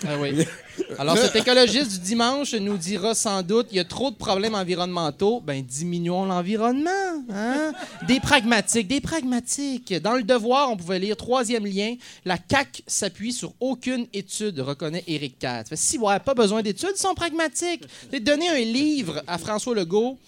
Ah 0.07 0.17
oui. 0.19 0.47
Alors, 0.99 1.17
cet 1.17 1.37
écologiste 1.37 1.93
du 1.93 1.99
dimanche 1.99 2.55
nous 2.55 2.77
dira 2.77 3.15
sans 3.15 3.43
doute 3.43 3.69
il 3.71 3.77
y 3.77 3.81
a 3.81 3.85
trop 3.85 4.11
de 4.11 4.17
problèmes 4.17 4.55
environnementaux. 4.55 5.41
Ben, 5.41 5.63
diminuons 5.63 6.25
l'environnement. 6.25 6.91
hein? 7.33 7.73
Des 8.07 8.21
pragmatiques, 8.21 8.89
des 8.89 9.01
pragmatiques. 9.01 9.95
Dans 9.95 10.15
le 10.15 10.23
devoir, 10.23 10.71
on 10.71 10.77
pouvait 10.77 10.99
lire 10.99 11.17
troisième 11.17 11.67
lien 11.67 11.95
la 12.25 12.39
CAC 12.39 12.83
s'appuie 12.87 13.33
sur 13.33 13.53
aucune 13.61 14.07
étude, 14.13 14.61
reconnaît 14.61 15.05
Éric 15.07 15.37
fait, 15.41 15.77
Si, 15.77 15.99
ouais, 15.99 16.19
pas 16.21 16.35
besoin 16.35 16.63
d'études, 16.63 16.93
ils 16.95 17.01
sont 17.01 17.15
pragmatiques. 17.15 17.85
Donner 18.21 18.49
un 18.49 18.59
livre 18.59 19.23
à 19.27 19.39
François 19.39 19.75
Legault, 19.75 20.19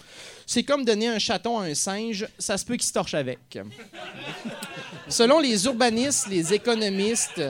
c'est 0.45 0.63
comme 0.63 0.83
donner 0.83 1.07
un 1.07 1.19
chaton 1.19 1.59
à 1.59 1.65
un 1.65 1.75
singe, 1.75 2.27
ça 2.37 2.57
se 2.57 2.65
peut 2.65 2.75
qu'il 2.75 2.83
se 2.87 2.93
torche 2.93 3.13
avec. 3.13 3.39
Selon 5.07 5.39
les 5.39 5.65
urbanistes, 5.65 6.27
les 6.29 6.53
économistes 6.53 7.41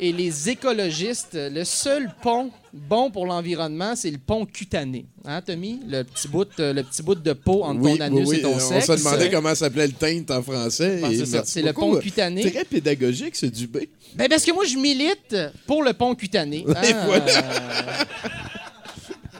et 0.00 0.12
les 0.12 0.48
écologistes, 0.48 1.34
le 1.34 1.64
seul 1.64 2.10
pont 2.22 2.50
bon 2.72 3.10
pour 3.10 3.26
l'environnement, 3.26 3.94
c'est 3.96 4.10
le 4.10 4.18
pont 4.18 4.44
cutané. 4.46 5.06
Hein, 5.24 5.40
Tommy? 5.42 5.80
Le 5.86 6.02
petit 6.04 6.28
bout, 6.28 6.48
euh, 6.60 6.72
le 6.72 6.82
petit 6.82 7.02
bout 7.02 7.14
de 7.14 7.32
peau 7.32 7.64
entre 7.64 7.80
Oui, 7.80 7.98
ton 7.98 8.04
anus 8.04 8.20
oui, 8.20 8.26
oui, 8.28 8.36
et 8.38 8.42
ton 8.42 8.54
on 8.54 8.58
sexe. 8.58 8.86
se 8.86 8.92
demandait 8.92 9.30
comment 9.30 9.54
s'appelait 9.54 9.86
le 9.86 9.92
teinte 9.92 10.30
en 10.30 10.42
français. 10.42 11.00
Ben, 11.02 11.44
c'est 11.44 11.62
le 11.62 11.72
pont 11.72 11.96
cutané. 11.96 12.50
Très 12.50 12.64
pédagogique, 12.64 13.36
ce 13.36 13.46
Dubé. 13.46 13.88
Ben, 14.14 14.28
parce 14.28 14.44
que 14.44 14.52
moi, 14.52 14.64
je 14.64 14.76
milite 14.76 15.36
pour 15.66 15.82
le 15.82 15.92
pont 15.92 16.14
cutané. 16.14 16.64
Hein, 16.76 17.04
voilà. 17.06 17.24
euh, 17.26 18.04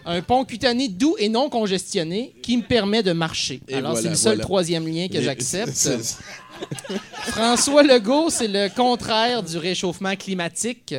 un 0.07 0.23
pont 0.23 0.45
cutané 0.45 0.89
doux 0.89 1.17
et 1.19 1.29
non 1.29 1.51
congestionné 1.51 2.35
qui 2.43 2.57
me 2.57 2.63
permet 2.63 3.03
de 3.03 3.13
marcher. 3.13 3.61
Et 3.69 3.75
Alors, 3.75 3.97
c'est 3.97 4.09
le 4.09 4.15
seul 4.15 4.33
voilà. 4.35 4.45
troisième 4.45 4.87
lien 4.89 5.09
que 5.09 5.21
j'accepte. 5.21 5.91
François 7.29 7.83
Legault, 7.83 8.31
c'est 8.31 8.49
le 8.49 8.69
contraire 8.75 9.43
du 9.43 9.59
réchauffement 9.59 10.17
climatique. 10.17 10.95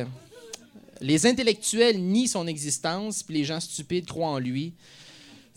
Les 1.00 1.26
intellectuels 1.26 1.98
nient 1.98 2.28
son 2.28 2.46
existence, 2.46 3.22
puis 3.22 3.34
les 3.36 3.44
gens 3.44 3.60
stupides 3.60 4.06
croient 4.06 4.28
en 4.28 4.38
lui. 4.38 4.72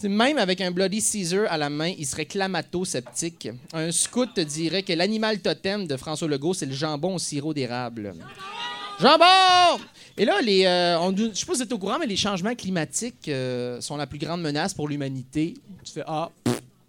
Même 0.03 0.37
avec 0.37 0.59
un 0.59 0.71
Bloody 0.71 1.01
Caesar 1.01 1.45
à 1.49 1.57
la 1.57 1.69
main, 1.69 1.93
il 1.97 2.05
serait 2.05 2.25
clamato-sceptique. 2.25 3.49
Un 3.73 3.91
scout 3.91 4.29
te 4.33 4.41
dirait 4.41 4.83
que 4.83 4.91
l'animal 4.93 5.39
totem 5.39 5.87
de 5.87 5.95
François 5.95 6.27
Legault, 6.27 6.53
c'est 6.53 6.65
le 6.65 6.73
jambon 6.73 7.15
au 7.15 7.19
sirop 7.19 7.53
d'érable. 7.53 8.13
Jambon! 8.99 9.81
Et 10.17 10.25
là, 10.25 10.41
les, 10.41 10.65
euh, 10.65 10.99
je 11.15 11.39
sais 11.39 11.45
pas 11.45 11.53
si 11.53 11.59
vous 11.59 11.63
êtes 11.63 11.71
au 11.71 11.77
courant, 11.77 11.97
mais 11.99 12.05
les 12.05 12.17
changements 12.17 12.53
climatiques 12.53 13.27
euh, 13.29 13.79
sont 13.81 13.95
la 13.97 14.05
plus 14.05 14.19
grande 14.19 14.41
menace 14.41 14.73
pour 14.73 14.87
l'humanité. 14.87 15.55
Tu 15.83 15.93
fais 15.93 16.03
Ah, 16.05 16.29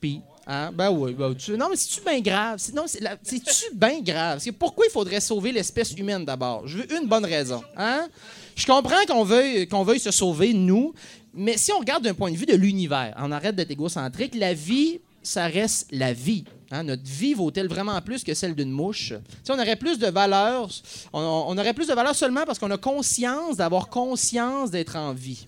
pis. 0.00 0.20
Hein? 0.46 0.70
Ben 0.72 0.90
oui, 0.90 1.12
ben, 1.14 1.34
tu- 1.34 1.56
non, 1.56 1.68
mais 1.70 1.76
c'est-tu 1.76 2.00
bien 2.04 2.20
grave? 2.20 2.60
Non, 2.74 2.84
c'est-tu 2.86 3.64
bien 3.74 4.00
grave? 4.00 4.38
C'est 4.40 4.52
pourquoi 4.52 4.84
il 4.86 4.90
faudrait 4.90 5.20
sauver 5.20 5.52
l'espèce 5.52 5.92
humaine 5.92 6.24
d'abord? 6.24 6.66
Je 6.68 6.78
veux 6.78 6.96
une 7.00 7.08
bonne 7.08 7.24
raison. 7.24 7.62
Hein? 7.76 8.08
Je 8.54 8.66
comprends 8.66 9.04
qu'on 9.08 9.24
veuille, 9.24 9.66
qu'on 9.66 9.82
veuille 9.84 10.00
se 10.00 10.10
sauver, 10.10 10.52
nous, 10.52 10.92
mais 11.32 11.56
si 11.56 11.72
on 11.72 11.78
regarde 11.78 12.04
d'un 12.04 12.14
point 12.14 12.30
de 12.30 12.36
vue 12.36 12.46
de 12.46 12.54
l'univers, 12.54 13.14
on 13.18 13.32
arrête 13.32 13.56
d'être 13.56 13.70
égocentrique, 13.70 14.34
la 14.34 14.54
vie, 14.54 15.00
ça 15.22 15.46
reste 15.46 15.88
la 15.90 16.12
vie. 16.12 16.44
Hein, 16.74 16.82
notre 16.82 17.04
vie 17.04 17.34
vaut-elle 17.34 17.68
vraiment 17.68 18.00
plus 18.02 18.24
que 18.24 18.34
celle 18.34 18.56
d'une 18.56 18.72
mouche? 18.72 19.10
Tu 19.10 19.14
sais, 19.44 19.52
on 19.52 19.60
aurait 19.60 19.76
plus 19.76 19.96
de 19.96 20.08
valeur, 20.08 20.68
on, 21.12 21.56
aurait 21.56 21.72
plus 21.72 21.86
de 21.86 21.92
valeur 21.92 22.16
seulement 22.16 22.44
parce 22.44 22.58
qu'on 22.58 22.70
a 22.72 22.76
conscience 22.76 23.56
d'avoir 23.56 23.88
conscience 23.88 24.72
d'être 24.72 24.96
en 24.96 25.12
vie. 25.12 25.46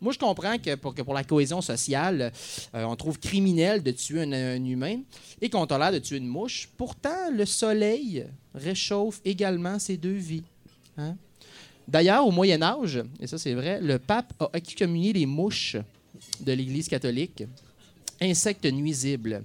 Moi, 0.00 0.12
je 0.12 0.20
comprends 0.20 0.56
que 0.56 0.76
pour, 0.76 1.14
la 1.14 1.24
cohésion 1.24 1.60
sociale, 1.60 2.32
euh, 2.76 2.84
on 2.84 2.94
trouve 2.94 3.18
criminel 3.18 3.82
de 3.82 3.90
tuer 3.90 4.22
un, 4.22 4.32
un 4.32 4.64
humain 4.64 5.00
et 5.40 5.50
qu'on 5.50 5.66
tolère 5.66 5.90
de 5.90 5.98
tuer 5.98 6.18
une 6.18 6.28
mouche. 6.28 6.68
Pourtant, 6.76 7.28
le 7.32 7.44
soleil 7.44 8.24
réchauffe 8.54 9.20
également 9.24 9.80
ces 9.80 9.96
deux 9.96 10.12
vies. 10.12 10.44
hein. 10.96 11.16
D'ailleurs, 11.88 12.24
au 12.24 12.30
Moyen 12.30 12.62
Âge, 12.62 13.02
et 13.18 13.26
ça 13.26 13.36
c'est 13.36 13.54
vrai, 13.54 13.80
le 13.80 13.98
pape 13.98 14.32
a 14.38 14.48
excommunié 14.52 15.12
les 15.12 15.26
mouches 15.26 15.76
de 16.38 16.52
l'Église 16.52 16.86
catholique, 16.86 17.42
insectes 18.20 18.66
nuisibles. 18.66 19.42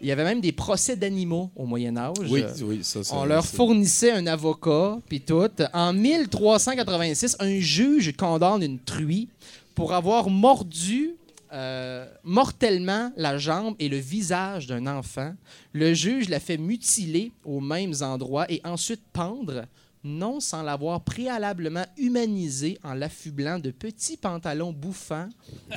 Il 0.00 0.06
y 0.06 0.12
avait 0.12 0.24
même 0.24 0.40
des 0.40 0.52
procès 0.52 0.96
d'animaux 0.96 1.50
au 1.56 1.66
Moyen 1.66 1.96
Âge. 1.96 2.14
Oui, 2.30 2.44
oui, 2.62 2.80
ça, 2.82 3.02
ça 3.02 3.16
On 3.16 3.24
leur 3.24 3.44
fournissait 3.44 4.12
un 4.12 4.26
avocat, 4.26 4.98
puis 5.08 5.20
tout. 5.20 5.48
En 5.72 5.92
1386, 5.92 7.36
un 7.40 7.58
juge 7.58 8.16
condamne 8.16 8.62
une 8.62 8.78
truie 8.78 9.28
pour 9.74 9.92
avoir 9.92 10.30
mordu 10.30 11.16
euh, 11.52 12.06
mortellement 12.24 13.10
la 13.16 13.38
jambe 13.38 13.74
et 13.78 13.88
le 13.88 13.96
visage 13.96 14.66
d'un 14.66 14.86
enfant. 14.86 15.32
Le 15.72 15.94
juge 15.94 16.28
l'a 16.28 16.40
fait 16.40 16.58
mutiler 16.58 17.32
aux 17.44 17.60
mêmes 17.60 17.94
endroits 18.02 18.44
et 18.50 18.60
ensuite 18.64 19.00
pendre, 19.14 19.64
non 20.04 20.40
sans 20.40 20.62
l'avoir 20.62 21.00
préalablement 21.02 21.84
humanisé 21.96 22.78
en 22.84 22.94
l'affublant 22.94 23.58
de 23.58 23.70
petits 23.70 24.16
pantalons 24.16 24.72
bouffants, 24.72 25.28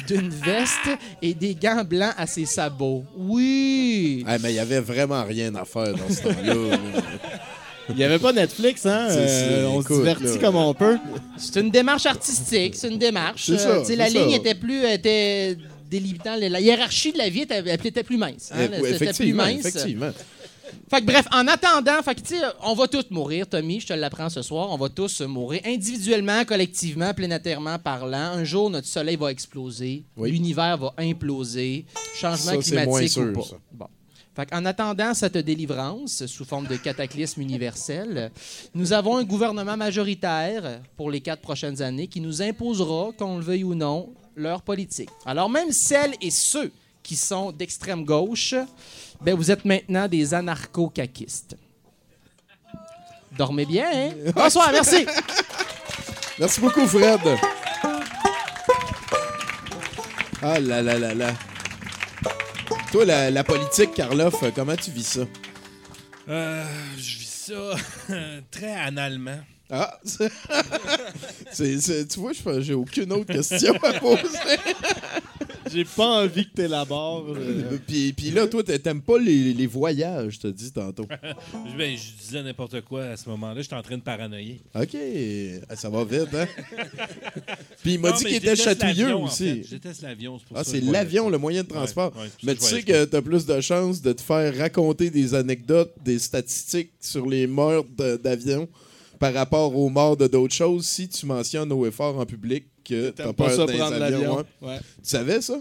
d'une 0.07 0.29
veste 0.45 0.89
et 1.21 1.33
des 1.33 1.55
gants 1.55 1.83
blancs 1.83 2.13
à 2.17 2.27
ses 2.27 2.45
sabots. 2.45 3.03
Oui! 3.17 4.23
Ah, 4.27 4.37
mais 4.39 4.51
il 4.53 4.55
y 4.55 4.59
avait 4.59 4.79
vraiment 4.79 5.23
rien 5.23 5.53
à 5.55 5.65
faire 5.65 5.93
dans 5.95 6.09
ce 6.09 6.21
temps-là. 6.23 6.77
Il 7.89 7.95
n'y 7.95 8.03
avait 8.03 8.19
pas 8.19 8.31
Netflix, 8.31 8.85
hein? 8.85 9.07
C'est 9.09 9.17
Euh, 9.27 9.67
on 9.67 9.81
se 9.81 9.91
divertit 9.93 10.23
là. 10.23 10.37
comme 10.39 10.55
on 10.55 10.73
peut. 10.73 10.97
C'est 11.37 11.59
une 11.59 11.71
démarche 11.71 12.05
artistique, 12.05 12.75
c'est 12.75 12.87
une 12.89 12.99
démarche. 12.99 13.45
C'est 13.47 13.57
ça, 13.57 13.83
sais, 13.83 13.95
la 13.95 14.07
ça. 14.09 14.13
ligne 14.19 14.31
était 14.31 14.55
plus 14.55 14.85
était 14.85 15.57
délimitant, 15.89 16.35
la 16.39 16.61
hiérarchie 16.61 17.11
de 17.11 17.17
la 17.17 17.27
vie 17.27 17.41
était, 17.41 17.55
elle 17.65 17.67
était 17.85 18.03
plus 18.03 18.17
mince. 18.17 18.49
hein, 18.53 18.59
Eh, 18.61 18.75
c'était 18.75 18.79
plus 18.79 18.93
effectivement, 18.93 19.43
mince. 19.43 19.65
effectivement. 19.65 20.11
Fait 20.91 20.99
que 20.99 21.05
bref, 21.05 21.25
en 21.31 21.47
attendant, 21.47 22.03
fait 22.03 22.21
que, 22.21 22.35
on 22.65 22.73
va 22.73 22.85
tous 22.85 23.05
mourir, 23.11 23.47
Tommy, 23.47 23.79
je 23.79 23.87
te 23.87 23.93
l'apprends 23.93 24.29
ce 24.29 24.41
soir, 24.41 24.67
on 24.71 24.75
va 24.77 24.89
tous 24.89 25.21
mourir 25.21 25.61
individuellement, 25.65 26.43
collectivement, 26.43 27.13
planétairement 27.13 27.79
parlant. 27.79 28.17
Un 28.33 28.43
jour, 28.43 28.69
notre 28.69 28.87
soleil 28.87 29.15
va 29.15 29.31
exploser, 29.31 30.03
Oui. 30.17 30.31
l'univers 30.31 30.77
va 30.77 30.93
imploser, 30.97 31.85
changement 32.19 32.51
Ça, 32.51 32.57
climatique 32.57 33.17
moins 33.17 33.29
ou 33.29 33.33
pas. 33.33 33.41
ça. 33.41 33.55
Bon. 33.71 33.87
Fait 34.35 34.53
en 34.53 34.65
attendant 34.65 35.13
cette 35.13 35.37
délivrance 35.37 36.25
sous 36.25 36.43
forme 36.43 36.67
de 36.67 36.75
cataclysme 36.75 37.39
universel, 37.39 38.29
nous 38.75 38.91
avons 38.91 39.15
un 39.15 39.23
gouvernement 39.23 39.77
majoritaire 39.77 40.81
pour 40.97 41.09
les 41.09 41.21
quatre 41.21 41.41
prochaines 41.41 41.81
années 41.81 42.07
qui 42.07 42.19
nous 42.19 42.41
imposera, 42.41 43.13
qu'on 43.17 43.37
le 43.37 43.43
veuille 43.45 43.63
ou 43.63 43.75
non, 43.75 44.09
leur 44.35 44.61
politique. 44.61 45.09
Alors 45.25 45.49
même 45.49 45.71
celles 45.71 46.15
et 46.19 46.31
ceux 46.31 46.69
qui 47.01 47.15
sont 47.15 47.51
d'extrême 47.51 48.05
gauche, 48.05 48.53
ben 49.21 49.35
vous 49.35 49.51
êtes 49.51 49.65
maintenant 49.65 50.07
des 50.07 50.33
anarcho-caquistes. 50.33 51.55
Dormez 53.37 53.65
bien, 53.65 53.89
hein? 53.93 54.09
Bonsoir, 54.35 54.69
merci! 54.71 55.05
Merci 56.39 56.59
beaucoup, 56.59 56.85
Fred. 56.87 57.19
Ah 60.41 60.59
là 60.59 60.81
là 60.81 60.97
là 60.97 61.13
là. 61.13 61.33
Toi, 62.91 63.05
la, 63.05 63.29
la 63.31 63.43
politique, 63.43 63.93
Karloff, 63.93 64.41
euh, 64.43 64.51
comment 64.53 64.75
tu 64.75 64.91
vis 64.91 65.07
ça? 65.07 65.21
Euh, 66.27 66.65
je 66.97 67.17
vis 67.19 67.51
ça 67.51 67.75
très 68.51 68.73
analement. 68.73 69.39
Ah, 69.69 69.97
c'est- 70.03 72.07
tu 72.09 72.19
vois, 72.19 72.31
je- 72.33 72.61
j'ai 72.61 72.73
aucune 72.73 73.13
autre 73.13 73.31
question 73.31 73.73
à 73.83 73.93
poser. 73.93 74.27
J'ai 75.73 75.85
pas 75.85 76.23
envie 76.23 76.45
que 76.49 76.53
t'élabores. 76.53 77.25
euh. 77.29 77.77
puis, 77.87 78.13
puis 78.13 78.31
là, 78.31 78.47
toi, 78.47 78.63
t'a- 78.63 78.77
t'aimes 78.79 79.01
pas 79.01 79.17
les, 79.19 79.53
les 79.53 79.67
voyages, 79.67 80.39
t'as 80.39 80.51
dit 80.51 80.71
tantôt. 80.71 81.05
Je- 81.11 81.77
ben, 81.77 81.95
je 81.97 82.23
disais 82.23 82.43
n'importe 82.43 82.81
quoi 82.81 83.03
à 83.05 83.17
ce 83.17 83.29
moment-là. 83.29 83.61
J'étais 83.61 83.75
en 83.75 83.81
train 83.81 83.97
de 83.97 84.01
paranoïer. 84.03 84.61
OK, 84.75 84.95
Ah, 85.69 85.75
ça 85.75 85.89
va 85.89 86.03
vite, 86.03 86.33
hein? 86.33 86.47
Puis 87.83 87.93
il 87.93 87.99
m'a 87.99 88.11
dit 88.11 88.23
qu'il 88.25 88.35
était 88.35 88.55
chatouilleux 88.55 89.15
en 89.15 89.23
aussi. 89.25 89.43
fait. 89.45 89.63
Je 89.63 89.69
déteste 89.71 90.01
l'avion. 90.01 90.37
c'est 90.39 90.47
pour 90.47 90.57
Ah, 90.57 90.63
ça 90.63 90.71
c'est 90.71 90.81
l'avion, 90.81 91.29
le 91.29 91.37
moyen 91.37 91.63
de 91.63 91.67
transport. 91.67 92.11
Ouais, 92.15 92.23
ouais, 92.23 92.29
c'est 92.39 92.45
Mais 92.47 92.55
tu 92.55 92.61
sais 92.63 92.83
que 92.83 93.05
t'as 93.05 93.21
plus 93.21 93.45
de 93.45 93.61
chances 93.61 94.01
de 94.01 94.13
te 94.13 94.21
faire 94.21 94.55
raconter 94.57 95.09
des 95.09 95.33
anecdotes, 95.33 95.93
des 96.03 96.19
statistiques 96.19 96.91
sur 96.99 97.25
les 97.27 97.47
morts 97.47 97.85
de- 97.97 98.17
d'avions 98.17 98.67
par 99.19 99.33
rapport 99.33 99.75
aux 99.75 99.89
morts 99.89 100.17
de 100.17 100.27
d'autres 100.27 100.53
choses 100.53 100.85
si 100.85 101.07
tu 101.07 101.25
mentionnes 101.25 101.71
haut 101.71 101.85
et 101.85 101.91
fort 101.91 102.17
en 102.17 102.25
public 102.25 102.65
que 102.83 103.09
t'as 103.11 103.33
pas 103.33 103.49
ça 103.49 103.65
prendre 103.65 103.97
l'avion. 103.97 104.37
ouais. 104.37 104.43
Ouais. 104.69 104.77
Tu 104.79 105.09
savais 105.09 105.41
ça? 105.41 105.57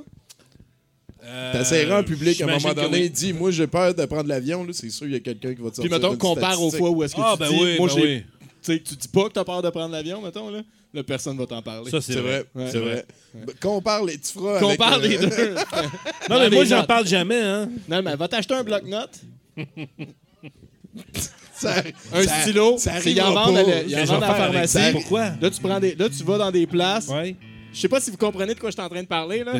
Euh, 1.22 1.52
T'essaieras 1.52 2.01
en 2.01 2.05
public 2.05 2.40
à 2.40 2.44
un 2.47 2.59
moment 2.59 2.72
donné, 2.72 3.02
oui. 3.02 3.10
dis 3.10 3.32
Moi, 3.34 3.51
j'ai 3.51 3.66
peur 3.66 3.94
de 3.94 4.05
prendre 4.06 4.28
l'avion. 4.28 4.64
là, 4.64 4.72
C'est 4.72 4.88
sûr, 4.90 5.06
il 5.06 5.12
y 5.12 5.16
a 5.16 5.20
quelqu'un 5.20 5.55
qui 5.55 5.60
va 5.60 5.68
te 5.70 5.80
Puis 5.80 5.88
sortir. 5.88 5.90
mettons, 5.92 6.12
une 6.12 6.18
compare 6.18 6.62
aux 6.62 6.70
fois 6.70 6.90
où 6.90 7.02
est-ce 7.05 7.14
que 7.14 7.20
Ah, 7.22 7.34
tu 7.34 7.40
ben 7.40 7.48
dis, 7.51 7.59
oui, 7.62 7.76
moi, 7.78 7.88
ben 7.88 7.94
j'ai- 7.94 8.02
oui. 8.02 8.24
Tu 8.62 8.72
sais, 8.74 8.80
tu 8.80 8.94
dis 8.94 9.09
pas 9.09 9.24
que 9.28 9.32
t'as 9.34 9.44
peur 9.44 9.60
de 9.62 9.70
prendre 9.70 9.92
l'avion, 9.92 10.20
mettons, 10.22 10.51
là. 10.51 10.62
Là, 10.92 11.02
personne 11.05 11.36
va 11.38 11.47
t'en 11.47 11.62
parler. 11.62 11.90
Ça, 11.90 12.01
C'est 12.01 12.14
vrai, 12.20 12.44
Ouais. 12.55 12.68
c'est 12.72 12.78
vrai. 12.80 13.05
Ben, 13.32 13.47
Compare 13.60 14.05
les 14.05 14.18
tu 14.18 14.32
feras 14.32 14.59
Compare 14.60 14.94
avec, 14.94 15.10
les 15.20 15.24
euh, 15.24 15.28
deux. 15.28 15.55
Non, 16.30 16.38
mais 16.40 16.51
moi, 16.51 16.64
j'en 16.64 16.84
parle 16.84 17.06
jamais, 17.06 17.40
hein. 17.40 17.68
Non, 17.88 18.02
mais 18.02 18.16
va 18.16 18.26
t'acheter 18.26 18.55
un 18.55 18.64
bloc-notes, 18.64 19.20
ça- 21.60 21.82
un 22.14 22.22
ça- 22.22 22.40
stylo. 22.42 22.76
ça 22.78 23.00
sais, 23.00 23.12
ils 23.12 23.20
en 23.22 23.32
vendent 23.32 23.56
à 23.58 23.62
la, 23.62 23.82
ils 23.82 23.94
en 23.94 23.98
Mais 23.98 24.06
je 24.06 24.12
vais 24.12 24.18
vendent 24.18 24.22
à 24.24 24.28
la 24.28 24.34
faire 24.34 24.42
avec 24.44 24.52
pharmacie. 24.52 24.78
ça. 24.78 24.92
Pourquoi? 24.92 25.24
Là, 25.40 25.50
tu, 25.50 25.60
prends 25.60 25.80
des, 25.80 25.94
là, 25.94 26.08
tu 26.08 26.24
vas 26.24 26.38
dans 26.38 26.50
des 26.50 26.66
places. 26.66 27.08
Ouais. 27.08 27.36
Je 27.72 27.78
sais 27.80 27.88
pas 27.88 28.00
si 28.00 28.10
vous 28.10 28.16
comprenez 28.16 28.54
de 28.54 28.58
quoi 28.58 28.70
je 28.70 28.74
suis 28.74 28.82
en 28.82 28.88
train 28.88 29.02
de 29.02 29.06
parler. 29.06 29.44
Là. 29.44 29.52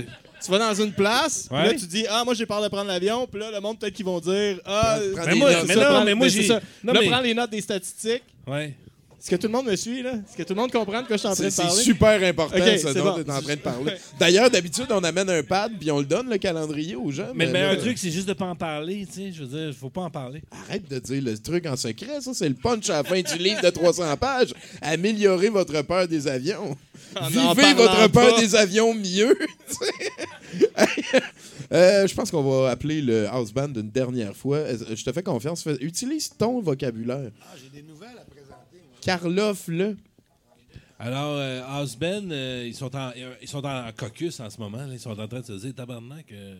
Tu 0.45 0.51
vas 0.51 0.59
dans 0.59 0.75
une 0.75 0.93
place, 0.93 1.47
puis 1.49 1.57
là, 1.57 1.69
Ouais. 1.69 1.77
tu 1.77 1.87
dis 1.87 2.07
Ah, 2.11 2.23
moi, 2.25 2.35
j'ai 2.35 2.47
peur 2.47 2.61
de 2.63 2.69
prendre 2.69 2.89
l'avion. 2.89 3.27
Puis 3.31 3.39
là, 3.41 3.51
le 3.53 3.61
monde, 3.61 3.79
peut-être 3.79 3.95
qu'ils 3.95 4.05
vont 4.07 4.19
dire 4.21 4.59
Ah, 4.65 4.97
Prends- 4.99 5.15
prends 5.15 5.25
c'est 5.25 5.31
des 5.33 5.39
moi, 5.39 5.53
notes. 5.53 5.65
Mais 5.69 5.75
ça, 5.75 5.81
non, 5.81 5.87
prends- 5.87 6.05
mais 6.05 6.15
moi, 6.15 6.29
c'est 6.31 6.43
j'ai- 6.43 6.49
ça. 6.49 6.61
non, 6.83 6.93
là, 6.93 7.01
mais- 7.03 7.09
prends 7.09 7.21
les 7.21 7.35
notes 7.35 7.51
des 7.51 7.61
statistiques. 7.61 8.23
Ouais. 8.47 8.75
Est-ce 9.21 9.29
que 9.31 9.37
tout 9.37 9.49
le 9.49 9.53
monde 9.53 9.67
me 9.67 9.77
suit, 9.77 10.03
là? 10.03 10.13
Est-ce 10.15 10.35
que 10.35 10.43
tout 10.45 10.55
le 10.55 10.61
monde 10.63 10.73
comprend 10.73 11.03
de 11.03 11.07
quoi 11.07 11.17
je 11.17 11.21
suis 11.21 11.29
en 11.29 11.35
train 11.35 11.43
C'est 11.43 11.45
de 11.45 11.51
c'est 11.51 11.63
parler? 11.63 11.83
super 11.83 12.23
important, 12.31 12.57
c'est 12.59 12.95
dont 12.95 13.05
bon. 13.05 13.23
t'es 13.23 13.31
en 13.31 13.43
train 13.43 13.55
de 13.55 13.61
parler. 13.61 13.93
D'ailleurs, 14.19 14.51
d'habitude, 14.51 14.87
on 14.91 15.05
amène 15.05 15.29
un 15.29 15.43
pad 15.43 15.73
puis 15.79 15.91
on 15.91 15.99
le 15.99 16.07
donne, 16.07 16.31
le 16.31 16.39
calendrier, 16.39 16.97
aux 16.97 17.11
gens. 17.11 17.29
Mais 17.35 17.45
le 17.47 17.53
là, 17.53 17.59
meilleur 17.61 17.79
truc, 17.83 17.99
c'est 17.99 18.11
juste 18.11 18.27
de 18.29 18.33
pas 18.33 18.47
en 18.47 18.57
parler, 18.57 19.07
tu 19.07 19.13
sais. 19.21 19.33
Je 19.33 19.45
veux 19.45 19.59
dire, 19.67 19.75
faut 19.79 19.91
pas 19.91 20.01
en 20.01 20.11
parler. 20.11 20.43
Arrête 20.51 20.89
de 20.91 20.99
dire 20.99 21.23
le 21.23 21.37
truc 21.39 21.67
en 21.67 21.77
secret, 21.77 22.21
ça, 22.23 22.33
c'est 22.33 22.49
le 22.49 22.55
punch 22.55 22.89
à 22.89 23.03
la 23.03 23.05
fin 23.05 23.21
du 23.21 23.37
livre 23.37 23.61
de 23.61 23.69
300 23.69 24.17
pages. 24.17 24.55
Améliorer 24.81 25.51
votre 25.51 25.83
peur 25.83 26.09
des 26.09 26.27
avions. 26.27 26.77
En 27.17 27.29
Vivez 27.29 27.75
votre 27.75 28.09
peur 28.11 28.35
pas. 28.35 28.41
des 28.41 28.55
avions 28.55 28.95
mieux. 28.95 29.37
tu 29.69 29.75
sais. 29.77 31.21
Euh, 31.73 32.05
je 32.09 32.15
pense 32.17 32.33
qu'on 32.33 32.43
va 32.43 32.71
appeler 32.71 33.01
le 33.01 33.29
house 33.29 33.53
band 33.53 33.69
une 33.77 33.91
dernière 33.93 34.35
fois. 34.35 34.57
Euh, 34.57 34.77
Je 34.93 35.05
te 35.05 35.13
fais 35.13 35.23
confiance. 35.23 35.65
Utilise 35.81 36.29
ton 36.37 36.61
vocabulaire. 36.61 37.31
Ah, 37.43 37.55
j'ai 37.63 37.81
des 37.81 37.87
nouvelles 39.07 39.17
à 39.17 39.19
présenter. 39.19 39.45
moi. 39.45 39.55
Karloff, 39.55 39.69
là. 39.69 39.93
Alors, 40.99 41.37
euh, 41.37 41.63
euh, 42.33 42.65
ils, 42.67 42.75
sont 42.75 42.95
en, 42.95 43.11
ils 43.41 43.49
sont 43.49 43.65
en 43.65 43.91
caucus 43.97 44.39
en 44.41 44.51
ce 44.51 44.59
moment. 44.61 44.79
là. 44.79 44.93
Ils 44.93 45.01
sont 45.01 45.19
en 45.19 45.29
train 45.29 45.41
de 45.41 45.47
se 45.47 45.53
dire, 45.55 45.75
tabarnak. 45.75 46.27
euh, 46.33 46.57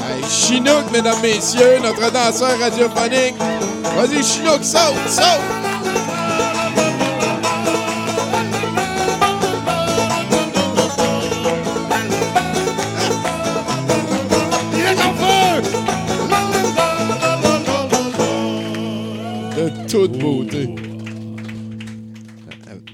Hey, 0.00 0.22
Chinook, 0.28 0.90
mesdames, 0.92 1.20
messieurs, 1.22 1.78
notre 1.82 2.10
danseur 2.12 2.58
radiophonique. 2.58 3.34
Vas-y, 3.96 4.22
Chinook, 4.22 4.64
saute, 4.64 5.08
saute! 5.08 5.67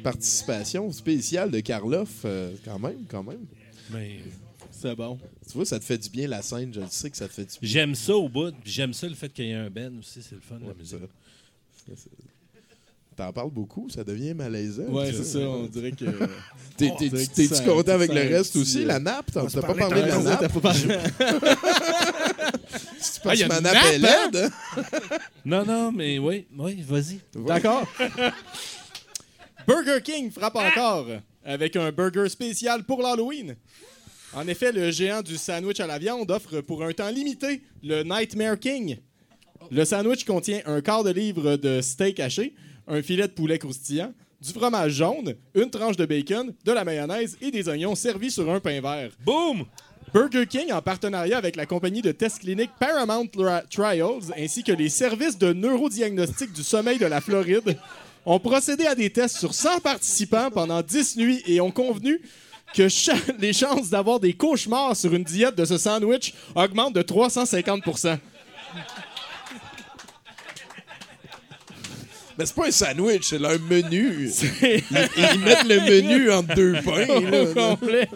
Participation 0.05 0.91
spéciale 0.93 1.51
de 1.51 1.61
Karloff, 1.61 2.09
euh, 2.25 2.53
quand 2.65 2.79
même, 2.79 3.05
quand 3.09 3.23
même. 3.25 3.41
mais 3.91 4.19
C'est 4.71 4.95
bon. 4.95 5.19
Tu 5.51 5.57
vois, 5.57 5.65
ça 5.65 5.79
te 5.79 5.85
fait 5.85 5.99
du 5.99 6.11
bien 6.11 6.29
la 6.29 6.43
scène, 6.43 6.73
je 6.75 6.81
le 6.81 6.87
sais 6.91 7.11
que 7.11 7.17
ça 7.17 7.27
te 7.27 7.33
fait 7.33 7.45
du 7.45 7.59
bien. 7.61 7.71
j'aime 7.71 7.95
ça 7.95 8.15
au 8.15 8.29
bout. 8.29 8.53
puis 8.63 8.71
J'aime 8.73 8.93
ça 8.93 9.09
le 9.09 9.15
fait 9.15 9.29
qu'il 9.31 9.47
y 9.47 9.51
ait 9.51 9.55
un 9.55 9.71
Ben 9.71 9.99
aussi. 9.99 10.21
C'est 10.23 10.35
le 10.35 10.41
fun, 10.41 10.57
la 10.61 10.69
Ouais, 10.69 10.75
musique. 10.79 10.99
Ça, 11.01 11.93
c'est- 11.97 12.11
T'en 13.17 13.33
parles 13.33 13.51
beaucoup, 13.53 13.89
ça 13.89 14.03
devient 14.03 14.35
malaisant. 14.35 14.87
Ouais, 14.89 15.13
c'est 15.13 15.23
ça. 15.25 15.39
On 15.39 15.67
dirait 15.67 15.93
que. 15.93 16.05
Que 16.77 17.27
T'es-tu 17.35 17.63
content 17.65 17.93
avec 17.93 18.13
le 18.13 18.21
reste 18.23 18.57
aussi? 18.57 18.83
euh, 18.83 18.87
La 18.87 18.99
nappe, 18.99 19.31
t'as 19.33 19.49
pas 19.49 19.75
parlé 19.75 20.03
de 20.03 20.07
la 20.09 20.19
Ouais, 20.19 20.25
nappe? 20.25 20.41
t'as 20.41 20.49
pas 20.49 20.61
parlé. 20.61 20.81
Tu 20.81 20.89
Ah, 23.25 23.35
y 23.37 23.43
a 23.45 23.49
ma 23.49 23.59
une 23.59 23.63
nappe 23.63 23.75
nappe, 23.75 23.85
est 23.93 23.99
laide, 23.99 24.37
hein? 24.37 24.51
Non, 25.45 25.65
non, 25.65 25.93
mais 25.93 26.19
oui, 26.19 26.47
oui, 26.59 26.83
vas-y. 26.83 27.21
D'accord. 27.47 27.87
Burger 29.67 30.01
King 30.03 30.31
frappe 30.31 30.57
encore 30.57 31.07
avec 31.45 31.77
un 31.77 31.91
burger 31.91 32.29
spécial 32.29 32.85
pour 32.85 33.01
l'Halloween. 33.01 33.57
En 34.35 34.47
effet, 34.47 34.73
le 34.73 34.91
géant 34.91 35.23
du 35.23 35.37
sandwich 35.37 35.81
à 35.81 35.87
la 35.87 35.99
viande 35.99 36.31
offre 36.31 36.61
pour 36.61 36.83
un 36.85 36.93
temps 36.93 37.09
limité 37.09 37.63
le 37.83 38.03
Nightmare 38.03 38.59
King. 38.59 38.99
Le 39.71 39.85
sandwich 39.85 40.25
contient 40.25 40.61
un 40.67 40.81
quart 40.81 41.05
de 41.05 41.11
livre 41.11 41.57
de 41.57 41.81
steak 41.81 42.21
haché, 42.21 42.55
un 42.87 43.01
filet 43.01 43.29
de 43.29 43.33
poulet 43.33 43.59
croustillant, 43.59 44.13
du 44.41 44.53
fromage 44.53 44.93
jaune, 44.93 45.35
une 45.55 45.71
tranche 45.71 45.97
de 45.97 46.05
bacon, 46.05 46.53
de 46.65 46.73
la 46.73 46.85
mayonnaise 46.85 47.39
et 47.41 47.51
des 47.51 47.69
oignons 47.69 47.95
servis 47.95 48.33
sur 48.33 48.51
un 48.53 48.61
pain 48.61 48.81
vert. 48.83 49.13
Boum! 49.25 49.65
Burger 50.13 50.47
King, 50.47 50.73
en 50.73 50.83
partenariat 50.83 51.39
avec 51.39 51.57
la 51.57 51.67
compagnie 51.67 52.03
de 52.03 52.13
tests 52.13 52.41
cliniques 52.41 52.71
Paramount 52.79 53.27
Trials 53.71 54.33
ainsi 54.37 54.63
que 54.63 54.73
les 54.73 54.89
services 54.89 55.39
de 55.39 55.53
neurodiagnostic 55.53 56.53
du 56.53 56.63
sommeil 56.63 56.99
de 56.99 57.07
la 57.07 57.21
Floride, 57.21 57.77
ont 58.27 58.39
procédé 58.39 58.87
à 58.87 58.95
des 58.95 59.11
tests 59.11 59.39
sur 59.39 59.55
100 59.55 59.81
participants 59.81 60.51
pendant 60.51 60.81
10 60.83 61.17
nuits 61.17 61.43
et 61.47 61.61
ont 61.61 61.71
convenu 61.71 62.21
que 62.75 62.89
cha- 62.89 63.15
les 63.39 63.53
chances 63.53 63.91
d'avoir 63.91 64.19
des 64.21 64.33
cauchemars 64.33 64.97
sur 64.97 65.15
une 65.15 65.25
diète 65.25 65.55
de 65.57 65.65
ce 65.65 65.79
sandwich 65.79 66.35
augmentent 66.55 66.95
de 66.95 67.03
350 67.03 67.83
Mais 72.37 72.47
c'est 72.47 72.55
pas 72.57 72.67
un 72.67 72.71
sandwich, 72.73 73.23
c'est 73.29 73.39
leur 73.39 73.61
menu. 73.61 74.29
Ils, 74.63 74.79
ils 75.17 75.39
mettent 75.41 75.65
le 75.69 75.81
menu 75.81 76.33
entre 76.33 76.55
deux 76.55 76.73
pains. 76.85 77.07
là. 77.07 77.43
Au 77.43 77.47
complet. 77.55 78.09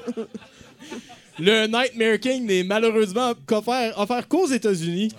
Le 1.38 1.66
Nightmare 1.68 2.18
King 2.18 2.44
n'est 2.46 2.64
malheureusement 2.64 3.32
qu'offert 3.46 3.96
offert 3.96 4.26
qu'aux 4.26 4.48
États-Unis 4.48 5.12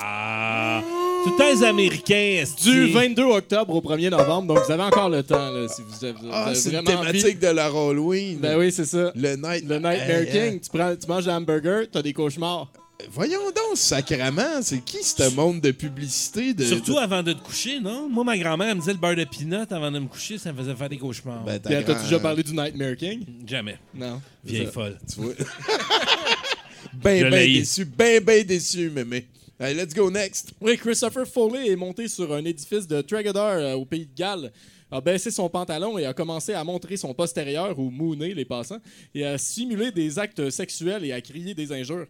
Ah! 0.00 0.80
Tout 1.24 1.30
le 1.30 1.36
temps 1.38 1.50
les 1.60 1.64
Américains, 1.64 2.44
du 2.62 2.88
22 2.92 3.22
octobre 3.24 3.74
au 3.74 3.80
1er 3.80 4.10
novembre. 4.10 4.54
Donc, 4.54 4.64
vous 4.64 4.70
avez 4.72 4.82
encore 4.82 5.08
le 5.08 5.22
temps 5.22 5.50
là, 5.50 5.66
si 5.68 5.80
vous 5.82 6.04
avez, 6.04 6.12
vous 6.12 6.28
Ah, 6.30 6.44
avez 6.46 6.54
c'est 6.54 6.70
une 6.70 6.80
vraiment 6.84 7.00
envie. 7.00 7.12
thématique 7.18 7.38
de 7.40 7.46
leur 7.48 7.74
Halloween. 7.76 8.38
Ben 8.38 8.58
oui, 8.58 8.70
c'est 8.70 8.84
ça. 8.84 9.10
Le 9.14 9.36
night. 9.36 9.64
Le 9.66 9.76
Nightmare 9.76 9.92
Hey, 10.10 10.30
King, 10.30 10.56
hein. 10.56 10.58
tu, 10.62 10.70
prends, 10.78 10.94
tu 10.96 11.06
manges 11.08 11.28
un 11.28 11.36
hamburger, 11.38 11.86
t'as 11.90 12.02
des 12.02 12.12
cauchemars. 12.12 12.68
Voyons 13.10 13.40
donc, 13.46 13.76
sacrement, 13.76 14.60
c'est 14.62 14.78
qui 14.84 15.02
ce 15.02 15.34
monde 15.34 15.60
de 15.60 15.72
publicité? 15.72 16.54
De, 16.54 16.64
Surtout 16.64 16.94
de- 16.94 16.98
avant 16.98 17.22
de 17.22 17.32
te 17.32 17.42
coucher, 17.42 17.80
non? 17.80 18.08
Moi, 18.08 18.22
ma 18.24 18.36
grand-mère, 18.38 18.68
elle 18.68 18.76
me 18.76 18.80
disait 18.80 18.92
le 18.92 18.98
beurre 18.98 19.16
de 19.16 19.24
peanut 19.24 19.70
avant 19.72 19.90
de 19.90 19.98
me 19.98 20.06
coucher, 20.06 20.38
ça 20.38 20.52
me 20.52 20.58
faisait 20.58 20.74
faire 20.74 20.88
des 20.88 20.98
cauchemars. 20.98 21.42
Ben, 21.44 21.58
ta 21.58 21.70
T'as 21.70 21.82
grand- 21.82 22.02
déjà 22.02 22.18
parlé 22.20 22.42
du 22.42 22.52
Nightmare 22.54 22.96
King? 22.96 23.24
Jamais. 23.46 23.78
Non. 23.94 24.20
Vieille 24.44 24.66
Ça. 24.66 24.72
folle. 24.72 24.98
Tu 25.12 25.20
vois? 25.20 25.32
ben, 26.94 27.24
Je 27.24 27.30
ben 27.30 27.52
déçu, 27.52 27.84
ben, 27.84 28.22
ben 28.22 28.44
déçu, 28.44 28.90
mémé. 28.90 29.26
Allez, 29.64 29.80
let's 29.82 29.94
go 29.94 30.10
next. 30.10 30.52
Oui, 30.60 30.76
Christopher 30.76 31.26
Foley 31.26 31.68
est 31.70 31.76
monté 31.76 32.06
sur 32.06 32.30
un 32.34 32.44
édifice 32.44 32.86
de 32.86 33.00
Tregador 33.00 33.46
euh, 33.52 33.72
au 33.72 33.86
pays 33.86 34.04
de 34.04 34.14
Galles, 34.14 34.52
a 34.90 35.00
baissé 35.00 35.30
son 35.30 35.48
pantalon 35.48 35.96
et 35.96 36.04
a 36.04 36.12
commencé 36.12 36.52
à 36.52 36.62
montrer 36.64 36.98
son 36.98 37.14
postérieur 37.14 37.78
ou 37.78 37.88
mouner 37.88 38.34
les 38.34 38.44
passants 38.44 38.76
et 39.14 39.24
à 39.24 39.38
simuler 39.38 39.90
des 39.90 40.18
actes 40.18 40.50
sexuels 40.50 41.02
et 41.06 41.12
à 41.12 41.20
crier 41.22 41.54
des 41.54 41.72
injures. 41.72 42.06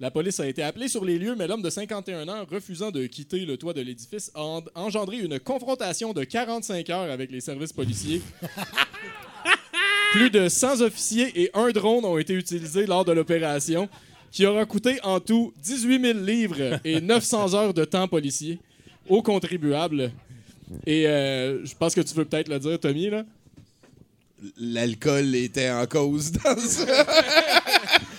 La 0.00 0.10
police 0.10 0.38
a 0.38 0.46
été 0.46 0.62
appelée 0.62 0.88
sur 0.88 1.02
les 1.02 1.18
lieux, 1.18 1.34
mais 1.34 1.46
l'homme 1.46 1.62
de 1.62 1.70
51 1.70 2.28
ans, 2.28 2.44
refusant 2.50 2.90
de 2.90 3.06
quitter 3.06 3.46
le 3.46 3.56
toit 3.56 3.72
de 3.72 3.80
l'édifice, 3.80 4.30
a 4.34 4.42
en- 4.42 4.62
engendré 4.74 5.16
une 5.20 5.40
confrontation 5.40 6.12
de 6.12 6.24
45 6.24 6.90
heures 6.90 7.10
avec 7.10 7.30
les 7.30 7.40
services 7.40 7.72
policiers. 7.72 8.20
Plus 10.12 10.28
de 10.30 10.48
100 10.48 10.82
officiers 10.82 11.40
et 11.42 11.50
un 11.54 11.70
drone 11.70 12.04
ont 12.04 12.18
été 12.18 12.34
utilisés 12.34 12.84
lors 12.86 13.04
de 13.06 13.12
l'opération, 13.12 13.88
qui 14.30 14.46
aura 14.46 14.64
coûté 14.66 14.98
en 15.02 15.20
tout 15.20 15.52
18 15.62 16.02
000 16.02 16.18
livres 16.18 16.80
et 16.84 17.00
900 17.00 17.54
heures 17.54 17.74
de 17.74 17.84
temps 17.84 18.08
policier 18.08 18.58
aux 19.08 19.22
contribuables. 19.22 20.12
Et 20.86 21.06
euh, 21.06 21.64
je 21.64 21.74
pense 21.74 21.94
que 21.94 22.00
tu 22.00 22.14
veux 22.14 22.24
peut-être 22.24 22.48
le 22.48 22.58
dire, 22.58 22.78
Tommy, 22.78 23.10
là. 23.10 23.24
L'alcool 24.58 25.34
était 25.34 25.70
en 25.70 25.86
cause 25.86 26.30
dans 26.30 26.58
ça. 26.58 27.06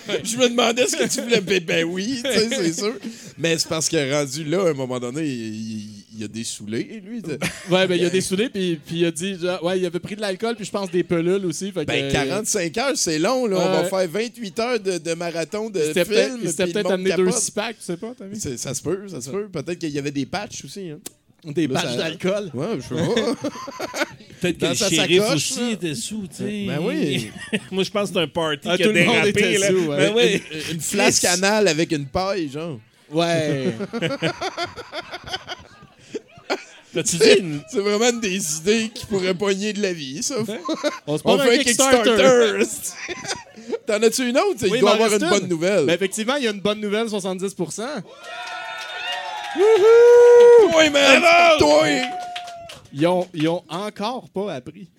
Je 0.24 0.38
me 0.38 0.50
demandais 0.50 0.88
ce 0.88 0.98
que 0.98 1.08
tu 1.08 1.22
voulais. 1.22 1.40
Ben, 1.40 1.64
ben 1.64 1.86
oui, 1.86 2.22
tu 2.24 2.30
sais, 2.32 2.50
c'est 2.50 2.74
sûr. 2.74 2.96
Mais 3.38 3.58
c'est 3.58 3.70
parce 3.70 3.88
que 3.88 4.12
rendu 4.12 4.44
là, 4.44 4.66
à 4.66 4.70
un 4.70 4.74
moment 4.74 5.00
donné, 5.00 5.26
il, 5.26 5.99
il- 6.20 6.24
a 6.26 6.28
des 6.28 6.44
saoulés, 6.44 7.02
lui. 7.06 7.22
de- 7.22 7.38
Ouais, 7.72 7.88
ben 7.88 7.96
il 7.96 8.06
a 8.06 8.10
des 8.10 8.22
soudés, 8.22 8.50
puis, 8.50 8.80
puis 8.86 8.98
il 9.00 9.06
a 9.06 9.12
dit, 9.12 9.38
genre, 9.40 9.64
ouais, 9.64 9.80
il 9.80 9.86
avait 9.86 10.00
pris 10.00 10.16
de 10.16 10.22
l'alcool, 10.22 10.56
puis 10.56 10.66
je 10.66 10.72
pense 10.72 10.92
des 10.92 11.04
pelules 11.04 11.46
aussi. 11.46 11.72
Fait 11.72 11.82
que, 11.82 11.86
Ben, 11.92 12.06
euh, 12.06 12.12
45 12.12 12.78
heures, 12.78 12.92
c'est 12.96 13.20
long, 13.20 13.46
là. 13.48 13.58
On 13.58 13.72
va 13.72 13.84
faire 13.86 14.08
28 14.10 14.60
heures 14.60 14.80
de, 14.80 14.98
de 14.98 15.14
marathon 15.14 15.70
de 15.70 15.80
peut-être 15.80 16.08
film. 16.12 16.40
il 16.44 16.50
s'était 16.50 16.64
puis 16.64 16.74
le 16.74 16.74
peut-être 16.74 16.92
amené 16.92 17.16
deux 17.16 17.32
six 17.32 17.52
packs, 17.52 17.78
tu 17.78 17.84
sais 17.86 17.98
pas, 17.98 18.14
Tommy? 18.18 18.40
C'est- 18.40 18.58
Ça 18.58 18.74
se 18.74 18.82
peut, 18.82 19.08
ça 19.08 19.22
se 19.22 19.30
peut. 19.30 19.48
Peut-être 19.48 19.80
qu'il 19.80 19.90
y 19.90 20.00
avait 20.00 20.12
des 20.12 20.26
patchs 20.26 20.66
aussi. 20.66 20.90
Hein. 20.90 21.00
Des 21.46 21.68
Là, 21.68 21.76
patchs 21.82 21.92
ça- 21.92 21.98
d'alcool? 21.98 22.52
Ouais, 22.54 22.68
je 22.78 22.82
sais 22.96 23.02
pas. 23.02 23.50
Peut-être 24.42 24.58
que 24.58 24.66
le 24.66 24.74
shérif 24.76 25.22
sacoche, 25.24 25.36
aussi 25.36 25.60
là. 25.62 25.72
était 25.72 25.96
sous, 25.96 26.28
tu 26.28 26.36
sais. 26.44 26.66
Ben 26.68 26.80
oui. 26.82 27.30
Moi, 27.72 27.84
je 27.84 27.90
pense 27.92 28.10
que 28.10 28.16
c'est 28.16 28.22
un 28.22 28.28
party 28.28 28.68
Ah, 28.70 28.76
qui 28.78 28.84
a 28.84 28.88
tout 28.88 28.92
le 28.94 29.04
monde 29.06 29.14
dérapé, 29.16 29.30
était 29.30 29.58
là. 29.58 29.68
sous, 29.70 29.76
ouais. 29.88 29.98
Ben 29.98 30.14
oui. 30.16 30.42
Une, 30.70 30.76
une 30.76 30.82
flasque 30.82 31.24
anale 31.26 31.68
avec 31.70 31.92
une 31.94 32.06
paille, 32.08 32.50
genre. 32.50 32.78
Ouais. 33.12 33.74
T'as-tu 36.94 37.18
dit 37.18 37.34
une... 37.40 37.62
C'est 37.70 37.80
vraiment 37.80 38.12
des 38.20 38.58
idées 38.58 38.90
qui 38.94 39.06
pourraient 39.06 39.36
pogner 39.36 39.74
de 39.74 39.82
la 39.82 39.94
vie, 39.94 40.24
ça. 40.24 40.36
On 41.08 41.18
se 41.18 41.24
On 41.26 41.38
fait 41.38 41.60
un 41.60 41.64
Kickstarter. 41.64 42.64
T'en 43.86 44.02
as-tu 44.02 44.30
une 44.30 44.38
autre? 44.38 44.58
Il 44.62 44.72
Oui, 44.72 44.80
doit 44.80 44.96
il 44.98 45.04
avoir 45.04 45.14
une 45.14 45.30
bonne 45.30 45.48
nouvelle. 45.48 45.86
Ben, 45.86 45.94
effectivement, 45.94 46.36
il 46.38 46.46
y 46.46 46.48
a 46.48 46.52
une 46.52 46.62
bonne 46.62 46.80
nouvelle, 46.80 47.08
70% 47.08 47.86
Toi, 50.72 50.90
man! 50.90 51.24
Toi! 51.60 51.88
Ils 52.92 53.08
ont, 53.08 53.28
ils 53.34 53.48
ont 53.48 53.64
encore 53.70 54.30
pas 54.30 54.54
appris. 54.56 54.90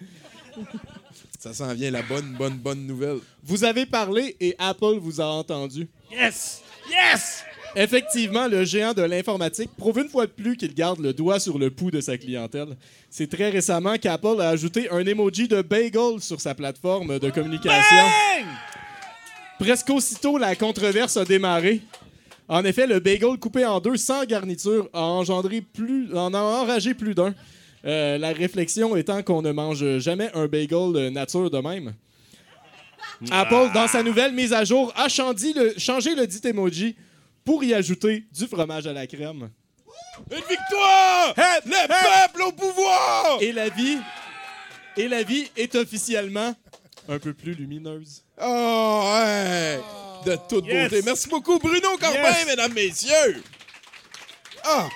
Ça 1.40 1.54
s'en 1.54 1.72
vient, 1.72 1.90
la 1.90 2.02
bonne, 2.02 2.34
bonne, 2.38 2.58
bonne 2.58 2.86
nouvelle. 2.86 3.18
Vous 3.42 3.64
avez 3.64 3.86
parlé 3.86 4.36
et 4.40 4.54
Apple 4.58 4.98
vous 5.00 5.20
a 5.20 5.24
entendu. 5.24 5.88
Yes! 6.12 6.60
Yes! 6.90 7.44
Effectivement, 7.76 8.48
le 8.48 8.64
géant 8.64 8.92
de 8.94 9.02
l'informatique 9.02 9.70
prouve 9.76 10.00
une 10.00 10.08
fois 10.08 10.26
de 10.26 10.32
plus 10.32 10.56
qu'il 10.56 10.74
garde 10.74 11.00
le 11.00 11.12
doigt 11.12 11.38
sur 11.38 11.58
le 11.58 11.70
pouls 11.70 11.90
de 11.90 12.00
sa 12.00 12.18
clientèle. 12.18 12.76
C'est 13.08 13.30
très 13.30 13.50
récemment 13.50 13.96
qu'Apple 13.96 14.40
a 14.40 14.48
ajouté 14.48 14.90
un 14.90 15.06
emoji 15.06 15.46
de 15.46 15.62
bagel 15.62 16.20
sur 16.20 16.40
sa 16.40 16.54
plateforme 16.54 17.18
de 17.18 17.30
communication. 17.30 18.06
Presque 19.58 19.90
aussitôt, 19.90 20.38
la 20.38 20.56
controverse 20.56 21.16
a 21.16 21.24
démarré. 21.24 21.82
En 22.48 22.64
effet, 22.64 22.86
le 22.86 22.98
bagel 22.98 23.38
coupé 23.38 23.64
en 23.64 23.78
deux 23.78 23.96
sans 23.96 24.24
garniture 24.24 24.88
a 24.92 25.02
engendré 25.02 25.60
plus, 25.60 26.16
en 26.16 26.34
a 26.34 26.40
enragé 26.40 26.94
plus 26.94 27.14
d'un. 27.14 27.34
Euh, 27.84 28.18
la 28.18 28.32
réflexion 28.32 28.96
étant 28.96 29.22
qu'on 29.22 29.42
ne 29.42 29.52
mange 29.52 29.98
jamais 29.98 30.30
un 30.34 30.46
bagel 30.48 31.10
nature 31.12 31.50
de 31.50 31.58
même. 31.58 31.94
Apple, 33.30 33.70
dans 33.72 33.86
sa 33.86 34.02
nouvelle 34.02 34.32
mise 34.32 34.52
à 34.52 34.64
jour, 34.64 34.92
a 34.96 35.08
changé 35.08 35.52
le, 35.52 35.74
changé 35.78 36.14
le 36.14 36.26
dit 36.26 36.40
emoji 36.44 36.96
pour 37.50 37.64
y 37.64 37.74
ajouter 37.74 38.22
du 38.30 38.46
fromage 38.46 38.86
à 38.86 38.92
la 38.92 39.08
crème. 39.08 39.50
Une 40.30 40.36
victoire! 40.36 41.34
le 41.66 41.88
peuple 41.88 42.42
au 42.42 42.52
pouvoir! 42.52 43.38
Et 43.40 43.50
la 43.50 43.68
vie, 43.70 43.98
et 44.96 45.08
la 45.08 45.24
vie 45.24 45.50
est 45.56 45.74
officiellement 45.74 46.54
un 47.08 47.18
peu 47.18 47.34
plus 47.34 47.54
lumineuse. 47.54 48.22
Oh, 48.40 49.02
ouais! 49.16 49.80
De 50.26 50.36
toute 50.48 50.64
Yes. 50.64 50.90
beauté. 50.90 51.02
Merci 51.04 51.28
beaucoup, 51.28 51.58
Bruno 51.58 51.88
Corbin, 52.00 52.22
Yes. 52.22 52.46
mesdames, 52.46 52.72
messieurs! 52.72 53.42
Ah! 54.62 54.88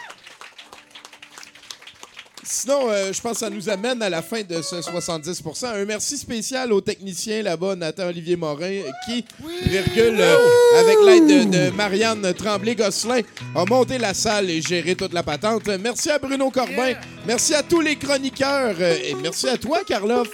Sinon, 2.56 2.89
euh, 2.89 3.12
je 3.12 3.20
pense 3.20 3.32
que 3.32 3.39
ça 3.39 3.51
nous 3.51 3.68
amène 3.68 4.01
à 4.01 4.09
la 4.09 4.22
fin 4.22 4.43
de 4.43 4.62
ce 4.62 4.76
70% 4.76 5.66
Un 5.66 5.85
merci 5.85 6.16
spécial 6.16 6.72
au 6.72 6.81
technicien 6.81 7.43
là-bas, 7.43 7.74
Nathan-Olivier 7.74 8.36
Morin, 8.36 8.81
qui, 9.06 9.24
virgule, 9.64 10.20
euh, 10.20 10.36
avec 10.78 10.97
l'aide 11.05 11.51
de, 11.51 11.70
de 11.70 11.70
Marianne 11.70 12.32
Tremblay-Gosselin, 12.32 13.22
a 13.56 13.64
monté 13.64 13.98
la 13.98 14.14
salle 14.14 14.51
et 14.51 14.62
géré 14.62 14.94
toute 14.94 15.12
la 15.12 15.24
patente. 15.24 15.66
Merci 15.81 16.10
à 16.10 16.18
Bruno 16.20 16.48
Corbin. 16.51 16.93
Merci 17.26 17.55
à 17.55 17.62
tous 17.64 17.81
les 17.81 17.97
chroniqueurs. 17.97 18.76
euh, 18.78 18.97
et 19.05 19.14
merci 19.14 19.48
à 19.48 19.56
toi, 19.59 19.81
Karloff. 19.85 20.28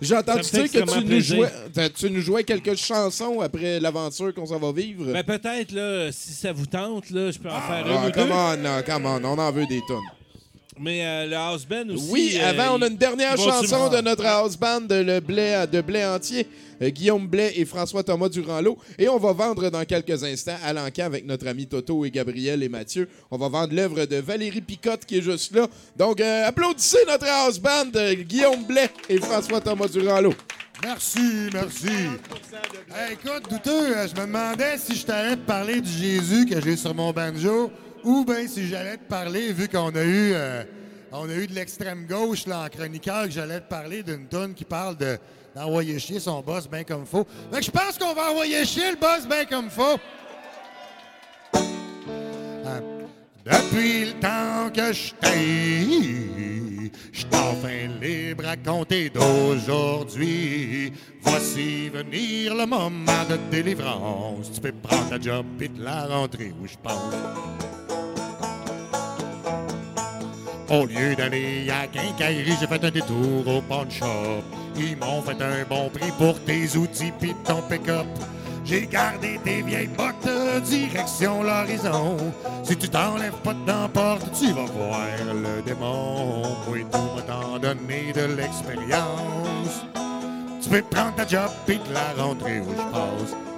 J'ai 0.00 0.16
entendu 0.16 0.42
dire 0.48 0.70
que 0.70 0.78
tu 0.90 1.04
nous, 1.04 1.20
jouais, 1.20 1.50
t'as- 1.74 1.88
tu 1.90 2.08
nous 2.10 2.20
jouais 2.20 2.44
quelques 2.44 2.76
chansons 2.76 3.40
après 3.40 3.80
l'aventure 3.80 4.32
qu'on 4.32 4.46
s'en 4.46 4.58
va 4.60 4.70
vivre? 4.72 5.12
Ben 5.12 5.24
peut-être, 5.24 5.72
là, 5.72 6.10
si 6.12 6.32
ça 6.32 6.52
vous 6.52 6.66
tente, 6.66 7.10
là, 7.10 7.30
je 7.32 7.38
peux 7.38 7.48
en 7.48 7.60
faire 7.60 7.84
Ah, 7.86 8.02
un 8.04 8.08
ou 8.08 8.12
come 8.12 8.28
deux. 8.28 8.68
on, 8.68 8.82
come 8.82 9.06
on, 9.06 9.24
on 9.24 9.38
en 9.38 9.50
veut 9.52 9.66
des 9.66 9.80
tonnes. 9.88 9.98
Mais 10.78 11.06
euh, 11.06 11.26
le 11.26 11.36
house 11.36 11.66
band 11.66 11.88
aussi. 11.88 12.10
Oui, 12.10 12.38
euh, 12.38 12.50
avant, 12.50 12.78
on 12.78 12.82
a 12.82 12.88
une 12.88 12.96
dernière 12.96 13.36
chanson 13.36 13.88
de 13.88 14.00
notre 14.02 14.26
house 14.26 14.56
band 14.56 14.82
de, 14.82 14.96
le 14.96 15.20
blé, 15.20 15.64
de 15.72 15.80
Blé 15.80 16.04
Entier, 16.04 16.46
euh, 16.82 16.90
Guillaume 16.90 17.26
Blais 17.26 17.52
et 17.56 17.64
François-Thomas 17.64 18.28
Durand-Lot. 18.28 18.76
Et 18.98 19.08
on 19.08 19.18
va 19.18 19.32
vendre 19.32 19.70
dans 19.70 19.84
quelques 19.84 20.22
instants 20.22 20.56
à 20.62 20.72
l'encan 20.72 21.04
avec 21.04 21.24
notre 21.24 21.46
ami 21.46 21.66
Toto 21.66 22.04
et 22.04 22.10
Gabriel 22.10 22.62
et 22.62 22.68
Mathieu. 22.68 23.08
On 23.30 23.38
va 23.38 23.48
vendre 23.48 23.74
l'œuvre 23.74 24.04
de 24.04 24.16
Valérie 24.16 24.60
Picotte 24.60 25.06
qui 25.06 25.18
est 25.18 25.22
juste 25.22 25.54
là. 25.54 25.66
Donc, 25.96 26.20
euh, 26.20 26.46
applaudissez 26.46 27.04
notre 27.06 27.26
house 27.26 27.58
band 27.58 27.86
de 27.86 28.12
Guillaume 28.14 28.64
Blais 28.64 28.90
et 29.08 29.18
François-Thomas 29.18 29.88
Durand-Lot. 29.88 30.34
Merci, 30.82 31.48
merci. 31.54 31.88
Hey, 32.94 33.14
écoute, 33.14 33.50
douteux, 33.50 33.94
je 34.06 34.20
me 34.20 34.26
demandais 34.26 34.76
si 34.76 34.94
je 34.94 35.06
t'allais 35.06 35.36
te 35.36 35.46
parler 35.46 35.80
du 35.80 35.90
Jésus 35.90 36.44
que 36.44 36.60
j'ai 36.60 36.76
sur 36.76 36.94
mon 36.94 37.12
banjo 37.12 37.70
ou 38.06 38.24
bien 38.24 38.46
si 38.46 38.68
j'allais 38.68 38.96
te 38.96 39.04
parler, 39.04 39.52
vu 39.52 39.68
qu'on 39.68 39.90
a 39.90 40.04
eu 40.04 40.32
euh, 40.32 40.62
on 41.10 41.28
a 41.28 41.34
eu 41.34 41.46
de 41.46 41.54
l'extrême 41.54 42.06
gauche 42.06 42.46
là, 42.46 42.62
en 42.64 42.68
chroniqueur 42.68 43.24
que 43.24 43.30
j'allais 43.30 43.60
te 43.60 43.68
parler 43.68 44.02
d'une 44.02 44.26
tonne 44.26 44.54
qui 44.54 44.64
parle 44.64 44.96
de 44.96 45.18
d'envoyer 45.54 45.98
chier 45.98 46.20
son 46.20 46.40
boss 46.40 46.68
bien 46.68 46.84
comme 46.84 47.04
faut. 47.06 47.24
Que 47.24 47.62
je 47.62 47.70
pense 47.70 47.98
qu'on 47.98 48.14
va 48.14 48.30
envoyer 48.30 48.64
chier 48.64 48.90
le 48.90 48.96
boss 48.96 49.26
bien 49.26 49.44
comme 49.46 49.70
faut. 49.70 49.98
Hein. 51.54 52.82
Depuis 53.44 54.04
le 54.04 54.12
temps 54.20 54.70
que 54.74 54.92
je 54.92 55.14
t'ai, 55.14 56.92
je 57.12 57.24
enfin 57.32 57.88
libre 58.00 58.46
à 58.46 58.56
compter 58.56 59.08
d'aujourd'hui. 59.08 60.92
Voici 61.22 61.88
venir 61.88 62.54
le 62.54 62.66
moment 62.66 63.24
de 63.28 63.36
délivrance. 63.50 64.52
Tu 64.52 64.60
peux 64.60 64.72
prendre 64.72 65.08
ta 65.08 65.20
job 65.20 65.46
et 65.60 65.68
te 65.68 65.80
la 65.80 66.06
rentrer 66.06 66.52
où 66.60 66.66
je 66.66 66.76
pense. 66.82 67.14
Au 70.68 70.84
lieu 70.84 71.14
d'aller 71.14 71.68
à 71.70 71.86
Quincaillerie, 71.86 72.56
j'ai 72.60 72.66
fait 72.66 72.84
un 72.84 72.90
détour 72.90 73.46
au 73.46 73.60
pawn 73.60 73.88
shop. 73.88 74.42
Ils 74.76 74.96
m'ont 74.96 75.22
fait 75.22 75.40
un 75.40 75.64
bon 75.68 75.88
prix 75.90 76.10
pour 76.18 76.40
tes 76.40 76.76
outils 76.76 77.12
pis 77.20 77.34
ton 77.44 77.62
pick-up. 77.62 78.06
J'ai 78.64 78.84
gardé 78.86 79.38
tes 79.44 79.62
vieilles 79.62 79.86
bottes, 79.86 80.28
direction 80.64 81.44
l'horizon. 81.44 82.16
Si 82.64 82.76
tu 82.76 82.88
t'enlèves 82.88 83.40
pas 83.44 83.54
de 83.54 83.88
porte, 83.92 84.28
tu 84.36 84.52
vas 84.52 84.64
voir 84.64 85.06
le 85.32 85.62
démon. 85.62 86.42
Oui, 86.68 86.84
tout 86.90 86.98
m'a 87.14 87.22
tant 87.22 87.58
donné 87.60 88.12
de 88.12 88.34
l'expérience. 88.34 89.84
Tu 90.60 90.68
peux 90.68 90.82
prendre 90.82 91.14
ta 91.14 91.24
job 91.28 91.50
et 91.68 91.78
te 91.78 91.92
la 91.92 92.20
rentrer 92.20 92.58
où 92.58 92.70
je 92.70 92.92
passe. 92.92 93.55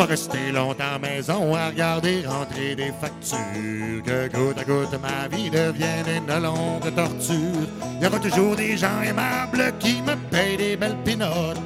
Pas 0.00 0.06
resté 0.06 0.50
longtemps 0.50 0.94
à 0.94 0.98
maison 0.98 1.54
à 1.54 1.68
regarder 1.68 2.24
rentrer 2.26 2.74
des 2.74 2.90
factures. 3.00 4.02
Que 4.02 4.28
goutte 4.28 4.58
à 4.58 4.64
goutte 4.64 4.98
ma 4.98 5.28
vie 5.28 5.50
devienne 5.50 6.06
une 6.16 6.42
longue 6.42 6.94
torture. 6.94 7.68
Il 8.00 8.06
y 8.06 8.20
toujours 8.20 8.56
des 8.56 8.78
gens 8.78 9.02
aimables 9.02 9.74
qui 9.78 10.00
me 10.00 10.16
payent 10.30 10.56
des 10.56 10.76
belles 10.76 10.96
pinottes. 11.04 11.60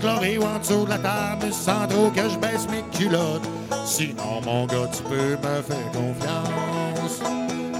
Chloré 0.00 0.36
ou 0.36 0.42
en 0.42 0.58
dessous 0.58 0.84
de 0.84 0.90
la 0.90 0.98
table 0.98 1.52
sans 1.52 1.86
trop 1.86 2.10
que 2.10 2.28
je 2.28 2.36
baisse 2.38 2.66
mes 2.68 2.82
culottes. 2.98 3.48
Sinon, 3.84 4.40
mon 4.44 4.66
gars, 4.66 4.90
tu 4.92 5.02
peux 5.04 5.36
me 5.36 5.62
faire 5.62 5.90
confiance. 5.92 7.22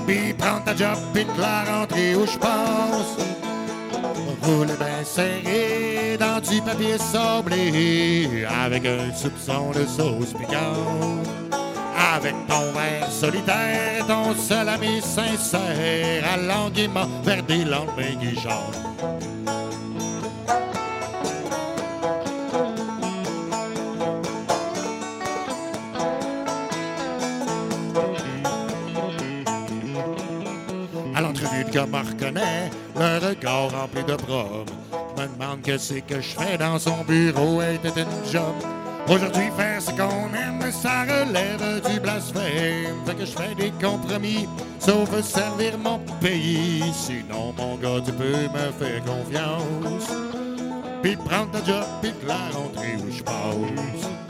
Puis 0.07 0.35
prends 0.39 0.61
ta 0.61 0.77
job 0.77 0.99
et 1.17 1.25
te 1.25 1.41
la 1.41 1.65
rentrer 1.65 2.15
où 2.15 2.25
je 2.27 2.39
pense. 2.39 3.46
Roule 4.43 4.67
bien 4.67 5.05
serré 5.05 6.17
dans 6.19 6.41
du 6.41 6.61
papier 6.63 6.99
sablé 6.99 8.47
avec 8.65 8.87
un 8.87 9.13
soupçon 9.15 9.71
de 9.73 9.85
sauce 9.87 10.33
piquante. 10.33 11.27
Avec 12.15 12.35
ton 12.47 12.73
verre 12.73 13.11
solitaire, 13.11 14.07
ton 14.07 14.35
seul 14.35 14.69
ami 14.69 15.01
sincère, 15.01 16.25
à 16.33 16.37
vers 17.25 17.43
des 17.43 17.65
lendemains 17.65 18.17
qui. 18.21 18.87
Gars 31.77 31.87
me 31.87 32.71
le 32.99 33.27
regard 33.27 33.71
rempli 33.71 34.03
de 34.05 34.15
prom. 34.15 34.65
Me 35.19 35.27
demande 35.27 35.63
que 35.63 35.77
c'est 35.77 36.01
que 36.01 36.23
je 36.23 36.29
fais 36.29 36.57
dans 36.57 36.79
son 36.79 37.05
bureau, 37.07 37.61
était 37.61 38.01
une 38.01 38.33
job. 38.33 38.55
Aujourd'hui, 39.07 39.51
faire 39.57 39.83
ce 39.83 39.91
qu'on 39.91 40.29
aime, 40.35 40.73
ça 40.73 41.03
relève 41.03 41.83
du 41.87 42.01
blasphème. 42.01 42.97
Fait 43.05 43.15
que 43.15 43.27
je 43.27 43.33
fais 43.33 43.55
des 43.55 43.71
compromis, 43.73 44.49
sauf 44.79 45.11
servir 45.21 45.77
mon 45.79 45.99
pays. 46.21 46.83
Sinon, 46.95 47.53
mon 47.59 47.77
gars, 47.77 48.03
tu 48.05 48.13
peux 48.13 48.25
me 48.25 48.73
faire 48.79 49.05
confiance. 49.05 50.17
Puis 51.03 51.17
prendre 51.17 51.51
ta 51.51 51.59
job, 51.59 51.85
puis 52.01 52.13
la 52.27 52.59
rentrer 52.59 52.97
où 52.97 53.13
je 53.13 53.23
passe. 53.23 54.26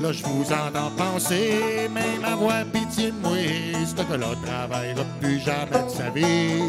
Là, 0.00 0.12
je 0.12 0.22
vous 0.24 0.44
entends 0.52 0.90
penser, 0.96 1.88
même 1.92 2.24
avoir 2.24 2.64
pitié 2.66 3.10
de 3.10 3.16
moi. 3.16 3.36
Ce 3.84 3.94
gars-là 3.94 4.34
travaillera 4.44 5.04
plus 5.20 5.38
jamais 5.38 5.84
de 5.84 5.90
sa 5.90 6.10
vie. 6.10 6.62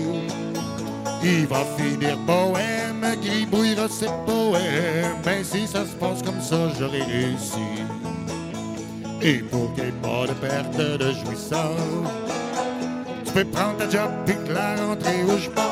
Il 1.23 1.47
va 1.47 1.63
finir 1.77 2.17
bohème, 2.17 3.05
gribouillera 3.21 3.87
ses 3.87 4.07
poèmes. 4.25 5.15
Ben, 5.23 5.43
si 5.43 5.65
ça 5.65 5.85
se 5.85 5.95
passe 5.95 6.21
comme 6.21 6.41
ça, 6.41 6.69
j'aurais 6.77 7.03
réussi. 7.03 7.85
Et 9.21 9.37
pour 9.37 9.73
qu'il 9.73 9.85
n'y 9.85 9.89
ait 9.89 9.93
pas 10.01 10.27
de 10.27 10.33
perte 10.33 10.75
de 10.75 11.11
jouissance, 11.13 11.79
tu 13.25 13.31
peux 13.31 13.45
prendre 13.45 13.77
ta 13.77 13.89
job 13.89 14.11
puis 14.25 14.35
te 14.45 14.51
la 14.51 14.75
rentrer 14.75 15.23
où 15.23 15.37
je 15.37 15.49
pense. 15.49 15.63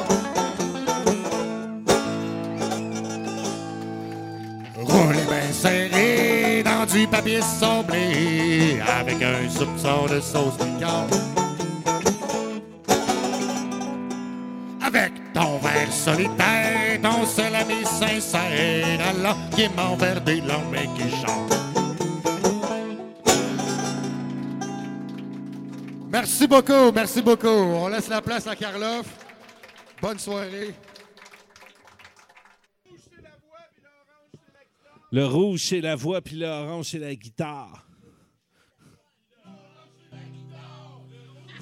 Rouler 4.77 5.25
bien 5.29 5.51
serré 5.51 6.30
du 6.91 7.07
papier 7.07 7.41
sablé 7.41 8.81
avec 8.99 9.21
un 9.21 9.49
soupçon 9.49 10.07
de 10.07 10.19
sauce 10.19 10.57
piquante. 10.57 11.13
Avec 14.81 15.13
ton 15.33 15.57
verre 15.59 15.91
solitaire, 15.91 16.99
ton 17.01 17.25
seul 17.25 17.55
ami 17.55 17.85
sincère, 17.85 18.99
alors 19.09 19.37
qui 19.55 19.69
m'envers 19.69 20.19
des 20.21 20.41
longs 20.41 20.69
mais 20.71 20.87
qui 20.97 21.09
chante. 21.09 21.53
Merci 26.11 26.47
beaucoup, 26.47 26.91
merci 26.93 27.21
beaucoup. 27.21 27.47
On 27.47 27.87
laisse 27.87 28.09
la 28.09 28.21
place 28.21 28.47
à 28.47 28.55
Karloff. 28.55 29.05
Bonne 30.01 30.19
soirée. 30.19 30.73
Le 35.13 35.25
rouge, 35.25 35.61
c'est 35.63 35.81
la 35.81 35.95
voix, 35.95 36.21
puis 36.21 36.37
l'orange, 36.37 36.85
c'est 36.85 36.99
la 36.99 37.13
guitare. 37.13 37.85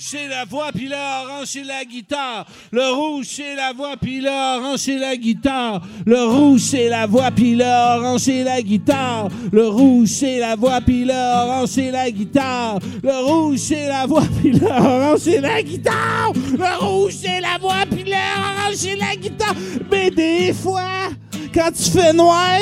C'est 0.01 0.29
la 0.29 0.45
voix, 0.45 0.71
puis 0.71 0.87
l'orange, 0.87 1.47
c'est 1.47 1.63
la 1.63 1.83
guitare. 1.83 2.45
Le 2.71 2.89
rouge, 2.93 3.25
c'est 3.25 3.55
la 3.55 3.73
voix, 3.73 3.97
puis 3.97 4.21
l'orange, 4.21 4.77
c'est 4.77 4.97
la 4.97 5.17
guitare. 5.17 5.81
Le 6.05 6.23
rouge, 6.23 6.61
c'est 6.61 6.87
la 6.89 7.05
voix, 7.05 7.31
puis 7.31 7.55
l'orange, 7.55 8.21
c'est 8.21 8.43
la 8.43 8.61
guitare. 8.61 9.27
Le 9.51 9.67
rouge, 9.67 10.07
c'est 10.07 10.39
la 10.39 10.55
voix, 10.55 10.79
puis 10.79 11.03
l'orange, 11.03 11.67
c'est 11.67 11.91
la 11.91 12.11
guitare. 12.11 12.79
Le 13.03 13.25
rouge, 13.25 13.57
c'est 13.57 13.87
la 13.87 14.05
voix, 14.05 14.23
puis 14.39 14.51
l'orange, 14.53 15.25
la 15.25 15.61
guitare. 15.63 16.33
Le 16.33 16.85
rouge, 16.85 17.13
c'est 17.19 17.41
la 17.41 17.57
voix, 17.59 17.85
puis 17.89 18.05
l'orange, 18.05 18.75
c'est 18.75 18.95
la 18.95 19.15
guitare. 19.15 19.55
Mais 19.91 20.11
des 20.11 20.53
fois, 20.53 21.09
quand 21.53 21.71
tu 21.71 21.89
fais 21.89 22.13
noir, 22.13 22.59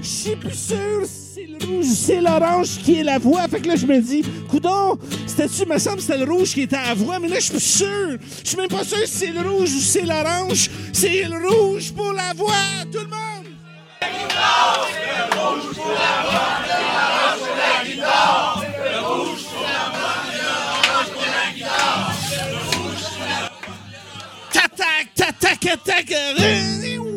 je 0.00 0.06
suis 0.06 0.36
plus 0.36 0.54
sûr 0.54 1.04
si 1.04 1.34
c'est 1.34 1.46
le 1.46 1.66
rouge 1.66 1.86
ou 1.86 1.94
c'est 1.94 2.20
l'orange 2.20 2.78
qui 2.82 3.00
est 3.00 3.04
la 3.04 3.18
voix. 3.18 3.46
Fait 3.48 3.60
que 3.60 3.68
là, 3.68 3.76
je 3.76 3.86
me 3.86 4.00
dis, 4.00 4.22
coudon, 4.48 4.98
c'était-tu, 5.26 5.66
me 5.66 5.78
semble 5.78 6.00
c'était 6.00 6.18
le 6.18 6.30
rouge 6.30 6.54
qui 6.54 6.62
était 6.62 6.76
la 6.76 6.94
voix, 6.94 7.18
mais 7.18 7.28
là, 7.28 7.36
je 7.36 7.44
suis 7.44 7.50
plus 7.52 7.60
sûr. 7.60 8.18
Je 8.42 8.48
suis 8.48 8.56
même 8.56 8.68
pas 8.68 8.84
sûr 8.84 8.98
si 9.06 9.18
c'est 9.18 9.32
le 9.32 9.40
rouge 9.48 9.72
ou 9.74 9.80
c'est 9.80 10.02
l'orange. 10.02 10.70
C'est 10.92 11.24
le 11.24 11.48
rouge 11.48 11.92
pour 11.92 12.12
la 12.12 12.32
voix, 12.34 12.52
tout 12.90 12.98
le 12.98 13.04
monde! 13.04 13.46
Tac, 24.52 24.74
tac, 24.76 25.38
tac, 25.38 25.60
tac, 25.60 25.84
tac. 25.84 26.14
Wouhou! 26.38 27.15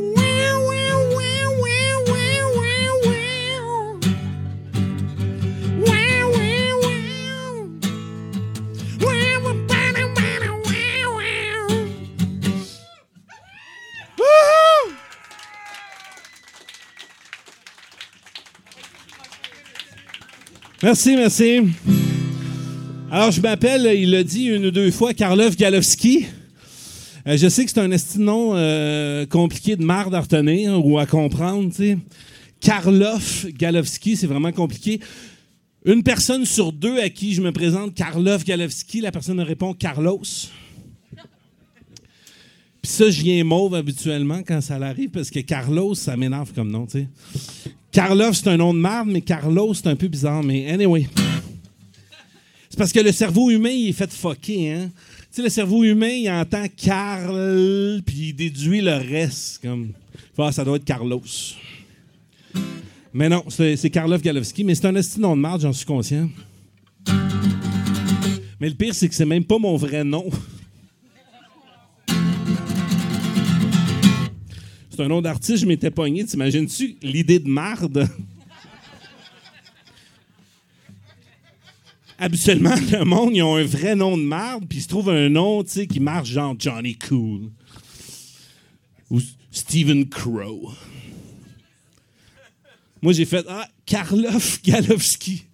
Merci, 20.82 21.18
merci. 21.18 21.60
Alors, 23.12 23.32
je 23.32 23.42
m'appelle, 23.42 24.00
il 24.00 24.12
l'a 24.12 24.24
dit 24.24 24.46
une 24.46 24.68
ou 24.68 24.72
deux 24.72 24.92
fois, 24.92 25.14
Karlov 25.14 25.58
Galowski. 25.58 26.26
Euh, 27.28 27.36
je 27.36 27.50
sais 27.50 27.66
que 27.66 27.72
c'est 27.72 27.82
un 27.82 27.92
esti 27.92 28.18
de 28.18 28.24
nom 28.24 28.52
euh, 28.54 29.26
compliqué 29.26 29.76
de 29.76 29.84
marde 29.84 30.16
à 30.16 30.22
retenir 30.22 30.86
ou 30.86 30.98
à 30.98 31.06
comprendre, 31.06 31.70
tu 31.70 31.76
sais. 31.76 31.98
Karlov 32.62 33.48
Galowski, 33.58 34.16
c'est 34.16 34.28
vraiment 34.28 34.54
compliqué. 34.54 35.02
Une 35.84 36.02
personne 36.02 36.46
sur 36.46 36.72
deux 36.72 36.98
à 37.00 37.10
qui 37.10 37.34
je 37.34 37.42
me 37.42 37.52
présente 37.52 37.94
Karlov 37.94 38.46
Galowski, 38.46 39.02
la 39.02 39.12
personne 39.12 39.42
répond 39.42 39.74
Carlos. 39.74 40.22
Puis 42.82 42.90
ça, 42.90 43.10
je 43.10 43.22
viens 43.22 43.44
mauve 43.44 43.76
habituellement 43.76 44.44
quand 44.48 44.62
ça 44.62 44.76
arrive 44.76 45.10
parce 45.10 45.30
que 45.30 45.42
Carlos, 45.42 45.94
ça 45.94 46.16
m'énerve 46.16 46.54
comme 46.54 46.72
nom, 46.72 46.86
tu. 46.86 47.06
Carlos, 47.91 48.34
c'est 48.34 48.48
un 48.48 48.57
nom 48.57 48.74
de 48.74 48.80
marde, 48.80 49.10
mais 49.10 49.22
Carlos, 49.22 49.74
c'est 49.74 49.88
un 49.88 49.95
peu 49.95 50.07
bizarre. 50.07 50.44
Mais 50.44 50.70
anyway. 50.72 51.07
C'est 52.70 52.78
parce 52.78 52.91
que 52.91 52.99
le 52.99 53.11
cerveau 53.11 53.49
humain, 53.49 53.72
il 53.72 53.90
est 53.90 53.94
fait 53.94 54.11
fucker, 54.11 54.72
hein. 54.72 54.91
Tu 55.32 55.36
sais, 55.36 55.41
le 55.44 55.49
cerveau 55.49 55.84
humain, 55.84 56.10
il 56.10 56.30
entend 56.30 56.66
Carl, 56.76 58.02
puis 58.03 58.30
il 58.30 58.34
déduit 58.34 58.82
le 58.82 58.94
reste. 58.94 59.61
Comme, 59.61 59.91
Ah, 60.38 60.52
ça 60.52 60.64
doit 60.64 60.78
être 60.78 60.86
Carlos. 60.86 61.22
Mais 63.14 63.28
non, 63.30 63.44
c'est 63.48 63.76
c'est 63.76 63.90
Karlov 63.90 64.22
Galovski, 64.22 64.64
mais 64.64 64.76
c'est 64.76 64.86
un 64.86 64.95
esti 64.95 65.20
nom 65.20 65.36
de 65.36 65.41
marde, 65.41 65.61
j'en 65.61 65.74
suis 65.74 65.86
conscient. 65.86 66.30
Mais 68.60 68.70
le 68.70 68.76
pire, 68.76 68.94
c'est 68.94 69.07
que 69.07 69.16
c'est 69.16 69.26
même 69.26 69.44
pas 69.44 69.57
mon 69.57 69.76
vrai 69.78 70.03
nom. 70.03 70.26
Un 75.00 75.08
nom 75.08 75.22
d'artiste, 75.22 75.62
je 75.62 75.66
m'étais 75.66 75.92
pogné. 75.92 76.26
T'imagines-tu 76.26 76.98
l'idée 77.02 77.40
de 77.40 77.48
marde? 77.48 78.10
Habituellement, 82.18 82.76
le 82.92 83.06
monde, 83.06 83.32
ils 83.34 83.42
ont 83.42 83.56
un 83.56 83.64
vrai 83.64 83.96
nom 83.96 84.18
de 84.18 84.24
marde, 84.24 84.66
puis 84.68 84.80
ils 84.80 84.82
se 84.82 84.90
trouvent 84.90 85.10
un 85.10 85.30
nom, 85.30 85.64
qui 85.64 86.00
marche 86.02 86.30
genre 86.30 86.54
Johnny 86.60 86.98
Cool. 86.98 87.50
Ou 89.10 89.22
Stephen 89.52 90.10
Crow. 90.10 90.74
Moi, 93.02 93.14
j'ai 93.14 93.26
fait 93.26 93.46
Ah, 93.48 93.70
Karloff 93.86 94.62
Galowski. 94.64 95.46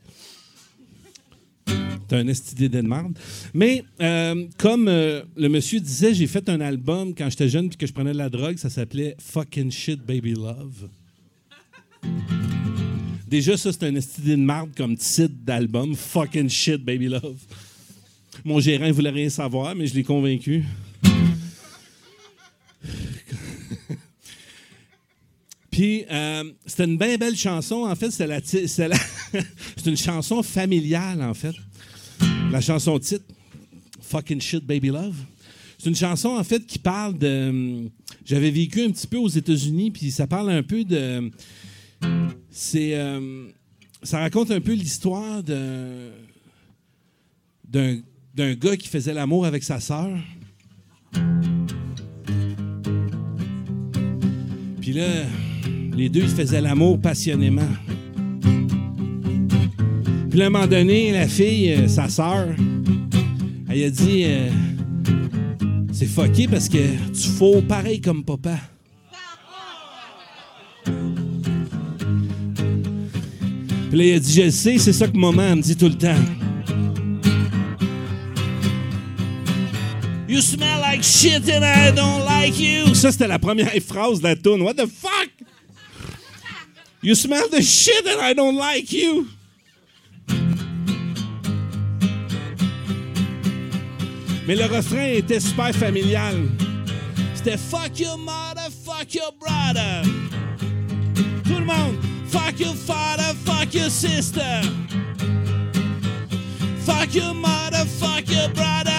C'est 1.67 2.15
un 2.15 2.27
estidé 2.27 2.69
de 2.69 2.81
merde. 2.81 3.17
Mais 3.53 3.83
euh, 4.01 4.45
comme 4.57 4.87
euh, 4.87 5.23
le 5.35 5.49
monsieur 5.49 5.79
disait, 5.79 6.13
j'ai 6.13 6.27
fait 6.27 6.47
un 6.49 6.61
album 6.61 7.13
quand 7.15 7.29
j'étais 7.29 7.49
jeune 7.49 7.69
puis 7.69 7.77
que 7.77 7.87
je 7.87 7.93
prenais 7.93 8.13
de 8.13 8.17
la 8.17 8.29
drogue, 8.29 8.57
ça 8.57 8.69
s'appelait 8.69 9.15
Fucking 9.19 9.71
Shit 9.71 10.05
Baby 10.05 10.33
Love. 10.33 10.89
Déjà, 13.27 13.57
ça, 13.57 13.71
c'est 13.73 13.83
un 13.83 13.95
estidé 13.95 14.31
de 14.31 14.41
merde 14.41 14.69
comme 14.77 14.95
titre 14.95 15.33
d'album. 15.43 15.95
Fucking 15.95 16.49
Shit 16.49 16.83
Baby 16.83 17.07
Love. 17.07 17.39
Mon 18.43 18.59
gérant 18.59 18.91
voulait 18.91 19.09
rien 19.09 19.29
savoir, 19.29 19.75
mais 19.75 19.87
je 19.87 19.95
l'ai 19.95 20.03
convaincu. 20.03 20.63
Puis, 25.75 26.05
euh, 26.09 26.53
c'était 26.65 26.85
une 26.85 26.97
bien 26.97 27.17
belle 27.17 27.35
chanson. 27.35 27.83
En 27.83 27.93
fait, 27.95 28.09
c'est 28.09 28.25
la, 28.27 28.39
la- 28.87 29.41
une 29.85 29.97
chanson 29.97 30.41
familiale, 30.41 31.21
en 31.21 31.33
fait. 31.33 31.53
La 32.49 32.61
chanson 32.61 32.97
titre, 32.97 33.25
Fucking 33.99 34.39
Shit 34.39 34.63
Baby 34.65 34.87
Love. 34.87 35.17
C'est 35.77 35.89
une 35.89 35.95
chanson, 35.97 36.29
en 36.29 36.43
fait, 36.45 36.65
qui 36.65 36.79
parle 36.79 37.17
de. 37.17 37.49
hum, 37.49 37.89
J'avais 38.23 38.51
vécu 38.51 38.83
un 38.83 38.91
petit 38.91 39.05
peu 39.05 39.17
aux 39.17 39.27
États-Unis, 39.27 39.91
puis 39.91 40.11
ça 40.11 40.27
parle 40.27 40.49
un 40.49 40.63
peu 40.63 40.85
de. 40.85 41.29
C'est. 42.49 42.95
euh, 42.95 43.47
ça 44.01 44.19
raconte 44.19 44.51
un 44.51 44.61
peu 44.61 44.71
l'histoire 44.71 45.43
d'un 45.43 46.11
d'un 48.33 48.53
gars 48.53 48.77
qui 48.77 48.87
faisait 48.87 49.13
l'amour 49.13 49.45
avec 49.45 49.61
sa 49.61 49.81
sœur. 49.81 50.17
Puis 54.79 54.93
là, 54.93 55.25
les 55.95 56.09
deux, 56.09 56.21
ils 56.21 56.27
faisaient 56.29 56.61
l'amour 56.61 56.99
passionnément. 56.99 57.61
Puis 60.29 60.41
à 60.41 60.47
un 60.47 60.49
moment 60.49 60.67
donné, 60.67 61.11
la 61.11 61.27
fille, 61.27 61.71
euh, 61.71 61.87
sa 61.87 62.09
sœur, 62.09 62.47
elle 63.69 63.83
a 63.83 63.89
dit 63.89 64.23
euh, 64.25 64.49
C'est 65.93 66.07
fucké 66.07 66.47
parce 66.47 66.67
que 66.67 66.77
tu 67.13 67.29
fous 67.29 67.61
pareil 67.67 68.01
comme 68.01 68.23
papa. 68.23 68.57
Puis 73.89 73.97
là, 73.97 74.03
il 74.03 74.13
a 74.15 74.19
dit 74.19 74.33
Je 74.33 74.41
le 74.41 74.51
sais, 74.51 74.77
c'est 74.77 74.93
ça 74.93 75.07
que 75.07 75.17
maman 75.17 75.55
me 75.55 75.61
dit 75.61 75.77
tout 75.77 75.87
le 75.87 75.95
temps. 75.95 76.13
You 80.27 80.41
smell 80.41 80.81
like 80.81 81.01
shit 81.01 81.49
and 81.49 81.63
I 81.63 81.93
don't 81.95 82.25
like 82.25 82.59
you. 82.59 82.93
Ça, 82.93 83.13
c'était 83.13 83.27
la 83.27 83.39
première 83.39 83.71
phrase 83.87 84.19
de 84.19 84.23
la 84.25 84.35
tune. 84.35 84.61
What 84.63 84.73
the 84.73 84.87
fuck? 84.87 85.14
You 87.05 87.13
smell 87.13 87.47
the 87.49 87.61
shit 87.61 88.07
and 88.07 88.19
I 88.19 88.33
don't 88.33 88.55
like 88.55 88.91
you. 88.91 89.27
Mais 94.47 94.55
le 94.55 94.65
refrain 94.65 95.13
était 95.13 95.39
super 95.39 95.71
familial. 95.75 96.35
C'était 97.35 97.57
fuck 97.57 97.99
your 97.99 98.17
mother, 98.17 98.71
fuck 98.83 99.13
your 99.13 99.31
brother. 99.39 100.01
Tout 101.43 101.59
le 101.59 101.65
monde. 101.65 101.95
Fuck 102.27 102.59
your 102.59 102.73
father, 102.73 103.35
fuck 103.45 103.71
your 103.75 103.91
sister. 103.91 104.63
Fuck 106.87 107.13
your 107.13 107.35
mother, 107.35 107.85
fuck 107.85 108.27
your 108.31 108.49
brother. 108.49 108.91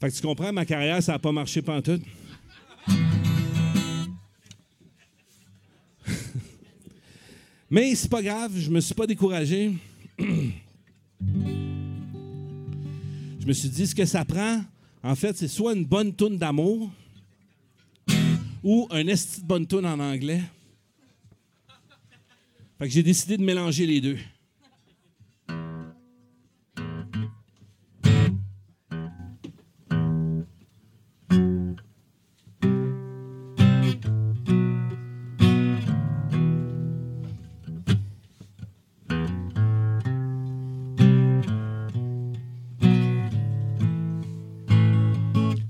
Fait 0.00 0.10
que 0.10 0.16
tu 0.16 0.22
comprends, 0.22 0.52
ma 0.52 0.64
carrière, 0.64 1.00
ça 1.00 1.12
n'a 1.12 1.18
pas 1.20 1.30
marché 1.30 1.62
pantoute. 1.62 2.02
Mais 7.70 7.94
c'est 7.94 8.08
pas 8.08 8.22
grave, 8.22 8.52
je 8.56 8.70
me 8.70 8.80
suis 8.80 8.94
pas 8.94 9.06
découragé. 9.06 9.72
je 10.18 10.24
me 13.46 13.52
suis 13.52 13.68
dit, 13.68 13.86
ce 13.86 13.94
que 13.94 14.04
ça 14.04 14.24
prend, 14.24 14.62
en 15.02 15.14
fait, 15.16 15.36
c'est 15.36 15.48
soit 15.48 15.74
une 15.74 15.84
bonne 15.84 16.12
toune 16.12 16.36
d'amour 16.36 16.90
ou 18.62 18.86
un 18.90 19.06
esti 19.08 19.40
de 19.40 19.46
bonne 19.46 19.66
toune 19.66 19.86
en 19.86 19.98
anglais. 19.98 20.42
Fait 22.78 22.86
que 22.86 22.92
j'ai 22.92 23.02
décidé 23.02 23.36
de 23.36 23.42
mélanger 23.42 23.86
les 23.86 24.00
deux. 24.00 24.18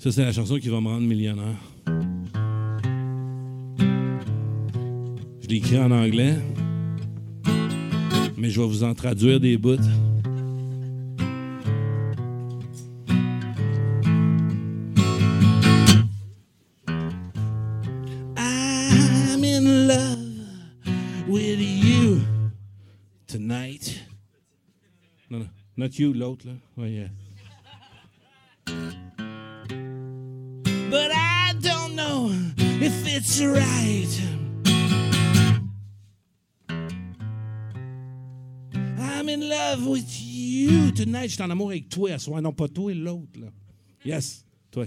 Ça, 0.07 0.13
c'est 0.13 0.25
la 0.25 0.33
chanson 0.33 0.61
qui 0.61 0.69
va 0.69 0.81
me 0.81 0.87
rendre 0.87 1.05
millionnaire. 1.05 1.57
Je 5.41 5.49
l'ai 5.49 5.57
écrit 5.57 5.81
en 5.81 5.91
anglais, 5.91 6.37
mais 8.37 8.49
je 8.49 8.61
vais 8.61 8.67
vous 8.69 8.85
en 8.85 8.95
traduire 8.95 9.41
des 9.41 9.59
bouts. 9.59 9.79
In 19.43 19.89
love 19.89 20.19
with 21.27 21.59
you 21.59 22.21
tonight. 23.27 24.05
Not 25.77 25.99
you, 25.99 26.13
l'autre, 26.13 26.47
là. 26.47 26.53
If 32.57 33.07
it's 33.07 33.41
right. 33.41 34.21
I'm 38.99 39.29
in 39.29 39.49
love 39.49 39.87
with 39.87 40.07
you 40.21 40.91
tonight. 40.93 41.29
Je 41.31 41.35
suis 41.35 41.43
en 41.43 41.51
amour 41.51 41.71
avec 41.71 41.89
toi. 41.89 42.17
Non, 42.41 42.53
pas 42.53 42.69
toi, 42.69 42.93
l'autre. 42.95 43.41
là. 43.41 43.49
Yes, 44.05 44.45
toi. 44.71 44.87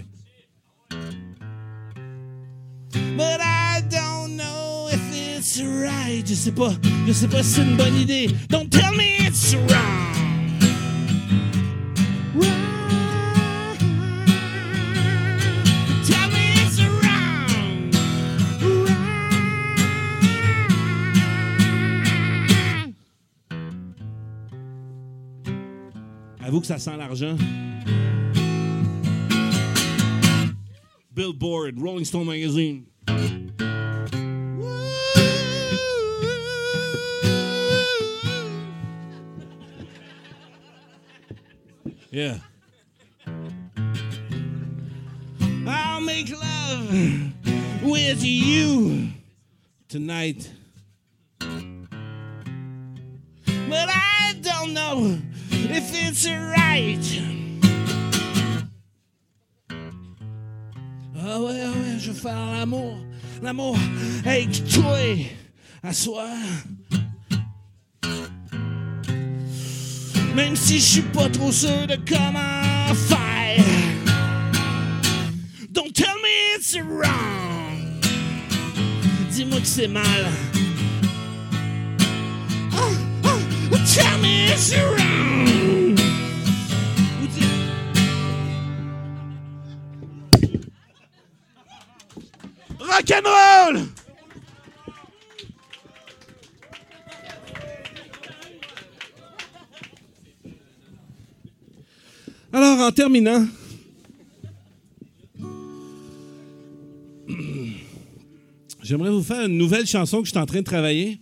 But 3.16 3.40
I 3.40 3.82
don't 3.90 4.36
know 4.36 4.88
if 4.90 5.00
it's 5.12 5.60
right. 5.60 6.26
Je 6.26 6.34
sais 6.34 6.52
pas. 6.52 6.72
Je 7.06 7.12
sais 7.12 7.28
pas 7.28 7.42
si 7.42 7.54
c'est 7.54 7.62
une 7.62 7.76
bonne 7.76 7.96
idée. 7.96 8.28
Don't 8.48 8.68
tell 8.70 8.92
me 8.94 9.26
it's 9.26 9.54
wrong. 9.54 10.10
Avoue 26.50 26.62
que 26.62 26.66
ça 26.66 26.80
sent 26.80 26.96
l'argent. 26.96 27.36
Billboard, 31.14 31.78
Rolling 31.78 32.04
Stone 32.04 32.26
Magazine. 32.26 32.86
Yeah. 42.12 42.38
I'll 45.68 46.00
make 46.00 46.32
love 46.32 46.92
with 47.84 48.24
you 48.24 49.10
tonight. 49.88 50.50
But 51.38 51.48
I 53.88 54.34
don't 54.42 54.74
know 54.74 55.16
if 55.72 55.92
it's 55.94 56.26
right. 56.26 57.22
Ah 61.22 61.40
ouais, 61.40 61.62
ah 61.64 61.70
ouais, 61.70 61.98
je 61.98 62.10
veux 62.10 62.18
faire 62.18 62.46
l'amour. 62.52 62.98
L'amour 63.42 63.78
avec 64.24 64.68
toi 64.68 64.96
à 65.82 65.92
soir. 65.92 66.26
Même 70.34 70.56
si 70.56 70.78
je 70.78 70.84
suis 70.84 71.02
pas 71.02 71.28
trop 71.28 71.52
sûr 71.52 71.86
de 71.86 71.96
comment 72.08 72.94
faire. 72.94 73.64
Don't 75.70 75.92
tell 75.92 76.16
me 76.22 76.56
it's 76.56 76.76
wrong. 76.76 78.00
Dis-moi 79.30 79.60
que 79.60 79.66
c'est 79.66 79.88
mal. 79.88 80.04
Oh, 82.72 82.92
oh, 83.24 83.76
tell 83.94 84.18
me 84.18 84.50
it's 84.52 84.74
wrong. 84.74 84.99
Alors, 102.52 102.78
en 102.80 102.92
terminant, 102.92 103.46
j'aimerais 108.82 109.10
vous 109.10 109.22
faire 109.24 109.46
une 109.46 109.58
nouvelle 109.58 109.86
chanson 109.86 110.20
que 110.20 110.26
je 110.26 110.30
suis 110.30 110.38
en 110.38 110.46
train 110.46 110.60
de 110.60 110.64
travailler. 110.64 111.20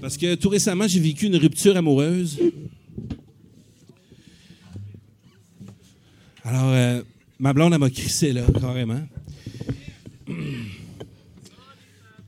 Parce 0.00 0.16
que 0.16 0.34
tout 0.34 0.48
récemment, 0.48 0.88
j'ai 0.88 0.98
vécu 0.98 1.26
une 1.26 1.36
rupture 1.36 1.76
amoureuse. 1.76 2.40
Alors, 6.42 6.70
euh, 6.70 7.02
ma 7.38 7.52
blonde, 7.52 7.72
elle 7.72 7.80
m'a 7.80 7.90
crissé 7.90 8.32
là, 8.32 8.42
carrément. 8.60 9.00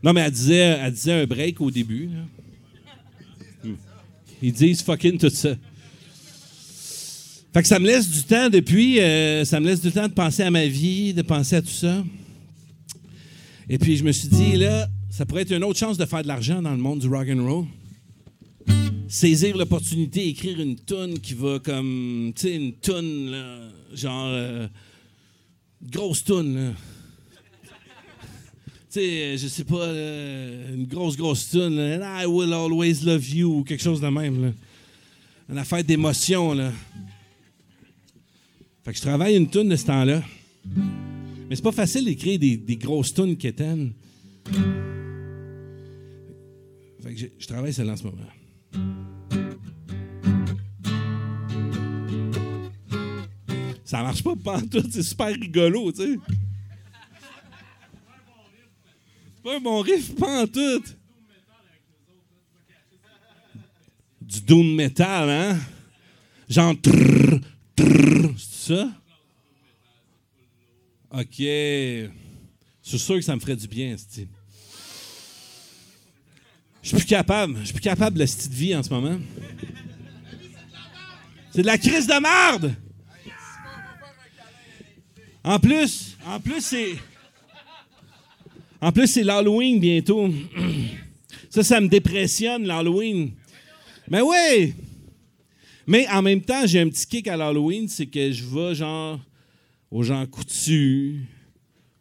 Non, 0.03 0.13
mais 0.13 0.23
elle 0.23 0.33
disait, 0.33 0.55
elle 0.55 0.93
disait 0.93 1.13
un 1.13 1.27
break 1.27 1.61
au 1.61 1.71
début. 1.71 2.09
Ils 4.43 4.53
disent 4.53 4.83
fucking 4.83 5.19
tout 5.19 5.31
ça. 5.31 5.55
Fait 7.53 7.63
que 7.63 7.69
ça 7.69 7.79
me 7.79 7.87
laisse 7.87 8.09
du 8.09 8.23
temps 8.23 8.49
depuis, 8.49 9.01
euh, 9.01 9.45
ça 9.45 9.59
me 9.59 9.67
laisse 9.67 9.81
du 9.81 9.91
temps 9.91 10.07
de 10.07 10.13
penser 10.13 10.43
à 10.43 10.51
ma 10.51 10.67
vie, 10.67 11.13
de 11.13 11.23
penser 11.23 11.57
à 11.57 11.63
tout 11.63 11.69
ça. 11.69 12.05
Et 13.69 13.77
puis 13.77 13.97
je 13.97 14.05
me 14.05 14.13
suis 14.13 14.29
dit, 14.29 14.57
là, 14.57 14.89
ça 15.11 15.27
pourrait 15.27 15.43
être 15.43 15.53
une 15.53 15.65
autre 15.65 15.79
chance 15.79 15.99
de 15.99 16.07
faire 16.07 16.23
de 16.23 16.29
l'argent 16.29 16.63
dans 16.63 16.71
le 16.71 16.79
monde 16.79 17.01
du 17.01 17.09
rock 17.09 17.27
and 17.29 17.45
roll. 17.45 17.67
Saisir 19.09 19.57
l'opportunité, 19.57 20.29
écrire 20.29 20.61
une 20.61 20.77
tune 20.77 21.19
qui 21.19 21.35
va 21.35 21.59
comme, 21.59 22.33
tu 22.37 22.43
sais, 22.43 22.57
une 22.57 23.31
là, 23.31 23.59
genre, 23.95 24.29
euh, 24.29 24.69
grosse 25.83 26.25
tune, 26.25 26.55
là. 26.55 26.73
Tu 28.93 28.99
sais, 28.99 29.39
je 29.39 29.47
sais 29.47 29.65
pas, 29.65 29.87
une 29.87 30.87
grosse, 30.87 31.17
grosse 31.17 31.49
tune, 31.51 31.77
là, 31.77 32.23
I 32.23 32.27
will 32.27 32.53
always 32.53 33.05
love 33.05 33.29
you, 33.29 33.59
ou 33.59 33.65
quelque 33.65 33.83
chose 33.83 34.01
de 34.01 34.09
même. 34.09 34.53
Une 35.49 35.59
affaire 35.59 35.85
d'émotion, 35.85 36.55
là. 36.55 36.73
Fait 38.85 38.93
que 38.93 38.97
je 38.97 39.03
travaille 39.03 39.37
une 39.37 39.49
tune 39.49 39.69
de 39.69 39.77
ce 39.77 39.87
temps-là. 39.87 40.23
Mais 41.49 41.57
c'est 41.57 41.63
pas 41.63 41.73
facile 41.73 42.05
d'écrire 42.05 42.39
des, 42.39 42.57
des 42.57 42.77
grosses 42.77 43.15
tunes 43.15 43.37
quétaines. 43.37 43.93
Fait 47.03 47.15
que 47.15 47.21
je, 47.21 47.27
je 47.39 47.47
travaille 47.47 47.73
celle-là 47.73 47.93
en 47.93 47.97
ce 47.97 48.05
moment. 48.05 48.23
Ça 53.91 54.05
marche 54.05 54.23
pas 54.23 54.37
pantoute, 54.37 54.93
c'est 54.93 55.03
super 55.03 55.27
rigolo, 55.35 55.91
tu 55.91 55.99
sais. 55.99 56.19
C'est 59.35 59.43
pas 59.43 59.57
un 59.57 59.59
bon 59.59 59.81
riff 59.81 60.15
pantoute. 60.15 60.97
Du 64.23 64.43
doom 64.43 64.77
metal, 64.77 65.29
hein? 65.29 65.59
Genre 66.49 66.81
trrr, 66.81 67.41
trrr, 67.75 68.33
c'est 68.39 68.75
ça? 68.75 68.93
OK. 71.11 71.39
Je 71.41 72.11
suis 72.85 72.99
sûr 73.01 73.17
que 73.17 73.23
ça 73.23 73.35
me 73.35 73.41
ferait 73.41 73.57
du 73.57 73.67
bien, 73.67 73.97
c'ti. 73.97 74.29
Je 76.81 76.89
suis 76.91 76.97
plus 76.97 77.07
capable. 77.07 77.59
Je 77.59 77.65
suis 77.65 77.75
plus 77.75 77.83
capable 77.83 78.15
de 78.15 78.21
la 78.21 78.27
petite 78.27 78.53
vie 78.53 78.77
en 78.77 78.85
ce 78.85 78.91
moment. 78.91 79.19
C'est 81.51 81.63
de 81.63 81.67
la 81.67 81.77
crise 81.77 82.07
de 82.07 82.21
marde! 82.21 82.77
En 85.43 85.59
plus, 85.59 86.17
en 86.27 86.39
plus, 86.41 86.61
c'est. 86.61 86.97
En 88.81 88.93
plus, 88.93 89.17
l'Halloween 89.17 89.81
bientôt. 89.81 90.29
Ça, 91.51 91.65
ça 91.65 91.81
me 91.81 91.89
dépressionne, 91.89 92.65
l'Halloween. 92.65 93.33
Mais 94.09 94.21
oui! 94.21 94.73
Mais 95.85 96.09
en 96.09 96.23
même 96.23 96.41
temps, 96.43 96.65
j'ai 96.65 96.79
un 96.79 96.89
petit 96.89 97.05
kick 97.05 97.27
à 97.27 97.37
l'Halloween, 97.37 97.89
c'est 97.89 98.07
que 98.07 98.31
je 98.31 98.45
vais 98.45 98.77
genre 98.77 99.19
aux 99.91 100.05
gens 100.05 100.25
coutus 100.27 101.17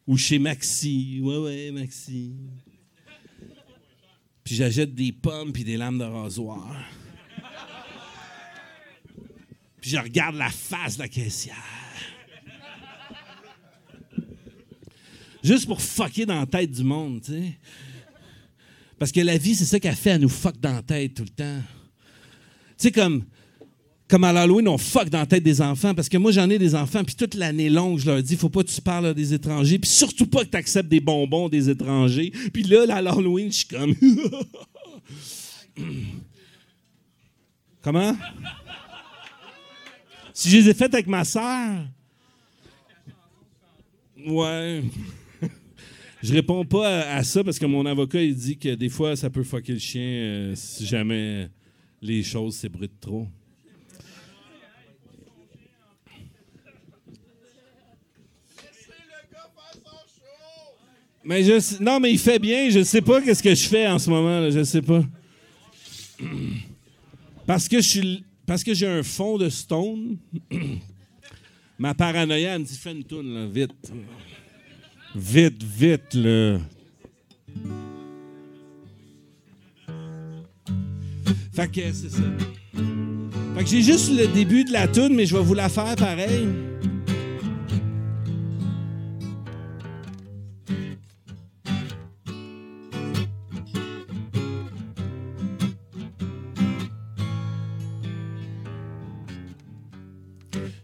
ou 0.05 0.15
chez 0.17 0.37
Maxi. 0.37 1.19
Ouais, 1.23 1.37
ouais, 1.37 1.71
Maxi. 1.71 2.33
Puis 4.43 4.55
j'achète 4.55 4.93
des 4.93 5.11
pommes 5.11 5.51
puis 5.51 5.63
des 5.63 5.77
lames 5.77 5.97
de 5.97 6.03
rasoir. 6.03 6.75
Puis 9.81 9.89
je 9.89 9.97
regarde 9.97 10.35
la 10.35 10.49
face 10.51 10.97
de 10.97 11.01
la 11.01 11.07
caissière. 11.07 11.78
Juste 15.43 15.65
pour 15.67 15.81
fucker 15.81 16.25
dans 16.25 16.39
la 16.39 16.45
tête 16.45 16.71
du 16.71 16.83
monde, 16.83 17.21
tu 17.21 17.31
sais. 17.31 17.57
Parce 18.97 19.11
que 19.11 19.21
la 19.21 19.37
vie, 19.37 19.55
c'est 19.55 19.65
ça 19.65 19.79
qu'elle 19.79 19.95
fait, 19.95 20.11
elle 20.11 20.21
nous 20.21 20.29
fuck 20.29 20.59
dans 20.59 20.73
la 20.73 20.81
tête 20.81 21.13
tout 21.13 21.23
le 21.23 21.29
temps. 21.29 21.61
Tu 22.77 22.87
sais, 22.87 22.91
comme, 22.91 23.23
comme 24.09 24.25
à 24.25 24.33
l'Halloween, 24.33 24.67
on 24.67 24.77
fuck 24.77 25.09
dans 25.09 25.19
la 25.19 25.25
tête 25.25 25.43
des 25.43 25.61
enfants. 25.61 25.95
Parce 25.95 26.09
que 26.09 26.17
moi, 26.17 26.31
j'en 26.31 26.49
ai 26.49 26.59
des 26.59 26.75
enfants, 26.75 27.05
puis 27.05 27.15
toute 27.15 27.35
l'année 27.35 27.69
longue, 27.69 27.99
je 27.99 28.07
leur 28.07 28.21
dis, 28.21 28.35
faut 28.35 28.49
pas 28.49 28.63
que 28.63 28.69
tu 28.69 28.81
parles 28.81 29.13
des 29.13 29.33
étrangers, 29.33 29.79
puis 29.79 29.89
surtout 29.89 30.25
pas 30.27 30.43
que 30.43 30.49
tu 30.49 30.57
acceptes 30.57 30.89
des 30.89 30.99
bonbons 30.99 31.47
des 31.47 31.69
étrangers. 31.69 32.31
Puis 32.51 32.63
là, 32.63 32.85
là, 32.85 32.97
à 32.97 33.01
l'Halloween, 33.01 33.51
je 33.51 33.57
suis 33.57 33.67
comme. 33.67 33.95
Comment? 37.81 38.17
Si 40.33 40.49
je 40.49 40.57
les 40.57 40.69
ai 40.69 40.73
faites 40.73 40.93
avec 40.93 41.07
ma 41.07 41.23
sœur. 41.23 41.85
Ouais. 44.27 44.83
Je 46.21 46.33
réponds 46.33 46.65
pas 46.65 47.01
à, 47.07 47.23
ça 47.23 47.43
parce 47.43 47.57
que 47.57 47.65
mon 47.65 47.85
avocat 47.85 48.21
il 48.21 48.35
dit 48.35 48.57
que 48.57 48.75
des 48.75 48.89
fois 48.89 49.15
ça 49.15 49.29
peut 49.29 49.43
fucker 49.43 49.73
le 49.73 49.79
chien 49.79 50.01
euh, 50.01 50.53
si 50.53 50.85
jamais 50.85 51.49
les 52.01 52.23
choses 52.23 52.55
s'ébruitent 52.55 52.99
trop. 52.99 53.25
Mais 61.23 61.43
je 61.43 61.81
non 61.81 61.99
mais 61.99 62.11
il 62.11 62.19
fait 62.19 62.39
bien, 62.39 62.69
je 62.69 62.83
sais 62.83 63.01
pas 63.01 63.21
qu'est-ce 63.21 63.43
que 63.43 63.53
je 63.53 63.67
fais 63.67 63.87
en 63.87 63.99
ce 63.99 64.09
moment, 64.09 64.39
là, 64.39 64.49
je 64.49 64.63
sais 64.63 64.81
pas. 64.81 65.03
Parce 67.45 67.67
que 67.67 67.81
je 67.81 67.87
suis 67.87 68.23
parce 68.45 68.63
que 68.63 68.73
j'ai 68.73 68.87
un 68.87 69.03
fond 69.03 69.37
de 69.37 69.47
stone. 69.47 70.17
Ma 71.79 71.93
paranoïa 71.93 72.55
elle 72.55 72.61
me 72.61 72.65
dit 72.65 72.75
fais 72.75 72.91
une 72.91 73.03
toune 73.03 73.49
vite. 73.51 73.91
Vite, 75.15 75.63
vite, 75.63 76.13
là. 76.13 76.59
Fait 81.51 81.67
que 81.67 81.91
c'est 81.91 82.09
ça. 82.09 82.21
Fait 83.55 83.63
que 83.63 83.69
j'ai 83.69 83.81
juste 83.81 84.11
le 84.17 84.27
début 84.27 84.63
de 84.63 84.71
la 84.71 84.87
tune, 84.87 85.15
mais 85.15 85.25
je 85.25 85.35
vais 85.35 85.43
vous 85.43 85.55
la 85.55 85.67
faire 85.67 85.95
pareil. 85.95 86.47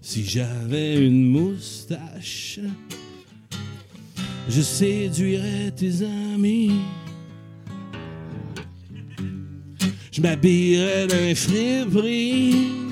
Si 0.02 0.26
j'avais 0.26 1.06
une 1.06 1.30
moustache, 1.30 2.60
je 4.50 4.62
séduirais 4.62 5.72
tes 5.72 6.04
amis. 6.04 6.72
Je 10.12 10.22
m'habillerais 10.22 11.08
d'un 11.08 11.36
friperie 11.36 12.86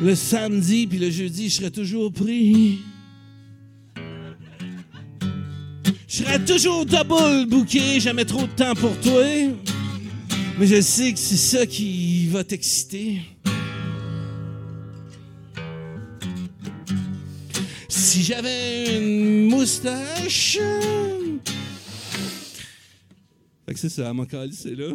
le 0.00 0.14
samedi 0.14 0.86
puis 0.86 0.98
le 0.98 1.10
jeudi, 1.10 1.48
je 1.48 1.54
serais 1.54 1.70
toujours 1.70 2.12
pris. 2.12 2.80
Je 6.08 6.22
serais 6.22 6.44
toujours 6.44 6.86
double 6.86 7.46
booké, 7.48 8.00
jamais 8.00 8.24
trop 8.24 8.42
de 8.42 8.52
temps 8.52 8.74
pour 8.74 8.96
toi. 9.00 9.24
Mais 10.58 10.66
je 10.66 10.80
sais 10.80 11.12
que 11.12 11.18
c'est 11.18 11.36
ça 11.36 11.66
qui 11.66 12.28
va 12.28 12.44
t'exciter. 12.44 13.20
Si 18.16 18.22
j'avais 18.22 18.96
une 18.96 19.50
moustache. 19.50 20.56
Fait 23.66 23.76
c'est 23.76 23.90
ça, 23.90 24.14
ma 24.14 24.24
c'est 24.52 24.74
là. 24.74 24.94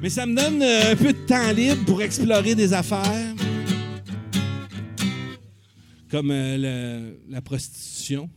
Mais 0.00 0.08
ça 0.08 0.24
me 0.24 0.34
donne 0.34 0.62
euh, 0.62 0.92
un 0.92 0.96
peu 0.96 1.12
de 1.12 1.26
temps 1.26 1.52
libre 1.52 1.84
pour 1.84 2.00
explorer 2.00 2.54
des 2.54 2.72
affaires. 2.72 3.34
Comme 6.10 6.30
euh, 6.30 6.56
le- 6.56 7.20
la 7.28 7.42
prostitution. 7.42 8.30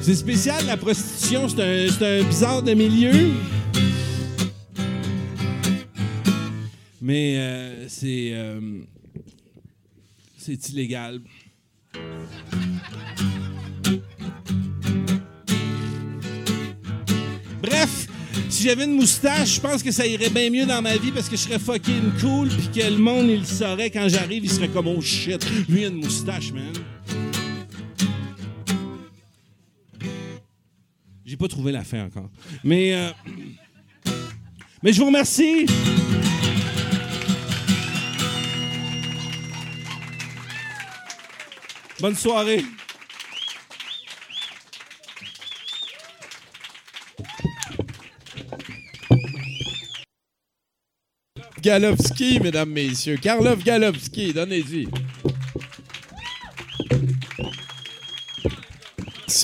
C'est 0.00 0.16
spécial, 0.16 0.66
la 0.66 0.76
prostitution. 0.76 1.48
C'est 1.48 1.62
un, 1.62 2.20
un 2.20 2.24
bizarre 2.24 2.60
de 2.64 2.74
milieu. 2.74 3.30
Mais 7.04 7.36
euh, 7.36 7.86
c'est. 7.86 8.30
euh, 8.32 8.80
c'est 10.38 10.70
illégal. 10.70 11.20
Bref, 17.60 18.06
si 18.48 18.62
j'avais 18.62 18.84
une 18.84 18.94
moustache, 18.94 19.56
je 19.56 19.60
pense 19.60 19.82
que 19.82 19.90
ça 19.90 20.06
irait 20.06 20.30
bien 20.30 20.48
mieux 20.48 20.64
dans 20.64 20.80
ma 20.80 20.96
vie 20.96 21.12
parce 21.12 21.28
que 21.28 21.36
je 21.36 21.42
serais 21.42 21.58
fucking 21.58 22.10
cool 22.22 22.48
puis 22.48 22.68
que 22.68 22.90
le 22.90 22.96
monde, 22.96 23.28
il 23.28 23.44
saurait 23.46 23.90
quand 23.90 24.08
j'arrive, 24.08 24.42
il 24.42 24.50
serait 24.50 24.68
comme 24.68 24.86
oh 24.88 25.02
shit, 25.02 25.46
lui 25.68 25.80
il 25.82 25.84
a 25.84 25.88
une 25.88 25.96
moustache, 25.96 26.52
man. 26.52 26.72
J'ai 31.26 31.36
pas 31.36 31.48
trouvé 31.48 31.70
la 31.70 31.84
fin 31.84 32.06
encore. 32.06 32.30
Mais 32.64 32.94
euh, 32.94 33.10
mais 34.82 34.94
je 34.94 35.00
vous 35.00 35.06
remercie. 35.06 35.66
Bonne 42.04 42.16
soirée. 42.16 42.62
Galowski, 51.62 52.40
mesdames, 52.40 52.68
messieurs. 52.68 53.16
Karlov 53.16 53.64
Galowski, 53.64 54.34
donnez-y. 54.34 54.86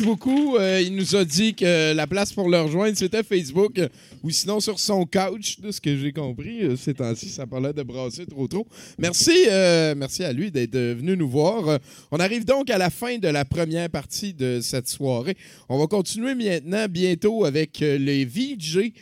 Beaucoup. 0.03 0.57
Euh, 0.57 0.81
il 0.81 0.95
nous 0.97 1.15
a 1.15 1.25
dit 1.25 1.55
que 1.55 1.93
la 1.93 2.07
place 2.07 2.33
pour 2.33 2.49
le 2.49 2.61
rejoindre, 2.61 2.97
c'était 2.97 3.23
Facebook 3.23 3.81
ou 4.23 4.31
sinon 4.31 4.61
sur 4.61 4.79
son 4.79 5.07
couch, 5.07 5.61
de 5.61 5.71
ce 5.71 5.81
que 5.81 5.97
j'ai 5.97 6.13
compris. 6.13 6.63
Euh, 6.63 6.77
ces 6.77 6.95
temps-ci, 6.95 7.29
ça 7.29 7.47
parlait 7.47 7.73
de 7.73 7.83
brasser 7.83 8.27
trop 8.27 8.47
trop. 8.47 8.67
Merci, 8.99 9.47
euh, 9.49 9.95
merci 9.97 10.25
à 10.25 10.33
lui 10.33 10.51
d'être 10.51 10.77
venu 10.77 11.17
nous 11.17 11.29
voir. 11.29 11.69
Euh, 11.69 11.79
on 12.11 12.21
arrive 12.21 12.45
donc 12.45 12.71
à 12.71 12.79
la 12.79 12.91
fin 12.91 13.19
de 13.19 13.29
la 13.29 13.45
première 13.45 13.89
partie 13.89 14.35
de 14.35 14.61
cette 14.63 14.89
soirée. 14.89 15.37
On 15.69 15.79
va 15.79 15.87
continuer 15.87 16.35
maintenant 16.35 16.87
bientôt 16.89 17.45
avec 17.45 17.81
les 17.81 18.25
VJ, 18.25 18.93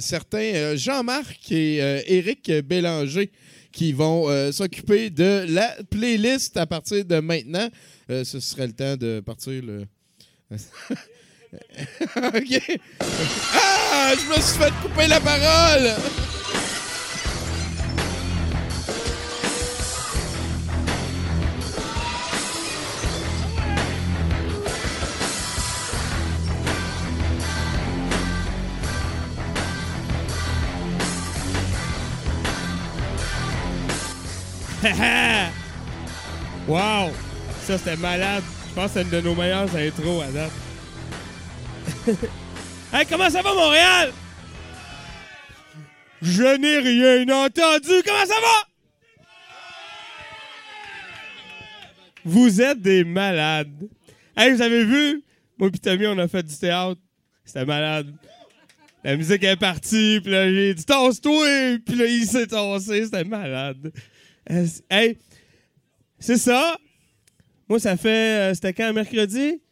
certains 0.00 0.76
Jean-Marc 0.76 1.52
et 1.52 1.76
Éric 2.06 2.50
Bélanger 2.64 3.30
qui 3.72 3.92
vont 3.92 4.26
s'occuper 4.52 5.10
de 5.10 5.44
la 5.48 5.76
playlist 5.90 6.56
à 6.56 6.66
partir 6.66 7.04
de 7.04 7.20
maintenant. 7.20 7.68
Ce 8.08 8.40
serait 8.40 8.66
le 8.66 8.72
temps 8.72 8.96
de 8.96 9.20
partir 9.20 9.62
le. 9.62 9.86
OK. 12.16 12.80
Ah! 13.00 14.12
Je 14.16 14.26
me 14.28 14.40
suis 14.40 14.58
fait 14.58 14.72
couper 14.82 15.06
la 15.06 15.20
parole! 15.20 15.94
wow! 36.66 37.12
Ça, 37.64 37.78
c'était 37.78 37.96
malade. 37.96 38.42
Je 38.70 38.74
pense 38.76 38.92
que 38.92 39.00
c'est 39.00 39.02
une 39.02 39.10
de 39.10 39.20
nos 39.20 39.34
meilleures 39.34 39.74
intros 39.74 40.22
à 40.22 40.30
date. 40.30 40.52
hey, 42.92 43.04
comment 43.04 43.28
ça 43.28 43.42
va, 43.42 43.52
Montréal? 43.52 44.12
Je 46.22 46.56
n'ai 46.56 46.78
rien 46.78 47.22
entendu. 47.34 48.02
Comment 48.06 48.26
ça 48.26 48.40
va? 48.40 48.68
Vous 52.24 52.60
êtes 52.60 52.80
des 52.80 53.02
malades. 53.02 53.88
Hey, 54.36 54.52
vous 54.52 54.62
avez 54.62 54.84
vu? 54.84 55.24
Moi 55.58 55.70
et 55.74 55.78
Tommy, 55.78 56.06
on 56.06 56.18
a 56.18 56.28
fait 56.28 56.44
du 56.44 56.56
théâtre. 56.56 57.00
C'était 57.44 57.64
malade. 57.64 58.14
La 59.02 59.16
musique 59.16 59.42
est 59.42 59.56
partie, 59.56 60.20
puis 60.22 60.30
là, 60.30 60.48
j'ai 60.48 60.74
dit 60.74 60.84
«Tasse-toi!» 60.86 61.78
Puis 61.84 61.96
là, 61.96 62.06
il 62.06 62.24
s'est 62.24 62.46
tassé. 62.46 63.04
C'était 63.04 63.24
malade. 63.24 63.90
Hey, 64.88 65.18
c'est 66.20 66.36
ça. 66.36 66.76
Moi, 67.70 67.78
ça 67.78 67.96
fait... 67.96 68.50
euh, 68.50 68.54
C'était 68.54 68.72
quand, 68.72 68.92
mercredi? 68.92 69.62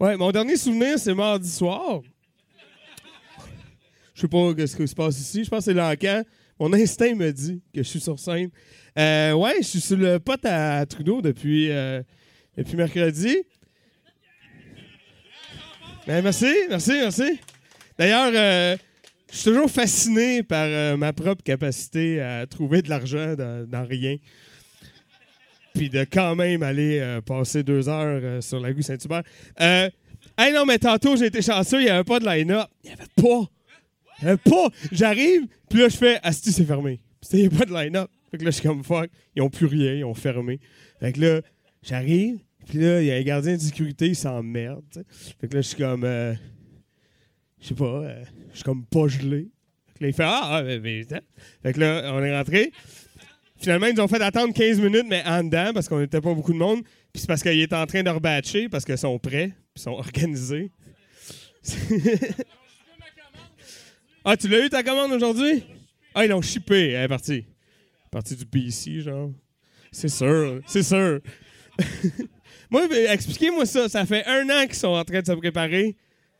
Ouais, 0.00 0.16
mon 0.16 0.32
dernier 0.32 0.56
souvenir, 0.56 0.98
c'est 0.98 1.14
mardi 1.14 1.48
soir. 1.48 2.00
Je 4.12 4.22
sais 4.22 4.26
pas 4.26 4.66
ce 4.66 4.76
qui 4.76 4.88
se 4.88 4.94
passe 4.96 5.20
ici. 5.20 5.44
Je 5.44 5.48
pense 5.48 5.60
que 5.60 5.64
c'est 5.66 5.74
l'encan. 5.74 6.24
Mon 6.58 6.72
instinct 6.72 7.14
me 7.14 7.30
dit 7.30 7.62
que 7.72 7.84
je 7.84 7.88
suis 7.88 8.00
sur 8.00 8.18
scène. 8.18 8.50
Euh, 8.98 9.34
ouais, 9.34 9.58
je 9.60 9.66
suis 9.66 9.80
sur 9.80 9.96
le 9.96 10.18
pote 10.18 10.44
à 10.44 10.84
Trudeau 10.86 11.22
depuis, 11.22 11.70
euh, 11.70 12.02
depuis 12.56 12.76
mercredi. 12.76 13.36
Ben, 16.08 16.24
merci, 16.24 16.52
merci, 16.68 16.90
merci. 16.94 17.38
D'ailleurs, 17.96 18.32
euh, 18.34 18.76
je 19.30 19.36
suis 19.36 19.50
toujours 19.52 19.70
fasciné 19.70 20.42
par 20.42 20.98
ma 20.98 21.12
propre 21.12 21.44
capacité 21.44 22.20
à 22.20 22.44
trouver 22.48 22.82
de 22.82 22.88
l'argent 22.88 23.36
dans 23.36 23.86
rien. 23.88 24.16
Puis 25.74 25.88
de 25.88 26.04
quand 26.04 26.34
même 26.34 26.62
aller 26.62 26.98
euh, 27.00 27.20
passer 27.20 27.62
deux 27.62 27.88
heures 27.88 28.20
euh, 28.22 28.40
sur 28.40 28.60
la 28.60 28.68
rue 28.68 28.82
Saint-Hubert. 28.82 29.22
Euh, 29.60 29.88
hey 30.36 30.52
non, 30.52 30.64
mais 30.66 30.78
tantôt, 30.78 31.16
j'ai 31.16 31.26
été 31.26 31.42
chanceux, 31.42 31.80
il 31.80 31.84
n'y 31.84 31.90
avait 31.90 32.04
pas 32.04 32.18
de 32.18 32.26
line-up. 32.26 32.66
Il 32.82 32.88
n'y 32.88 32.92
avait 32.94 33.04
pas. 33.16 33.50
Il 34.20 34.28
avait 34.28 34.36
pas. 34.36 34.68
J'arrive, 34.92 35.46
puis 35.68 35.78
là, 35.80 35.88
je 35.88 35.96
fais 35.96 36.18
Asti, 36.22 36.52
c'est 36.52 36.64
fermé. 36.64 37.00
Puis 37.20 37.38
il 37.40 37.48
n'y 37.48 37.54
a 37.54 37.58
pas 37.58 37.64
de 37.66 37.72
line-up. 37.72 38.10
Fait 38.30 38.38
que 38.38 38.44
là, 38.44 38.50
je 38.50 38.56
suis 38.56 38.66
comme 38.68 38.84
fuck. 38.84 39.10
Ils 39.34 39.42
n'ont 39.42 39.50
plus 39.50 39.66
rien, 39.66 39.94
ils 39.94 40.04
ont 40.04 40.14
fermé. 40.14 40.60
Fait 40.98 41.12
que 41.12 41.20
là, 41.20 41.40
j'arrive, 41.82 42.38
puis 42.68 42.78
là, 42.78 43.00
il 43.00 43.06
y 43.06 43.10
a 43.12 43.16
un 43.16 43.22
gardien 43.22 43.56
de 43.56 43.60
sécurité, 43.60 44.08
il 44.08 44.16
s'emmerde. 44.16 44.84
Fait 45.40 45.48
que 45.48 45.54
là, 45.54 45.60
je 45.62 45.68
suis 45.68 45.76
comme. 45.76 46.04
euh, 46.04 46.34
je 47.60 47.68
sais 47.68 47.74
pas, 47.74 48.02
je 48.50 48.56
suis 48.56 48.64
comme 48.64 48.84
pas 48.86 49.06
gelé. 49.08 49.48
Fait 49.86 49.98
que 49.98 50.02
là, 50.04 50.08
il 50.08 50.14
fait 50.14 50.24
Ah, 50.26 50.56
attends. 50.56 51.26
Fait 51.62 51.72
que 51.72 51.80
là, 51.80 52.10
on 52.14 52.22
est 52.22 52.36
rentré. 52.36 52.72
Finalement, 53.60 53.86
ils 53.86 53.94
nous 53.94 54.02
ont 54.02 54.08
fait 54.08 54.22
attendre 54.22 54.54
15 54.54 54.80
minutes, 54.80 55.06
mais 55.08 55.22
en 55.26 55.44
dedans, 55.44 55.72
parce 55.74 55.86
qu'on 55.86 56.00
n'était 56.00 56.20
pas 56.20 56.32
beaucoup 56.32 56.54
de 56.54 56.58
monde. 56.58 56.82
Puis 57.12 57.20
c'est 57.20 57.26
parce 57.26 57.42
qu'il 57.42 57.60
est 57.60 57.72
en 57.74 57.84
train 57.86 58.02
de 58.02 58.08
rebatcher, 58.08 58.70
parce 58.70 58.86
qu'ils 58.86 58.96
sont 58.96 59.18
prêts, 59.18 59.48
puis 59.48 59.56
ils 59.76 59.82
sont 59.82 59.90
organisés. 59.90 60.72
ah, 64.24 64.36
tu 64.36 64.48
l'as 64.48 64.64
eu 64.64 64.70
ta 64.70 64.82
commande 64.82 65.12
aujourd'hui? 65.12 65.62
Ah, 66.14 66.24
ils 66.24 66.30
l'ont 66.30 66.40
shippé. 66.40 66.92
Elle 66.92 67.04
est 67.04 67.08
partie. 67.08 67.44
Partie 68.10 68.34
du 68.34 68.46
PC, 68.46 69.02
genre. 69.02 69.30
C'est 69.92 70.08
sûr, 70.08 70.60
c'est 70.66 70.82
sûr. 70.82 71.20
Moi, 72.70 72.88
expliquez-moi 73.08 73.66
ça. 73.66 73.90
Ça 73.90 74.06
fait 74.06 74.24
un 74.26 74.48
an 74.48 74.64
qu'ils 74.64 74.76
sont 74.76 74.88
en 74.88 75.04
train 75.04 75.20
de 75.20 75.26
se 75.26 75.32
préparer. 75.32 75.96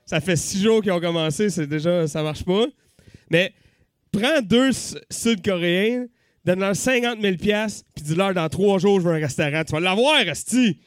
Ça 0.06 0.20
fait 0.20 0.36
six 0.36 0.62
jours 0.62 0.80
qu'ils 0.80 0.92
ont 0.92 1.00
commencé. 1.00 1.50
C'est 1.50 1.66
déjà, 1.66 2.06
ça 2.08 2.22
marche 2.22 2.44
pas. 2.44 2.66
Mais 3.30 3.52
prends 4.10 4.40
deux 4.40 4.70
Sud-Coréens, 5.10 6.06
donne-leur 6.44 6.74
50 6.76 7.20
000 7.20 7.36
piastres, 7.36 7.84
puis 7.94 8.04
dis-leur 8.04 8.34
dans 8.34 8.48
trois 8.48 8.78
jours, 8.78 9.00
je 9.00 9.06
veux 9.08 9.14
un 9.14 9.18
restaurant. 9.20 9.62
Tu 9.64 9.72
vas 9.72 9.80
l'avoir, 9.80 10.16
Asti. 10.28 10.78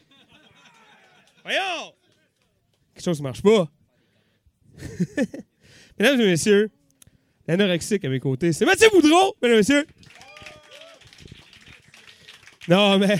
Voyons! 1.43 1.93
Quelque 2.95 3.03
chose 3.05 3.17
qui 3.17 3.23
marche 3.23 3.41
pas. 3.41 3.67
Mesdames 5.99 6.21
et 6.21 6.25
messieurs, 6.25 6.71
l'anorexique 7.47 8.03
à 8.05 8.09
mes 8.09 8.19
côtés, 8.19 8.53
c'est 8.53 8.65
Mathieu 8.65 8.88
Boudreau, 8.91 9.35
mesdames 9.41 9.55
et 9.55 9.59
messieurs. 9.59 9.85
Non, 12.67 12.97
mais 12.97 13.17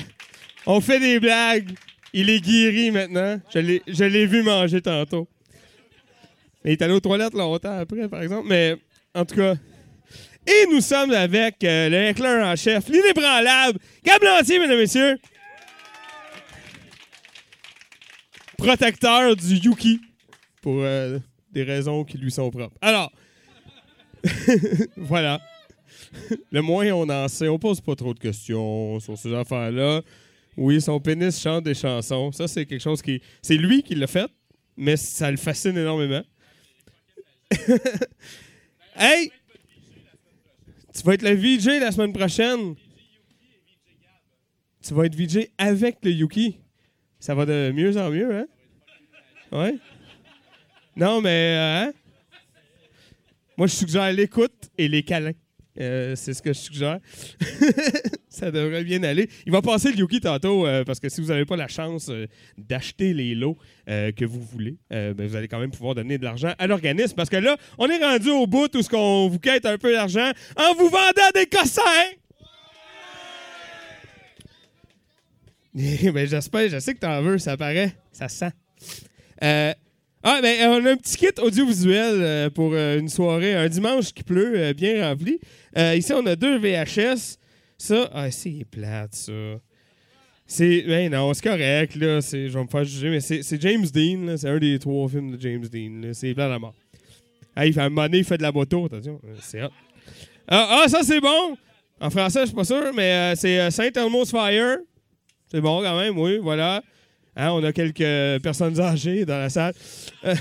on 0.66 0.80
fait 0.82 1.00
des 1.00 1.20
blagues. 1.20 1.72
Il 2.14 2.30
est 2.30 2.40
guéri 2.40 2.92
maintenant. 2.92 3.40
Je 3.54 3.60
l'ai- 3.60 3.82
je 3.88 4.04
l'ai 4.06 4.26
vu 4.26 4.42
manger 4.44 4.82
tantôt. 4.82 5.28
Il 6.64 6.72
est 6.72 6.82
allé 6.82 6.94
aux 6.94 7.00
toilettes 7.00 7.34
longtemps 7.34 7.78
après, 7.78 8.08
par 8.08 8.22
exemple. 8.22 8.48
Mais 8.48 8.78
en 9.14 9.26
tout 9.26 9.36
cas. 9.36 9.56
Et 10.46 10.66
nous 10.70 10.82
sommes 10.82 11.12
avec 11.12 11.64
euh, 11.64 11.90
le 11.90 12.10
éclair 12.10 12.46
en 12.46 12.56
chef, 12.56 12.90
l'inébranlable, 12.90 13.80
Gab 14.04 14.22
Lantier, 14.22 14.60
mesdames 14.60 14.78
et 14.78 14.82
messieurs. 14.82 15.18
Protecteur 18.58 19.36
du 19.36 19.56
Yuki. 19.56 20.02
Pour 20.62 20.82
euh, 20.82 21.20
des 21.52 21.64
raisons 21.64 22.04
qui 22.04 22.18
lui 22.18 22.32
sont 22.32 22.50
propres. 22.50 22.76
Alors. 22.82 23.12
voilà. 24.98 25.42
Le 26.52 26.62
moins 26.62 26.92
on 26.92 27.10
en 27.10 27.28
sait, 27.28 27.48
on 27.48 27.60
pose 27.60 27.82
pas 27.82 27.96
trop 27.96 28.14
de 28.14 28.20
questions 28.20 29.00
sur 29.00 29.18
ces 29.18 29.34
affaires-là. 29.34 30.02
Oui, 30.56 30.82
son 30.82 31.00
pénis 31.00 31.40
chante 31.40 31.64
des 31.64 31.74
chansons. 31.74 32.32
Ça, 32.32 32.48
c'est 32.48 32.66
quelque 32.66 32.82
chose 32.82 33.02
qui. 33.02 33.22
C'est 33.42 33.58
lui 33.58 33.82
qui 33.82 33.96
l'a 33.96 34.08
fait, 34.08 34.30
mais 34.78 34.98
ça 34.98 35.32
le 35.32 35.38
fascine 35.38 35.78
énormément. 35.78 36.22
hey! 38.96 39.32
Tu 40.96 41.02
vas 41.04 41.16
être 41.16 41.24
le 41.24 41.34
VJ 41.34 41.80
la 41.80 41.92
semaine 41.92 42.14
prochaine. 42.14 42.76
Tu 44.84 44.94
vas 44.94 45.06
être 45.06 45.16
VJ 45.16 45.48
avec 45.58 45.98
le 46.04 46.12
Yuki. 46.12 46.60
Ça 47.20 47.34
va 47.34 47.46
de 47.46 47.72
mieux 47.74 47.98
en 47.98 48.10
mieux, 48.10 48.36
hein? 48.36 48.48
Ouais? 49.52 49.78
Non, 50.96 51.22
mais, 51.22 51.56
euh, 51.58 51.86
hein? 51.86 51.94
Moi, 53.58 53.68
je 53.68 53.74
suggère 53.74 54.12
l'écoute 54.12 54.70
et 54.78 54.88
les 54.88 55.04
câlins. 55.04 55.34
Euh, 55.80 56.16
c'est 56.16 56.34
ce 56.34 56.42
que 56.42 56.54
je 56.54 56.60
suggère. 56.60 57.00
ça 58.30 58.52
devrait 58.52 58.84
bien 58.84 59.02
aller. 59.04 59.30
Il 59.46 59.52
va 59.52 59.62
passer 59.62 59.92
le 59.92 59.98
Yuki 59.98 60.20
tantôt 60.20 60.68
euh, 60.68 60.84
parce 60.84 61.00
que 61.00 61.10
si 61.10 61.22
vous 61.22 61.28
n'avez 61.28 61.46
pas 61.46 61.56
la 61.56 61.68
chance 61.68 62.10
euh, 62.10 62.28
d'acheter 62.58 63.14
les 63.14 63.34
lots 63.36 63.58
que 63.88 64.26
vous 64.26 64.42
voulez, 64.42 64.78
ben, 64.90 65.14
vous 65.14 65.36
allez 65.36 65.48
quand 65.48 65.60
même 65.60 65.72
pouvoir 65.72 65.96
donner 65.96 66.18
de 66.18 66.24
l'argent 66.24 66.54
à 66.58 66.68
l'organisme 66.68 67.16
parce 67.16 67.30
que 67.30 67.36
là, 67.36 67.58
on 67.78 67.90
est 67.90 68.04
rendu 68.04 68.30
au 68.30 68.48
bout 68.48 68.74
où 68.76 68.82
ce 68.82 68.90
qu'on 68.90 69.28
vous 69.28 69.40
quête 69.40 69.66
un 69.66 69.78
peu 69.78 69.92
d'argent 69.92 70.32
en 70.56 70.74
vous 70.76 70.88
vendant 70.88 71.30
des 71.36 71.46
cossins. 71.48 71.82
ben, 76.14 76.28
j'espère, 76.28 76.70
je 76.70 76.80
sais 76.80 76.94
que 76.94 77.00
t'en 77.00 77.22
veux, 77.22 77.38
ça 77.40 77.58
paraît, 77.58 77.94
ça 78.12 78.30
sent. 78.30 78.52
Ah, 80.26 80.40
ben, 80.42 80.70
on 80.70 80.86
a 80.86 80.92
un 80.92 80.96
petit 80.96 81.18
kit 81.18 81.42
audiovisuel 81.42 82.22
euh, 82.22 82.50
pour 82.50 82.72
euh, 82.74 82.98
une 82.98 83.10
soirée, 83.10 83.56
un 83.56 83.68
dimanche 83.68 84.14
qui 84.14 84.24
pleut, 84.24 84.54
euh, 84.56 84.74
bien 84.74 85.06
rempli. 85.06 85.38
Ici, 85.76 86.14
on 86.14 86.26
a 86.26 86.38
deux 86.38 86.58
VHS. 86.60 87.38
Ça, 87.78 88.10
ah, 88.14 88.32
c'est 88.32 88.66
plate, 88.72 89.14
ça. 89.16 89.34
C'est, 90.48 90.84
ben 90.84 91.12
non, 91.12 91.34
c'est 91.34 91.44
correct, 91.44 91.96
là. 91.98 92.22
C'est, 92.22 92.48
je 92.48 92.58
vais 92.58 92.64
me 92.64 92.70
faire 92.70 92.86
juger, 92.86 93.10
mais 93.10 93.20
c'est, 93.20 93.62
James 93.62 93.86
Dean, 93.94 94.26
là. 94.26 94.38
C'est 94.38 94.48
un 94.48 94.60
des 94.60 94.80
trois 94.80 95.10
films 95.10 95.36
de 95.36 95.42
James 95.42 95.68
Dean. 95.68 96.14
C'est 96.14 96.34
plate 96.34 96.54
à 96.54 96.60
mort. 96.60 96.76
Ah, 97.54 97.68
il 97.68 97.74
fait 97.74 97.82
un 97.82 97.90
moment 97.90 98.08
il 98.10 98.24
fait 98.24 98.38
de 98.38 98.44
la 98.44 98.54
moto, 98.54 98.86
attention. 98.86 99.20
C'est. 99.42 99.60
Ah, 99.60 99.70
ah, 100.48 100.86
ça, 100.88 101.04
c'est 101.04 101.20
bon! 101.20 101.58
En 102.00 102.10
français, 102.10 102.42
je 102.42 102.46
suis 102.48 102.56
pas 102.56 102.64
sûr, 102.64 102.94
mais 102.96 103.36
c'est 103.36 103.70
Saint 103.72 103.92
Elmo's 103.94 104.32
Fire. 104.32 104.78
C'est 105.52 105.60
bon, 105.60 105.82
quand 105.82 106.00
même, 106.00 106.18
oui, 106.18 106.38
voilà. 106.42 106.82
Hein, 107.36 107.52
on 107.52 107.64
a 107.64 107.74
quelques 107.74 108.42
personnes 108.42 108.80
âgées 108.80 109.26
dans 109.26 109.38
la 109.38 109.50
salle. 109.50 109.74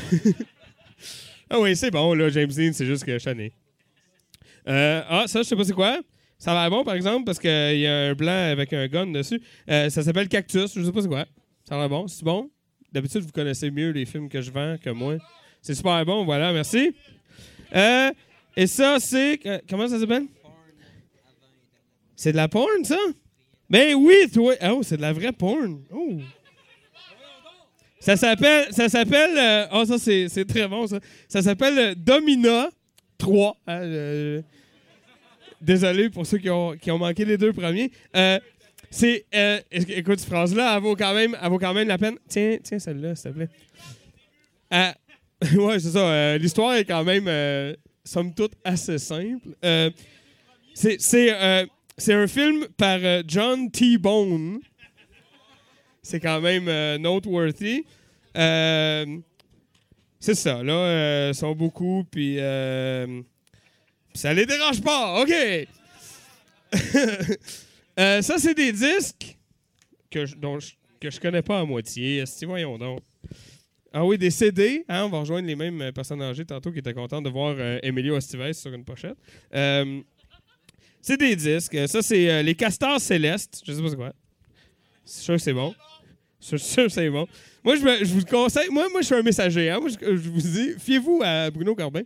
Ah 1.54 1.60
oui, 1.60 1.76
c'est 1.76 1.90
bon, 1.90 2.14
là, 2.14 2.30
James 2.30 2.50
Dean, 2.50 2.72
c'est 2.72 2.86
juste 2.86 3.04
que 3.04 3.18
je. 3.18 3.28
Euh, 4.68 5.02
ah, 5.06 5.24
ça, 5.26 5.42
je 5.42 5.48
sais 5.48 5.54
pas 5.54 5.64
c'est 5.64 5.74
quoi. 5.74 6.00
Ça 6.38 6.54
va 6.54 6.70
bon, 6.70 6.82
par 6.82 6.94
exemple, 6.94 7.26
parce 7.26 7.38
qu'il 7.38 7.78
y 7.78 7.86
a 7.86 8.06
un 8.08 8.14
blanc 8.14 8.50
avec 8.50 8.72
un 8.72 8.88
gun 8.88 9.08
dessus. 9.08 9.38
Euh, 9.68 9.90
ça 9.90 10.02
s'appelle 10.02 10.28
Cactus, 10.28 10.72
je 10.74 10.82
sais 10.82 10.92
pas 10.92 11.02
c'est 11.02 11.08
quoi. 11.08 11.26
Ça 11.68 11.76
va 11.76 11.88
bon, 11.88 12.08
c'est 12.08 12.24
bon. 12.24 12.50
D'habitude, 12.90 13.20
vous 13.20 13.32
connaissez 13.32 13.70
mieux 13.70 13.90
les 13.90 14.06
films 14.06 14.30
que 14.30 14.40
je 14.40 14.50
vends 14.50 14.76
que 14.82 14.88
moi. 14.88 15.18
C'est 15.60 15.74
super 15.74 16.06
bon, 16.06 16.24
voilà, 16.24 16.54
merci. 16.54 16.94
Euh, 17.74 18.10
et 18.56 18.66
ça, 18.66 18.98
c'est... 18.98 19.38
comment 19.68 19.88
ça 19.88 20.00
s'appelle? 20.00 20.24
C'est 22.16 22.32
de 22.32 22.38
la 22.38 22.48
porn, 22.48 22.82
ça? 22.82 22.96
Ben 23.68 23.94
oui, 23.94 24.14
toi. 24.32 24.54
Oh, 24.70 24.80
c'est 24.82 24.96
de 24.96 25.02
la 25.02 25.12
vraie 25.12 25.32
porn. 25.32 25.82
Oh. 25.90 26.18
Ça 28.04 28.16
s'appelle. 28.16 28.66
Ça 28.72 28.88
s'appelle. 28.88 29.38
euh, 29.38 29.66
oh, 29.72 29.84
ça, 29.84 29.96
c'est 29.98 30.44
très 30.44 30.66
bon, 30.66 30.86
ça. 30.88 30.98
Ça 31.28 31.40
s'appelle 31.40 31.78
euh, 31.78 31.94
Domina 31.96 32.68
3. 33.16 33.56
hein, 33.68 33.80
euh, 33.82 34.42
désolé 35.60 36.10
pour 36.10 36.26
ceux 36.26 36.38
qui 36.38 36.50
ont, 36.50 36.76
qui 36.76 36.90
ont 36.90 36.98
manqué 36.98 37.24
les 37.24 37.38
deux 37.38 37.52
premiers. 37.52 37.92
C'est. 38.90 39.24
éc- 39.32 39.88
écoute, 39.88 40.18
cette 40.18 40.28
phrase-là, 40.28 40.74
elle 40.76 40.82
vaut, 40.82 40.96
quand 40.96 41.14
même, 41.14 41.36
vaut 41.48 41.58
quand 41.58 41.72
même 41.72 41.86
la 41.86 41.96
peine. 41.96 42.16
Tiens, 42.28 42.58
tiens, 42.62 42.78
celle-là, 42.80 43.14
s'il 43.14 43.30
te 43.30 43.36
plaît. 43.36 43.48
Ouais, 45.56 45.80
c'est 45.80 45.90
ça. 45.90 46.38
L'histoire 46.38 46.74
est 46.74 46.84
quand 46.84 47.02
même, 47.02 47.74
somme 48.04 48.32
toute, 48.32 48.52
assez 48.64 48.98
simple. 48.98 49.48
C'est 50.74 51.00
c'est, 51.00 52.12
un 52.14 52.26
film 52.28 52.66
par 52.76 53.00
John 53.26 53.70
T. 53.70 53.98
Bone. 53.98 54.60
C'est 56.02 56.18
quand 56.20 56.40
même 56.40 56.66
euh, 56.68 56.98
noteworthy. 56.98 57.84
Euh, 58.36 59.18
c'est 60.18 60.34
ça, 60.34 60.62
là. 60.62 60.72
euh, 60.72 61.30
Ils 61.32 61.34
sont 61.36 61.54
beaucoup, 61.54 62.04
puis 62.10 62.36
ça 64.14 64.34
les 64.34 64.44
dérange 64.46 64.80
pas. 64.82 65.22
OK! 65.22 65.32
Ça, 67.96 68.38
c'est 68.38 68.54
des 68.54 68.72
disques 68.72 69.36
que 70.10 70.24
je, 70.24 70.34
dont 70.34 70.58
que 70.98 71.10
je 71.10 71.20
connais 71.20 71.42
pas 71.42 71.60
à 71.60 71.64
moitié. 71.66 72.18
Esti, 72.18 72.46
voyons 72.46 72.78
donc. 72.78 73.00
Ah 73.92 74.04
oui, 74.06 74.16
des 74.16 74.30
CD. 74.30 74.84
Hein, 74.88 75.04
on 75.04 75.08
va 75.10 75.20
rejoindre 75.20 75.46
les 75.46 75.54
mêmes 75.54 75.92
personnes 75.92 76.22
âgées 76.22 76.46
tantôt 76.46 76.72
qui 76.72 76.78
étaient 76.78 76.94
contentes 76.94 77.24
de 77.24 77.28
voir 77.28 77.54
Emilio 77.82 78.16
Estevez 78.16 78.54
sur 78.54 78.72
une 78.72 78.84
pochette. 78.84 79.18
C'est 79.52 81.16
des 81.18 81.36
disques. 81.36 81.86
Ça, 81.86 82.00
c'est 82.00 82.42
les 82.42 82.54
Castors 82.54 82.98
Célestes. 83.00 83.60
Je 83.66 83.72
sais 83.74 83.82
pas 83.82 83.88
c'est 83.90 83.96
quoi. 83.96 84.12
Suis 85.04 85.24
sûr 85.24 85.34
que 85.34 85.42
c'est 85.42 85.52
bon. 85.52 85.74
Je 86.50 86.56
sûr 86.56 86.84
que 86.84 86.88
c'est 86.88 87.08
bon. 87.08 87.26
Moi, 87.64 87.76
je, 87.76 88.04
vous 88.12 88.24
conseille. 88.24 88.68
Moi, 88.70 88.88
moi, 88.90 89.00
je 89.00 89.06
suis 89.06 89.14
un 89.14 89.22
messager. 89.22 89.70
hein. 89.70 89.78
Moi, 89.80 89.90
je, 89.90 90.06
vous 90.28 90.40
dis, 90.40 90.72
fiez-vous 90.78 91.20
à 91.24 91.50
Bruno 91.50 91.74
Corbin. 91.74 92.02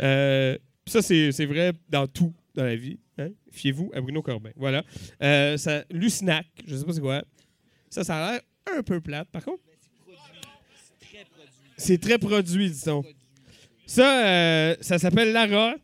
Euh, 0.00 0.58
ça, 0.86 1.00
c'est 1.00 1.46
vrai 1.46 1.72
dans 1.88 2.06
tout 2.06 2.32
dans 2.54 2.64
la 2.64 2.74
vie. 2.76 2.98
hein. 3.18 3.28
Fiez-vous 3.52 3.90
à 3.94 4.00
Bruno 4.00 4.20
Corbin. 4.22 4.50
Voilà. 4.56 4.82
Euh, 5.22 5.56
ça, 5.56 5.84
Lucinac, 5.90 6.46
je 6.66 6.76
sais 6.76 6.84
pas 6.84 6.92
c'est 6.92 7.00
quoi. 7.00 7.22
Ça, 7.88 8.02
ça 8.02 8.16
a 8.16 8.32
l'air 8.32 8.40
un 8.76 8.82
peu 8.82 9.00
plate, 9.00 9.28
par 9.30 9.44
contre. 9.44 9.62
C'est 11.76 11.98
très 12.00 12.18
produit, 12.18 12.68
disons. 12.70 13.04
Ça, 13.86 14.26
euh, 14.26 14.76
ça 14.80 14.98
s'appelle 14.98 15.32
Lara. 15.32 15.74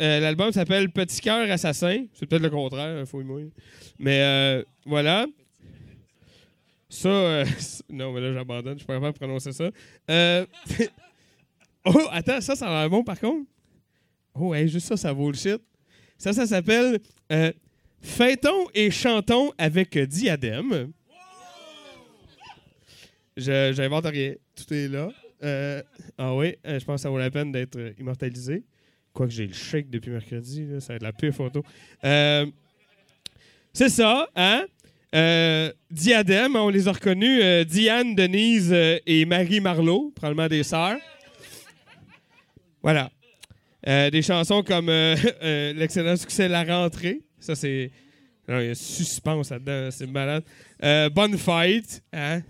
Euh, 0.00 0.20
L'album 0.20 0.50
s'appelle 0.52 0.90
Petit 0.90 1.20
cœur 1.20 1.50
assassin. 1.50 2.06
C'est 2.14 2.26
peut-être 2.26 2.42
le 2.42 2.50
contraire, 2.50 3.06
fouille-moi. 3.06 3.40
Mais 3.98 4.20
euh, 4.22 4.62
voilà. 4.86 5.26
Ça, 6.90 7.08
euh, 7.08 7.44
non, 7.88 8.12
mais 8.12 8.20
là, 8.20 8.32
j'abandonne. 8.32 8.74
Je 8.74 8.78
suis 8.78 8.86
pas 8.86 8.94
capable 8.94 9.16
prononcer 9.16 9.52
ça. 9.52 9.70
Euh, 10.10 10.44
oh, 11.84 12.08
attends, 12.10 12.40
ça, 12.40 12.56
ça 12.56 12.66
a 12.66 12.80
l'air 12.80 12.90
bon, 12.90 13.04
par 13.04 13.18
contre. 13.18 13.48
Oh, 14.34 14.52
hey, 14.52 14.68
juste 14.68 14.88
ça, 14.88 14.96
ça 14.96 15.12
vaut 15.12 15.30
le 15.30 15.36
shit. 15.36 15.62
Ça, 16.18 16.32
ça 16.32 16.46
s'appelle 16.46 16.98
euh, 17.32 17.52
et 18.74 18.90
chantons 18.90 19.52
avec 19.56 19.96
diadème. 19.96 20.92
Je 23.36 23.72
J'invente 23.72 24.06
rien. 24.06 24.34
Tout 24.54 24.74
est 24.74 24.88
là. 24.88 25.10
Euh, 25.42 25.82
ah 26.18 26.34
oui, 26.34 26.56
je 26.64 26.84
pense 26.84 26.96
que 26.96 27.02
ça 27.02 27.08
vaut 27.08 27.18
la 27.18 27.30
peine 27.30 27.52
d'être 27.52 27.78
immortalisé. 27.98 28.64
Quoique 29.12 29.32
j'ai 29.32 29.46
le 29.46 29.54
shake 29.54 29.88
depuis 29.90 30.10
mercredi, 30.10 30.68
ça 30.80 30.92
va 30.92 30.96
être 30.96 31.02
la 31.02 31.12
pire 31.12 31.32
photo. 31.32 31.62
C'est 33.72 33.88
ça, 33.88 34.28
hein? 34.34 34.66
Euh, 35.14 35.72
Diadème, 35.90 36.56
on 36.56 36.68
les 36.68 36.86
a 36.86 36.92
reconnus. 36.92 37.40
euh, 37.42 37.64
Diane, 37.64 38.14
Denise 38.14 38.70
euh, 38.72 38.98
et 39.06 39.24
Marie 39.24 39.60
Marlowe, 39.60 40.12
probablement 40.14 40.48
des 40.48 40.62
sœurs. 40.62 40.98
Voilà. 42.82 43.10
Des 43.84 44.22
chansons 44.22 44.62
comme 44.62 44.86
l'excellent 45.42 46.16
succès 46.16 46.48
La 46.48 46.64
Rentrée. 46.64 47.22
Ça, 47.38 47.54
c'est. 47.54 47.90
Il 48.48 48.54
y 48.54 48.70
a 48.70 48.74
suspense 48.74 49.50
là-dedans, 49.50 49.88
c'est 49.90 50.06
malade. 50.06 50.44
Bonne 51.12 51.38
Fight. 51.38 52.02
Hein? 52.12 52.42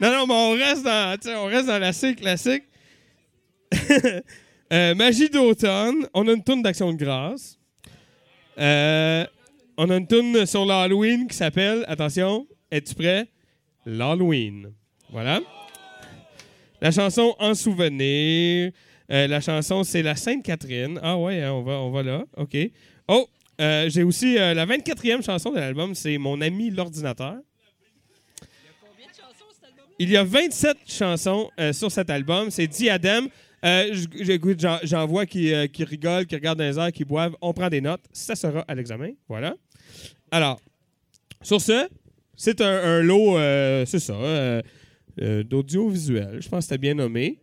Non, 0.00 0.10
non, 0.10 0.26
mais 0.26 0.34
on 0.34 0.50
reste 0.52 0.82
dans, 0.82 1.16
on 1.36 1.46
reste 1.46 1.66
dans 1.66 1.78
la 1.78 1.92
C 1.92 2.14
classique. 2.14 2.64
Magie 4.70 5.30
d'automne. 5.30 6.08
On 6.14 6.26
a 6.26 6.32
une 6.32 6.42
tourne 6.42 6.62
d'action 6.62 6.92
de 6.92 6.98
grâce. 6.98 7.58
Euh, 8.58 9.24
on 9.78 9.88
a 9.90 9.96
une 9.96 10.08
tourne 10.08 10.44
sur 10.44 10.66
l'Halloween 10.66 11.28
qui 11.28 11.36
s'appelle, 11.36 11.84
attention, 11.86 12.48
es-tu 12.68 12.96
prêt? 12.96 13.28
L'Halloween. 13.86 14.72
Voilà. 15.10 15.40
La 16.80 16.90
chanson 16.90 17.34
En 17.38 17.54
souvenir. 17.54 18.72
Euh, 19.10 19.26
la 19.28 19.40
chanson, 19.40 19.84
c'est 19.84 20.02
la 20.02 20.16
Sainte-Catherine. 20.16 20.98
Ah 21.00 21.16
ouais, 21.16 21.42
hein, 21.42 21.52
on 21.52 21.62
va, 21.62 21.74
on 21.74 21.90
va 21.90 22.02
là. 22.02 22.24
OK. 22.36 22.56
Oh, 23.06 23.28
euh, 23.60 23.88
j'ai 23.88 24.02
aussi 24.02 24.36
euh, 24.36 24.52
la 24.52 24.66
24e 24.66 25.24
chanson 25.24 25.52
de 25.52 25.58
l'album, 25.58 25.94
c'est 25.94 26.18
Mon 26.18 26.40
ami 26.40 26.70
l'ordinateur. 26.70 27.36
Il 30.00 30.10
y 30.10 30.16
a 30.16 30.24
27 30.24 30.76
chansons 30.86 31.50
sur 31.72 31.90
cet 31.90 32.10
album. 32.10 32.50
C'est 32.50 32.66
Diadème. 32.66 33.28
J'écoute, 33.62 34.64
j'en, 34.82 35.06
vois 35.06 35.26
qui, 35.26 35.52
qui 35.72 35.84
rigolent, 35.84 36.26
qui 36.26 36.36
regardent 36.36 36.58
dans 36.58 36.64
les 36.64 36.78
airs, 36.78 36.92
qui 36.92 37.04
boivent. 37.04 37.36
On 37.40 37.52
prend 37.52 37.68
des 37.68 37.80
notes. 37.80 38.04
Ça 38.12 38.36
sera 38.36 38.64
à 38.68 38.74
l'examen. 38.76 39.10
Voilà. 39.28 39.56
Alors, 40.30 40.60
sur 41.42 41.60
ce, 41.60 41.88
c'est 42.36 42.60
un, 42.60 43.02
lot, 43.02 43.38
euh, 43.38 43.84
c'est 43.86 43.98
ça, 43.98 44.14
euh, 44.14 44.62
euh, 45.20 45.42
d'audiovisuel. 45.42 46.40
Je 46.40 46.48
pense 46.48 46.64
que 46.64 46.68
c'était 46.68 46.78
bien 46.78 46.94
nommé. 46.94 47.38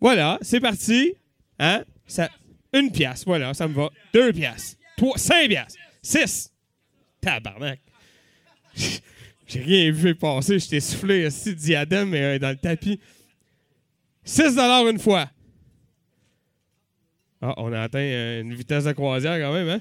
Voilà, 0.00 0.38
c'est 0.42 0.60
parti. 0.60 1.14
Hein? 1.58 1.84
Une 2.72 2.90
pièce, 2.90 3.24
voilà, 3.24 3.54
ça 3.54 3.68
me 3.68 3.74
va. 3.74 3.90
Deux 4.14 4.32
pièces. 4.32 4.76
Trois, 4.96 5.18
cinq 5.18 5.48
pièces. 5.48 5.76
Six. 6.02 6.52
Tabarnak. 7.20 7.80
J'ai 9.46 9.60
rien 9.60 9.90
vu 9.90 10.14
passer, 10.14 10.58
je 10.58 10.68
t'ai 10.68 10.80
soufflé 10.80 11.26
aussi 11.26 11.54
diadème 11.54 12.14
euh, 12.14 12.38
dans 12.38 12.50
le 12.50 12.56
tapis. 12.56 12.98
6 14.24 14.56
une 14.90 14.98
fois. 14.98 15.28
Ah, 17.40 17.54
on 17.56 17.72
a 17.72 17.80
atteint 17.82 18.40
une 18.40 18.54
vitesse 18.54 18.84
de 18.84 18.92
croisière 18.92 19.38
quand 19.40 19.52
même, 19.52 19.68
hein? 19.68 19.80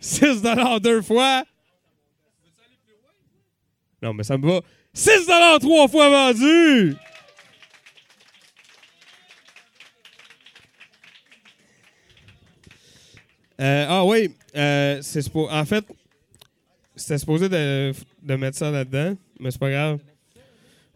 6 0.00 0.42
deux 0.82 1.02
fois. 1.02 1.44
Non, 4.02 4.14
mais 4.14 4.24
ça 4.24 4.38
me 4.38 4.46
va. 4.46 4.60
6 4.94 5.26
trois 5.60 5.88
fois 5.88 6.08
vendu! 6.08 6.96
Euh, 13.60 13.86
ah 13.88 14.04
oui, 14.06 14.34
euh, 14.56 15.02
en 15.34 15.64
fait, 15.66 15.84
c'était 16.96 17.18
supposé 17.18 17.50
de, 17.50 17.92
de 18.22 18.34
mettre 18.36 18.56
ça 18.56 18.70
là-dedans, 18.70 19.14
mais 19.38 19.50
c'est 19.50 19.60
pas 19.60 19.70
grave. 19.70 19.98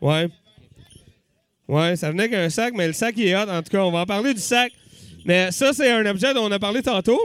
Ouais. 0.00 0.28
Ouais, 1.68 1.96
ça 1.96 2.10
venait 2.10 2.30
qu'un 2.30 2.48
sac, 2.48 2.72
mais 2.74 2.86
le 2.86 2.94
sac 2.94 3.14
il 3.18 3.28
est 3.28 3.36
hot. 3.36 3.50
En 3.50 3.62
tout 3.62 3.70
cas, 3.70 3.80
on 3.80 3.90
va 3.90 4.00
en 4.00 4.06
parler 4.06 4.32
du 4.32 4.40
sac. 4.40 4.72
Mais 5.26 5.50
ça, 5.52 5.74
c'est 5.74 5.90
un 5.90 6.04
objet 6.06 6.32
dont 6.32 6.46
on 6.46 6.52
a 6.52 6.58
parlé 6.58 6.82
tantôt. 6.82 7.20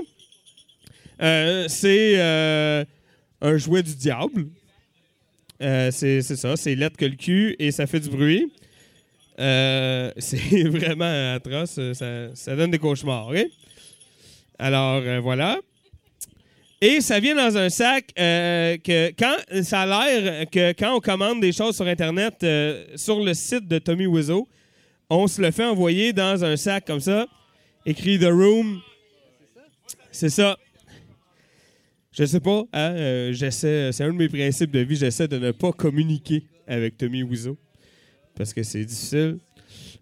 Euh, 1.22 1.66
c'est 1.68 2.14
euh, 2.18 2.86
un 3.42 3.58
jouet 3.58 3.84
du 3.84 3.96
diable. 3.96 4.48
Euh, 5.62 5.92
c'est 5.92 6.22
ça, 6.22 6.56
c'est 6.56 6.76
lettre 6.76 6.96
que 6.96 7.06
le 7.06 7.16
cul 7.16 7.56
et 7.60 7.72
ça 7.72 7.86
fait 7.88 8.00
du 8.00 8.10
bruit. 8.10 8.52
C'est 9.40 10.64
vraiment 10.68 11.36
atroce. 11.36 11.80
Ça, 11.94 12.56
donne 12.58 12.72
des 12.72 12.78
cauchemars? 12.78 13.32
Alors, 14.58 15.02
voilà. 15.22 15.60
Et 16.82 17.00
ça 17.00 17.22
vient 17.22 17.36
dans 17.36 17.58
un 17.58 17.70
sac 17.70 18.08
que 18.16 19.12
quand 19.12 19.64
ça 19.64 19.84
a 19.84 19.86
l'air 19.86 20.50
que 20.50 20.74
quand 20.74 20.94
on 20.94 21.00
commande 21.00 21.40
des 21.40 21.54
choses 21.54 21.78
sur 21.78 21.88
Internet 21.88 22.46
sur 22.98 23.24
le 23.24 23.34
site 23.34 23.66
de 23.66 23.80
Tommy 23.80 24.08
Wiseau, 24.08 24.46
on 25.10 25.26
se 25.28 25.42
le 25.42 25.52
fait 25.52 25.64
envoyer 25.64 26.12
dans 26.12 26.44
un 26.44 26.58
sac 26.58 26.86
comme 26.86 27.00
ça, 27.00 27.26
écrit 27.86 28.20
The 28.20 28.26
Room. 28.26 28.82
C'est 30.12 30.30
ça. 30.30 30.58
Je 32.20 32.26
sais 32.26 32.42
pas, 32.42 32.66
hein, 32.74 32.92
euh, 32.98 33.32
j'essaie, 33.32 33.94
c'est 33.94 34.04
un 34.04 34.12
de 34.12 34.18
mes 34.18 34.28
principes 34.28 34.72
de 34.72 34.80
vie, 34.80 34.98
j'essaie 34.98 35.30
de 35.30 35.40
ne 35.40 35.52
pas 35.52 35.72
communiquer 35.72 36.44
avec 36.68 36.98
Tommy 36.98 37.24
Wiseau 37.24 37.58
parce 38.36 38.54
que 38.54 38.62
c'est 38.62 38.84
difficile. 38.84 39.38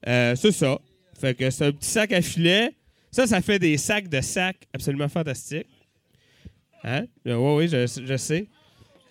Euh, 0.08 0.36
c'est 0.36 0.52
ça. 0.52 0.80
Fait 1.20 1.38
que 1.38 1.48
c'est 1.52 1.66
un 1.66 1.72
petit 1.72 1.88
sac 1.88 2.12
à 2.14 2.24
filet. 2.24 2.74
Ça, 3.12 3.28
ça 3.28 3.40
fait 3.40 3.60
des 3.60 3.78
sacs 3.78 4.08
de 4.08 4.20
sacs 4.22 4.68
absolument 4.74 5.08
fantastiques. 5.08 5.68
Hein? 6.84 7.06
Oui, 7.24 7.34
oui, 7.34 7.68
je, 7.68 8.18
sais. 8.18 8.48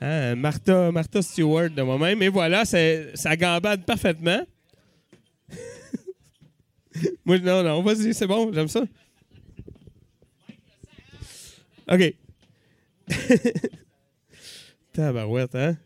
Hein, 0.00 0.34
Martha, 0.34 0.90
Martha 0.90 1.22
Stewart 1.22 1.70
de 1.70 1.82
moi-même. 1.82 2.20
Et 2.22 2.28
voilà, 2.28 2.64
ça 2.64 3.36
gambade 3.36 3.84
parfaitement. 3.84 4.44
Moi, 7.24 7.38
non, 7.38 7.62
non, 7.62 7.82
vas-y, 7.82 8.12
c'est 8.12 8.26
bon, 8.26 8.52
j'aime 8.52 8.66
ça. 8.66 8.82
OK. 11.88 12.16
Tabarouette, 14.92 15.54
hein? 15.54 15.76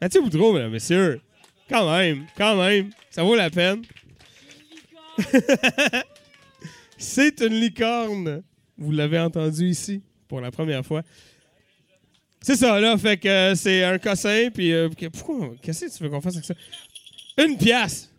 Mathieu 0.00 0.20
Boudreau, 0.22 0.52
mesdames, 0.52 0.72
messieurs. 0.72 1.20
Quand 1.68 1.90
même, 1.90 2.26
quand 2.36 2.56
même. 2.56 2.90
Ça 3.10 3.22
vaut 3.22 3.34
la 3.34 3.50
peine. 3.50 3.82
C'est 6.98 7.40
une 7.40 7.54
licorne. 7.54 8.42
Vous 8.76 8.92
l'avez 8.92 9.18
entendu 9.18 9.68
ici 9.68 10.02
pour 10.28 10.40
la 10.40 10.50
première 10.50 10.84
fois. 10.84 11.02
C'est 12.40 12.56
ça, 12.56 12.80
là. 12.80 12.96
Fait 12.98 13.16
que 13.16 13.28
euh, 13.28 13.54
c'est 13.54 13.84
un 13.84 13.98
cossin, 13.98 14.50
puis... 14.52 14.72
euh, 14.72 14.88
pourquoi... 15.12 15.54
Qu'est-ce 15.62 15.86
que 15.86 15.96
tu 15.96 16.02
veux 16.02 16.10
qu'on 16.10 16.20
fasse 16.20 16.34
avec 16.34 16.46
ça? 16.46 16.54
Une 17.38 17.56
pièce. 17.56 18.10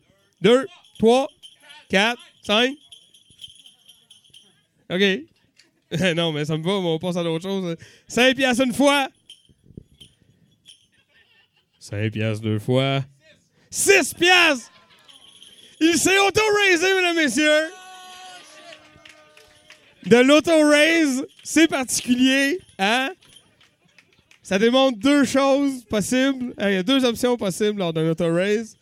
Deux, 0.42 0.66
trois, 0.98 1.28
quatre, 1.90 2.22
cinq. 2.42 2.76
OK. 4.90 5.33
non, 6.16 6.32
mais 6.32 6.46
ça 6.46 6.58
me 6.58 6.64
va, 6.64 6.72
on 6.72 7.00
passe 7.00 7.18
à 7.18 7.24
d'autres 7.24 7.48
choses. 7.48 7.76
Cinq 8.08 8.36
pièces 8.36 8.60
une 8.60 8.74
fois. 8.74 9.10
Cinq 11.80 12.12
pièces 12.12 12.42
deux 12.42 12.60
fois. 12.60 13.04
Six 13.70 14.14
pièces! 14.14 14.72
Il 15.82 15.98
s'est 15.98 16.18
auto-raisé, 16.20 16.94
mesdames, 16.94 17.16
messieurs! 17.16 17.70
De 20.06 20.18
l'auto-raise, 20.18 21.26
c'est 21.44 21.68
particulier, 21.68 22.60
hein? 22.78 23.12
Ça 24.42 24.60
démontre 24.60 25.00
deux 25.00 25.24
choses 25.24 25.84
possibles. 25.86 26.54
Hein, 26.58 26.70
Il 26.70 26.74
y 26.74 26.78
a 26.78 26.84
deux 26.84 27.04
options 27.06 27.38
possibles 27.38 27.80
lors 27.80 27.94
d'un 27.94 28.10
auto-raise. 28.10 28.76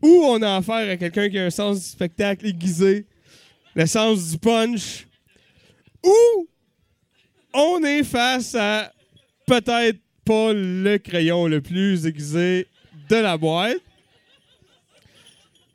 Ou 0.00 0.24
on 0.24 0.40
a 0.42 0.56
affaire 0.56 0.90
à 0.90 0.96
quelqu'un 0.96 1.28
qui 1.28 1.38
a 1.38 1.44
un 1.44 1.50
sens 1.50 1.78
du 1.78 1.84
spectacle 1.84 2.46
aiguisé, 2.46 3.06
le 3.74 3.86
sens 3.86 4.30
du 4.30 4.38
punch. 4.38 5.06
Ou 6.02 6.48
on 7.54 7.82
est 7.82 8.04
face 8.04 8.54
à 8.54 8.92
peut-être 9.46 9.98
pas 10.24 10.52
le 10.52 10.96
crayon 10.98 11.46
le 11.46 11.60
plus 11.60 12.06
aiguisé 12.06 12.68
de 13.08 13.16
la 13.16 13.36
boîte. 13.36 13.78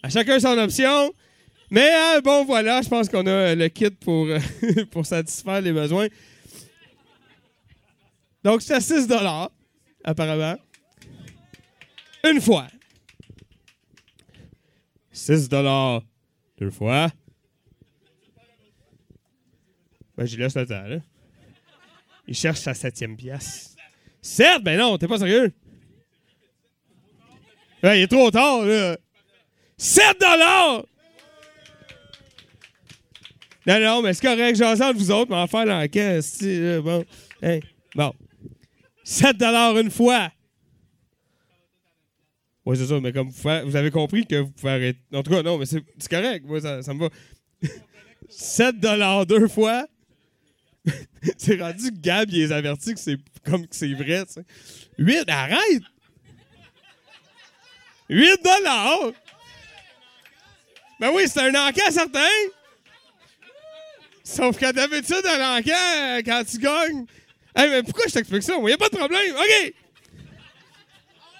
À 0.04 0.10
chacun 0.10 0.40
son 0.40 0.58
option. 0.58 1.14
Mais 1.70 1.90
hein, 1.94 2.22
bon, 2.24 2.46
voilà, 2.46 2.82
je 2.82 2.88
pense 2.88 3.10
qu'on 3.10 3.26
a 3.26 3.54
le 3.54 3.68
kit 3.68 3.90
pour, 3.90 4.28
pour 4.92 5.06
satisfaire 5.06 5.62
les 5.62 5.74
besoins. 5.74 6.08
Donc, 8.44 8.62
c'est 8.62 8.76
à 8.76 8.80
6 8.80 9.08
apparemment. 10.04 10.56
Une 12.24 12.40
fois. 12.40 12.68
6 15.12 15.50
deux 15.50 16.70
fois. 16.70 17.10
Ben, 20.18 20.26
j'y 20.26 20.38
laisse 20.38 20.56
le 20.56 20.66
temps, 20.66 20.88
là. 20.88 21.00
Il 22.28 22.36
cherche 22.36 22.60
sa 22.60 22.74
septième 22.74 23.16
pièce. 23.16 23.76
7? 24.22 24.64
Ben 24.64 24.78
non, 24.78 24.98
t'es 24.98 25.08
pas 25.08 25.20
sérieux? 25.20 25.54
Ben, 27.82 27.94
il 27.96 28.02
est 28.04 28.08
trop 28.08 28.30
tard, 28.32 28.64
là. 28.66 28.98
7 29.78 30.20
dollars! 30.20 30.86
Non, 33.68 33.80
non, 33.82 34.02
mais 34.02 34.14
c'est 34.14 34.26
correct. 34.26 34.56
J'en 34.56 34.94
vous 34.94 35.12
autres, 35.12 35.30
mais 35.30 35.38
en 35.38 35.48
faire 35.48 35.66
sais, 36.22 36.60
là, 36.60 36.82
Bon. 36.82 37.06
Bon. 37.96 38.14
7 39.04 39.38
dollars 39.38 39.78
une 39.78 39.92
fois. 39.92 40.32
Oui, 42.66 42.76
c'est 42.78 42.86
ça, 42.88 43.00
mais 43.00 43.14
comme 43.14 43.30
vous, 43.30 43.50
vous 43.66 43.76
avez 43.76 43.92
compris 43.92 44.26
que 44.26 44.36
vous 44.42 44.52
pouvez 44.52 44.72
arrêter. 44.72 45.00
En 45.14 45.24
tout 45.24 45.32
cas, 45.32 45.42
non, 45.44 45.58
mais 45.58 45.66
c'est 45.66 45.84
c'est 45.98 46.10
correct. 46.10 46.46
Moi, 46.46 46.60
ça, 46.60 46.82
ça 46.82 46.94
me 46.94 47.00
va. 47.00 47.10
7 48.30 48.80
dollars 48.80 49.26
deux 49.26 49.48
fois. 49.48 49.88
c'est 51.38 51.60
rendu 51.60 51.92
que 51.92 52.00
Gab, 52.00 52.30
il 52.30 52.40
les 52.40 52.52
avertit 52.52 52.94
que 52.94 53.00
c'est 53.00 53.18
comme 53.46 53.68
que 53.68 53.76
c'est 53.76 53.94
vrai, 53.94 54.26
tu 54.26 54.34
sais. 54.34 54.46
8, 54.98 55.30
arrête! 55.30 55.84
8 58.10 58.40
dollars! 58.44 59.12
Ben 61.00 61.12
oui, 61.14 61.24
c'est 61.28 61.42
un 61.42 61.68
encan 61.68 61.92
certain! 61.92 62.20
Sauf 64.24 64.58
que 64.58 64.72
d'habitude, 64.72 65.26
un 65.26 65.58
encan, 65.58 66.22
quand 66.26 66.44
tu 66.50 66.58
gagnes. 66.58 67.06
Hey, 67.56 67.70
mais 67.70 67.84
pourquoi 67.84 68.06
je 68.08 68.14
t'explique 68.14 68.44
ça? 68.44 68.56
Il 68.62 68.74
a 68.74 68.78
pas 68.78 68.90
de 68.90 68.98
problème. 68.98 69.36
OK! 69.36 69.74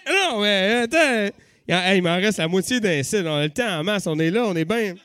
Non, 0.10 0.42
mais 0.42 0.84
attends. 0.84 1.36
Il 1.68 2.02
m'en 2.02 2.16
reste 2.16 2.38
la 2.38 2.48
moitié 2.48 2.80
d'un 2.80 3.04
site. 3.04 3.26
On 3.26 3.36
a 3.36 3.44
le 3.44 3.50
temps 3.50 3.80
en 3.80 3.84
masse. 3.84 4.08
On 4.08 4.18
est 4.20 4.32
là, 4.32 4.46
on 4.46 4.56
est 4.56 4.66
bien. 4.66 4.96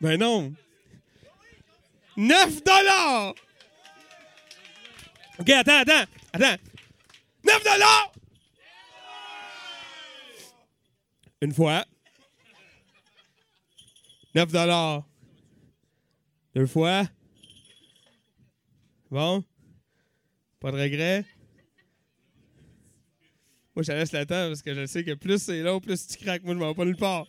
Ben 0.00 0.18
non. 0.18 0.54
9 2.16 2.62
dollars! 2.64 3.34
OK, 5.38 5.50
attends, 5.50 5.80
attends, 5.80 6.04
attends. 6.32 6.62
9 7.44 7.64
dollars! 7.64 8.12
Une 11.42 11.52
fois. 11.52 11.84
9 14.34 14.52
dollars. 14.52 15.04
Deux 16.54 16.66
fois. 16.66 17.04
Bon. 19.10 19.44
Pas 20.60 20.72
de 20.72 20.78
regret. 20.78 21.24
Moi, 23.74 23.82
je 23.82 23.92
laisse 23.92 24.12
le 24.12 24.24
temps 24.24 24.48
parce 24.48 24.62
que 24.62 24.72
je 24.74 24.86
sais 24.86 25.04
que 25.04 25.12
plus 25.12 25.42
c'est 25.42 25.60
long, 25.62 25.80
plus 25.80 26.06
tu 26.06 26.16
craques. 26.16 26.42
Moi, 26.44 26.54
je 26.54 26.58
m'en 26.58 26.68
vais 26.68 26.74
pas 26.74 26.84
nulle 26.86 26.96
part. 26.96 27.26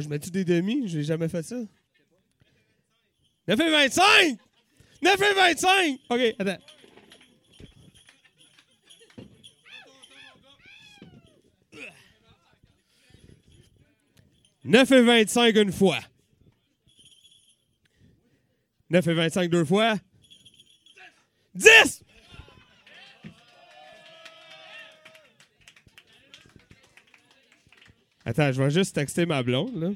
Je 0.00 0.08
mets-tu 0.08 0.30
des 0.30 0.44
demi? 0.44 0.88
J'ai 0.88 1.02
jamais 1.02 1.28
fait 1.28 1.42
ça. 1.42 1.56
9 3.48 3.60
et 3.60 3.70
25! 3.70 4.38
9 5.02 5.22
et 5.22 5.34
25! 5.34 6.00
OK, 6.10 6.20
attends. 6.38 6.62
Neuf 14.64 14.92
et 14.92 15.00
25 15.00 15.56
une 15.56 15.72
fois. 15.72 15.98
9 18.90 19.06
et 19.06 19.14
25 19.14 19.50
deux 19.50 19.64
fois. 19.64 19.96
10! 21.54 22.04
Attends, 28.28 28.52
je 28.52 28.62
vais 28.62 28.70
juste 28.70 28.94
texter 28.94 29.24
ma 29.24 29.42
blonde, 29.42 29.80
là. 29.80 29.88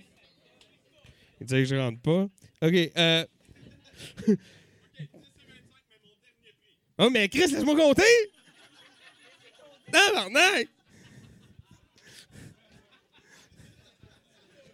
Il 1.38 1.46
dit 1.46 1.52
que 1.52 1.64
je 1.66 1.76
rentre 1.76 2.00
pas. 2.00 2.28
OK, 2.62 2.90
euh... 2.96 3.26
oh, 6.98 7.10
mais 7.10 7.28
Chris, 7.28 7.52
laisse-moi 7.52 7.76
compter! 7.76 8.02
Non, 9.92 10.30
non, 10.32 10.40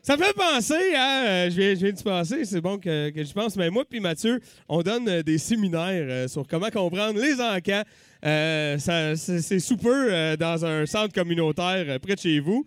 Ça 0.02 0.16
me 0.16 0.22
fait 0.22 0.34
penser 0.34 0.94
à. 0.94 1.24
euh, 1.24 1.50
je, 1.50 1.56
viens, 1.60 1.74
je 1.74 1.80
viens 1.80 1.90
d'y 1.90 2.04
penser, 2.04 2.44
c'est 2.44 2.60
bon 2.60 2.78
que, 2.78 3.10
que 3.10 3.24
je 3.24 3.32
pense. 3.32 3.56
Mais 3.56 3.70
moi 3.70 3.84
puis 3.84 3.98
Mathieu, 3.98 4.40
on 4.68 4.82
donne 4.82 5.08
euh, 5.08 5.24
des 5.24 5.38
séminaires 5.38 6.30
sur 6.30 6.46
comment 6.46 6.70
comprendre 6.70 7.20
les 7.20 7.40
encans. 7.40 7.82
C'est 8.22 9.58
sous 9.58 9.76
peu 9.76 10.36
dans 10.36 10.64
un 10.64 10.86
centre 10.86 11.12
communautaire 11.12 11.98
près 11.98 12.14
de 12.14 12.20
chez 12.20 12.38
vous. 12.38 12.64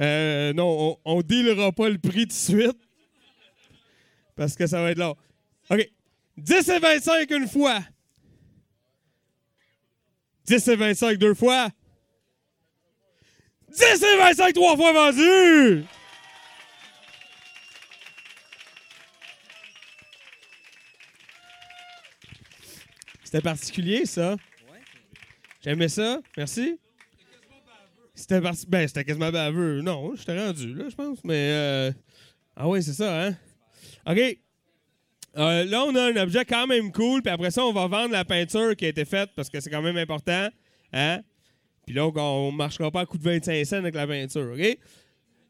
Euh, 0.00 0.52
non, 0.54 0.98
on 1.04 1.18
ne 1.18 1.22
dealera 1.22 1.72
pas 1.72 1.88
le 1.88 1.98
prix 1.98 2.22
tout 2.22 2.28
de 2.28 2.32
suite. 2.32 2.78
Parce 4.36 4.56
que 4.56 4.66
ça 4.66 4.80
va 4.82 4.90
être 4.90 4.98
long. 4.98 5.16
OK. 5.68 5.90
10 6.38 6.68
et 6.68 6.78
25 6.78 7.30
une 7.30 7.48
fois. 7.48 7.80
10 10.46 10.68
et 10.68 10.76
25 10.76 11.18
deux 11.18 11.34
fois. 11.34 11.68
10 13.68 13.82
et 14.02 14.16
25 14.16 14.52
trois 14.54 14.76
fois 14.76 14.92
vendu! 14.92 15.84
C'était 23.22 23.42
particulier, 23.42 24.06
ça. 24.06 24.34
J'aimais 25.62 25.88
ça. 25.88 26.20
Merci. 26.36 26.80
C'était 28.20 28.40
parti- 28.40 28.66
ben, 28.68 28.86
c'était 28.86 29.04
quasiment 29.04 29.30
baveux. 29.30 29.80
Non, 29.82 30.14
j'étais 30.16 30.38
rendu, 30.38 30.74
là, 30.74 30.84
je 30.88 30.94
pense. 30.94 31.18
Mais. 31.24 31.34
euh, 31.36 31.92
Ah 32.56 32.68
oui, 32.68 32.82
c'est 32.82 32.92
ça, 32.92 33.26
hein? 33.26 33.36
OK. 34.06 34.18
Euh, 35.38 35.64
là, 35.64 35.84
on 35.84 35.94
a 35.94 36.12
un 36.12 36.16
objet 36.16 36.44
quand 36.44 36.66
même 36.66 36.92
cool. 36.92 37.22
Puis 37.22 37.32
après 37.32 37.50
ça, 37.50 37.64
on 37.64 37.72
va 37.72 37.86
vendre 37.86 38.12
la 38.12 38.24
peinture 38.24 38.74
qui 38.76 38.84
a 38.84 38.88
été 38.88 39.04
faite 39.04 39.30
parce 39.36 39.48
que 39.48 39.60
c'est 39.60 39.70
quand 39.70 39.80
même 39.82 39.96
important. 39.96 40.48
Hein? 40.92 41.20
Puis 41.86 41.94
là, 41.94 42.06
on 42.06 42.52
ne 42.52 42.56
marchera 42.56 42.90
pas 42.90 43.00
à 43.00 43.06
coup 43.06 43.16
de 43.16 43.22
25 43.22 43.64
cents 43.64 43.76
avec 43.76 43.94
la 43.94 44.06
peinture. 44.06 44.52
OK? 44.52 44.78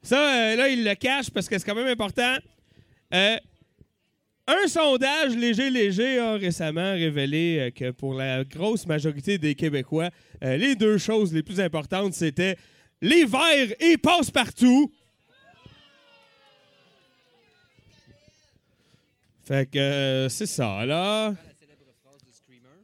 Ça, 0.03 0.19
euh, 0.53 0.57
là, 0.57 0.69
il 0.69 0.85
le 0.85 0.95
cache 0.95 1.31
parce 1.31 1.49
que 1.49 1.59
c'est 1.59 1.65
quand 1.65 1.75
même 1.75 1.87
important. 1.89 2.37
Euh, 3.15 3.37
un 4.51 4.69
sondage 4.69 5.37
léger, 5.37 5.71
léger 5.71 6.19
a 6.19 6.35
récemment 6.35 6.93
révélé 6.93 7.59
euh, 7.59 7.71
que 7.71 7.91
pour 7.91 8.15
la 8.15 8.45
grosse 8.45 8.87
majorité 8.87 9.39
des 9.39 9.55
Québécois, 9.55 10.11
euh, 10.43 10.57
les 10.57 10.75
deux 10.75 10.99
choses 10.99 11.33
les 11.33 11.43
plus 11.43 11.61
importantes, 11.61 12.15
c'était 12.15 12.57
les 13.01 13.25
verres 13.25 13.75
et 13.81 13.97
passe-partout. 13.97 14.93
Fait 19.51 19.69
que 19.69 19.79
euh, 19.79 20.29
c'est 20.29 20.47
ça, 20.47 20.87
là. 20.87 21.35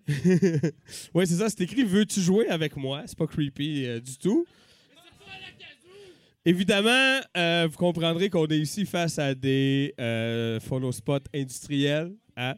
oui, 1.15 1.27
c'est 1.27 1.37
ça, 1.37 1.49
c'est 1.49 1.61
écrit 1.61 1.85
Veux-tu 1.85 2.21
jouer 2.21 2.49
avec 2.49 2.77
moi 2.77 3.03
C'est 3.07 3.19
pas 3.19 3.27
creepy 3.27 3.87
euh, 3.87 4.01
du 4.01 4.17
tout. 4.19 4.47
Évidemment, 6.49 7.19
euh, 7.37 7.67
vous 7.69 7.77
comprendrez 7.77 8.31
qu'on 8.31 8.47
est 8.47 8.59
ici 8.59 8.87
face 8.87 9.19
à 9.19 9.35
des 9.35 9.93
euh, 9.99 10.61
industriels. 11.35 12.15
hein, 12.37 12.55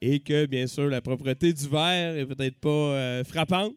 Et 0.00 0.18
que, 0.18 0.46
bien 0.46 0.66
sûr, 0.66 0.88
la 0.88 1.00
propreté 1.00 1.52
du 1.52 1.68
verre 1.68 2.16
est 2.16 2.26
peut-être 2.26 2.58
pas 2.58 2.68
euh, 2.68 3.22
frappante. 3.22 3.76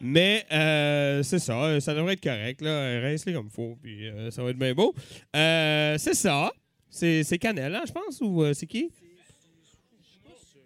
Mais 0.00 0.46
euh, 0.52 1.24
c'est 1.24 1.40
ça, 1.40 1.80
ça 1.80 1.94
devrait 1.94 2.12
être 2.12 2.22
correct. 2.22 2.60
Rince-les 2.62 3.32
comme 3.32 3.46
il 3.46 3.52
faut, 3.52 3.76
puis 3.82 4.08
ça 4.30 4.44
va 4.44 4.50
être 4.50 4.58
bien 4.58 4.72
beau. 4.72 4.94
C'est 5.32 6.14
ça. 6.14 6.52
C'est 6.88 7.38
Canel, 7.38 7.74
hein, 7.74 7.82
je 7.84 7.92
pense, 7.92 8.20
ou 8.20 8.44
c'est 8.54 8.66
qui? 8.66 8.88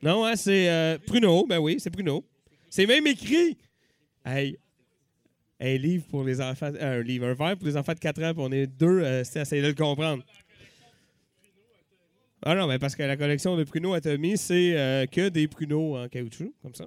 Non, 0.03 0.27
hein, 0.27 0.37
c'est 0.37 0.99
Pruneau. 1.07 1.47
Ben 1.47 1.59
oui, 1.59 1.77
c'est 1.79 1.91
Pruneau. 1.91 2.23
C'est 2.69 2.85
même 2.85 3.07
écrit. 3.07 3.57
Hey, 4.27 4.59
un 5.61 5.77
livre 5.77 6.05
pour 6.09 6.25
les 6.25 6.41
enfants. 6.41 6.71
euh, 6.75 7.01
un 7.01 7.03
livre, 7.03 7.27
un 7.27 7.35
verre 7.35 7.57
pour 7.57 7.67
les 7.67 7.77
enfants 7.77 7.93
de 7.95 7.99
4 7.99 8.23
ans, 8.23 8.33
puis 8.35 8.43
on 8.47 8.53
est 8.53 8.67
deux, 8.67 9.01
euh, 9.03 9.25
c'est 9.25 9.41
essayer 9.41 9.63
de 9.63 9.69
le 9.69 9.75
comprendre. 9.75 10.23
Ah 12.43 12.55
non, 12.55 12.67
mais 12.69 12.79
parce 12.79 12.95
que 12.95 13.03
la 13.03 13.17
collection 13.17 13.57
de 13.57 13.65
pruneaux 13.65 13.95
à 13.95 14.01
Tommy, 14.01 14.39
c'est 14.39 14.77
euh, 14.79 15.07
que 15.07 15.29
des 15.29 15.49
pruneaux 15.49 15.97
en 15.97 16.09
caoutchouc, 16.09 16.55
comme 16.63 16.75
ça. 16.75 16.87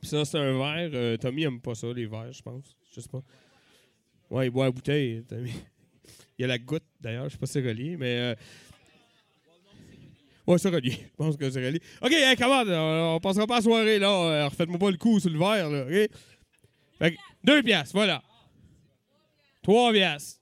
Puis 0.00 0.08
ça, 0.08 0.24
c'est 0.24 0.38
un 0.38 0.56
verre. 0.56 0.90
euh, 0.94 1.16
Tommy 1.16 1.42
aime 1.44 1.60
pas 1.60 1.74
ça, 1.74 1.88
les 1.92 2.06
verres, 2.06 2.32
je 2.32 2.42
pense. 2.42 2.76
Je 2.94 3.00
sais 3.00 3.08
pas. 3.08 3.22
Ouais, 4.30 4.46
il 4.46 4.50
boit 4.50 4.66
la 4.66 4.70
bouteille, 4.70 5.24
Tommy. 5.28 5.52
Il 6.38 6.42
y 6.42 6.44
a 6.44 6.48
la 6.48 6.58
goutte, 6.58 6.84
d'ailleurs, 7.00 7.24
je 7.28 7.30
sais 7.34 7.38
pas 7.38 7.46
si 7.46 7.52
c'est 7.52 7.60
relié, 7.68 7.96
mais. 7.96 8.34
Ouais, 10.46 10.58
c'est 10.58 10.70
relié. 10.70 10.92
Je 10.92 11.16
pense 11.16 11.36
que 11.36 11.50
c'est 11.50 11.64
relié. 11.64 11.80
OK, 12.00 12.10
hey, 12.12 12.36
comment? 12.36 12.62
On, 12.66 13.16
on 13.16 13.20
passera 13.20 13.46
pas 13.46 13.56
la 13.56 13.62
soirée, 13.62 13.98
là. 13.98 14.48
Refaites-moi 14.48 14.78
pas 14.78 14.90
le 14.90 14.96
coup 14.96 15.20
sur 15.20 15.30
le 15.30 15.38
verre, 15.38 15.68
là. 15.70 15.82
OK? 15.84 16.10
Fait 16.98 17.12
que, 17.12 17.16
deux 17.44 17.62
piastres, 17.62 17.94
voilà. 17.94 18.22
Trois 19.62 19.92
piastres. 19.92 20.40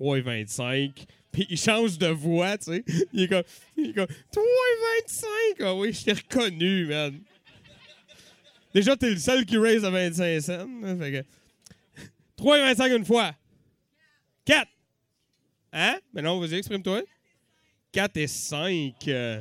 3,25. 0.00 1.06
Puis 1.30 1.46
il 1.48 1.56
change 1.58 1.96
de 1.98 2.08
voix, 2.08 2.58
tu 2.58 2.64
sais. 2.64 2.84
Il 3.12 3.22
est 3.22 3.28
comme, 3.28 3.42
il 3.76 3.90
est 3.90 3.94
comme 3.94 4.06
3,25. 4.34 5.24
Ah 5.60 5.74
oui, 5.74 5.92
je 5.92 6.04
t'ai 6.04 6.12
reconnu, 6.12 6.86
man. 6.86 7.18
Déjà, 8.74 8.96
t'es 8.96 9.10
le 9.10 9.18
seul 9.18 9.44
qui 9.46 9.56
raise 9.58 9.84
à 9.84 9.90
25 9.90 10.40
cents. 10.40 10.68
hein, 10.82 10.98
Fait 10.98 11.12
que 11.12 12.02
3,25 12.42 12.96
une 12.96 13.04
fois. 13.04 13.32
4. 14.44 14.66
Hein? 15.74 15.98
Mais 16.12 16.20
non, 16.22 16.38
vas-y, 16.40 16.54
exprime-toi. 16.56 17.02
4 17.92 18.16
et 18.16 18.26
5. 18.26 18.94
euh. 19.08 19.40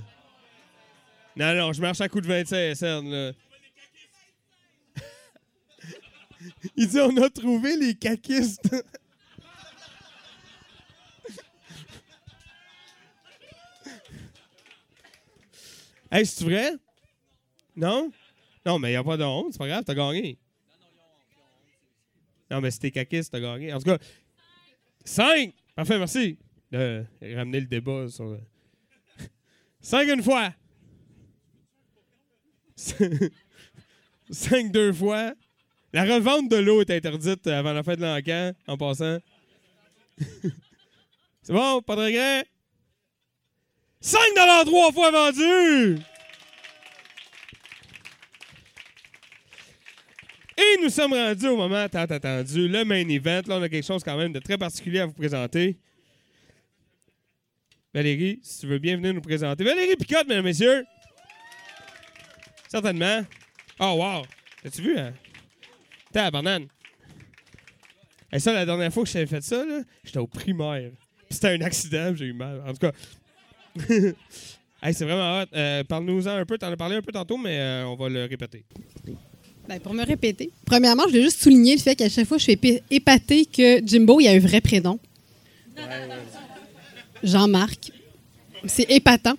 Non, 1.35 1.53
non, 1.55 1.73
je 1.73 1.81
marche 1.81 1.99
à 2.01 2.07
coup 2.09 2.21
de 2.21 2.27
25 2.27 2.75
cents, 2.75 3.01
là. 3.03 3.31
Il 6.75 6.87
dit 6.87 6.99
on 6.99 7.15
a 7.17 7.29
trouvé 7.29 7.77
les 7.77 7.95
caquistes. 7.95 8.69
hey, 16.11 16.25
c'est 16.25 16.43
vrai? 16.43 16.73
Non? 17.75 18.11
Non, 18.65 18.79
mais 18.79 18.93
il 18.93 18.95
a 18.95 19.03
pas 19.03 19.17
de 19.17 19.23
honte, 19.23 19.53
c'est 19.53 19.59
pas 19.59 19.67
grave, 19.67 19.83
t'as 19.83 19.95
gagné. 19.95 20.37
Non, 22.49 22.61
mais 22.61 22.71
c'était 22.71 22.91
caquiste, 22.91 23.31
t'as 23.31 23.39
gagné. 23.39 23.73
En 23.73 23.79
tout 23.79 23.85
cas, 23.85 23.97
5! 25.05 25.53
Parfait, 25.75 25.97
merci. 25.97 26.37
De 26.71 27.05
ramener 27.21 27.61
le 27.61 27.65
débat 27.67 28.07
sur. 28.09 28.37
5 29.81 30.07
une 30.09 30.21
fois. 30.21 30.53
5 34.29 34.71
deux 34.71 34.93
fois. 34.93 35.33
La 35.93 36.05
revente 36.05 36.49
de 36.49 36.55
l'eau 36.55 36.81
est 36.81 36.89
interdite 36.89 37.47
avant 37.47 37.73
la 37.73 37.83
fin 37.83 37.95
de 37.95 38.01
l'encan, 38.01 38.53
en 38.67 38.77
passant. 38.77 39.17
C'est 41.41 41.53
bon, 41.53 41.81
pas 41.81 41.95
de 41.95 42.01
regret? 42.01 42.45
5 43.99 44.19
trois 44.65 44.91
fois 44.91 45.11
vendu! 45.11 45.99
Et 50.57 50.81
nous 50.83 50.89
sommes 50.89 51.13
rendus 51.13 51.47
au 51.47 51.57
moment 51.57 51.89
tant 51.89 52.03
attendu, 52.03 52.67
le 52.67 52.83
main 52.85 53.07
event. 53.07 53.41
Là, 53.47 53.57
on 53.57 53.63
a 53.63 53.69
quelque 53.69 53.85
chose 53.85 54.03
quand 54.03 54.17
même 54.17 54.31
de 54.31 54.39
très 54.39 54.57
particulier 54.57 54.99
à 54.99 55.07
vous 55.07 55.13
présenter. 55.13 55.77
Valérie, 57.93 58.39
si 58.43 58.61
tu 58.61 58.67
veux 58.67 58.79
bien 58.79 58.95
venir 58.95 59.13
nous 59.13 59.21
présenter. 59.21 59.63
Valérie 59.63 59.95
Picotte, 59.97 60.27
mesdames 60.27 60.45
et 60.45 60.49
messieurs. 60.49 60.85
Certainement. 62.69 63.25
Oh, 63.79 63.95
wow. 63.97 64.23
T'as-tu 64.63 64.81
vu, 64.81 64.97
hein? 64.97 65.13
Tabarnane. 66.11 66.67
Et 68.33 68.39
ça, 68.39 68.53
la 68.53 68.65
dernière 68.65 68.93
fois 68.93 69.03
que 69.03 69.09
j'avais 69.09 69.25
fait 69.25 69.41
ça, 69.41 69.65
là, 69.65 69.81
j'étais 70.03 70.19
au 70.19 70.27
primaire. 70.27 70.91
C'était 71.29 71.49
un 71.49 71.61
accident, 71.61 72.13
j'ai 72.15 72.25
eu 72.25 72.33
mal. 72.33 72.61
En 72.67 72.73
tout 72.73 72.79
cas. 72.79 72.91
Hey, 74.83 74.95
c'est 74.95 75.05
vraiment 75.05 75.41
hot. 75.41 75.45
Euh, 75.53 75.83
Parle-nous-en 75.83 76.31
un 76.31 76.43
peu. 76.43 76.57
T'en 76.57 76.71
as 76.71 76.75
parlé 76.75 76.95
un 76.95 77.03
peu 77.03 77.11
tantôt, 77.11 77.37
mais 77.37 77.59
euh, 77.59 77.85
on 77.85 77.95
va 77.95 78.09
le 78.09 78.25
répéter. 78.25 78.63
Ben, 79.69 79.79
pour 79.79 79.93
me 79.93 80.03
répéter, 80.03 80.49
premièrement, 80.65 81.03
je 81.03 81.09
voulais 81.09 81.21
juste 81.21 81.43
souligner 81.43 81.75
le 81.75 81.81
fait 81.81 81.95
qu'à 81.95 82.09
chaque 82.09 82.25
fois, 82.25 82.39
je 82.39 82.43
suis 82.45 82.59
épatée 82.89 83.45
que 83.45 83.85
Jimbo, 83.85 84.19
il 84.19 84.27
a 84.27 84.31
un 84.31 84.39
vrai 84.39 84.59
prénom. 84.59 84.99
Jean-Marc. 87.21 87.91
C'est 88.65 88.89
épatant. 88.89 89.35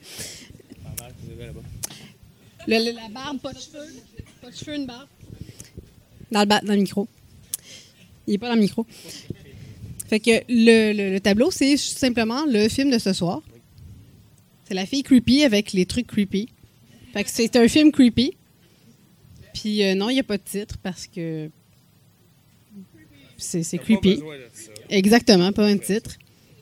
La 2.68 2.78
barbe, 3.12 3.40
pas 3.40 3.52
de 3.52 3.58
cheveux. 3.58 4.02
Pas 4.40 4.50
de 4.50 4.54
cheveux, 4.54 4.76
une 4.76 4.86
barbe. 4.86 5.08
Dans 6.32 6.40
le, 6.40 6.46
ba- 6.46 6.60
dans 6.62 6.72
le 6.74 6.80
micro. 6.80 7.06
Il 8.26 8.34
est 8.34 8.38
pas 8.38 8.48
dans 8.48 8.54
le 8.54 8.60
micro. 8.60 8.86
Fait 10.08 10.20
que 10.20 10.30
le, 10.48 10.92
le- 10.92 11.12
le 11.12 11.20
tableau, 11.20 11.50
c'est 11.50 11.76
simplement 11.76 12.44
le 12.46 12.68
film 12.68 12.90
de 12.90 12.98
ce 12.98 13.12
soir. 13.12 13.42
C'est 14.66 14.74
la 14.74 14.86
fille 14.86 15.02
creepy 15.02 15.44
avec 15.44 15.72
les 15.72 15.86
trucs 15.86 16.06
creepy. 16.06 16.48
Fait 17.12 17.24
que 17.24 17.30
c'est 17.30 17.54
un 17.56 17.68
film 17.68 17.92
creepy. 17.92 18.32
Puis 19.54 19.82
euh, 19.84 19.94
non, 19.94 20.08
il 20.10 20.14
n'y 20.14 20.20
a 20.20 20.24
pas 20.24 20.38
de 20.38 20.42
titre 20.42 20.76
parce 20.82 21.06
que 21.06 21.50
c'est 23.36 23.62
c'est 23.62 23.78
creepy. 23.78 24.20
Exactement, 24.88 25.52
pas 25.52 25.66
un 25.66 25.78
titre. 25.78 26.16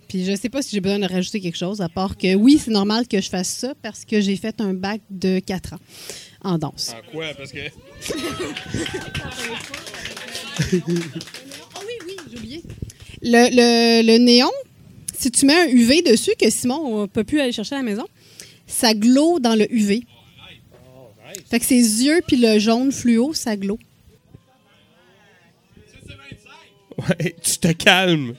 Puis 0.08 0.24
je 0.24 0.34
sais 0.34 0.48
pas 0.48 0.60
si 0.62 0.70
j'ai 0.74 0.80
besoin 0.80 0.98
de 0.98 1.06
rajouter 1.06 1.40
quelque 1.40 1.56
chose, 1.58 1.80
à 1.80 1.88
part 1.88 2.16
que 2.16 2.34
oui, 2.34 2.58
c'est 2.58 2.72
normal 2.72 3.06
que 3.06 3.20
je 3.20 3.28
fasse 3.28 3.48
ça 3.48 3.74
parce 3.80 4.04
que 4.04 4.20
j'ai 4.20 4.34
fait 4.36 4.60
un 4.60 4.74
bac 4.74 5.00
de 5.08 5.38
4 5.38 5.74
ans 5.74 5.78
en 6.42 6.58
danse. 6.58 6.94
En 6.96 7.10
quoi? 7.12 7.26
Parce 7.36 7.52
que. 7.52 7.58
Ah 11.74 11.80
oui, 11.86 11.94
oui, 12.06 12.16
j'ai 12.30 12.36
oublié. 12.38 12.62
Le, 13.22 13.50
le- 13.50 14.06
le 14.06 14.18
néon, 14.18 14.50
si 15.18 15.30
tu 15.30 15.46
mets 15.46 15.54
un 15.54 15.66
UV 15.68 16.02
dessus, 16.02 16.32
que 16.38 16.48
Simon 16.50 17.02
ne 17.02 17.06
peut 17.06 17.24
plus 17.24 17.40
aller 17.40 17.52
chercher 17.52 17.74
à 17.74 17.78
la 17.78 17.84
maison, 17.84 18.06
ça 18.66 18.94
glow 18.94 19.38
dans 19.40 19.54
le 19.54 19.72
UV. 19.72 20.02
Fait 21.48 21.60
que 21.60 21.64
ses 21.66 21.76
yeux 22.04 22.20
puis 22.26 22.36
le 22.36 22.58
jaune 22.58 22.90
fluo, 22.92 23.32
ça 23.34 23.56
glow. 23.56 23.78
Ouais, 26.98 27.34
tu 27.42 27.58
te 27.58 27.72
calmes. 27.72 28.34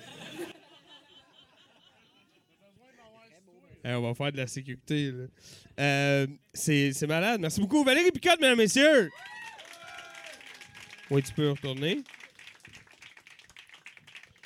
Hey, 3.84 3.96
on 3.96 4.02
va 4.02 4.14
faire 4.14 4.32
de 4.32 4.38
la 4.38 4.46
sécurité. 4.48 5.12
là. 5.12 5.24
Euh, 5.80 6.28
c'est 6.54 7.08
malade. 7.08 7.42
Merci 7.42 7.60
beaucoup. 7.60 7.84
Valérie 7.84 8.12
Picotte, 8.12 8.40
mesdames 8.40 8.58
messieurs. 8.58 9.10
Oui, 11.10 11.22
tu 11.24 11.34
peux 11.34 11.50
retourner. 11.50 12.04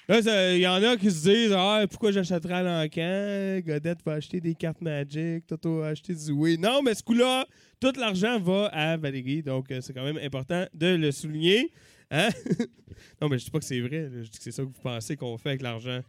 Là, 0.07 0.19
il 0.53 0.59
y 0.59 0.67
en 0.67 0.83
a 0.83 0.97
qui 0.97 1.09
se 1.09 1.29
disent 1.29 1.53
Ah, 1.53 1.85
pourquoi 1.89 2.11
j'achèterais 2.11 2.53
à 2.53 2.63
l'encan? 2.63 3.59
Godette 3.65 4.03
va 4.05 4.13
acheter 4.13 4.39
des 4.39 4.53
cartes 4.53 4.81
Magic, 4.81 5.47
Toto 5.47 5.79
va 5.79 5.87
acheter 5.87 6.13
du 6.13 6.31
oui. 6.31 6.57
Non, 6.59 6.83
mais 6.83 6.93
ce 6.93 7.01
coup-là, 7.01 7.47
tout 7.79 7.93
l'argent 7.97 8.39
va 8.39 8.67
à 8.67 8.97
Valérie. 8.97 9.41
Donc, 9.41 9.71
euh, 9.71 9.81
c'est 9.81 9.93
quand 9.93 10.03
même 10.03 10.19
important 10.21 10.67
de 10.73 10.95
le 10.95 11.11
souligner. 11.11 11.71
Hein? 12.11 12.29
non, 13.21 13.29
mais 13.29 13.39
je 13.39 13.45
dis 13.45 13.51
pas 13.51 13.59
que 13.59 13.65
c'est 13.65 13.79
vrai. 13.79 14.09
Je 14.11 14.29
dis 14.29 14.37
que 14.37 14.43
c'est 14.43 14.51
ça 14.51 14.61
que 14.61 14.67
vous 14.67 14.81
pensez 14.81 15.17
qu'on 15.17 15.39
fait 15.39 15.49
avec 15.49 15.63
l'argent. 15.63 16.01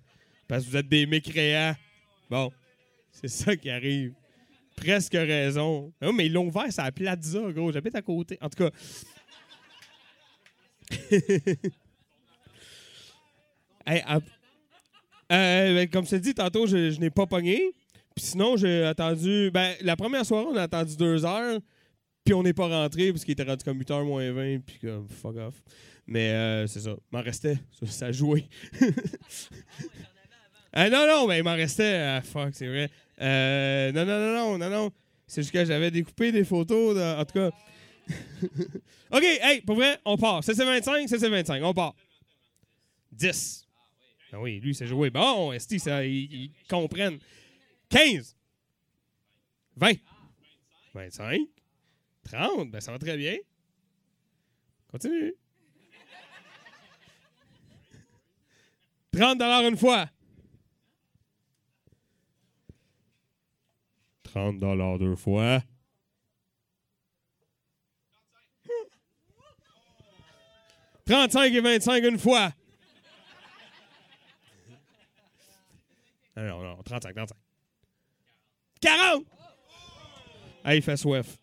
Parce 0.47 0.64
que 0.64 0.70
vous 0.70 0.76
êtes 0.76 0.88
des 0.88 1.06
mécréants. 1.06 1.74
Bon, 2.28 2.52
c'est 3.10 3.28
ça 3.28 3.56
qui 3.56 3.70
arrive. 3.70 4.12
Presque 4.77 5.15
raison. 5.15 5.93
Mais 6.15 6.27
ils 6.27 6.32
l'ont 6.32 6.47
ouvert, 6.47 6.66
c'est 6.70 6.82
à 6.82 6.93
Plaza, 6.93 7.40
gros. 7.53 7.73
J'habite 7.73 7.94
à 7.94 8.03
côté. 8.03 8.39
En 8.40 8.48
tout 8.48 8.65
cas. 8.65 8.70
Ap- 13.86 14.23
euh, 15.32 15.74
ben, 15.74 15.89
comme 15.89 16.05
je 16.05 16.11
te 16.11 16.16
dis, 16.16 16.35
tantôt, 16.35 16.66
je, 16.66 16.98
n'ai 17.01 17.11
pas 17.11 17.27
pogné. 17.27 17.73
Puis 18.15 18.24
sinon, 18.27 18.57
j'ai 18.57 18.85
attendu. 18.85 19.51
Ben, 19.53 19.74
la 19.81 19.97
première 19.97 20.24
soirée, 20.24 20.47
on 20.51 20.57
a 20.57 20.62
attendu 20.62 20.97
deux 20.97 21.24
heures. 21.24 21.61
Puis 22.24 22.35
on 22.35 22.43
n'est 22.43 22.55
pas 22.55 22.69
rentré 22.69 23.12
parce 23.12 23.24
qu'il 23.24 23.32
était 23.32 23.44
rendu 23.44 23.65
comme 23.65 23.81
8h 23.81 24.05
moins 24.05 24.31
20. 24.32 24.59
Puis 24.61 24.78
comme, 24.81 25.09
fuck 25.09 25.36
off. 25.36 25.55
Mais 26.07 26.31
euh, 26.31 26.66
c'est 26.66 26.81
ça. 26.81 26.97
M'en 27.12 27.23
restait. 27.23 27.59
Ça, 27.73 27.86
ça 27.86 28.07
a 28.07 28.12
Ah, 30.78 30.90
non, 30.90 31.07
non, 31.07 31.27
mais 31.27 31.39
il 31.39 31.43
m'en 31.43 31.55
restait. 31.55 31.97
Ah, 31.97 32.20
fuck, 32.20 32.51
c'est 32.53 32.66
vrai. 32.69 32.90
Euh, 33.19 33.93
non, 33.93 34.05
non, 34.05 34.19
non, 34.20 34.35
non, 34.35 34.59
non, 34.59 34.69
non. 34.69 34.93
C'est 35.27 35.40
juste 35.40 35.51
que 35.55 35.65
j'avais 35.65 35.90
découpé 35.90 36.32
des 36.32 36.44
photos. 36.44 36.94
de- 36.94 37.19
en 37.19 37.24
tout 37.24 37.32
cas. 37.32 37.51
OK, 39.11 39.23
hey, 39.24 39.62
pour 39.62 39.77
vrai, 39.77 39.98
on 40.05 40.19
part. 40.19 40.44
C'est 40.44 40.53
25, 40.53 41.09
c'est 41.09 41.28
25, 41.31 41.62
on 41.65 41.73
part. 41.73 41.94
10. 43.11 43.66
Ah 44.35 44.40
oui, 44.43 44.61
lui, 44.61 44.74
c'est 44.74 44.86
joué. 44.86 45.09
Bon, 45.09 45.51
esti, 45.51 45.78
ça, 45.78 46.05
ils, 46.05 46.31
ils 46.31 46.53
comprennent. 46.69 47.20
15. 47.89 48.36
20. 49.77 49.93
25. 50.93 51.40
30. 52.31 52.70
Ben, 52.70 52.81
ça 52.82 52.93
va 52.93 52.98
très 52.98 53.16
bien. 53.16 53.39
Continue. 54.90 55.32
30 59.12 59.40
une 59.40 59.77
fois. 59.78 60.11
30 64.36 64.98
deux 64.98 65.16
fois. 65.16 65.62
«35 71.06 71.54
et 71.54 71.60
25 71.60 72.04
une 72.04 72.18
fois. 72.18 72.52
Non, 76.36 76.42
non, 76.42 76.62
non, 76.62 76.82
35, 76.82 77.14
35. 77.14 77.38
40! 78.82 79.24
Ah, 80.64 80.74
il 80.74 80.82
fait 80.82 80.98
soif. 80.98 81.38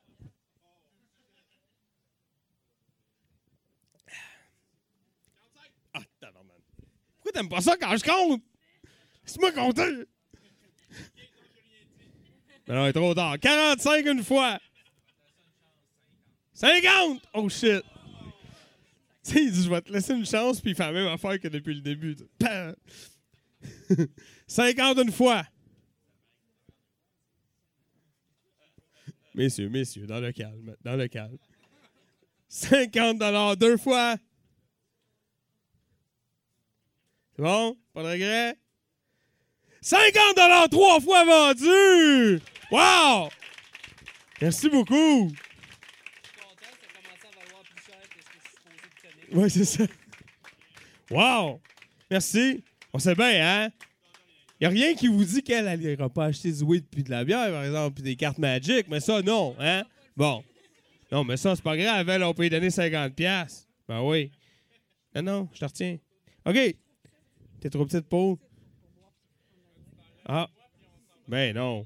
Ah. 5.93 6.01
Pourquoi 6.21 7.31
t'aimes 7.33 7.49
pas 7.49 7.61
ça 7.61 7.75
quand 7.77 7.97
je 7.97 8.03
compte? 8.03 8.43
Laisse-moi 9.25 9.51
compter! 9.53 10.05
Non, 12.67 12.75
non, 12.75 12.85
il 12.85 12.89
est 12.89 12.93
trop 12.93 13.13
tard. 13.13 13.39
45 13.39 14.05
une 14.05 14.23
fois! 14.23 14.59
50! 16.53 17.21
Oh 17.33 17.49
shit! 17.49 17.83
Tu 19.23 19.31
sais, 19.31 19.43
il 19.43 19.51
dit, 19.51 19.63
je 19.63 19.69
vais 19.69 19.81
te 19.81 19.91
laisser 19.91 20.13
une 20.13 20.25
chance, 20.25 20.59
puis 20.61 20.71
il 20.71 20.75
fait 20.75 20.83
la 20.83 20.91
même 20.91 21.07
affaire 21.07 21.39
que 21.39 21.47
depuis 21.47 21.73
le 21.73 21.81
début. 21.81 22.15
Pam! 22.39 22.75
50 24.47 24.97
une 25.03 25.11
fois! 25.11 25.43
Messieurs, 29.35 29.69
messieurs, 29.69 30.05
dans 30.05 30.19
le 30.19 30.31
calme, 30.31 30.75
dans 30.83 30.95
le 30.95 31.07
calme. 31.07 31.37
50 32.49 33.17
dollars 33.17 33.57
deux 33.57 33.77
fois. 33.77 34.15
C'est 37.35 37.41
bon? 37.41 37.75
Pas 37.93 38.03
de 38.03 38.07
regret? 38.09 38.57
50 39.83 40.37
dollars 40.37 40.69
trois 40.69 41.01
fois 41.01 41.25
vendu! 41.25 42.41
Wow! 42.71 43.29
Merci 44.41 44.69
beaucoup! 44.69 45.29
Oui, 49.33 49.49
c'est 49.49 49.65
ça. 49.65 49.83
Wow! 51.11 51.59
Merci. 52.09 52.63
On 52.93 52.99
sait 52.99 53.13
bien, 53.13 53.65
hein? 53.65 53.69
Il 54.61 54.67
a 54.67 54.69
rien 54.69 54.93
qui 54.93 55.07
vous 55.07 55.25
dit 55.25 55.43
qu'elle 55.43 55.77
n'ira 55.77 56.07
pas 56.07 56.25
acheter 56.25 56.53
du 56.53 56.63
weed 56.63 56.85
puis 56.89 57.03
de 57.03 57.09
la 57.09 57.25
bière, 57.25 57.51
par 57.51 57.65
exemple, 57.65 57.95
puis 57.95 58.03
des 58.03 58.15
cartes 58.15 58.37
Magic, 58.37 58.87
mais 58.87 59.01
ça, 59.01 59.21
non, 59.21 59.53
hein? 59.59 59.83
Bon. 60.15 60.45
Non, 61.11 61.25
mais 61.25 61.35
ça, 61.35 61.57
c'est 61.57 61.63
pas 61.63 61.75
grave. 61.75 62.07
Elle, 62.07 62.23
on 62.23 62.33
peut 62.33 62.43
lui 62.43 62.49
donner 62.49 62.69
50$. 62.69 63.11
piastres. 63.11 63.67
Ben 63.89 64.01
oui. 64.01 64.31
Non, 65.13 65.23
non, 65.23 65.49
je 65.53 65.59
te 65.59 65.65
retiens. 65.65 65.97
OK. 66.45 66.75
T'es 67.59 67.69
trop 67.69 67.85
petite 67.85 68.07
pour? 68.07 68.39
Ah. 70.25 70.47
Ben 71.27 71.55
non. 71.55 71.85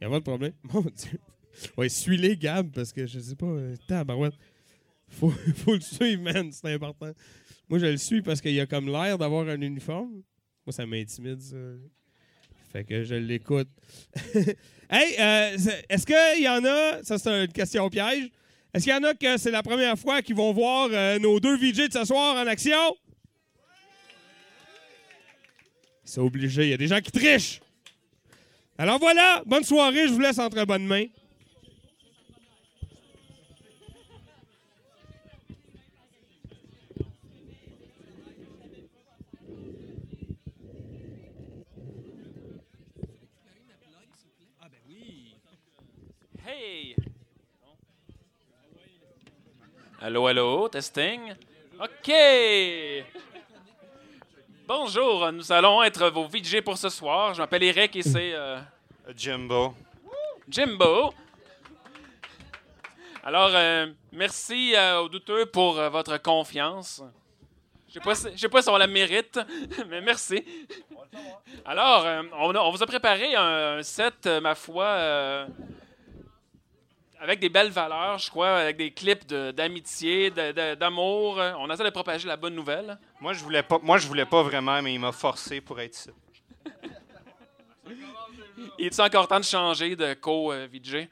Il 0.00 0.06
a 0.06 0.10
pas 0.10 0.18
de 0.18 0.24
problème. 0.24 0.52
Mon 0.72 0.82
Dieu. 0.82 1.18
Ouais, 1.76 1.88
suis-les, 1.88 2.36
Gab, 2.36 2.70
parce 2.72 2.92
que 2.92 3.06
je 3.06 3.18
sais 3.18 3.34
pas. 3.34 3.46
euh, 3.46 3.74
Tabarouette. 3.88 4.34
Faut, 5.08 5.30
faut 5.56 5.74
le 5.74 5.80
suivre, 5.80 6.22
man. 6.22 6.50
C'est 6.52 6.72
important. 6.72 7.12
Moi, 7.68 7.78
je 7.78 7.86
le 7.86 7.96
suis 7.96 8.22
parce 8.22 8.40
qu'il 8.40 8.58
a 8.60 8.66
comme 8.66 8.88
l'air 8.88 9.18
d'avoir 9.18 9.48
un 9.48 9.60
uniforme. 9.60 10.22
Moi, 10.66 10.72
ça 10.72 10.86
m'intimide, 10.86 11.40
ça. 11.40 11.56
Fait 12.72 12.84
que 12.84 13.02
je 13.02 13.14
l'écoute. 13.14 13.68
hey, 14.90 15.14
euh, 15.18 15.56
est-ce 15.88 16.06
qu'il 16.06 16.44
y 16.44 16.48
en 16.48 16.62
a, 16.64 17.02
ça 17.02 17.18
c'est 17.18 17.44
une 17.44 17.52
question 17.52 17.88
piège, 17.88 18.30
est-ce 18.74 18.84
qu'il 18.84 18.92
y 18.92 18.96
en 18.96 19.02
a 19.04 19.14
que 19.14 19.38
c'est 19.38 19.50
la 19.50 19.62
première 19.62 19.98
fois 19.98 20.20
qu'ils 20.20 20.34
vont 20.36 20.52
voir 20.52 20.90
euh, 20.92 21.18
nos 21.18 21.40
deux 21.40 21.56
VJ 21.56 21.88
de 21.88 21.92
ce 21.92 22.04
soir 22.04 22.36
en 22.36 22.46
action? 22.46 22.76
C'est 26.08 26.22
obligé. 26.22 26.62
Il 26.62 26.70
y 26.70 26.72
a 26.72 26.78
des 26.78 26.86
gens 26.86 27.02
qui 27.02 27.12
trichent. 27.12 27.60
Alors 28.78 28.98
voilà, 28.98 29.42
bonne 29.44 29.62
soirée. 29.62 30.08
Je 30.08 30.12
vous 30.14 30.20
laisse 30.20 30.38
entre 30.38 30.64
bonnes 30.64 30.86
mains. 30.86 31.04
Hey! 46.46 46.96
Allô, 50.00 50.26
allô, 50.26 50.70
testing? 50.70 51.34
OK! 51.78 52.10
Bonjour, 54.68 55.32
nous 55.32 55.50
allons 55.50 55.82
être 55.82 56.10
vos 56.10 56.26
VJ 56.26 56.60
pour 56.60 56.76
ce 56.76 56.90
soir. 56.90 57.32
Je 57.32 57.40
m'appelle 57.40 57.62
Eric 57.62 57.96
et 57.96 58.02
c'est. 58.02 58.34
euh, 58.34 58.58
Jimbo. 59.16 59.72
Jimbo. 60.46 61.14
Alors, 63.24 63.48
euh, 63.54 63.86
merci 64.12 64.74
euh, 64.76 65.00
aux 65.00 65.08
douteux 65.08 65.46
pour 65.46 65.78
euh, 65.78 65.88
votre 65.88 66.18
confiance. 66.18 67.02
Je 67.88 67.94
sais 67.94 68.00
pas, 68.00 68.14
si- 68.14 68.28
je 68.34 68.36
sais 68.36 68.48
pas 68.50 68.60
si 68.60 68.68
on 68.68 68.76
la 68.76 68.86
mérite, 68.86 69.40
mais 69.88 70.02
merci. 70.02 70.44
Alors, 71.64 72.04
euh, 72.04 72.22
on, 72.38 72.54
a- 72.54 72.60
on 72.60 72.70
vous 72.70 72.82
a 72.82 72.86
préparé 72.86 73.34
un, 73.36 73.78
un 73.78 73.82
set, 73.82 74.26
ma 74.42 74.54
foi, 74.54 74.84
euh, 74.84 75.46
avec 77.20 77.40
des 77.40 77.48
belles 77.48 77.70
valeurs, 77.70 78.18
je 78.18 78.30
crois, 78.30 78.58
avec 78.58 78.76
des 78.76 78.90
clips 78.92 79.26
de- 79.26 79.50
d'amitié, 79.50 80.30
de- 80.30 80.52
de- 80.52 80.74
d'amour. 80.74 81.38
On 81.58 81.68
essaie 81.70 81.84
de 81.84 81.90
propager 81.90 82.26
la 82.28 82.36
bonne 82.36 82.54
nouvelle. 82.54 82.98
Moi, 83.20 83.32
je 83.32 83.40
voulais 83.42 83.62
pas, 83.62 83.78
moi, 83.82 83.98
je 83.98 84.06
voulais 84.06 84.24
pas 84.26 84.42
vraiment, 84.42 84.80
mais 84.82 84.94
il 84.94 85.00
m'a 85.00 85.12
forcé 85.12 85.60
pour 85.60 85.80
être 85.80 85.94
ici. 85.96 86.10
Il 88.80 88.86
est 88.86 89.00
encore 89.00 89.26
temps 89.26 89.40
de 89.40 89.44
changer 89.44 89.96
de 89.96 90.14
co-VJ? 90.14 91.08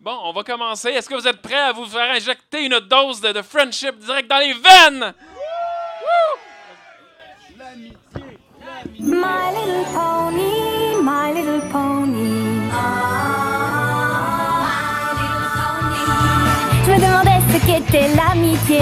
Bon, 0.00 0.18
on 0.24 0.32
va 0.32 0.42
commencer. 0.42 0.88
Est-ce 0.90 1.08
que 1.08 1.14
vous 1.14 1.28
êtes 1.28 1.40
prêts 1.42 1.54
à 1.54 1.72
vous 1.72 1.84
faire 1.86 2.10
injecter 2.10 2.64
une 2.64 2.80
dose 2.80 3.20
de, 3.20 3.32
de 3.32 3.42
friendship 3.42 3.98
direct 3.98 4.28
dans 4.28 4.38
les 4.38 4.52
veines? 4.54 5.14
My 8.98 9.50
little 9.52 9.84
pony, 9.92 11.02
my 11.02 11.32
little 11.32 11.60
pony. 11.70 12.41
Ce 17.52 17.58
qu'était 17.66 18.08
l'amitié. 18.16 18.80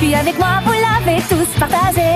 Puis 0.00 0.14
avec 0.14 0.38
moi, 0.38 0.60
vous 0.64 0.72
l'avez 0.72 1.20
tous 1.28 1.58
partagé. 1.58 2.10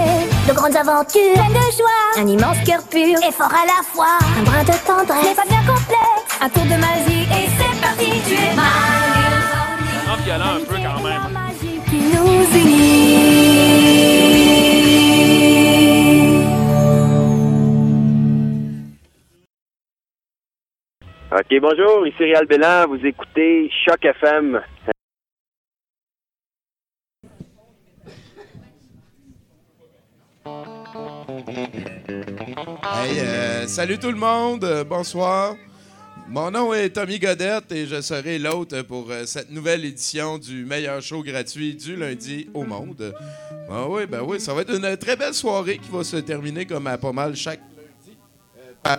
De 0.48 0.52
grandes 0.52 0.76
aventures, 0.76 1.34
pleines 1.34 1.52
de 1.52 1.70
joie. 1.76 2.18
Un 2.18 2.26
immense 2.26 2.58
cœur 2.66 2.82
pur 2.90 3.18
et 3.26 3.32
fort 3.32 3.52
à 3.52 3.66
la 3.66 3.82
fois. 3.82 4.18
Un 4.38 4.42
brin 4.42 4.62
de 4.64 4.86
tendresse, 4.86 5.24
n'est 5.24 5.34
pas 5.34 5.46
bien 5.48 5.60
complexe. 5.60 6.38
Un 6.40 6.48
tour 6.48 6.64
de 6.64 6.76
magie 6.76 7.22
et 7.22 7.48
c'est 7.56 7.80
parti. 7.80 8.10
Tu 8.26 8.34
es 8.34 8.54
ma 8.56 8.70
little 9.16 9.44
pony. 9.52 9.94
En 10.10 10.16
violent 10.24 10.54
un 10.56 10.64
peu 10.64 10.76
quand 10.76 11.00
même. 11.02 11.32
Magie 11.32 11.80
qui 11.88 11.96
nous 11.96 12.44
unit. 12.58 13.60
OK, 21.32 21.60
bonjour, 21.60 22.06
ici 22.08 22.24
Réal 22.24 22.44
Bélan, 22.46 22.88
vous 22.88 23.06
écoutez 23.06 23.70
Choc 23.84 24.04
FM. 24.04 24.60
Hey, 31.46 33.18
euh, 33.20 33.66
salut 33.66 33.98
tout 33.98 34.10
le 34.10 34.18
monde, 34.18 34.62
euh, 34.64 34.84
bonsoir. 34.84 35.56
Mon 36.28 36.50
nom 36.50 36.74
est 36.74 36.90
Tommy 36.90 37.18
Godette 37.18 37.72
et 37.72 37.86
je 37.86 38.00
serai 38.02 38.38
l'hôte 38.38 38.82
pour 38.82 39.10
euh, 39.10 39.24
cette 39.24 39.50
nouvelle 39.50 39.84
édition 39.84 40.36
du 40.36 40.64
meilleur 40.64 41.00
show 41.00 41.22
gratuit 41.22 41.74
du 41.74 41.96
lundi 41.96 42.48
au 42.52 42.64
monde. 42.64 43.14
Ah 43.70 43.88
oui, 43.88 44.06
ben 44.06 44.20
oui, 44.22 44.38
ça 44.38 44.52
va 44.52 44.62
être 44.62 44.74
une 44.74 44.96
très 44.98 45.16
belle 45.16 45.32
soirée 45.32 45.78
qui 45.78 45.90
va 45.90 46.04
se 46.04 46.16
terminer 46.16 46.66
comme 46.66 46.86
à 46.86 46.98
pas 46.98 47.12
mal 47.12 47.34
chaque 47.34 47.60
lundi 47.76 48.18
par 48.82 48.98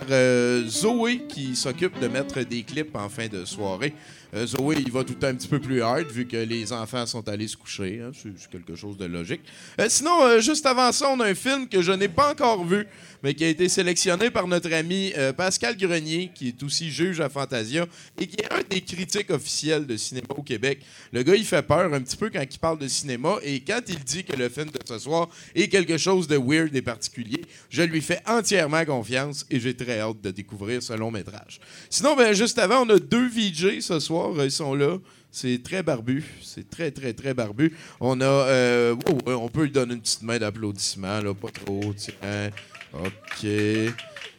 Zoé 0.68 1.22
qui 1.28 1.54
s'occupe 1.54 1.98
de 2.00 2.08
mettre 2.08 2.40
des 2.40 2.62
clips 2.62 2.96
en 2.96 3.08
fin 3.08 3.28
de 3.28 3.44
soirée. 3.44 3.94
Euh, 4.34 4.46
Zoé, 4.46 4.76
il 4.78 4.90
va 4.90 5.04
tout 5.04 5.16
un 5.22 5.34
petit 5.34 5.46
peu 5.46 5.60
plus 5.60 5.82
hard 5.82 6.10
vu 6.10 6.26
que 6.26 6.38
les 6.38 6.72
enfants 6.72 7.04
sont 7.04 7.28
allés 7.28 7.48
se 7.48 7.56
coucher. 7.56 8.00
hein, 8.00 8.12
c'est 8.14 8.50
quelque 8.50 8.74
chose 8.74 8.96
de 8.96 9.04
logique. 9.04 9.42
Euh, 9.78 9.86
sinon, 9.90 10.22
euh, 10.22 10.40
juste 10.40 10.64
avant 10.64 10.90
ça, 10.90 11.10
on 11.10 11.20
a 11.20 11.26
un 11.26 11.34
film 11.34 11.68
que 11.68 11.82
je 11.82 11.92
n'ai 11.92 12.08
pas 12.08 12.30
encore 12.30 12.64
vu, 12.64 12.86
mais 13.22 13.34
qui 13.34 13.44
a 13.44 13.48
été 13.48 13.68
sélectionné 13.68 14.30
par 14.30 14.48
notre 14.48 14.72
ami 14.72 15.12
euh, 15.18 15.34
Pascal 15.34 15.76
Grenier, 15.76 16.30
qui 16.34 16.48
est 16.48 16.62
aussi 16.62 16.90
juge 16.90 17.20
à 17.20 17.28
Fantasia 17.28 17.86
et 18.18 18.26
qui 18.26 18.36
est 18.40 18.50
un 18.50 18.62
des 18.70 18.80
critiques 18.80 19.30
officiels 19.30 19.86
de 19.86 19.98
cinéma 19.98 20.28
au 20.34 20.42
Québec. 20.42 20.80
Le 21.12 21.22
gars, 21.22 21.34
il 21.34 21.44
fait 21.44 21.62
peur 21.62 21.92
un 21.92 22.00
petit 22.00 22.16
peu 22.16 22.30
quand 22.30 22.42
il 22.42 22.58
parle 22.58 22.78
de 22.78 22.88
cinéma 22.88 23.36
et 23.42 23.60
quand 23.60 23.82
il 23.88 23.98
dit 23.98 24.24
que 24.24 24.34
le 24.34 24.48
film 24.48 24.70
de 24.70 24.78
ce 24.88 24.98
soir 24.98 25.28
est 25.54 25.68
quelque 25.68 25.98
chose 25.98 26.26
de 26.26 26.38
weird 26.38 26.74
et 26.74 26.82
particulier, 26.82 27.42
je 27.68 27.82
lui 27.82 28.00
fais 28.00 28.20
entièrement 28.26 28.84
confiance 28.86 29.44
et 29.50 29.60
j'ai 29.60 29.76
très 29.76 30.00
hâte 30.00 30.22
de 30.22 30.30
découvrir 30.30 30.82
ce 30.82 30.94
long 30.94 31.10
métrage. 31.10 31.60
Sinon, 31.90 32.16
ben, 32.16 32.32
juste 32.32 32.58
avant, 32.58 32.86
on 32.86 32.88
a 32.88 32.98
deux 32.98 33.28
VJ 33.28 33.80
ce 33.80 34.00
soir. 34.00 34.21
Ils 34.42 34.50
sont 34.50 34.74
là. 34.74 34.98
C'est 35.30 35.62
très 35.62 35.82
barbu. 35.82 36.22
C'est 36.42 36.68
très, 36.68 36.90
très, 36.90 37.12
très 37.14 37.32
barbu. 37.34 37.74
On 38.00 38.20
a. 38.20 38.24
euh, 38.24 38.94
oh, 39.08 39.18
euh, 39.28 39.34
on 39.34 39.48
peut 39.48 39.62
lui 39.64 39.70
donner 39.70 39.94
une 39.94 40.00
petite 40.00 40.22
main 40.22 40.38
d'applaudissement, 40.38 41.20
là. 41.20 41.32
Pas 41.34 41.48
trop, 41.50 41.94
tiens. 41.96 42.50
OK. 42.92 43.46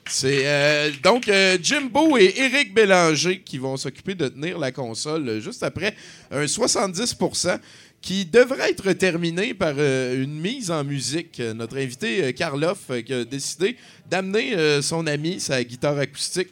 C'est 0.05 0.41
euh, 0.45 0.91
donc 1.01 1.29
euh, 1.29 1.57
Jimbo 1.61 2.17
et 2.17 2.33
Éric 2.37 2.73
Bélanger 2.73 3.39
qui 3.39 3.57
vont 3.57 3.77
s'occuper 3.77 4.15
de 4.15 4.27
tenir 4.27 4.59
la 4.59 4.71
console 4.73 5.27
euh, 5.29 5.39
juste 5.39 5.63
après 5.63 5.95
un 6.29 6.43
70% 6.43 7.57
qui 8.01 8.25
devrait 8.25 8.71
être 8.71 8.91
terminé 8.91 9.53
par 9.53 9.75
euh, 9.77 10.21
une 10.21 10.39
mise 10.41 10.69
en 10.71 10.83
musique. 10.83 11.39
Euh, 11.39 11.53
Notre 11.53 11.77
invité 11.77 12.21
euh, 12.25 12.31
Karloff 12.33 12.79
euh, 12.89 13.01
qui 13.01 13.13
a 13.13 13.23
décidé 13.23 13.77
d'amener 14.11 14.55
euh, 14.57 14.81
son 14.81 15.07
ami 15.07 15.39
sa 15.39 15.63
guitare 15.63 15.97
acoustique. 15.97 16.49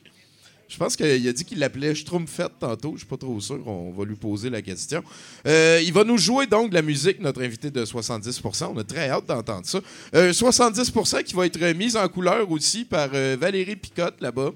Je 0.72 0.78
pense 0.78 0.96
qu'il 0.96 1.06
a 1.06 1.34
dit 1.34 1.44
qu'il 1.44 1.60
l'appelait 1.60 1.94
Schtroumpfette 1.94 2.54
tantôt. 2.58 2.94
Je 2.94 3.00
suis 3.00 3.08
pas 3.08 3.18
trop 3.18 3.38
sûr. 3.42 3.60
On 3.68 3.92
va 3.92 4.06
lui 4.06 4.16
poser 4.16 4.50
la 4.50 4.62
question. 4.62 5.04
Euh, 5.46 5.82
il 5.84 5.92
va 5.92 6.06
nous 6.06 6.18
jouer 6.18 6.48
donc 6.48 6.70
de 6.70 6.76
la 6.76 6.82
musique, 6.82 7.20
notre 7.20 7.44
invité 7.44 7.70
de 7.70 7.84
70% 7.84 8.72
On 8.74 8.78
a 8.78 8.84
très 8.86 9.10
hâte 9.10 9.26
d'entendre 9.26 9.66
ça. 9.66 9.82
Euh, 10.16 10.32
70% 10.32 11.24
qui 11.24 11.36
va 11.36 11.46
être 11.46 11.62
mise 11.74 11.98
en 11.98 12.08
couleur 12.08 12.50
aussi 12.50 12.86
par 12.86 13.10
euh, 13.14 13.36
Valérie 13.38 13.76
Picotte 13.76 14.22
là-bas. 14.22 14.52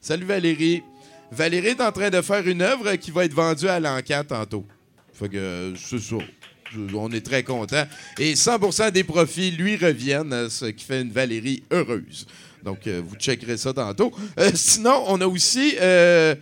Salut 0.00 0.26
Valérie. 0.26 0.82
Valérie 1.30 1.68
est 1.68 1.80
en 1.80 1.92
train 1.92 2.10
de 2.10 2.20
faire 2.22 2.46
une 2.48 2.62
œuvre 2.62 2.96
qui 2.96 3.12
va 3.12 3.24
être 3.24 3.34
vendue 3.34 3.68
à 3.68 3.78
l'encan 3.78 4.22
tantôt. 4.26 4.66
Fait 5.12 5.28
que 5.28 5.36
euh, 5.36 5.76
c'est 5.76 6.00
ça. 6.00 6.16
On 6.92 7.10
est 7.12 7.24
très 7.24 7.44
content. 7.44 7.84
Et 8.18 8.34
100% 8.34 8.90
des 8.90 9.04
profits 9.04 9.52
lui 9.52 9.76
reviennent, 9.76 10.32
euh, 10.32 10.48
ce 10.48 10.66
qui 10.66 10.84
fait 10.84 11.02
une 11.02 11.12
Valérie 11.12 11.62
heureuse. 11.70 12.26
Donc, 12.66 12.84
euh, 12.88 13.00
vous 13.06 13.14
checkerez 13.14 13.56
ça 13.56 13.72
tantôt. 13.72 14.12
Euh, 14.40 14.50
sinon, 14.54 15.04
on 15.06 15.20
a 15.20 15.26
aussi 15.26 15.76
euh, 15.80 16.34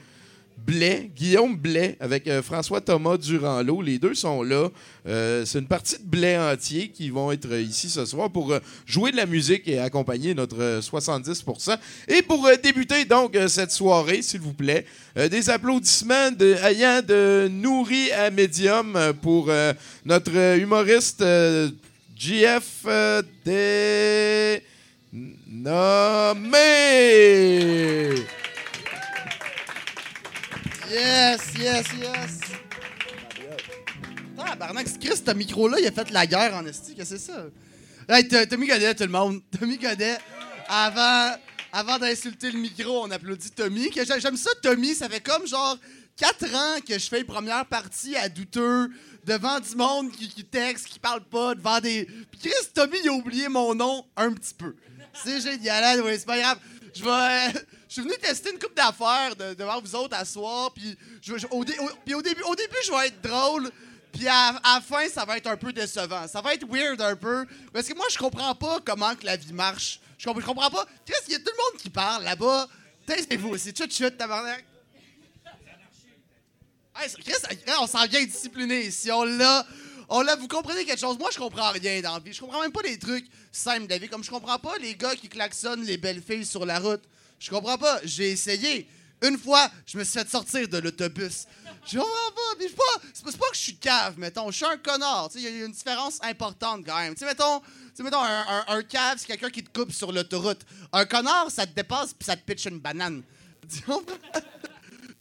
Blais, 0.66 1.10
Guillaume 1.14 1.54
Blais, 1.54 1.98
avec 2.00 2.26
euh, 2.26 2.40
François 2.42 2.80
Thomas 2.80 3.18
Durand-Lot. 3.18 3.82
Les 3.82 3.98
deux 3.98 4.14
sont 4.14 4.42
là. 4.42 4.70
C'est 5.04 5.58
une 5.58 5.66
partie 5.66 5.98
de 5.98 6.02
Blais 6.02 6.38
entier 6.38 6.88
qui 6.88 7.10
vont 7.10 7.30
être 7.30 7.52
ici 7.52 7.90
ce 7.90 8.06
soir 8.06 8.30
pour 8.30 8.58
jouer 8.86 9.12
de 9.12 9.18
la 9.18 9.26
musique 9.26 9.68
et 9.68 9.78
accompagner 9.78 10.32
notre 10.32 10.62
euh, 10.62 10.80
70% 10.80 11.76
Et 12.08 12.22
pour 12.22 12.48
débuter 12.62 13.04
donc 13.04 13.36
cette 13.48 13.70
soirée, 13.70 14.22
s'il 14.22 14.40
vous 14.40 14.54
plaît, 14.54 14.86
des 15.14 15.50
applaudissements 15.50 16.30
de, 16.30 16.54
ayant 16.64 17.02
de 17.06 17.48
nourri 17.52 18.10
à 18.12 18.30
médium 18.30 18.96
euh, 18.96 19.12
pour 19.12 19.50
notre 20.06 20.58
humoriste 20.58 21.22
GF 22.16 22.86
euh, 22.86 23.22
des 23.44 24.62
nommé. 25.64 26.58
Yes, 30.90 31.40
yes, 31.58 31.86
yes. 31.98 32.40
Tabarnak, 34.36 34.86
Chris, 35.00 35.22
ce 35.26 35.32
micro-là, 35.32 35.78
il 35.80 35.86
a 35.86 35.90
fait 35.90 36.10
la 36.10 36.26
guerre 36.26 36.54
en 36.54 36.66
esti, 36.66 36.94
que 36.94 37.04
c'est 37.04 37.18
ça? 37.18 37.46
Hey, 38.08 38.28
Tommy 38.28 38.66
Godet, 38.66 38.94
tout 38.94 39.04
le 39.04 39.10
monde. 39.10 39.40
Tommy 39.58 39.78
Godet, 39.78 40.18
avant, 40.68 41.34
avant 41.72 41.98
d'insulter 41.98 42.50
le 42.50 42.58
micro, 42.58 43.04
on 43.04 43.10
applaudit 43.10 43.50
Tommy. 43.50 43.90
J'aime 43.94 44.36
ça, 44.36 44.50
Tommy, 44.62 44.94
ça 44.94 45.08
fait 45.08 45.20
comme 45.20 45.46
genre 45.46 45.78
4 46.16 46.54
ans 46.54 46.80
que 46.86 46.98
je 46.98 47.08
fais 47.08 47.20
une 47.20 47.26
première 47.26 47.64
partie 47.66 48.14
à 48.16 48.28
douteux, 48.28 48.90
devant 49.24 49.58
du 49.58 49.74
monde 49.74 50.12
qui, 50.12 50.44
texte, 50.44 50.86
qui 50.86 50.98
parle 50.98 51.24
pas, 51.24 51.54
devant 51.54 51.80
des... 51.80 52.06
Chris, 52.40 52.52
Tommy, 52.74 52.98
il 53.02 53.08
a 53.08 53.12
oublié 53.12 53.48
mon 53.48 53.74
nom 53.74 54.04
un 54.16 54.30
petit 54.32 54.52
peu. 54.54 54.76
C'est 55.22 55.40
génial, 55.40 56.02
ouais, 56.02 56.18
c'est 56.18 56.26
pas 56.26 56.38
grave. 56.38 56.58
Je 56.94 57.02
vais... 57.04 57.10
euh, 57.58 57.60
je 57.88 57.94
suis 57.94 58.02
venu 58.02 58.14
tester 58.20 58.50
une 58.50 58.58
coupe 58.58 58.74
d'affaires 58.76 59.36
de- 59.36 59.54
devant 59.54 59.80
vous 59.80 59.94
autres 59.94 60.16
à 60.16 60.24
soir, 60.24 60.72
puis 60.72 60.96
je, 61.22 61.34
au, 61.50 61.64
puis 62.04 62.14
au 62.14 62.22
début, 62.22 62.42
au 62.42 62.54
début, 62.56 62.76
je 62.84 62.90
vais 62.90 63.06
être 63.06 63.20
drôle, 63.20 63.70
puis 64.12 64.26
à, 64.26 64.60
la 64.64 64.80
fin, 64.80 65.08
ça 65.08 65.24
va 65.24 65.36
être 65.36 65.46
un 65.46 65.56
peu 65.56 65.72
décevant. 65.72 66.26
Ça 66.26 66.40
va 66.40 66.54
être 66.54 66.66
weird 66.68 67.00
un 67.00 67.14
peu, 67.16 67.46
parce 67.72 67.86
que 67.86 67.94
moi, 67.94 68.06
je 68.10 68.18
comprends 68.18 68.54
pas 68.54 68.80
comment 68.84 69.14
que 69.14 69.24
la 69.26 69.36
vie 69.36 69.52
marche. 69.52 70.00
Je 70.18 70.26
comprends, 70.26 70.54
comprends 70.54 70.70
pas. 70.70 70.86
Chris, 71.06 71.14
il 71.28 71.32
y 71.32 71.36
a 71.36 71.38
tout 71.38 71.50
le 71.50 71.56
monde 71.72 71.80
qui 71.80 71.90
parle 71.90 72.24
là-bas. 72.24 72.68
Taisez-vous 73.06 73.50
aussi. 73.50 73.72
Chut, 73.74 73.92
chut, 73.92 74.16
tabarnak. 74.16 74.64
Hey, 76.96 77.10
Chris, 77.24 77.34
on 77.80 77.86
s'en 77.86 78.06
vient 78.06 78.24
discipliné 78.24 78.86
ici. 78.86 79.10
On 79.10 79.24
l'a. 79.24 79.66
On 80.08 80.20
l'a. 80.22 80.36
Vous 80.36 80.48
comprenez 80.48 80.84
quelque 80.84 81.00
chose? 81.00 81.18
Moi, 81.18 81.30
je 81.32 81.38
comprends 81.38 81.70
rien 81.70 82.00
dans 82.00 82.14
la 82.14 82.20
vie. 82.20 82.32
Je 82.32 82.40
comprends 82.40 82.60
même 82.60 82.72
pas 82.72 82.82
les 82.82 82.98
trucs 82.98 83.26
simples 83.52 83.86
de. 83.86 84.06
Comme 84.06 84.24
je 84.24 84.30
comprends 84.30 84.58
pas 84.58 84.76
les 84.78 84.94
gars 84.94 85.14
qui 85.16 85.28
klaxonnent 85.28 85.84
les 85.84 85.96
belles 85.96 86.22
filles 86.22 86.44
sur 86.46 86.64
la 86.66 86.78
route. 86.78 87.02
Je 87.38 87.50
comprends 87.50 87.78
pas. 87.78 88.00
J'ai 88.04 88.32
essayé. 88.32 88.88
Une 89.22 89.38
fois, 89.38 89.70
je 89.86 89.96
me 89.96 90.04
suis 90.04 90.18
fait 90.18 90.28
sortir 90.28 90.68
de 90.68 90.78
l'autobus. 90.78 91.46
Je 91.86 91.98
comprends 91.98 92.10
pas. 92.34 92.44
Suis 92.60 92.74
pas- 92.74 92.82
c'est 93.12 93.24
pas, 93.24 93.32
pas 93.32 93.48
que 93.50 93.56
je 93.56 93.60
suis 93.60 93.76
cave, 93.76 94.18
mettons. 94.18 94.50
Je 94.50 94.56
suis 94.56 94.64
un 94.66 94.76
connard. 94.76 95.30
Il 95.34 95.40
y 95.42 95.46
a 95.46 95.64
une 95.64 95.72
différence 95.72 96.18
importante 96.22 96.84
quand 96.86 96.98
même. 96.98 97.14
Tu 97.14 97.20
sais, 97.20 97.26
mettons, 97.26 97.60
mettons 97.98 98.22
un, 98.22 98.82
cave, 98.82 99.18
c'est 99.18 99.26
quelqu'un 99.26 99.50
qui 99.50 99.62
te 99.62 99.78
coupe 99.78 99.92
sur 99.92 100.12
l'autoroute. 100.12 100.60
Un 100.92 101.04
connard, 101.04 101.50
ça 101.50 101.66
te 101.66 101.74
dépasse 101.74 102.14
puis 102.14 102.24
ça 102.24 102.36
te 102.36 102.42
pitch 102.42 102.66
une 102.66 102.78
banane. 102.80 103.22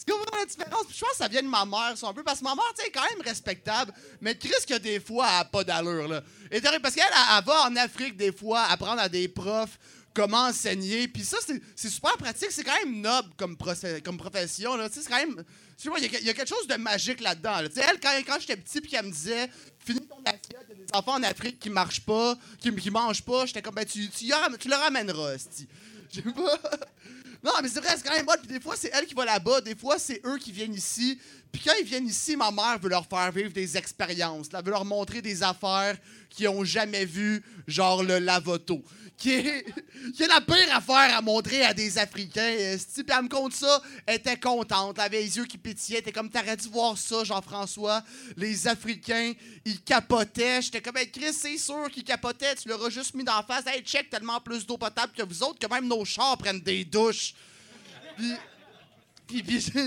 Tu 0.05 0.11
comprends 0.11 0.37
la 0.37 0.45
différence? 0.45 0.85
Je 0.93 0.99
pense 0.99 1.11
que 1.11 1.17
ça 1.17 1.27
vient 1.27 1.43
de 1.43 1.47
ma 1.47 1.65
mère, 1.65 1.93
ça, 1.97 2.07
un 2.07 2.13
peu, 2.13 2.23
parce 2.23 2.39
que 2.39 2.43
ma 2.43 2.55
mère, 2.55 2.65
tu 2.75 2.81
sais, 2.81 2.89
est 2.89 2.91
quand 2.91 3.07
même 3.09 3.21
respectable, 3.21 3.93
mais 4.19 4.37
Chris, 4.37 4.51
que 4.67 4.77
des 4.77 4.99
fois, 4.99 5.27
elle 5.29 5.41
a 5.41 5.45
pas 5.45 5.63
d'allure, 5.63 6.07
là. 6.07 6.21
Et 6.51 6.59
parce 6.61 6.93
qu'elle, 6.95 7.05
elle, 7.05 7.43
va 7.45 7.67
en 7.67 7.75
Afrique, 7.77 8.17
des 8.17 8.31
fois, 8.31 8.63
apprendre 8.63 9.01
à 9.01 9.07
des 9.07 9.27
profs 9.27 9.79
comment 10.13 10.45
enseigner, 10.47 11.07
puis 11.07 11.23
ça, 11.23 11.37
c'est 11.75 11.89
super 11.89 12.17
pratique, 12.17 12.51
c'est 12.51 12.63
quand 12.63 12.77
même 12.83 13.01
noble 13.01 13.29
comme, 13.37 13.57
comme 14.03 14.17
profession, 14.17 14.75
là. 14.75 14.89
Tu 14.89 14.95
sais, 14.95 15.01
c'est 15.03 15.09
quand 15.09 15.17
même... 15.17 15.43
Tu 15.81 15.89
vois, 15.89 15.99
il 15.99 16.11
y, 16.11 16.29
a- 16.29 16.33
quelque 16.33 16.47
chose 16.47 16.67
de 16.67 16.75
magique 16.75 17.19
là-dedans, 17.19 17.61
là. 17.61 17.69
Tu 17.69 17.75
sais, 17.75 17.85
elle, 17.89 17.99
quand, 17.99 18.11
quand 18.27 18.39
j'étais 18.39 18.57
petit, 18.57 18.79
puis 18.79 18.91
qu'elle 18.91 19.05
me 19.05 19.11
disait, 19.11 19.49
finis 19.79 20.05
ton 20.07 20.21
assiette, 20.25 20.67
il 20.69 20.85
des 20.85 20.85
enfants 20.93 21.15
en 21.15 21.23
Afrique 21.23 21.59
qui 21.59 21.69
marchent 21.69 22.05
pas, 22.05 22.35
qui, 22.59 22.73
qui 22.75 22.91
mangent 22.91 23.23
pas, 23.23 23.45
j'étais 23.45 23.61
comme, 23.61 23.75
ben, 23.75 23.85
tu, 23.85 24.07
tu, 24.09 24.31
tu 24.59 24.67
le 24.69 24.75
ramèneras, 24.75 25.33
esti. 25.33 25.67
Je 26.11 26.21
sais 26.21 26.31
pas... 26.31 26.59
Non, 27.43 27.51
mais 27.61 27.67
c'est 27.67 27.81
vrai, 27.81 27.93
c'est 27.97 28.07
quand 28.07 28.15
même 28.15 28.25
bon. 28.25 28.33
Puis 28.39 28.47
des 28.47 28.59
fois, 28.61 28.75
c'est 28.77 28.89
elle 28.93 29.05
qui 29.05 29.13
va 29.13 29.25
là-bas. 29.25 29.59
Des 29.61 29.75
fois, 29.75 29.99
c'est 29.99 30.21
eux 30.25 30.37
qui 30.37 30.51
viennent 30.51 30.73
ici. 30.73 31.19
Puis 31.51 31.61
quand 31.63 31.73
ils 31.79 31.85
viennent 31.85 32.07
ici, 32.07 32.37
ma 32.37 32.51
mère 32.51 32.79
veut 32.79 32.89
leur 32.89 33.05
faire 33.05 33.31
vivre 33.31 33.51
des 33.51 33.77
expériences. 33.77 34.47
Elle 34.53 34.63
veut 34.63 34.71
leur 34.71 34.85
montrer 34.85 35.21
des 35.21 35.43
affaires 35.43 35.97
qu'ils 36.29 36.47
ont 36.47 36.63
jamais 36.63 37.05
vues, 37.05 37.43
genre 37.67 38.01
le 38.01 38.19
lavoto. 38.19 38.81
Qui 39.17 39.31
est, 39.31 39.65
qui 40.15 40.25
la 40.25 40.41
pire 40.41 40.75
affaire 40.75 41.17
à 41.17 41.21
montrer 41.21 41.63
à 41.63 41.73
des 41.73 41.97
Africains. 41.97 42.75
Puis 42.93 43.05
elle 43.07 43.23
me 43.23 43.29
compte 43.29 43.53
ça, 43.53 43.81
elle 44.05 44.15
était 44.15 44.37
contente. 44.37 44.97
Elle 44.97 45.05
avait 45.05 45.21
les 45.21 45.37
yeux 45.37 45.45
qui 45.45 45.57
pétillaient. 45.57 45.99
Était 45.99 46.11
comme, 46.11 46.29
t'aurais 46.29 46.57
dû 46.57 46.67
voir 46.67 46.97
ça, 46.97 47.23
Jean-François. 47.23 48.03
Les 48.35 48.67
Africains, 48.67 49.33
ils 49.63 49.81
capotaient. 49.81 50.61
J'étais 50.61 50.81
comme, 50.81 50.97
hey, 50.97 51.09
Chris, 51.09 51.33
c'est 51.33 51.57
sûr 51.57 51.89
qu'ils 51.89 52.03
capotaient. 52.03 52.55
Tu 52.55 52.67
leur 52.67 52.83
as 52.85 52.89
juste 52.89 53.13
mis 53.13 53.23
d'en 53.23 53.43
face. 53.43 53.65
Hey, 53.67 53.81
check, 53.81 54.09
tellement 54.09 54.41
plus 54.41 54.65
d'eau 54.65 54.77
potable 54.77 55.13
que 55.15 55.23
vous 55.23 55.43
autres 55.43 55.59
que 55.59 55.73
même 55.73 55.87
nos 55.87 56.03
chars 56.03 56.37
prennent 56.37 56.61
des 56.61 56.83
douches. 56.83 57.33
Puis, 59.27 59.43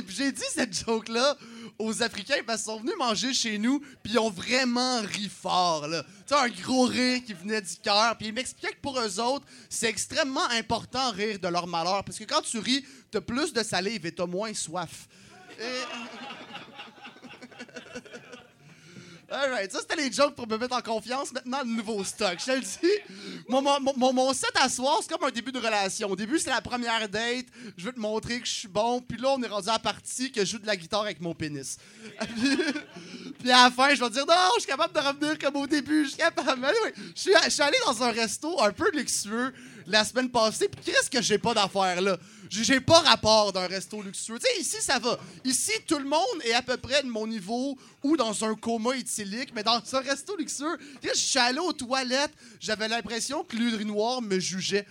j'ai 0.08 0.32
dit 0.32 0.42
cette 0.54 0.84
joke-là 0.84 1.36
aux 1.78 2.02
Africains 2.02 2.42
parce 2.46 2.62
qu'ils 2.62 2.72
sont 2.72 2.80
venus 2.80 2.94
manger 2.98 3.34
chez 3.34 3.58
nous, 3.58 3.80
puis 4.02 4.14
ils 4.14 4.18
ont 4.18 4.30
vraiment 4.30 5.00
ri 5.02 5.28
fort. 5.28 5.86
Tu 5.88 5.94
sais, 6.26 6.34
un 6.34 6.48
gros 6.48 6.84
rire 6.84 7.20
qui 7.24 7.34
venait 7.34 7.60
du 7.60 7.76
cœur. 7.76 8.16
Puis 8.16 8.28
ils 8.28 8.32
m'expliquaient 8.32 8.74
que 8.74 8.80
pour 8.80 8.98
eux 8.98 9.20
autres, 9.20 9.44
c'est 9.68 9.88
extrêmement 9.88 10.48
important 10.50 11.10
rire 11.10 11.38
de 11.38 11.48
leur 11.48 11.66
malheur 11.66 12.02
parce 12.04 12.18
que 12.18 12.24
quand 12.24 12.42
tu 12.42 12.58
ris, 12.58 12.84
t'as 13.10 13.20
plus 13.20 13.52
de 13.52 13.62
salive 13.62 14.06
et 14.06 14.12
t'as 14.12 14.26
moins 14.26 14.54
soif. 14.54 15.06
Alright, 19.28 19.72
ça 19.72 19.80
c'était 19.80 19.96
les 19.96 20.12
jokes 20.12 20.36
pour 20.36 20.46
me 20.46 20.56
mettre 20.56 20.76
en 20.76 20.80
confiance. 20.80 21.32
Maintenant, 21.32 21.58
le 21.64 21.68
nouveau 21.68 22.04
stock. 22.04 22.36
Je 22.38 22.44
te 22.44 22.50
le 22.52 22.60
dis, 22.60 23.46
mon, 23.48 23.60
mon, 23.60 24.12
mon, 24.12 24.32
set 24.32 24.52
à 24.54 24.68
soir, 24.68 24.98
c'est 25.02 25.10
comme 25.10 25.26
un 25.26 25.32
début 25.32 25.50
de 25.50 25.58
relation. 25.58 26.08
Au 26.08 26.14
début, 26.14 26.38
c'est 26.38 26.50
la 26.50 26.60
première 26.60 27.08
date. 27.08 27.46
Je 27.76 27.86
veux 27.86 27.92
te 27.92 27.98
montrer 27.98 28.40
que 28.40 28.46
je 28.46 28.52
suis 28.52 28.68
bon. 28.68 29.00
Puis 29.00 29.18
là, 29.18 29.30
on 29.36 29.42
est 29.42 29.48
rendu 29.48 29.68
à 29.68 29.72
la 29.72 29.78
partie 29.80 30.30
que 30.30 30.44
je 30.44 30.52
joue 30.52 30.58
de 30.58 30.66
la 30.66 30.76
guitare 30.76 31.02
avec 31.02 31.20
mon 31.20 31.34
pénis. 31.34 31.76
puis, 33.40 33.50
à 33.50 33.64
la 33.64 33.70
fin, 33.72 33.92
je 33.94 34.00
vais 34.00 34.10
dire 34.10 34.26
non, 34.26 34.34
je 34.56 34.60
suis 34.60 34.70
capable 34.70 34.94
de 34.94 35.00
revenir 35.00 35.38
comme 35.40 35.56
au 35.56 35.66
début. 35.66 36.04
Je 36.04 36.10
suis 36.10 36.18
capable. 36.18 36.66
Je 37.14 37.20
suis 37.20 37.32
je 37.44 37.50
suis 37.50 37.62
allé 37.62 37.78
dans 37.84 38.00
un 38.04 38.12
resto 38.12 38.62
un 38.62 38.70
peu 38.70 38.88
luxueux 38.92 39.52
la 39.86 40.04
semaine 40.04 40.30
passée. 40.30 40.68
Puis 40.68 40.92
qu'est-ce 40.92 41.10
que 41.10 41.22
j'ai 41.22 41.38
pas 41.38 41.54
d'affaires 41.54 42.00
là? 42.00 42.16
J'ai 42.48 42.80
pas 42.80 43.00
rapport 43.00 43.52
d'un 43.52 43.66
resto 43.66 44.00
luxueux. 44.02 44.38
Tu 44.38 44.60
ici, 44.60 44.76
ça 44.80 44.98
va. 44.98 45.18
Ici, 45.44 45.72
tout 45.86 45.98
le 45.98 46.04
monde 46.04 46.20
est 46.44 46.52
à 46.52 46.62
peu 46.62 46.76
près 46.76 47.02
de 47.02 47.08
mon 47.08 47.26
niveau 47.26 47.76
ou 48.02 48.16
dans 48.16 48.44
un 48.44 48.54
coma 48.54 48.96
éthylique, 48.96 49.52
mais 49.54 49.62
dans 49.62 49.82
un 49.92 50.00
resto 50.00 50.36
luxueux, 50.36 50.78
je 51.02 51.12
suis 51.14 51.38
allé 51.38 51.58
aux 51.58 51.72
toilettes, 51.72 52.32
j'avais 52.60 52.88
l'impression 52.88 53.42
que 53.42 53.56
l'urinoir 53.56 54.22
me 54.22 54.38
jugeait. 54.38 54.86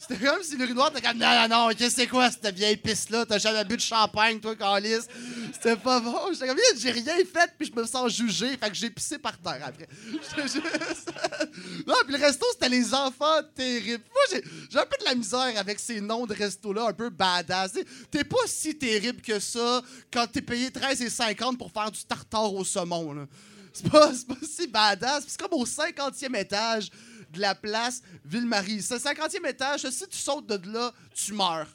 C'était 0.00 0.24
comme 0.24 0.42
si 0.42 0.56
l'urinoir 0.56 0.90
était 0.90 1.02
comme 1.06 1.18
non, 1.18 1.46
non, 1.46 1.68
non, 1.68 1.88
c'est 1.90 2.06
quoi 2.06 2.30
cette 2.30 2.54
vieille 2.54 2.78
piste-là? 2.78 3.26
T'as 3.26 3.38
jamais 3.38 3.64
bu 3.66 3.76
de 3.76 3.82
champagne, 3.82 4.40
toi, 4.40 4.56
Calis? 4.56 5.04
C'était 5.52 5.76
pas 5.76 6.00
bon. 6.00 6.32
J'étais 6.32 6.46
comme, 6.46 6.56
j'ai 6.78 6.90
rien 6.90 7.16
fait, 7.16 7.52
puis 7.58 7.70
je 7.70 7.78
me 7.78 7.84
sens 7.86 8.10
jugé, 8.10 8.56
fait 8.56 8.70
que 8.70 8.74
j'ai 8.74 8.88
pissé 8.88 9.18
par 9.18 9.36
terre 9.36 9.60
après. 9.62 9.86
Juste- 10.42 10.56
non, 11.86 11.94
puis 12.06 12.16
le 12.16 12.18
resto, 12.18 12.46
c'était 12.54 12.70
les 12.70 12.94
enfants 12.94 13.42
terribles. 13.54 14.02
Moi, 14.10 14.40
j'ai 14.70 14.78
un 14.78 14.86
peu 14.86 14.96
de 15.00 15.04
la 15.04 15.14
misère 15.14 15.52
avec 15.56 15.78
ces 15.78 16.00
noms 16.00 16.24
de 16.24 16.32
restos-là, 16.32 16.86
un 16.88 16.92
peu 16.94 17.10
badass. 17.10 17.72
T'es 18.10 18.24
pas 18.24 18.38
si 18.46 18.74
terrible 18.78 19.20
que 19.20 19.38
ça 19.38 19.82
quand 20.10 20.26
t'es 20.26 20.40
payé 20.40 20.70
13,50 20.70 21.58
pour 21.58 21.70
faire 21.70 21.90
du 21.90 22.02
tartare 22.04 22.54
au 22.54 22.64
saumon. 22.64 23.28
C'est 23.72 23.88
pas, 23.90 24.08
pas 24.08 24.46
si 24.48 24.66
badass. 24.66 25.24
C'est 25.28 25.40
comme 25.40 25.60
au 25.60 25.66
50e 25.66 26.36
étage 26.38 26.88
de 27.32 27.40
la 27.40 27.54
place 27.54 28.02
Ville-Marie. 28.24 28.82
Ce 28.82 28.94
50e 28.94 29.46
étage, 29.48 29.88
si 29.88 30.06
tu 30.08 30.16
sautes 30.18 30.46
de 30.46 30.70
là, 30.70 30.92
tu 31.14 31.32
meurs. 31.34 31.68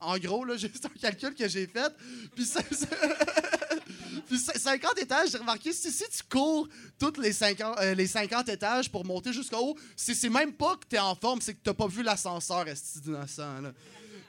En 0.00 0.18
gros, 0.18 0.44
là, 0.44 0.54
c'est 0.58 0.84
un 0.86 0.88
calcul 1.00 1.34
que 1.34 1.46
j'ai 1.48 1.66
fait. 1.66 1.92
Puis 2.34 2.44
ça- 2.44 2.60
ça- 2.70 2.86
puis 4.26 4.36
cin- 4.38 4.58
50 4.58 4.98
étages, 4.98 5.30
j'ai 5.30 5.38
remarqué, 5.38 5.72
si, 5.72 5.90
tu 5.92 6.22
cours 6.30 6.68
tous 6.98 7.20
les 7.20 7.32
50, 7.32 7.78
euh, 7.80 7.94
les 7.94 8.06
50 8.06 8.48
étages 8.48 8.90
pour 8.90 9.04
monter 9.04 9.32
jusqu'au 9.32 9.58
haut, 9.58 9.78
c'est 9.96 10.14
c'est 10.14 10.28
même 10.28 10.52
pas 10.52 10.76
que 10.76 10.86
t'es 10.88 10.98
en 10.98 11.14
forme, 11.14 11.40
c'est 11.40 11.54
que 11.54 11.60
t'as 11.62 11.74
pas 11.74 11.86
vu 11.86 12.02
l'ascenseur. 12.02 12.64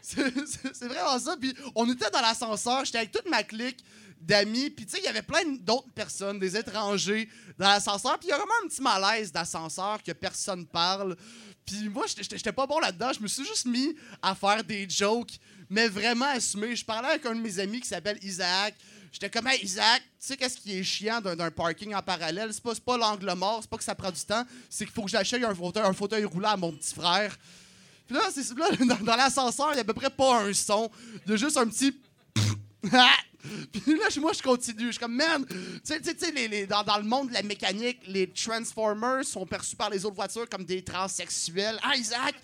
C'est 0.05 0.34
c'est- 0.45 0.73
c'est 0.73 0.88
vraiment 0.89 1.18
ça. 1.18 1.38
Puis 1.39 1.55
on 1.76 1.89
était 1.89 2.10
dans 2.11 2.19
l'ascenseur, 2.19 2.84
j'étais 2.84 2.97
avec 2.97 3.11
toute 3.14 3.30
ma 3.30 3.41
clique 3.41 3.84
d'amis, 4.26 4.70
puis 4.70 4.86
tu 4.86 4.91
sais, 4.94 5.00
il 5.00 5.06
y 5.06 5.08
avait 5.08 5.22
plein 5.22 5.44
d'autres 5.60 5.91
personnes, 5.94 6.40
des 6.40 6.56
étrangers 6.56 7.28
dans 7.58 7.68
l'ascenseur, 7.68 8.18
puis 8.20 8.28
il 8.28 8.32
y 8.32 8.34
a 8.34 8.38
vraiment 8.38 8.54
un 8.64 8.68
petit 8.68 8.82
malaise 8.82 9.32
d'ascenseur 9.32 10.02
que 10.02 10.12
personne 10.14 10.66
parle. 10.66 11.16
Puis 11.66 11.90
moi, 11.90 12.06
j'étais- 12.08 12.52
pas 12.52 12.66
bon 12.68 12.80
là-dedans, 12.80 13.12
je 13.14 13.20
me 13.22 13.28
suis 13.28 13.45
juste 13.45 13.66
mis 13.66 13.95
à 14.22 14.36
faire 14.36 14.64
des 14.64 14.88
jokes, 14.90 15.34
mais 15.70 15.88
vraiment 15.88 16.26
assumés. 16.26 16.76
Je 16.76 16.86
parlais 16.86 17.10
avec 17.10 17.26
un 17.26 17.36
de 17.36 17.41
mes 17.41 17.60
amis 17.60 17.82
qui 17.82 17.88
s'appelle 17.88 18.18
Isaac. 18.22 18.76
J'étais 19.12 19.30
comme, 19.30 19.48
hey, 19.48 19.64
Isaac, 19.64 20.02
tu 20.02 20.10
sais 20.28 20.38
qu'est-ce 20.38 20.58
qui 20.58 20.78
est 20.78 20.84
chiant 20.84 21.22
d'un 21.22 21.52
parking 21.52 21.94
en 21.94 22.02
parallèle? 22.02 22.52
C'est 22.52 22.64
pas, 22.64 22.74
pas 22.76 22.98
l'angle 22.98 23.32
mort, 23.36 23.60
c'est 23.62 23.70
pas 23.70 23.78
que 23.78 23.84
ça 23.84 23.94
prend 23.95 24.12
du 24.12 24.22
temps, 24.22 24.44
c'est 24.70 24.86
qu'il 24.86 24.94
faut 24.94 25.04
que 25.04 25.12
j'achète 25.12 25.44
un 25.44 25.94
fauteuil, 25.94 26.26
roulant 26.26 26.50
à 26.50 26.58
mon 26.58 26.72
petit 26.72 26.94
frère. 26.95 27.38
Puis 28.08 28.16
là, 28.16 28.22
là, 28.58 28.76
dans, 28.98 29.04
dans 29.06 29.16
l'ascenseur, 29.16 29.70
il 29.72 29.76
y 29.76 29.80
a 29.80 29.82
à 29.82 29.84
peu 29.86 29.94
près 29.94 30.10
pas 30.10 30.41
un 30.44 30.54
son. 30.54 30.90
Il 31.26 31.32
y 31.32 31.34
a 31.34 31.38
juste 31.38 31.58
un 31.58 31.68
petit. 31.68 31.95
Puis 33.72 33.82
là, 33.98 34.07
moi, 34.22 34.32
je 34.34 34.41
continue. 34.41 34.86
Je 34.88 34.91
suis 34.91 34.99
comme, 34.99 35.15
man, 35.15 35.45
tu 35.45 35.56
sais, 35.84 35.99
tu 36.02 36.10
sais- 36.18 36.32
les- 36.32 36.48
les- 36.48 36.65
dans, 36.68 36.84
dans 36.84 36.98
le 36.98 37.03
monde 37.03 37.30
de 37.30 37.34
la 37.34 37.44
mécanique, 37.44 37.99
les 38.07 38.28
Transformers 38.32 39.26
sont 39.26 39.45
perçus 39.45 39.76
par 39.76 39.90
les 39.90 40.06
autres 40.06 40.15
voitures 40.15 40.48
comme 40.49 40.64
des 40.64 40.82
transsexuels. 40.84 41.78
Ah, 41.84 41.95
Isaac! 41.95 42.36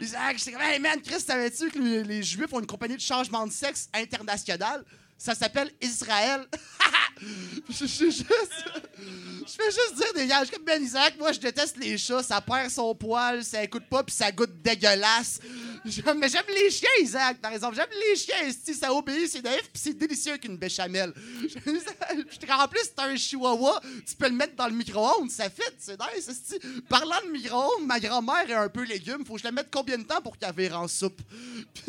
Isaac, 0.00 0.38
j'étais 0.38 0.52
comme, 0.52 0.62
hey, 0.62 0.78
man, 0.78 1.00
Chris, 1.02 1.20
savais-tu 1.20 1.70
que 1.70 1.78
les, 1.78 2.22
Juifs 2.22 2.52
ont 2.52 2.60
une 2.60 2.66
compagnie 2.66 2.96
de 2.96 3.00
changement 3.00 3.46
de 3.46 3.52
sexe 3.52 3.88
internationale? 3.94 4.84
Ça 5.16 5.34
s'appelle 5.34 5.70
Israël. 5.82 6.46
je, 7.68 7.86
je- 7.86 8.04
juste- 8.04 8.24
je 9.46 9.52
fais 9.52 9.70
juste 9.70 9.94
dire 9.96 10.12
des 10.14 10.26
gars, 10.28 10.40
je 10.40 10.46
suis 10.46 10.56
comme 10.56 10.64
Ben 10.64 10.80
Isaac, 10.82 11.14
moi 11.18 11.32
je 11.32 11.40
déteste 11.40 11.76
les 11.78 11.98
chats, 11.98 12.22
ça 12.22 12.40
perd 12.40 12.70
son 12.70 12.94
poil, 12.94 13.42
ça 13.44 13.62
écoute 13.64 13.84
pas 13.90 14.04
puis 14.04 14.14
ça 14.14 14.30
goûte 14.30 14.62
dégueulasse. 14.62 15.40
Mais 16.16 16.28
j'aime 16.28 16.44
les 16.48 16.70
chiens, 16.70 16.88
Isaac, 17.00 17.38
par 17.38 17.52
exemple. 17.52 17.76
J'aime 17.76 17.88
les 18.08 18.16
chiens, 18.16 18.50
si 18.64 18.74
ça 18.74 18.92
obéit, 18.92 19.28
c'est 19.28 19.42
naïf 19.42 19.62
puis 19.62 19.82
c'est 19.82 19.94
délicieux 19.94 20.32
avec 20.32 20.44
une 20.44 20.56
béchamel. 20.56 21.12
En 22.50 22.66
plus, 22.66 22.80
c'est 22.82 22.98
un 22.98 23.14
chihuahua, 23.14 23.80
tu 24.06 24.16
peux 24.16 24.28
le 24.28 24.34
mettre 24.34 24.56
dans 24.56 24.66
le 24.66 24.74
micro-ondes, 24.74 25.30
ça 25.30 25.48
fit, 25.48 25.62
c'est 25.78 25.96
nice. 26.00 26.28
esti. 26.28 26.58
Parlant 26.88 27.20
de 27.24 27.30
micro-ondes, 27.30 27.86
ma 27.86 28.00
grand-mère 28.00 28.50
est 28.50 28.54
un 28.54 28.68
peu 28.68 28.82
légume, 28.84 29.24
faut 29.24 29.34
que 29.34 29.40
je 29.40 29.44
la 29.44 29.52
mette 29.52 29.68
combien 29.70 29.96
de 29.96 30.02
temps 30.02 30.20
pour 30.20 30.36
qu'elle 30.36 30.54
vire 30.54 30.78
en 30.78 30.88
soupe? 30.88 31.20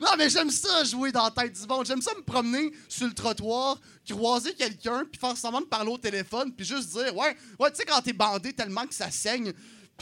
Non, 0.00 0.10
mais 0.18 0.28
j'aime 0.28 0.50
ça, 0.50 0.84
jouer 0.84 1.12
dans 1.12 1.24
la 1.24 1.30
tête 1.30 1.58
du 1.58 1.66
monde. 1.66 1.86
J'aime 1.86 2.02
ça 2.02 2.12
me 2.14 2.22
promener 2.22 2.72
sur 2.88 3.06
le 3.06 3.14
trottoir, 3.14 3.80
croiser 4.08 4.52
quelqu'un, 4.52 5.04
puis 5.10 5.18
semblant 5.36 5.60
de 5.60 5.66
parler 5.66 5.90
au 5.90 5.96
téléphone, 5.96 6.52
puis 6.52 6.66
juste 6.66 6.90
dire, 6.90 7.16
ouais, 7.16 7.34
ouais, 7.58 7.70
tu 7.70 7.76
sais, 7.76 7.84
quand 7.84 8.02
t'es 8.02 8.12
bandé 8.12 8.52
tellement 8.52 8.86
que 8.86 8.94
ça 8.94 9.10
saigne, 9.10 9.52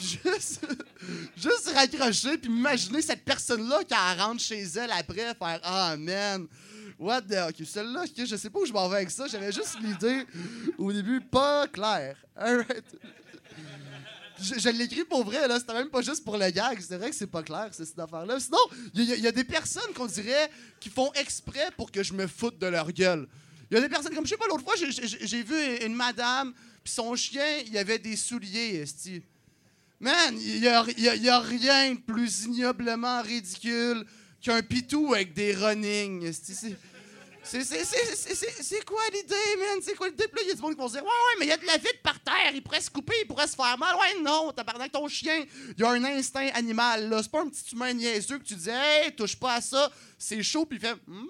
juste, 0.01 0.61
juste 1.37 1.71
raccrocher, 1.75 2.39
puis 2.39 2.51
m'imaginer 2.51 3.03
cette 3.03 3.25
personne-là 3.25 3.81
elle 3.91 4.21
rentre 4.21 4.41
chez 4.43 4.63
elle 4.63 4.91
après, 4.93 5.35
faire, 5.35 5.61
ah, 5.63 5.97
man. 5.99 6.47
What 6.99 7.23
the. 7.23 7.35
Ok, 7.49 7.67
celle-là, 7.67 8.05
je 8.17 8.37
sais 8.37 8.49
pas 8.51 8.61
où 8.61 8.67
je 8.67 8.73
m'en 8.73 8.89
vais 8.89 8.97
avec 8.99 9.11
ça. 9.11 9.27
J'avais 9.27 9.51
juste 9.51 9.77
l'idée 9.81 10.25
au 10.79 10.93
début 10.93 11.21
pas 11.21 11.67
claire. 11.67 12.17
Alright. 12.37 12.85
Je, 14.41 14.59
je 14.59 14.69
l'écris 14.71 15.05
pour 15.05 15.25
vrai, 15.25 15.47
là. 15.49 15.59
C'était 15.59 15.75
même 15.75 15.89
pas 15.91 16.03
juste 16.03 16.25
pour 16.25 16.37
le 16.37 16.49
gag. 16.51 16.81
C'est 16.81 16.97
vrai 16.97 17.11
que 17.11 17.17
c'est 17.17 17.27
pas 17.27 17.43
clair, 17.43 17.69
cette 17.73 17.99
affaire-là. 17.99 18.39
Sinon, 18.41 18.59
il 18.95 19.05
y, 19.05 19.13
a- 19.27 19.29
y 19.31 19.33
des 19.33 19.45
personnes 19.45 19.93
qu'on 19.95 20.07
dirait 20.07 20.51
qui 20.81 20.91
font 20.91 21.13
exprès 21.15 21.69
pour 21.77 21.91
que 21.91 22.03
je 22.03 22.13
me 22.13 22.27
foute 22.27 22.59
de 22.59 22.67
leur 22.67 22.91
gueule. 22.93 23.27
Il 23.71 23.75
y 23.75 23.79
a 23.79 23.81
des 23.81 23.89
personnes, 23.89 24.15
comme 24.15 24.25
je 24.25 24.31
sais 24.31 24.37
pas, 24.37 24.47
l'autre 24.49 24.65
fois, 24.65 24.75
j'ai- 24.77 25.43
vu 25.43 25.85
une 25.85 25.95
madame, 25.95 26.53
puis 26.85 26.93
son 26.93 27.15
chien, 27.17 27.59
il 27.67 27.77
avait 27.79 27.99
des 27.99 28.17
souliers, 28.17 28.81
esti. 28.83 29.23
Man, 30.03 30.37
il 30.37 30.59
y 30.59 30.67
a, 30.69 30.85
y 30.99 31.29
a- 31.29 31.39
rien 31.41 31.95
de 31.95 32.01
plus 32.01 32.45
ignoblement 32.47 33.23
ridicule 33.23 34.05
qu'un 34.43 34.61
pitou 34.61 35.15
avec 35.15 35.33
des 35.33 35.55
running. 35.55 36.33
C'est. 36.33 36.77
Quoi 38.85 39.03
l'idée, 39.13 39.35
man? 39.59 39.79
C'est 39.81 39.95
quoi 39.95 40.09
l'idée? 40.09 40.27
Puis 40.27 40.37
là, 40.37 40.43
il 40.43 40.49
y 40.49 40.51
a 40.51 40.55
du 40.55 40.61
monde 40.61 40.73
qui 40.75 40.79
vont 40.81 40.89
se 40.89 40.95
dire 40.95 41.03
Ouais, 41.05 41.09
ouais, 41.09 41.37
mais 41.39 41.47
il 41.47 41.49
y 41.51 41.53
a 41.53 41.57
de 41.57 41.67
la 41.67 41.77
vide 41.77 42.01
par 42.03 42.19
terre, 42.21 42.51
il 42.53 42.63
pourrait 42.63 42.81
se 42.81 42.91
couper, 42.91 43.15
il 43.23 43.27
pourrait 43.29 43.47
se 43.47 43.55
faire 43.55 43.79
mal. 43.79 43.95
Ouais, 43.95 44.21
non, 44.23 44.51
tabarnak, 44.53 44.91
ton 44.91 45.07
chien, 45.07 45.45
il 45.79 45.85
a 45.85 45.91
un 45.91 46.03
instinct 46.05 46.49
animal, 46.55 47.09
là. 47.09 47.23
C'est 47.23 47.31
pas 47.31 47.43
un 47.43 47.49
petit 47.49 47.73
humain 47.73 47.93
niaiseux 47.93 48.39
que 48.39 48.45
tu 48.45 48.55
dis 48.57 48.71
Hey, 48.71 49.15
touche 49.15 49.37
pas 49.37 49.55
à 49.55 49.61
ça, 49.61 49.91
c'est 50.19 50.43
chaud, 50.43 50.67
puis 50.67 50.79
il 50.79 50.81
fait 50.81 50.97
Hmm. 51.07 51.27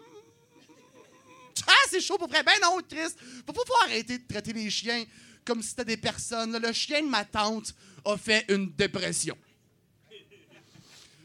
Ah, 1.67 1.73
c'est 1.91 2.01
chaud 2.01 2.17
pour 2.19 2.29
vrai. 2.29 2.43
Ben 2.43 2.55
non, 2.63 2.79
triste. 2.89 3.19
Faut, 3.47 3.53
faut 3.53 3.83
arrêter 3.85 4.17
de 4.19 4.27
traiter 4.27 4.53
les 4.55 4.71
chiens 4.71 5.05
comme 5.45 5.63
si 5.63 5.69
c'était 5.71 5.85
des 5.85 5.97
personnes. 5.99 6.59
Le 6.59 6.73
chien 6.73 7.03
de 7.03 7.07
ma 7.09 7.25
tante 7.25 7.75
a 8.05 8.17
fait 8.17 8.45
une 8.49 8.71
dépression. 8.73 9.37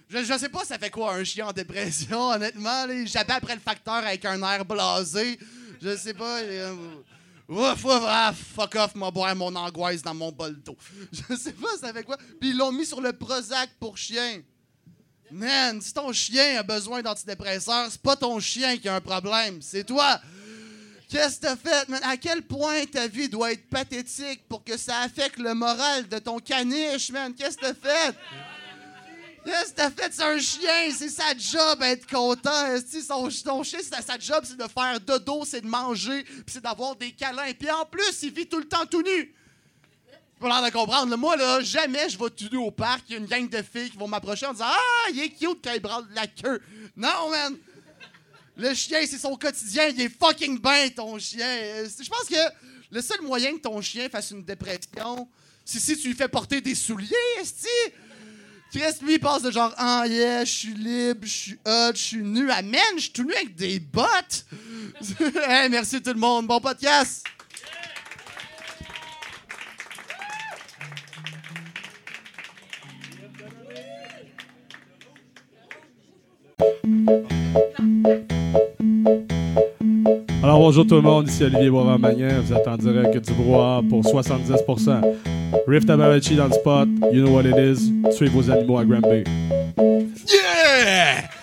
Je, 0.10 0.24
je 0.24 0.38
sais 0.38 0.50
pas 0.50 0.64
ça 0.64 0.80
fait 0.80 0.90
quoi 0.90 1.14
un 1.16 1.24
chien 1.24 1.48
en 1.48 1.52
dépression, 1.54 2.30
honnêtement. 2.32 2.86
J'avais 3.06 3.34
après 3.34 3.56
le 3.56 3.62
facteur 3.62 3.96
avec 3.96 4.24
un 4.26 4.42
air 4.42 4.64
blasé. 4.64 5.38
Je 5.82 5.96
sais 5.98 6.14
pas. 6.14 6.40
euh, 6.42 6.76
Ouf, 7.50 7.86
ouf, 7.86 8.04
ah, 8.06 8.34
fuck 8.34 8.76
off, 8.76 8.96
m'a 8.96 9.10
boire 9.10 9.34
mon 9.36 9.56
angoisse 9.56 10.02
dans 10.02 10.14
mon 10.14 10.32
bol 10.34 10.62
d'eau. 10.62 10.76
Je 11.30 11.34
sais 11.36 11.54
pas 11.54 11.78
ça 11.80 11.94
fait 11.94 12.04
quoi. 12.04 12.18
Puis 12.42 12.50
ils 12.50 12.58
l'ont 12.58 12.74
mis 12.74 12.86
sur 12.86 13.00
le 13.00 13.14
Prozac 13.14 13.70
pour 13.80 13.98
chien. 13.98 14.42
Man, 15.32 15.82
si 15.82 15.94
ton 15.94 16.12
chien 16.12 16.60
a 16.60 16.64
besoin 16.64 17.02
d'antidépresseurs, 17.02 17.88
c'est 17.90 18.02
pas 18.02 18.16
ton 18.18 18.38
chien 18.42 18.78
qui 18.78 18.90
a 18.90 18.96
un 18.96 19.02
problème, 19.02 19.62
c'est 19.62 19.86
toi. 19.86 20.20
Qu'est-ce 21.10 21.40
que 21.40 21.48
t'as 21.48 21.56
fait, 21.56 21.88
man? 21.88 22.02
À 22.04 22.18
quel 22.18 22.42
point 22.42 22.86
ta 22.86 23.08
vie 23.08 23.30
doit 23.30 23.54
être 23.54 23.70
pathétique 23.70 24.42
pour 24.50 24.64
que 24.64 24.76
ça 24.76 25.00
affecte 25.00 25.38
le 25.38 25.54
moral 25.54 26.08
de 26.08 26.20
ton 26.20 26.40
caniche, 26.40 27.12
man? 27.12 27.34
Qu'est-ce 27.34 27.58
que 27.58 27.68
t'as 27.68 27.74
fait? 27.74 28.16
Qu'est-ce 29.46 29.72
que 29.72 29.76
t'as 29.78 29.90
fait? 29.90 30.12
C'est 30.12 30.24
un 30.24 30.38
chien, 30.38 30.92
c'est 30.94 31.08
sa 31.08 31.38
job 31.38 31.82
être 31.82 32.06
content. 32.08 32.76
Son, 33.08 33.30
chien, 33.64 33.80
c'est 33.82 34.02
sa 34.02 34.20
job, 34.20 34.44
c'est 34.44 34.58
de 34.58 34.68
faire 34.68 35.00
dodo, 35.00 35.46
c'est 35.46 35.62
de 35.62 35.68
manger, 35.68 36.24
puis 36.24 36.44
c'est 36.48 36.64
d'avoir 36.64 36.98
des 36.98 37.14
câlins. 37.14 37.54
Puis 37.58 37.72
en 37.72 37.86
plus, 37.86 38.24
il 38.24 38.34
vit 38.34 38.46
tout 38.46 38.60
le 38.60 38.68
temps 38.68 38.86
tout 38.86 39.02
nu. 39.02 39.34
Pas 40.42 40.48
l'air 40.50 40.70
de 40.70 40.78
comprendre. 40.78 41.16
Moi, 41.16 41.38
là, 41.38 41.62
jamais 41.62 42.10
je 42.10 42.20
vais 42.20 42.30
tout 42.30 42.50
nu 42.52 42.58
au 42.58 42.70
parc. 42.70 43.04
Il 43.08 43.14
y 43.14 43.16
a 43.16 43.20
une 43.20 43.26
gang 43.26 43.48
de 43.48 43.62
filles 43.62 43.90
qui 43.90 43.98
vont 43.98 44.10
m'approcher 44.10 44.46
en 44.46 44.52
disant 44.52 44.66
Ah, 44.68 45.10
il 45.14 45.22
est 45.22 45.30
cute 45.30 45.60
quand 45.64 45.74
il 45.74 45.80
branle 45.80 46.06
la 46.14 46.28
queue. 46.28 46.62
Non, 46.98 47.30
man. 47.32 47.58
Le 48.58 48.74
chien, 48.74 49.00
c'est 49.08 49.20
son 49.20 49.36
quotidien. 49.36 49.88
Il 49.88 50.02
est 50.02 50.10
fucking 50.10 50.60
bien, 50.60 50.90
ton 50.90 51.20
chien. 51.20 51.46
Euh, 51.46 51.88
Je 51.88 52.10
pense 52.10 52.26
que 52.28 52.36
le 52.90 53.02
seul 53.02 53.22
moyen 53.22 53.54
que 53.54 53.62
ton 53.62 53.80
chien 53.82 54.10
fasse 54.10 54.32
une 54.32 54.44
dépression, 54.44 55.28
c'est 55.64 55.80
si 55.80 55.98
tu 55.98 56.08
lui 56.08 56.16
fais 56.16 56.28
porter 56.28 56.60
des 56.60 56.74
souliers, 56.74 57.14
esti. 57.40 57.68
Chris, 58.72 58.82
lui, 59.02 59.14
il 59.14 59.20
passe 59.20 59.44
de 59.44 59.52
genre 59.52 59.74
Ah, 59.78 60.06
yeah, 60.08 60.44
je 60.44 60.52
suis 60.52 60.74
libre, 60.74 61.22
je 61.24 61.28
suis 61.32 61.60
hot, 61.66 61.92
je 61.94 62.02
suis 62.02 62.24
nu. 62.24 62.50
Amen, 62.50 62.82
je 62.96 63.02
suis 63.02 63.12
tout 63.12 63.24
nu 63.24 63.34
avec 63.34 63.56
des 63.56 63.80
bottes. 63.80 64.46
hey, 65.48 65.70
merci 65.70 66.02
tout 66.02 66.14
le 66.14 66.20
monde. 66.20 66.48
Bon 66.48 66.60
podcast. 66.60 67.24
Alors 80.44 80.60
bonjour 80.60 80.88
tout 80.88 80.96
le 80.96 81.02
monde, 81.02 81.28
ici 81.28 81.44
Olivier 81.44 81.70
Boivin-Magnin, 81.70 82.40
vous 82.40 82.54
êtes 82.54 82.68
en 82.68 82.78
direct 82.78 83.28
du 83.28 83.34
pour 83.34 84.02
70%. 84.02 85.02
Riff 85.68 85.86
Tabarachi 85.86 86.36
dans 86.36 86.48
le 86.48 86.54
spot, 86.54 86.88
you 87.12 87.26
know 87.26 87.34
what 87.34 87.44
it 87.44 87.58
is, 87.58 87.92
tuez 88.16 88.30
vos 88.30 88.50
animaux 88.50 88.78
à 88.78 88.86
Granby. 88.86 89.24
Yeah! 90.28 91.37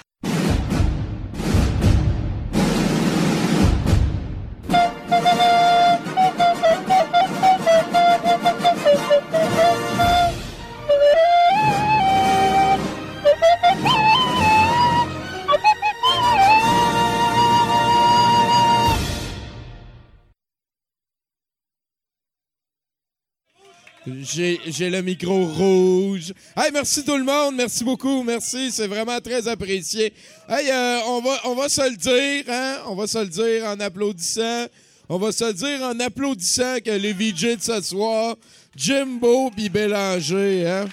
J'ai 24.06 24.90
le 24.90 25.00
micro 25.00 25.46
rouge. 25.46 26.34
Hey, 26.54 26.70
merci 26.72 27.02
tout 27.04 27.16
le 27.16 27.24
monde. 27.24 27.54
Merci 27.56 27.84
beaucoup. 27.84 28.22
Merci. 28.22 28.70
C'est 28.70 28.86
vraiment 28.86 29.18
très 29.18 29.48
apprécié. 29.48 30.12
Hey, 30.46 30.70
euh, 30.70 31.00
on, 31.06 31.54
va, 31.54 31.68
se 31.70 31.88
le 31.88 31.96
dire, 31.96 32.44
hein? 32.48 32.82
On 32.86 32.96
va 32.96 33.06
se 33.06 33.18
le 33.18 33.28
dire 33.28 33.64
en 33.64 33.80
applaudissant. 33.80 34.66
On 35.08 35.16
va 35.16 35.32
se 35.32 35.44
le 35.44 35.54
dire 35.54 35.82
en 35.82 35.98
applaudissant 36.00 36.80
que 36.84 36.90
les 36.90 37.14
VJ 37.14 37.56
de 37.56 37.62
ce 37.62 37.80
soir, 37.80 38.36
Jimbo 38.76 39.50
puis 39.50 39.70
Bélanger, 39.70 40.66
hein? 40.66 40.84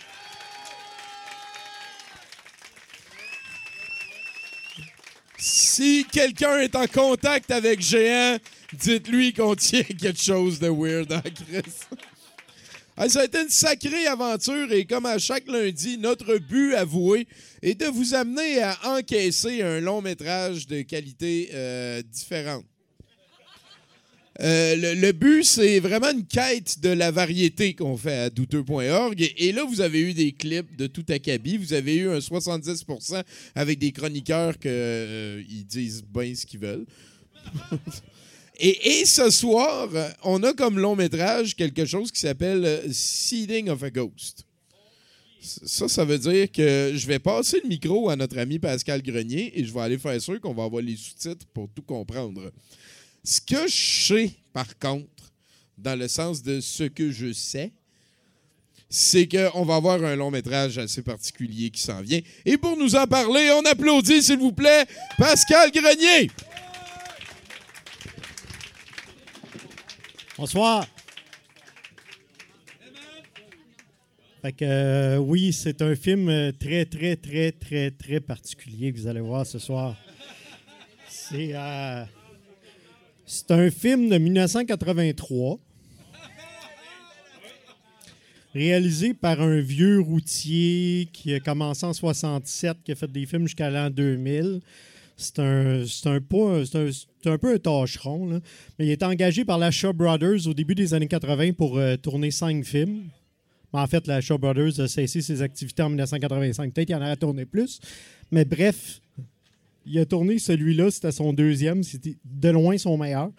Si 5.37 6.05
quelqu'un 6.09 6.59
est 6.59 6.75
en 6.75 6.87
contact 6.87 7.51
avec 7.51 7.81
Géant, 7.81 8.37
dites-lui 8.71 9.33
qu'on 9.33 9.55
tient 9.55 9.83
quelque 9.83 10.21
chose 10.21 10.59
de 10.59 10.69
weird 10.69 11.11
en 11.11 11.21
Chris. 11.21 11.63
Ah, 13.03 13.09
ça 13.09 13.21
a 13.21 13.25
été 13.25 13.41
une 13.41 13.49
sacrée 13.49 14.05
aventure 14.05 14.71
et 14.71 14.85
comme 14.85 15.07
à 15.07 15.17
chaque 15.17 15.47
lundi, 15.47 15.97
notre 15.97 16.37
but 16.37 16.75
avoué 16.75 17.27
est 17.63 17.73
de 17.73 17.87
vous 17.87 18.13
amener 18.13 18.61
à 18.61 18.77
encaisser 18.95 19.63
un 19.63 19.79
long 19.79 20.03
métrage 20.03 20.67
de 20.67 20.83
qualité 20.83 21.49
euh, 21.51 22.03
différente. 22.03 22.63
Euh, 24.39 24.75
le, 24.93 25.11
but, 25.13 25.43
c'est 25.43 25.79
vraiment 25.79 26.11
une 26.11 26.27
quête 26.27 26.79
de 26.79 26.89
la 26.89 27.09
variété 27.09 27.73
qu'on 27.73 27.97
fait 27.97 28.19
à 28.19 28.29
douteux.org. 28.29 29.19
Et, 29.19 29.47
et 29.47 29.51
là, 29.51 29.63
vous 29.63 29.81
avez 29.81 30.01
eu 30.01 30.13
des 30.13 30.33
clips 30.33 30.75
de 30.75 30.85
tout 30.85 31.05
acabit. 31.09 31.57
Vous 31.57 31.73
avez 31.73 31.95
eu 31.95 32.07
un 32.07 32.19
70% 32.19 33.23
avec 33.55 33.79
des 33.79 33.91
chroniqueurs 33.93 34.59
qui 34.59 35.65
disent 35.67 36.03
bien 36.03 36.35
ce 36.35 36.45
qu'ils 36.45 36.59
veulent. 36.59 36.85
Et, 38.63 39.05
ce 39.05 39.31
soir, 39.31 39.89
on 40.23 40.43
a 40.43 40.53
comme 40.53 40.77
long 40.77 40.95
métrage 40.95 41.55
quelque 41.55 41.83
chose 41.83 42.11
qui 42.11 42.19
s'appelle 42.19 42.63
euh, 42.63 42.87
Seeding 42.91 43.69
of 43.69 43.81
a 43.81 43.89
Ghost. 43.89 44.45
Ça, 45.41 45.87
ça 45.87 46.05
veut 46.05 46.19
dire 46.19 46.51
que 46.51 46.91
je 46.93 47.07
vais 47.07 47.17
passer 47.17 47.59
le 47.63 47.67
micro 47.67 48.09
à 48.11 48.15
notre 48.15 48.37
ami 48.37 48.59
Pascal 48.59 49.01
Grenier 49.01 49.51
et 49.59 49.65
je 49.65 49.73
vais 49.73 49.79
aller 49.79 49.97
faire 49.97 50.21
sûr 50.21 50.39
qu'on 50.39 50.53
va 50.53 50.65
avoir 50.65 50.83
les 50.83 50.95
sous-titres 50.95 51.47
pour 51.51 51.69
tout 51.73 51.81
comprendre. 51.81 52.51
Ce 53.23 53.41
que 53.41 53.67
je 53.67 54.05
sais, 54.05 54.31
par 54.53 54.77
contre, 54.77 55.33
dans 55.75 55.97
le 55.97 56.07
sens 56.07 56.43
de 56.43 56.61
ce 56.61 56.83
que 56.83 57.09
je 57.09 57.33
sais, 57.33 57.71
c'est 58.87 59.27
qu'on 59.27 59.65
va 59.65 59.77
avoir 59.77 60.03
un 60.03 60.15
long 60.15 60.29
métrage 60.29 60.77
assez 60.77 61.01
particulier 61.01 61.71
qui 61.71 61.81
s'en 61.81 62.01
vient. 62.01 62.21
Et 62.45 62.57
pour 62.57 62.77
nous 62.77 62.95
en 62.95 63.07
parler, 63.07 63.49
on 63.57 63.65
applaudit, 63.65 64.21
s'il 64.21 64.37
vous 64.37 64.51
plaît, 64.51 64.85
Pascal 65.17 65.71
Grenier. 65.71 66.29
Bonsoir. 70.41 70.87
Euh, 74.63 75.17
oui, 75.17 75.53
c'est 75.53 75.83
un 75.83 75.93
film 75.93 76.29
euh, 76.29 76.51
très, 76.51 76.85
très, 76.85 77.15
très, 77.15 77.51
très, 77.51 77.91
très 77.91 78.19
particulier 78.19 78.91
que 78.91 78.97
vous 78.97 79.05
allez 79.05 79.21
voir 79.21 79.45
ce 79.45 79.59
soir. 79.59 79.95
C'est 81.07 81.51
euh, 81.53 82.03
c'est 83.23 83.51
un 83.51 83.69
film 83.69 84.09
de 84.09 84.17
1983 84.17 85.59
réalisé 88.55 89.13
par 89.13 89.41
un 89.41 89.59
vieux 89.59 89.99
routier 89.99 91.07
qui 91.13 91.35
a 91.35 91.39
commencé 91.39 91.85
en 91.85 91.93
67, 91.93 92.77
qui 92.83 92.93
a 92.93 92.95
fait 92.95 93.11
des 93.11 93.27
films 93.27 93.43
jusqu'à 93.43 93.69
l'an 93.69 93.91
2000. 93.91 94.61
C'est 95.21 95.39
un, 95.39 95.81
un, 95.81 96.15
un, 96.15 97.31
un 97.31 97.37
peu 97.37 97.53
un 97.53 97.57
tâcheron, 97.57 98.27
là. 98.27 98.39
mais 98.77 98.87
il 98.87 98.91
est 98.91 99.03
engagé 99.03 99.45
par 99.45 99.57
la 99.57 99.69
Shaw 99.69 99.93
Brothers 99.93 100.47
au 100.47 100.53
début 100.53 100.75
des 100.75 100.93
années 100.93 101.07
80 101.07 101.53
pour 101.53 101.77
euh, 101.77 101.95
tourner 101.95 102.31
cinq 102.31 102.65
films. 102.65 103.03
Mais 103.73 103.79
en 103.79 103.87
fait, 103.87 104.07
la 104.07 104.19
Shaw 104.19 104.37
Brothers 104.37 104.79
a 104.79 104.87
cessé 104.87 105.21
ses 105.21 105.41
activités 105.41 105.83
en 105.83 105.89
1985. 105.89 106.73
Peut-être 106.73 106.87
qu'il 106.87 106.95
en 106.95 107.01
aurait 107.01 107.15
tourné 107.15 107.45
plus. 107.45 107.79
Mais 108.31 108.45
bref, 108.45 108.99
il 109.85 109.99
a 109.99 110.05
tourné 110.05 110.39
celui-là, 110.39 110.91
c'était 110.91 111.11
son 111.11 111.33
deuxième, 111.33 111.83
c'était 111.83 112.17
de 112.25 112.49
loin 112.49 112.77
son 112.77 112.97
meilleur. 112.97 113.31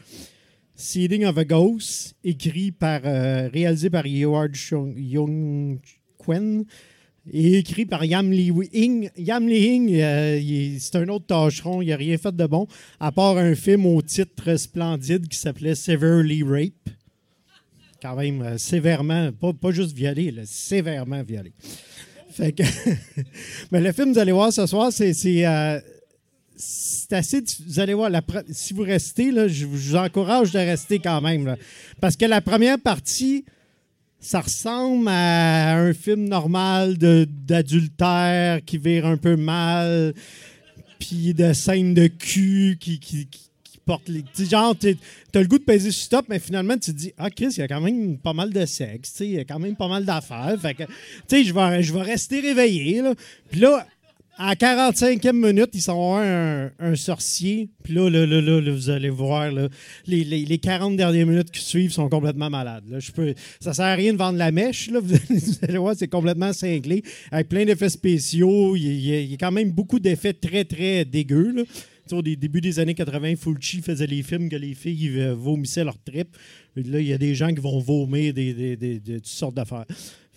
Seeding 0.75 1.25
of 1.27 1.37
a 1.37 1.45
Ghost, 1.45 2.15
écrit 2.25 2.73
par, 2.73 3.03
euh, 3.05 3.49
réalisé 3.53 3.91
par 3.91 4.05
Howard 4.07 4.55
Young 4.97 5.79
Quen 6.19 6.65
et 7.31 7.59
écrit 7.59 7.87
par 7.87 8.05
Yam 8.05 8.31
Lee 8.31 8.53
Hing. 8.73 9.11
Yam 9.17 9.47
Lee 9.47 9.67
Hing, 9.67 9.95
euh, 9.95 10.77
c'est 10.79 10.97
un 10.97 11.09
autre 11.09 11.27
tâcheron, 11.27 11.83
il 11.83 11.89
n'a 11.89 11.97
rien 11.97 12.19
fait 12.19 12.35
de 12.35 12.47
bon, 12.47 12.67
à 12.99 13.13
part 13.13 13.39
un 13.39 13.55
film 13.55 13.87
au 13.87 14.03
titre 14.03 14.57
splendide 14.57 15.29
qui 15.29 15.39
s'appelait 15.39 15.75
Severely 15.75 16.43
Rape. 16.43 16.95
Quand 18.01 18.17
même, 18.17 18.43
euh, 18.43 18.59
sévèrement, 18.59 19.31
pas, 19.33 19.53
pas 19.53 19.71
juste 19.71 19.95
violé, 19.95 20.33
là, 20.33 20.43
sévèrement 20.45 21.23
violé. 21.23 21.53
Fait 22.31 22.53
que, 22.53 22.65
mais 23.71 23.81
le 23.81 23.93
film, 23.93 24.13
vous 24.13 24.19
allez 24.19 24.33
voir 24.33 24.53
ce 24.53 24.67
soir, 24.67 24.93
c'est, 24.93 25.13
c'est, 25.13 25.47
euh, 25.47 25.79
assez. 27.13 27.45
Vous 27.67 27.79
allez 27.79 27.95
voir, 27.95 28.11
la 28.11 28.23
si 28.51 28.75
vous 28.75 28.83
restez, 28.83 29.31
là, 29.31 29.47
je 29.47 29.67
vous 29.67 29.95
encourage 29.95 30.51
de 30.51 30.59
rester 30.59 30.99
quand 30.99 31.21
même. 31.21 31.57
Parce 32.01 32.17
que 32.17 32.25
la 32.25 32.41
première 32.41 32.81
partie, 32.81 33.45
ça 34.23 34.41
ressemble 34.41 35.09
à 35.09 35.77
un 35.77 35.93
film 35.93 36.25
normal 36.29 36.97
d'adultère 36.97 38.61
qui 38.65 38.79
vire 38.79 39.05
un 39.07 39.17
peu 39.17 39.37
mal, 39.37 40.15
puis 40.99 41.35
de 41.35 41.53
scènes 41.53 41.93
de 41.95 42.07
cul 42.07 42.77
qui, 42.81 42.99
qui, 43.01 43.27
qui- 43.27 43.41
qui 43.65 43.79
portent 43.85 44.09
les. 44.09 44.23
genre, 44.49 44.77
t'as 44.79 45.41
le 45.41 45.47
goût 45.49 45.59
de 45.59 45.65
peser 45.65 45.91
sur 45.91 46.05
stop, 46.05 46.27
mais 46.29 46.39
finalement, 46.39 46.75
tu 46.75 46.93
te 46.93 46.97
dis, 46.97 47.13
ah, 47.19 47.31
Chris, 47.31 47.49
il 47.57 47.59
y 47.59 47.63
a 47.63 47.69
quand 47.69 47.81
même 47.81 48.17
pas 48.17 48.33
mal 48.33 48.53
de 48.53 48.65
sexe, 48.65 49.17
il 49.21 49.31
y 49.33 49.39
a 49.41 49.45
quand 49.45 49.59
même 49.59 49.75
pas 49.77 49.89
mal 49.89 50.05
d'affaires. 50.05 50.57
Fait 50.61 50.75
que, 50.75 50.85
tu 50.85 50.93
sais, 51.27 51.45
je 51.45 51.53
vais, 51.53 51.83
je 51.83 51.93
vais 51.93 52.03
rester 52.03 52.39
réveillé, 52.41 53.03
là. 53.03 53.15
Puis 53.51 53.61
là, 53.61 53.85
à 54.39 54.49
la 54.49 54.55
45e 54.55 55.33
minute, 55.33 55.71
ils 55.75 55.83
sont 55.83 56.17
un, 56.17 56.71
sorcier. 56.97 57.69
Puis 57.85 57.95
là, 57.95 58.09
là, 58.09 58.27
là, 58.27 58.41
là, 58.41 58.73
vous 58.73 58.91
allez 58.91 59.11
voir, 59.11 59.51
les, 60.07 60.25
les, 60.25 60.45
les 60.45 60.59
40 60.59 60.97
dernières 60.97 61.27
minutes 61.27 61.51
qui 61.51 61.61
suivent 61.61 61.93
sont 61.93 62.09
complètement 62.09 62.49
malades. 62.51 62.85
Là. 62.89 62.99
Je 62.99 63.13
peux, 63.13 63.35
ça 63.61 63.75
sert 63.75 63.85
à 63.85 63.95
rien 63.95 64.13
de 64.13 64.19
vendre 64.19 64.39
la 64.39 64.51
mèche. 64.51 64.91
Là. 64.91 65.01
Vous, 65.03 65.15
allez, 65.63 65.79
voir, 65.79 65.95
c'est 65.97 66.09
complètement 66.09 66.53
cinglé, 66.53 67.03
avec 67.31 67.49
plein 67.49 67.65
d'effets 67.65 67.89
spéciaux. 67.91 68.75
Il 68.75 69.01
y, 69.01 69.35
a, 69.35 69.37
quand 69.37 69.53
même 69.53 69.71
beaucoup 69.71 70.01
d'effets 70.01 70.33
très, 70.33 70.65
très 70.65 71.05
dégueux. 71.05 71.65
Tu 72.09 72.15
Au 72.15 72.23
dé- 72.23 72.35
début 72.37 72.61
des 72.61 72.79
années 72.79 72.95
80, 72.95 73.37
Fulci 73.37 73.81
faisait 73.81 74.07
les 74.07 74.23
films 74.23 74.49
que 74.49 74.57
les 74.57 74.75
filles 74.75 75.21
euh, 75.21 75.35
vomissaient 75.35 75.85
leur 75.85 75.99
trip. 76.03 76.29
Là, 76.75 76.99
il 77.01 77.07
y 77.07 77.13
a 77.13 77.19
des 77.19 77.35
gens 77.35 77.49
qui 77.55 77.61
vont 77.61 77.79
vomir 77.79 78.33
des, 78.35 78.55
des- 78.55 78.77
des- 78.77 78.99
de 78.99 79.15
toutes 79.17 79.27
sortes 79.27 79.55
d'affaires. 79.55 79.85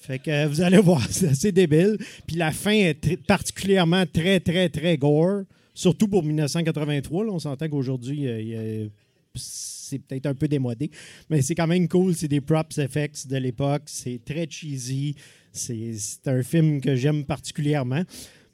Fait 0.06 0.20
que 0.20 0.30
euh, 0.30 0.48
vous 0.48 0.62
allez 0.62 0.78
voir, 0.78 1.02
c'est 1.10 1.30
assez 1.30 1.52
débile. 1.52 1.98
Puis 2.28 2.36
la 2.36 2.52
fin 2.52 2.72
est 2.72 3.18
particulièrement 3.26 4.06
très, 4.06 4.40
très, 4.40 4.70
très 4.70 4.98
gore. 4.98 5.42
Surtout 5.74 6.08
pour 6.08 6.24
1983. 6.24 7.26
là. 7.26 7.32
on 7.32 7.40
s'entend 7.40 7.68
qu'aujourd'hui, 7.68 8.28
euh, 8.28 8.88
c'est 9.34 10.00
peut-être 10.00 10.28
un 10.28 10.36
peu 10.36 10.48
démodé. 10.48 10.92
Mais 11.30 11.42
c'est 11.42 11.56
quand 11.56 11.68
même 11.68 11.88
cool. 11.88 12.16
C'est 12.16 12.28
des 12.28 12.40
props 12.40 12.78
effects 12.78 13.28
de 13.28 13.38
l'époque. 13.38 13.84
C'est 13.88 14.22
très 14.24 14.48
cheesy. 14.50 15.16
C'est 15.52 16.28
un 16.28 16.44
film 16.44 16.82
que 16.82 16.96
j'aime 16.96 17.26
particulièrement. 17.26 18.04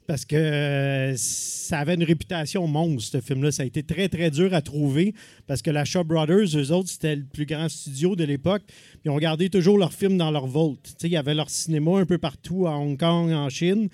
Parce 0.06 0.24
que 0.24 0.36
euh, 0.36 1.14
ça 1.16 1.78
avait 1.78 1.94
une 1.94 2.02
réputation 2.02 2.66
monstre, 2.66 3.18
ce 3.18 3.20
film-là. 3.20 3.52
Ça 3.52 3.62
a 3.62 3.66
été 3.66 3.82
très, 3.82 4.08
très 4.08 4.30
dur 4.30 4.52
à 4.52 4.60
trouver. 4.60 5.14
Parce 5.46 5.62
que 5.62 5.70
la 5.70 5.84
Shaw 5.84 6.04
Brothers, 6.04 6.56
eux 6.56 6.72
autres, 6.72 6.88
c'était 6.88 7.16
le 7.16 7.24
plus 7.24 7.46
grand 7.46 7.68
studio 7.68 8.16
de 8.16 8.24
l'époque. 8.24 8.62
Ils 9.04 9.10
ont 9.10 9.18
gardé 9.18 9.48
toujours 9.48 9.78
leurs 9.78 9.92
films 9.92 10.18
dans 10.18 10.30
leur 10.30 10.46
vault. 10.46 10.76
Tu 10.82 10.90
sais, 10.90 11.08
il 11.08 11.12
y 11.12 11.16
avait 11.16 11.34
leur 11.34 11.50
cinéma 11.50 11.98
un 11.98 12.06
peu 12.06 12.18
partout, 12.18 12.66
à 12.66 12.76
Hong 12.76 12.98
Kong, 12.98 13.30
en 13.32 13.48
Chine. 13.48 13.88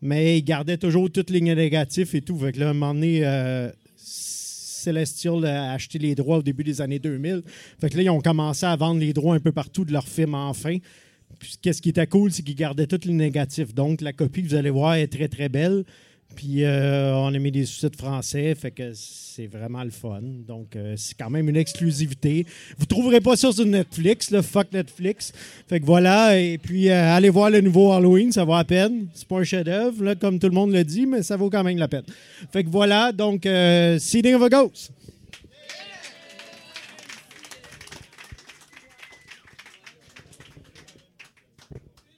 Mais 0.00 0.38
ils 0.38 0.42
gardaient 0.42 0.78
toujours 0.78 1.10
toutes 1.10 1.30
les 1.30 1.40
négatives 1.40 2.10
et 2.14 2.22
tout. 2.22 2.36
Fait 2.36 2.52
que 2.52 2.58
là, 2.58 2.68
à 2.68 2.70
un 2.70 2.74
moment 2.74 2.94
donné, 2.94 3.24
euh, 3.24 3.70
Celestial 3.96 5.44
a 5.44 5.72
acheté 5.72 5.98
les 6.00 6.16
droits 6.16 6.38
au 6.38 6.42
début 6.42 6.64
des 6.64 6.80
années 6.80 6.98
2000. 6.98 7.42
Fait 7.80 7.88
que 7.88 7.96
là, 7.96 8.02
ils 8.02 8.10
ont 8.10 8.20
commencé 8.20 8.66
à 8.66 8.74
vendre 8.74 8.98
les 8.98 9.12
droits 9.12 9.36
un 9.36 9.40
peu 9.40 9.52
partout 9.52 9.84
de 9.84 9.92
leurs 9.92 10.08
films 10.08 10.34
enfin. 10.34 10.78
Puis, 11.42 11.56
qu'est-ce 11.60 11.82
qui 11.82 11.88
était 11.88 12.06
cool, 12.06 12.30
c'est 12.30 12.44
qu'ils 12.44 12.54
gardaient 12.54 12.86
tous 12.86 13.04
les 13.04 13.12
négatifs. 13.12 13.74
Donc, 13.74 14.00
la 14.00 14.12
copie 14.12 14.44
que 14.44 14.48
vous 14.48 14.54
allez 14.54 14.70
voir 14.70 14.94
est 14.94 15.08
très, 15.08 15.26
très 15.26 15.48
belle. 15.48 15.82
Puis, 16.36 16.62
euh, 16.62 17.16
on 17.16 17.34
a 17.34 17.38
mis 17.40 17.50
des 17.50 17.64
sous-titres 17.64 17.98
français, 17.98 18.54
fait 18.54 18.70
que 18.70 18.92
c'est 18.94 19.48
vraiment 19.48 19.82
le 19.82 19.90
fun. 19.90 20.20
Donc, 20.46 20.76
euh, 20.76 20.94
c'est 20.96 21.18
quand 21.18 21.30
même 21.30 21.48
une 21.48 21.56
exclusivité. 21.56 22.46
Vous 22.78 22.86
trouverez 22.86 23.20
pas 23.20 23.34
ça 23.34 23.50
sur 23.50 23.66
Netflix, 23.66 24.30
le 24.30 24.40
fuck 24.40 24.72
Netflix. 24.72 25.32
Fait 25.66 25.80
que 25.80 25.84
voilà, 25.84 26.38
et 26.38 26.58
puis 26.58 26.88
euh, 26.88 27.12
allez 27.12 27.28
voir 27.28 27.50
le 27.50 27.60
nouveau 27.60 27.90
Halloween, 27.90 28.30
ça 28.30 28.44
vaut 28.44 28.54
la 28.54 28.62
peine. 28.62 29.08
C'est 29.12 29.26
pas 29.26 29.40
un 29.40 29.44
chef-d'œuvre, 29.44 30.14
comme 30.14 30.38
tout 30.38 30.48
le 30.48 30.54
monde 30.54 30.70
le 30.70 30.84
dit, 30.84 31.06
mais 31.06 31.24
ça 31.24 31.36
vaut 31.36 31.50
quand 31.50 31.64
même 31.64 31.76
la 31.76 31.88
peine. 31.88 32.04
Fait 32.52 32.62
que 32.62 32.70
voilà, 32.70 33.10
donc, 33.10 33.48
Seeding 33.98 34.36
of 34.36 34.42
a 34.42 34.48
Ghost. 34.48 34.92